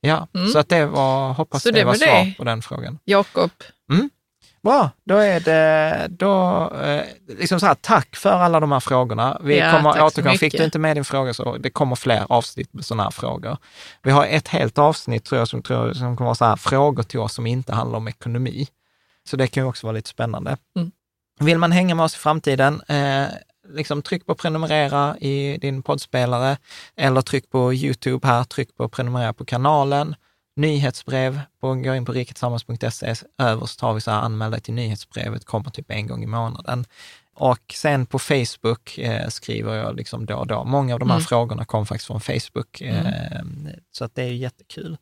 Ja, 0.00 0.28
Mm. 0.34 0.48
så 0.48 0.58
att 0.58 0.68
det 0.68 0.86
var, 0.86 1.32
hoppas 1.32 1.62
Så 1.62 1.70
det, 1.70 1.84
var 1.84 1.92
var 1.92 1.98
svar 1.98 2.24
det. 2.24 2.34
på 2.38 2.44
den 2.44 2.62
frågan. 2.62 2.98
Jakob, 3.04 3.50
Bra, 4.66 4.90
då 5.04 5.16
är 5.16 5.40
det, 5.40 6.06
då, 6.10 6.70
eh, 6.82 7.02
liksom 7.38 7.60
så 7.60 7.66
här, 7.66 7.74
tack 7.74 8.16
för 8.16 8.30
alla 8.30 8.60
de 8.60 8.72
här 8.72 8.80
frågorna. 8.80 9.40
Vi 9.42 9.58
Ja, 9.58 9.70
kommer 9.70 10.02
återkomma. 10.02 10.36
Fick 10.36 10.58
du 10.58 10.64
inte 10.64 10.78
med 10.78 10.96
din 10.96 11.04
fråga 11.04 11.34
så 11.34 11.56
det 11.56 11.70
kommer 11.70 11.96
fler 11.96 12.26
avsnitt 12.28 12.74
med 12.74 12.84
sådana 12.84 13.02
här 13.02 13.10
frågor. 13.10 13.56
Vi 14.02 14.10
har 14.10 14.24
ett 14.24 14.48
helt 14.48 14.78
avsnitt 14.78 15.24
tror 15.24 15.38
jag 15.38 15.48
som, 15.48 15.62
tror, 15.62 15.92
som 15.92 16.16
kommer 16.16 16.26
vara 16.28 16.34
så 16.34 16.44
här, 16.44 16.56
frågor 16.56 17.02
till 17.02 17.20
oss 17.20 17.34
som 17.34 17.46
inte 17.46 17.72
handlar 17.72 17.96
om 17.96 18.08
ekonomi. 18.08 18.66
Så 19.28 19.36
det 19.36 19.46
kan 19.46 19.62
ju 19.62 19.68
också 19.68 19.86
vara 19.86 19.96
lite 19.96 20.08
spännande. 20.08 20.56
Mm. 20.76 20.90
Vill 21.40 21.58
man 21.58 21.72
hänga 21.72 21.94
med 21.94 22.04
oss 22.04 22.14
i 22.14 22.18
framtiden, 22.18 22.82
eh, 22.88 23.24
liksom 23.68 24.02
tryck 24.02 24.26
på 24.26 24.34
prenumerera 24.34 25.16
i 25.18 25.58
din 25.60 25.82
poddspelare 25.82 26.56
eller 26.96 27.20
tryck 27.20 27.50
på 27.50 27.74
Youtube 27.74 28.28
här, 28.28 28.44
tryck 28.44 28.76
på 28.76 28.88
prenumerera 28.88 29.32
på 29.32 29.44
kanalen. 29.44 30.14
Nyhetsbrev, 30.56 31.40
på, 31.60 31.74
gå 31.74 31.94
in 31.94 32.04
på 32.04 32.12
riketillsammans.se, 32.12 33.14
överst 33.38 33.80
har 33.80 33.94
vi 33.94 34.00
så 34.00 34.10
här 34.10 34.20
anmäl 34.20 34.50
dig 34.50 34.60
till 34.60 34.74
nyhetsbrevet, 34.74 35.44
kommer 35.44 35.70
typ 35.70 35.90
en 35.90 36.06
gång 36.06 36.22
i 36.22 36.26
månaden. 36.26 36.84
Och 37.34 37.74
sen 37.74 38.06
på 38.06 38.18
Facebook 38.18 38.98
eh, 38.98 39.28
skriver 39.28 39.74
jag 39.74 39.96
liksom 39.96 40.26
då 40.26 40.36
och 40.36 40.46
då. 40.46 40.64
Många 40.64 40.94
av 40.94 41.00
de 41.00 41.10
här 41.10 41.16
Mm. 41.16 41.24
frågorna 41.26 41.64
kom 41.64 41.86
faktiskt 41.86 42.06
från 42.06 42.20
Facebook, 42.20 42.80
eh, 42.80 43.42
så 43.92 44.04
att 44.04 44.14
det 44.14 44.22
är 44.22 44.32
jättekul. 44.32 44.96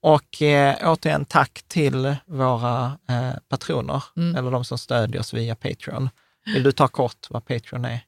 Och 0.00 0.42
eh, 0.42 0.76
återigen 0.82 1.24
tack 1.24 1.62
till 1.68 2.16
våra 2.26 2.98
eh, 3.08 3.30
patroner, 3.48 4.04
Mm. 4.16 4.36
eller 4.36 4.50
de 4.50 4.64
som 4.64 4.78
stödjer 4.78 5.20
oss 5.20 5.34
via 5.34 5.54
Patreon. 5.54 6.10
Vill 6.44 6.62
du 6.62 6.72
ta 6.72 6.88
kort 6.88 7.26
vad 7.30 7.44
Patreon 7.46 7.84
är? 7.84 8.00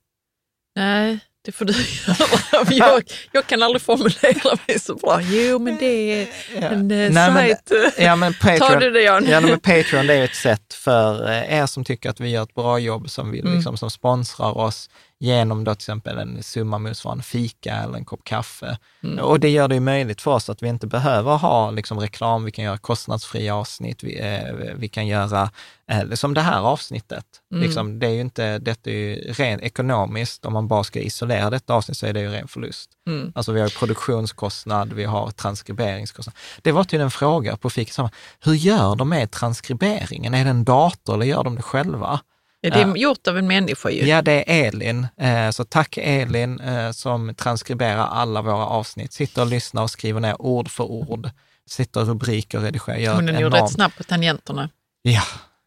nej, 0.76 1.18
det 1.49 1.53
får 1.53 1.64
du 1.64 1.72
göra. 1.72 2.66
jag, 2.70 3.03
jag 3.32 3.46
kan 3.46 3.62
aldrig 3.62 3.82
formulera 3.82 4.59
mig 4.66 4.78
så 4.80 4.94
bra. 4.94 5.20
Jo, 5.22 5.59
men 5.59 5.76
det 5.78 5.86
är 6.22 6.26
en 6.55 6.90
eh, 6.90 7.11
men- 7.12 7.34
sajt. 7.34 7.72
Ja, 7.99 8.16
men 8.16 8.34
Patreon, 8.40 8.59
Tar 8.59 8.80
du 8.80 8.90
det, 8.90 9.03
Jan? 9.03 9.26
Ja, 9.30 9.40
men 9.40 9.61
Patreon 9.61 10.07
det 10.07 10.14
är 10.14 10.24
ett 10.24 10.34
sätt 10.34 10.74
för 10.74 11.28
eh, 11.30 11.59
er 11.59 11.66
som 11.66 11.84
tycker 11.84 12.11
att 12.11 12.20
vi 12.20 12.28
gör 12.28 12.42
ett 12.42 12.55
bra 12.55 12.78
jobb, 12.78 13.11
som, 13.11 13.30
vill, 13.30 13.40
Mm. 13.40 13.55
liksom, 13.55 13.76
som 13.76 13.90
sponsrar 13.90 14.59
oss 14.59 14.90
genom 15.20 15.64
då 15.64 15.74
till 15.74 15.80
exempel 15.80 16.18
en 16.18 16.42
summa 16.42 16.78
motsvarande 16.78 17.24
fika 17.24 17.74
eller 17.74 17.94
en 17.94 18.04
kopp 18.04 18.24
kaffe. 18.24 18.78
Mm. 19.02 19.18
Och 19.18 19.40
det 19.40 19.48
gör 19.48 19.68
det 19.68 19.74
ju 19.74 19.80
möjligt 19.80 20.20
för 20.20 20.30
oss 20.30 20.50
att 20.50 20.62
vi 20.62 20.68
inte 20.68 20.86
behöver 20.86 21.36
ha 21.36 21.70
liksom, 21.70 22.00
reklam, 22.00 22.44
vi 22.44 22.50
kan 22.50 22.64
göra 22.64 22.78
kostnadsfria 22.78 23.54
avsnitt, 23.54 24.02
vi, 24.02 24.20
eh, 24.20 24.74
vi 24.76 24.88
kan 24.88 25.06
göra 25.06 25.50
eh, 25.90 26.10
som 26.10 26.34
det 26.34 26.40
här 26.40 26.60
avsnittet. 26.60 27.24
Mm. 27.52 27.62
Liksom, 27.64 27.98
det 27.98 28.06
är 28.06 28.10
ju 28.10 28.20
inte, 28.20 28.58
detta 28.58 28.90
är 28.90 28.94
ju 28.94 29.14
rent 29.32 29.62
ekonomiskt, 29.62 30.44
om 30.44 30.52
man 30.52 30.68
bara 30.68 30.84
ska 30.84 31.00
isolera 31.00 31.50
detta 31.50 31.74
avsnitt 31.74 31.96
så 31.96 32.06
är 32.06 32.12
det 32.12 32.20
ju 32.20 32.28
ren 32.28 32.48
förlust. 32.48 32.90
Mm. 33.06 33.32
Alltså 33.34 33.52
vi 33.52 33.60
har 33.60 33.78
produktionskostnad, 33.78 34.92
vi 34.92 35.04
har 35.04 35.30
transkriberingskostnad. 35.30 36.36
Det 36.62 36.72
var 36.72 36.84
till 36.84 37.00
en 37.00 37.10
fråga 37.10 37.56
på 37.56 37.70
Fika 37.70 37.92
Samman. 37.92 38.12
Hur 38.40 38.54
gör 38.54 38.96
de 38.96 39.08
med 39.08 39.30
transkriberingen? 39.30 40.34
Är 40.34 40.44
det 40.44 40.50
en 40.50 40.64
dator 40.64 41.14
eller 41.14 41.26
gör 41.26 41.44
de 41.44 41.54
det 41.54 41.62
själva? 41.62 42.20
Ja, 42.61 42.70
det 42.70 42.80
är 42.80 42.86
Ja. 42.88 42.96
gjort 42.96 43.26
av 43.26 43.38
en 43.38 43.46
människa 43.46 43.90
ju. 43.90 44.06
Ja, 44.06 44.22
det 44.22 44.32
är 44.62 44.68
Elin. 44.68 45.06
Eh, 45.20 45.50
Så 45.50 45.64
tack 45.64 45.98
Elin 45.98 46.61
eh, 46.61 46.90
som 46.90 47.34
transkriberar 47.34 48.06
alla 48.06 48.42
våra 48.42 48.66
avsnitt. 48.66 49.12
Sitter 49.12 49.42
och 49.42 49.48
lyssnar 49.48 49.82
och 49.82 49.90
skriver 49.90 50.20
ner 50.20 50.42
ord 50.42 50.68
för 50.70 50.84
ord. 50.84 51.30
Sitter 51.68 52.00
rubriker 52.00 52.59
och 52.59 52.64
redigerar. 52.64 52.98
Gör 52.98 53.14
Hon 53.14 53.28
är 53.28 53.32
enormt- 53.40 53.54
rätt 53.54 53.70
snabb 53.72 53.92
på 53.96 54.04
tangenterna. 54.04 54.70
Ja. 55.02 55.22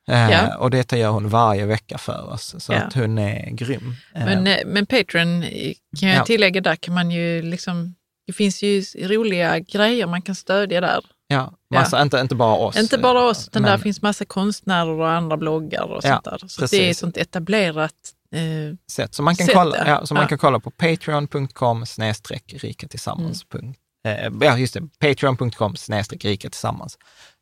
Eh, 0.10 0.30
Ja. 0.32 0.58
Och 0.58 0.70
detta 0.72 0.98
gör 0.98 1.10
hon 1.10 1.30
varje 1.30 1.66
vecka 1.66 1.98
för 1.98 2.30
oss. 2.34 2.56
Så 2.60 2.74
Ja. 2.74 2.78
att 2.82 2.94
hon 2.94 3.18
är 3.18 3.50
grym. 3.52 3.96
Eh, 4.16 4.26
Men, 4.26 4.48
eh, 4.48 4.58
men 4.66 4.86
Patreon, 4.86 5.44
eh, 5.44 5.74
kan 6.00 6.10
jag 6.10 6.18
Ja. 6.18 6.26
tillägga, 6.26 6.62
där 6.62 6.76
kan 6.76 6.94
man 6.94 7.12
ju 7.12 7.42
liksom, 7.42 7.96
det 8.28 8.34
finns 8.34 8.64
ju 8.64 8.84
roliga 8.98 9.60
grejer 9.60 10.08
man 10.08 10.22
kan 10.22 10.36
stödja 10.36 10.82
där. 10.82 11.00
Ja, 11.32 11.54
massa, 11.74 12.02
Inte, 12.02 12.18
inte 12.20 12.36
bara 12.36 12.56
oss. 12.56 12.76
Inte 12.78 12.98
bara 12.98 13.22
oss, 13.30 13.48
utan 13.48 13.62
Men- 13.62 13.72
där 13.72 13.78
finns 13.78 14.02
massa 14.02 14.26
konstnärer 14.26 14.90
och 15.00 15.10
andra 15.10 15.38
bloggar 15.38 15.84
och 15.84 16.00
Ja, 16.04 16.10
sånt 16.12 16.24
där. 16.24 16.38
Så 16.48 16.62
precis. 16.62 16.70
det 16.80 16.88
är 16.88 16.92
ett 16.92 16.98
sånt 16.98 17.18
etablerat 17.18 17.94
eh, 18.36 18.76
sätt. 18.92 19.16
Så 19.16 19.24
man 19.24 19.36
kan, 19.36 19.46
Sätt, 19.46 19.56
kolla, 19.56 19.78
ja. 19.78 19.88
ja, 19.88 20.06
så 20.06 20.14
man 20.14 20.24
Ja. 20.24 20.28
kan 20.28 20.38
kolla 20.38 20.60
på 20.60 20.72
patreon.com 20.72 21.86
snedstreck 21.86 22.54
rika 22.58 22.88
tillsammans. 22.88 23.46
Mm. 23.54 23.74
Eh, 24.08 24.48
ja, 24.48 24.58
just 24.58 24.74
det. 24.74 24.82
Patreon.com 25.00 25.76
snedstreck 25.76 26.26
rika 26.26 26.50
tillsammans. 26.50 26.98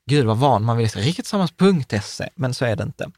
Gud 0.10 0.26
vad 0.26 0.38
van 0.38 0.66
man 0.66 0.78
vill 0.78 0.90
säga, 0.90 1.06
riketillsammans.se, 1.06 2.30
men 2.36 2.54
så 2.54 2.66
är 2.66 2.76
det 2.76 2.84
inte. 2.84 3.12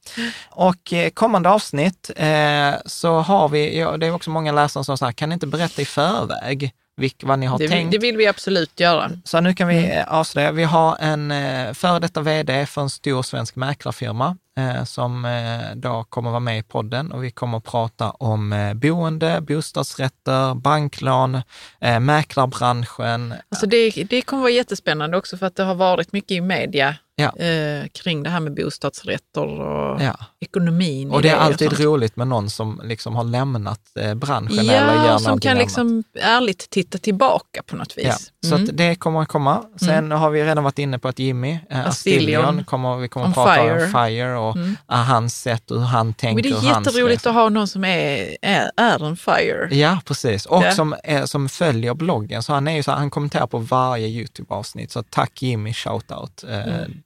Och 0.49 0.93
eh, 0.93 1.09
kommande 1.09 1.49
avsnitt 1.49 2.11
eh, 2.15 2.73
så 2.85 3.19
har 3.19 3.49
vi, 3.49 3.79
ja, 3.79 3.97
det 3.97 4.07
är 4.07 4.11
också 4.15 4.29
många 4.29 4.51
läsare 4.51 4.83
som 4.83 4.97
säger, 4.97 5.11
kan 5.11 5.29
ni 5.29 5.33
inte 5.33 5.47
berätta 5.47 5.81
i 5.81 5.85
förväg 5.85 6.71
vilk, 6.97 7.23
vad 7.23 7.39
ni 7.39 7.45
har 7.45 7.57
det, 7.59 7.67
tänkt? 7.67 7.91
det 7.91 7.97
vill 7.97 8.17
vi 8.17 8.27
absolut 8.27 8.79
göra. 8.79 9.11
Så 9.23 9.41
nu 9.41 9.53
kan 9.53 9.67
vi 9.67 9.85
Mm. 9.85 10.05
avslöja, 10.07 10.51
vi 10.51 10.63
har 10.63 10.97
en 10.99 11.31
eh, 11.31 11.73
före 11.73 11.99
detta 11.99 12.21
vd 12.21 12.65
för 12.65 12.81
en 12.81 12.89
stor 12.89 13.21
svensk 13.23 13.55
mäklarfirma 13.55 14.37
som 14.85 15.25
eh, 15.25 15.75
då 15.75 16.03
kommer 16.09 16.29
vara 16.29 16.39
med 16.39 16.57
i 16.59 16.63
podden 16.63 17.11
och 17.11 17.23
vi 17.23 17.31
kommer 17.31 17.57
att 17.57 17.63
prata 17.63 18.09
om 18.09 18.53
eh, 18.53 18.73
boende, 18.73 19.41
bostadsrätter, 19.41 20.55
banklån, 20.55 21.41
eh, 21.81 21.99
mäklarbranschen. 21.99 23.33
Alltså 23.51 23.65
det, 23.65 23.89
det 24.09 24.21
kommer 24.21 24.41
vara 24.41 24.51
jättespännande 24.51 25.17
också 25.17 25.37
för 25.37 25.45
att 25.45 25.55
det 25.55 25.63
har 25.63 25.75
varit 25.75 26.13
mycket 26.13 26.31
i 26.31 26.41
media 26.41 26.95
Ja. 27.15 27.37
eh, 27.37 27.87
kring 27.87 28.23
det 28.23 28.29
här 28.29 28.39
med 28.39 28.53
bostadsrätter 28.55 29.41
och 29.41 30.01
Ja. 30.01 30.15
ekonomin. 30.39 31.11
Och 31.11 31.21
det 31.21 31.29
är 31.29 31.35
alltid 31.35 31.79
roligt 31.79 32.15
med 32.15 32.27
någon 32.27 32.49
som 32.49 32.81
liksom 32.83 33.15
har 33.15 33.23
lämnat 33.23 33.79
eh, 33.99 34.13
branschen 34.13 34.59
eller 34.59 34.95
Ja, 34.95 35.05
gör 35.05 35.15
och 35.15 35.21
som 35.21 35.39
kan 35.39 35.51
annat. 35.51 35.63
liksom 35.63 36.03
ärligt 36.21 36.69
titta 36.69 36.97
tillbaka 36.97 37.63
på 37.63 37.75
något 37.75 37.93
Ja, 37.97 38.03
vis. 38.03 38.31
så 38.45 38.55
Mm. 38.55 38.63
att 38.69 38.77
det 38.77 38.95
kommer 38.95 39.21
att 39.21 39.27
komma. 39.27 39.63
Sen 39.85 40.11
har 40.11 40.29
vi 40.29 40.43
redan 40.43 40.63
varit 40.63 40.79
inne 40.79 40.99
på 40.99 41.07
att 41.07 41.19
Jimmy 41.19 41.59
eh, 41.69 41.87
Astillion. 41.87 42.63
Kommer, 42.63 42.97
vi 42.97 43.07
kommer 43.07 43.25
Om 43.25 43.29
att 43.31 43.35
prata 43.35 43.53
Fire. 43.55 43.83
om 43.85 43.91
FIRE 43.91 44.37
och 44.49 44.55
Mm. 44.55 44.75
hans 44.87 45.41
sätt 45.41 45.71
och 45.71 45.79
hur 45.79 45.85
han 45.87 46.13
tänker. 46.13 46.49
Men 46.51 46.61
det 46.61 46.67
är 46.67 46.77
jätteroligt 46.77 47.25
att 47.25 47.33
ha 47.33 47.49
någon 47.49 47.67
som 47.67 47.83
är, 47.85 48.37
är, 48.41 48.71
är 48.77 49.05
en 49.05 49.17
fire. 49.17 49.67
Ja, 49.75 49.99
precis. 50.05 50.45
Och 50.45 50.63
Ja. 50.63 50.71
som, 50.71 50.95
är, 51.03 51.25
som 51.25 51.49
följer 51.49 51.93
bloggen. 51.93 52.43
Så 52.43 52.53
han 52.53 52.67
är 52.67 52.75
ju 52.75 52.83
så 52.83 52.91
han 52.91 53.09
kommenterar 53.09 53.47
på 53.47 53.57
varje 53.57 54.07
YouTube-avsnitt. 54.07 54.91
Så 54.91 55.03
tack 55.03 55.41
Jimmy, 55.41 55.73
shoutout 55.73 56.43
eh, 56.43 56.49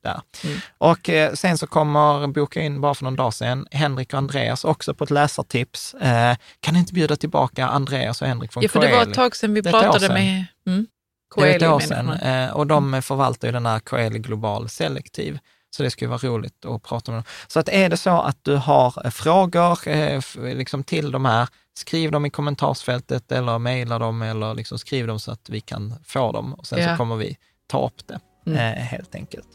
där. 0.01 0.21
Mm. 0.43 0.57
Och 0.77 1.09
eh, 1.09 1.33
sen 1.33 1.57
så 1.57 1.67
kommer, 1.67 2.27
boka 2.27 2.61
in 2.61 2.81
bara 2.81 2.93
för 2.93 3.03
någon 3.03 3.15
dag 3.15 3.33
sedan, 3.33 3.67
Henrik 3.71 4.13
och 4.13 4.17
Andreas 4.17 4.65
också 4.65 4.93
på 4.93 5.03
ett 5.03 5.11
läsartips. 5.11 5.93
Eh, 5.93 6.35
kan 6.59 6.73
ni 6.73 6.79
inte 6.79 6.93
bjuda 6.93 7.15
tillbaka 7.15 7.67
Andreas 7.67 8.21
och 8.21 8.27
Henrik 8.27 8.53
från 8.53 8.63
Ja, 8.63 8.69
för 8.69 8.79
det 8.79 8.87
var 8.87 8.93
Coeli? 8.97 9.11
ett 9.11 9.15
tag 9.15 9.35
sedan 9.35 9.53
vi 9.53 9.61
Det 9.61 9.71
pratade 9.71 10.09
med 10.13 10.45
mm, 10.67 10.87
Det 11.35 11.51
är 11.51 11.55
ett 11.55 11.63
år 11.63 11.79
sedan. 11.79 12.09
Eh, 12.11 12.49
och 12.49 12.67
de 12.67 13.01
förvaltar 13.01 13.47
ju 13.47 13.51
den 13.51 13.65
här 13.65 13.79
Coeli 13.79 14.19
Global 14.19 14.69
Selektiv. 14.69 15.39
Så 15.75 15.83
det 15.83 15.89
skulle 15.91 16.09
vara 16.09 16.19
roligt 16.19 16.65
att 16.65 16.83
prata 16.83 17.11
med 17.11 17.17
dem. 17.17 17.23
Så 17.47 17.59
att 17.59 17.69
är 17.69 17.89
det 17.89 17.97
så 17.97 18.21
att 18.21 18.37
du 18.41 18.55
har 18.55 19.01
eh, 19.05 19.11
frågor 19.11 19.87
eh, 19.87 20.21
liksom 20.35 20.83
till 20.83 21.11
de 21.11 21.25
här, 21.25 21.47
skriv 21.77 22.11
dem 22.11 22.25
i 22.25 22.29
kommentarsfältet 22.29 23.31
eller 23.31 23.59
mejla 23.59 23.99
dem 23.99 24.21
eller 24.21 24.53
liksom 24.53 24.79
skriv 24.79 25.07
dem 25.07 25.19
så 25.19 25.31
att 25.31 25.49
vi 25.49 25.61
kan 25.61 25.93
få 26.05 26.31
dem. 26.31 26.53
Och 26.53 26.65
sen 26.67 26.79
Ja. 26.79 26.89
så 26.91 26.97
kommer 26.97 27.15
vi 27.15 27.37
ta 27.67 27.85
upp 27.85 28.07
det, 28.07 28.19
Mm. 28.47 28.59
eh, 28.59 28.83
helt 28.83 29.15
enkelt. 29.15 29.47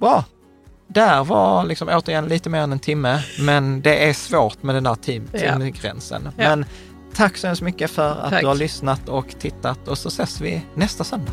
Bra. 0.00 0.24
Där 0.88 1.24
var 1.24 1.64
liksom 1.64 1.88
återigen 1.88 2.26
lite 2.26 2.50
mer 2.50 2.60
än 2.60 2.72
en 2.72 2.78
timme, 2.78 3.22
men 3.40 3.80
det 3.80 4.08
är 4.08 4.12
svårt 4.12 4.62
med 4.62 4.74
den 4.74 4.84
där 4.84 4.94
tim- 4.94 5.28
Ja. 5.32 5.58
timgränsen. 5.58 6.22
Ja. 6.36 6.48
Men 6.48 6.64
tack 7.14 7.36
så 7.36 7.46
hemskt 7.46 7.62
mycket 7.62 7.90
för 7.90 8.10
att 8.10 8.30
Tack. 8.30 8.40
du 8.40 8.46
har 8.46 8.54
lyssnat 8.54 9.08
och 9.08 9.26
tittat 9.40 9.88
och 9.88 9.98
så 9.98 10.08
ses 10.08 10.40
vi 10.40 10.62
nästa 10.74 11.04
söndag. 11.04 11.32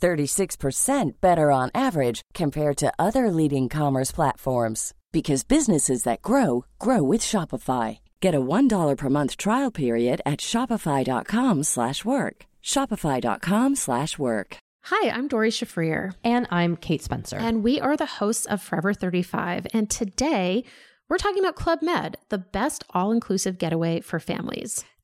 36% 0.00 1.20
better 1.20 1.50
on 1.50 1.70
average 1.74 2.22
compared 2.34 2.76
to 2.78 2.92
other 2.98 3.30
leading 3.30 3.68
commerce 3.68 4.12
platforms 4.12 4.94
because 5.12 5.44
businesses 5.44 6.02
that 6.04 6.22
grow 6.22 6.64
grow 6.78 7.02
with 7.02 7.20
Shopify. 7.22 7.98
Get 8.20 8.34
a 8.34 8.40
$1 8.40 8.96
per 8.96 9.08
month 9.08 9.36
trial 9.36 9.70
period 9.70 10.20
at 10.24 10.40
shopify.com/work. 10.40 12.46
shopify.com/work. 12.62 14.56
Hi, 14.84 15.10
I'm 15.10 15.26
Dory 15.28 15.50
Shafrir, 15.50 16.12
And 16.22 16.46
I'm 16.50 16.76
Kate 16.76 17.02
Spencer. 17.02 17.36
and 17.38 17.64
we 17.64 17.80
are 17.80 17.96
the 17.96 18.06
hosts 18.20 18.46
of 18.46 18.62
Forever 18.62 18.94
35. 18.94 19.66
And 19.74 19.90
today 19.90 20.62
we're 21.08 21.18
talking 21.18 21.42
about 21.44 21.56
Club 21.56 21.80
Med, 21.82 22.16
the 22.28 22.38
best 22.38 22.84
all 22.90 23.10
inclusive 23.12 23.58
getaway 23.58 24.00
for 24.00 24.20
families. 24.20 24.84